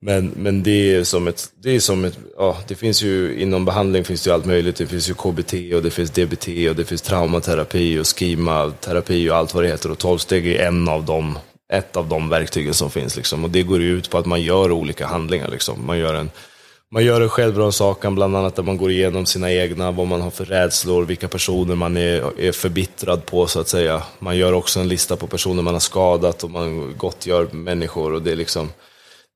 Men, 0.05 0.32
men 0.36 0.62
det 0.62 0.94
är 0.94 1.05
som 1.05 1.28
ett, 1.28 1.50
det 1.62 1.70
är 1.70 1.80
som 1.80 2.05
ett, 2.05 2.18
ja, 2.36 2.57
det 2.68 2.74
finns 2.74 3.03
ju, 3.03 3.40
inom 3.40 3.64
behandling 3.64 4.05
finns 4.05 4.22
det 4.22 4.30
ju 4.30 4.34
allt 4.34 4.44
möjligt. 4.44 4.76
Det 4.76 4.86
finns 4.86 5.11
ju 5.11 5.14
KBT 5.14 5.74
och 5.74 5.82
det 5.82 5.90
finns 5.90 6.11
DBT 6.11 6.48
och 6.68 6.76
det 6.76 6.84
finns 6.84 7.03
traumaterapi 7.03 7.98
och 7.98 8.07
skimaterapi 8.07 9.30
och 9.30 9.36
allt 9.36 9.55
vad 9.55 9.64
det 9.64 9.68
heter. 9.68 9.90
Och 9.90 9.98
tolvsteg 9.98 10.46
är 10.46 10.66
en 10.66 10.88
av 10.88 11.05
dem, 11.05 11.38
ett 11.72 11.96
av 11.96 12.08
de 12.08 12.28
verktygen 12.28 12.74
som 12.74 12.90
finns 12.90 13.16
liksom. 13.16 13.44
Och 13.44 13.50
det 13.50 13.62
går 13.62 13.82
ut 13.82 14.10
på 14.10 14.18
att 14.18 14.26
man 14.26 14.42
gör 14.42 14.72
olika 14.72 15.06
handlingar 15.06 15.48
liksom. 15.48 15.86
Man 15.86 15.98
gör 15.98 16.14
en, 16.14 16.30
man 16.90 17.04
gör 17.04 17.20
en 17.20 17.28
självrannsakan, 17.28 18.14
bland 18.14 18.36
annat 18.36 18.56
där 18.56 18.62
man 18.62 18.76
går 18.76 18.90
igenom 18.90 19.26
sina 19.26 19.52
egna, 19.52 19.90
vad 19.90 20.06
man 20.06 20.20
har 20.20 20.30
för 20.30 20.44
rädslor, 20.44 21.04
vilka 21.04 21.28
personer 21.28 21.74
man 21.74 21.96
är, 21.96 22.40
är 22.40 22.52
förbittrad 22.52 23.26
på 23.26 23.46
så 23.46 23.60
att 23.60 23.68
säga. 23.68 24.02
Man 24.18 24.36
gör 24.36 24.52
också 24.52 24.80
en 24.80 24.88
lista 24.88 25.16
på 25.16 25.26
personer 25.26 25.62
man 25.62 25.74
har 25.74 25.80
skadat 25.80 26.44
och 26.44 26.50
man 26.50 26.94
gottgör 26.96 27.48
människor 27.52 28.12
och 28.12 28.22
det 28.22 28.32
är 28.32 28.36
liksom 28.36 28.68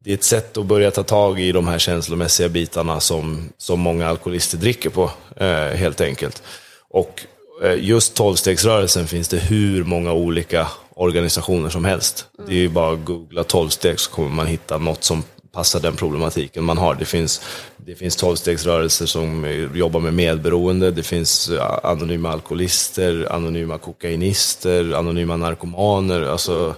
det 0.04 0.10
är 0.10 0.14
ett 0.14 0.24
sätt 0.24 0.56
att 0.56 0.66
börja 0.66 0.90
ta 0.90 1.02
tag 1.02 1.40
i 1.40 1.52
de 1.52 1.68
här 1.68 1.78
känslomässiga 1.78 2.48
bitarna 2.48 3.00
som, 3.00 3.48
som 3.58 3.80
många 3.80 4.08
alkoholister 4.08 4.58
dricker 4.58 4.90
på, 4.90 5.10
eh, 5.36 5.76
helt 5.76 6.00
enkelt. 6.00 6.42
Och 6.90 7.26
Eh, 7.62 7.74
just 7.84 8.14
tolvstegsrörelsen 8.14 9.06
finns 9.06 9.28
det 9.28 9.38
hur 9.38 9.84
många 9.84 10.12
olika 10.12 10.68
organisationer 10.94 11.68
som 11.70 11.84
helst. 11.84 12.26
Mm. 12.38 12.50
Det 12.50 12.56
är 12.56 12.60
ju 12.60 12.68
bara 12.68 12.92
att 12.92 13.04
googla 13.04 13.44
tolvsteg 13.44 14.00
så 14.00 14.10
kommer 14.10 14.28
man 14.28 14.46
hitta 14.46 14.78
något 14.78 15.04
som 15.04 15.22
passar 15.52 15.80
den 15.80 15.96
problematiken 15.96 16.64
man 16.64 16.78
har. 16.78 16.94
Det 16.94 17.04
finns, 17.04 17.40
det 17.76 17.94
finns 17.94 18.16
tolvstegsrörelser 18.16 19.06
som 19.06 19.44
eh, 19.44 19.76
jobbar 19.76 20.00
med 20.00 20.14
medberoende, 20.14 20.90
det 20.90 21.02
finns 21.02 21.48
eh, 21.48 21.78
anonyma 21.82 22.30
alkoholister, 22.30 23.32
anonyma 23.32 23.78
kokainister, 23.78 24.92
anonyma 24.92 25.36
narkomaner. 25.36 26.22
Alltså, 26.22 26.74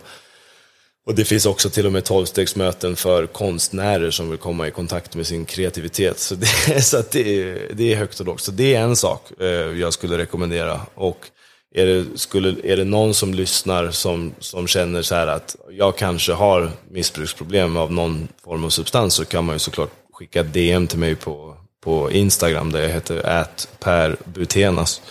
och 1.09 1.15
det 1.15 1.25
finns 1.25 1.47
också 1.47 1.71
till 1.71 1.87
och 1.87 1.93
med 1.93 2.05
tolvstegsmöten 2.05 2.97
för 2.97 3.27
konstnärer 3.27 4.11
som 4.11 4.31
vill 4.31 4.39
komma 4.39 4.69
i 4.69 4.71
kontakt 4.71 5.15
med 5.15 5.27
sin 5.27 5.45
kreativitet. 5.45 6.19
Så 6.19 6.35
det, 6.35 6.47
så 6.83 7.03
det, 7.13 7.55
det 7.73 7.93
är 7.93 7.97
högt 7.97 8.21
och 8.21 8.27
lågt. 8.27 8.41
Så 8.41 8.53
det 8.53 8.75
är 8.75 8.83
en 8.83 8.97
sak 8.97 9.41
eh, 9.41 9.47
jag 9.49 9.93
skulle 9.93 10.19
rekommendera. 10.19 10.81
Och 10.95 11.27
är 11.75 11.87
det, 11.87 12.05
skulle, 12.15 12.73
är 12.73 12.77
det 12.77 12.85
någon 12.85 13.15
som 13.15 13.35
lyssnar 13.35 13.91
som, 13.91 14.35
som 14.39 14.67
känner 14.67 15.03
så 15.03 15.15
här 15.15 15.27
att 15.27 15.57
jag 15.71 15.97
kanske 15.97 16.33
har 16.33 16.71
missbruksproblem 16.91 17.77
av 17.77 17.93
någon 17.93 18.29
form 18.45 18.65
av 18.65 18.71
substans 18.71 19.15
så 19.15 19.25
kan 19.25 19.45
man 19.45 19.55
ju 19.55 19.59
såklart 19.59 19.93
skicka 20.13 20.43
DM 20.43 20.87
till 20.87 20.99
mig 20.99 21.15
på, 21.15 21.57
på 21.85 22.11
Instagram 22.11 22.73
där 22.73 22.81
jag 22.81 22.89
heter 22.89 23.47
@perbutenas. 23.79 25.03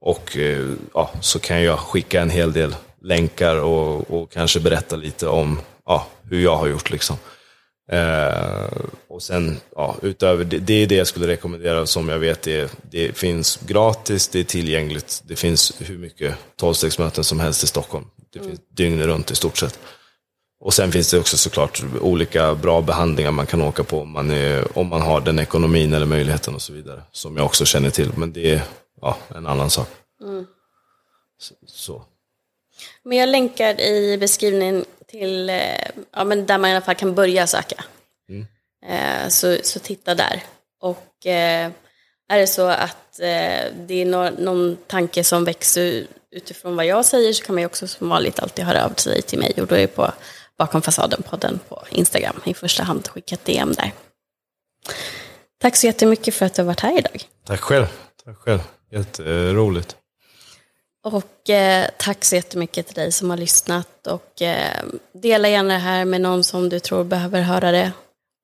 Och 0.00 0.36
eh, 0.36 0.68
ja, 0.94 1.10
så 1.20 1.38
kan 1.38 1.62
jag 1.62 1.78
skicka 1.78 2.22
en 2.22 2.30
hel 2.30 2.52
del 2.52 2.74
länkar 3.02 3.56
och, 3.56 4.10
och 4.10 4.30
kanske 4.30 4.60
berätta 4.60 4.96
lite 4.96 5.28
om 5.28 5.60
ja, 5.86 6.06
hur 6.22 6.42
jag 6.42 6.56
har 6.56 6.66
gjort. 6.66 6.90
Liksom. 6.90 7.16
Eh, 7.92 8.68
och 9.08 9.22
sen, 9.22 9.60
ja, 9.76 9.96
utöver 10.02 10.44
det, 10.44 10.58
det 10.58 10.74
är 10.74 10.86
det 10.86 10.94
jag 10.94 11.06
skulle 11.06 11.26
rekommendera 11.26 11.86
som 11.86 12.08
jag 12.08 12.18
vet 12.18 12.42
det, 12.42 12.72
det 12.90 13.16
finns 13.16 13.58
gratis, 13.66 14.28
det 14.28 14.40
är 14.40 14.44
tillgängligt, 14.44 15.22
det 15.26 15.36
finns 15.36 15.72
hur 15.78 15.98
mycket 15.98 16.34
tolvstegsmöten 16.56 17.24
som 17.24 17.40
helst 17.40 17.64
i 17.64 17.66
Stockholm. 17.66 18.04
Det 18.32 18.38
finns 18.38 18.60
dygnet 18.70 19.06
runt 19.06 19.30
i 19.30 19.34
stort 19.34 19.58
sett. 19.58 19.78
Och 20.60 20.74
sen 20.74 20.92
finns 20.92 21.10
det 21.10 21.18
också 21.18 21.36
såklart 21.36 21.82
olika 22.00 22.54
bra 22.54 22.80
behandlingar 22.80 23.30
man 23.30 23.46
kan 23.46 23.62
åka 23.62 23.84
på 23.84 24.00
om 24.00 24.10
man, 24.10 24.30
är, 24.30 24.78
om 24.78 24.86
man 24.86 25.00
har 25.00 25.20
den 25.20 25.38
ekonomin 25.38 25.92
eller 25.92 26.06
möjligheten 26.06 26.54
och 26.54 26.62
så 26.62 26.72
vidare. 26.72 27.02
Som 27.12 27.36
jag 27.36 27.46
också 27.46 27.64
känner 27.64 27.90
till, 27.90 28.10
men 28.16 28.32
det 28.32 28.50
är 28.54 28.62
ja, 29.00 29.18
en 29.34 29.46
annan 29.46 29.70
sak. 29.70 29.88
Mm. 30.22 30.46
Så, 31.38 31.54
så. 31.66 32.02
Men 33.08 33.18
jag 33.18 33.28
länkar 33.28 33.80
i 33.80 34.18
beskrivningen 34.18 34.84
till 35.06 35.50
eh, 35.50 35.56
ja, 36.12 36.24
men 36.24 36.46
där 36.46 36.58
man 36.58 36.70
i 36.70 36.72
alla 36.72 36.84
fall 36.84 36.94
kan 36.94 37.14
börja 37.14 37.46
söka. 37.46 37.84
Mm. 38.28 38.46
Eh, 38.86 39.28
så, 39.28 39.56
så 39.62 39.78
titta 39.78 40.14
där. 40.14 40.42
Och 40.80 41.26
eh, 41.26 41.70
är 42.28 42.38
det 42.38 42.46
så 42.46 42.66
att 42.66 42.96
det 43.76 43.94
är 43.94 44.30
någon 44.40 44.76
tanke 44.86 45.24
som 45.24 45.44
växer 45.44 46.06
utifrån 46.30 46.76
vad 46.76 46.86
jag 46.86 47.04
säger 47.04 47.32
så 47.32 47.44
kan 47.44 47.54
man 47.54 47.62
ju 47.62 47.66
också 47.66 47.86
som 47.86 48.08
vanligt 48.08 48.38
alltid 48.38 48.64
höra 48.64 48.84
av 48.84 48.94
sig 48.94 49.22
till 49.22 49.38
mig 49.38 49.54
och 49.60 49.66
då 49.66 49.74
är 49.74 49.80
det 49.80 49.86
på 49.86 50.12
Bakom 50.58 50.82
fasaden-podden 50.82 51.58
på 51.68 51.84
Instagram 51.90 52.40
i 52.44 52.54
första 52.54 52.82
hand. 52.82 53.08
Skicka 53.08 53.34
ett 53.34 53.44
DM 53.44 53.72
där. 53.72 53.92
Tack 55.60 55.76
så 55.76 55.86
jättemycket 55.86 56.34
för 56.34 56.46
att 56.46 56.54
du 56.54 56.62
har 56.62 56.66
varit 56.66 56.80
här 56.80 56.98
idag. 56.98 57.22
Tack 57.46 57.60
själv. 57.60 57.86
Tack 58.24 58.36
själv. 58.36 58.60
Jätteroligt. 58.90 59.97
Och 61.04 61.50
eh, 61.50 61.86
tack 61.98 62.24
så 62.24 62.34
jättemycket 62.34 62.86
till 62.86 62.94
dig 62.94 63.12
som 63.12 63.30
har 63.30 63.36
lyssnat. 63.36 64.06
Och 64.06 64.42
eh, 64.42 64.84
dela 65.12 65.48
gärna 65.48 65.74
det 65.74 65.80
här 65.80 66.04
med 66.04 66.20
någon 66.20 66.44
som 66.44 66.68
du 66.68 66.80
tror 66.80 67.04
behöver 67.04 67.40
höra 67.40 67.70
det. 67.72 67.92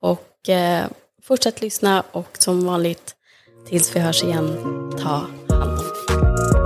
Och 0.02 0.48
eh, 0.48 0.86
fortsätt 1.22 1.60
lyssna 1.60 2.04
och 2.12 2.36
som 2.38 2.66
vanligt 2.66 3.14
tills 3.68 3.96
vi 3.96 4.00
hörs 4.00 4.22
igen, 4.22 4.56
ta 5.02 5.08
hand 5.08 5.52
om. 5.52 6.63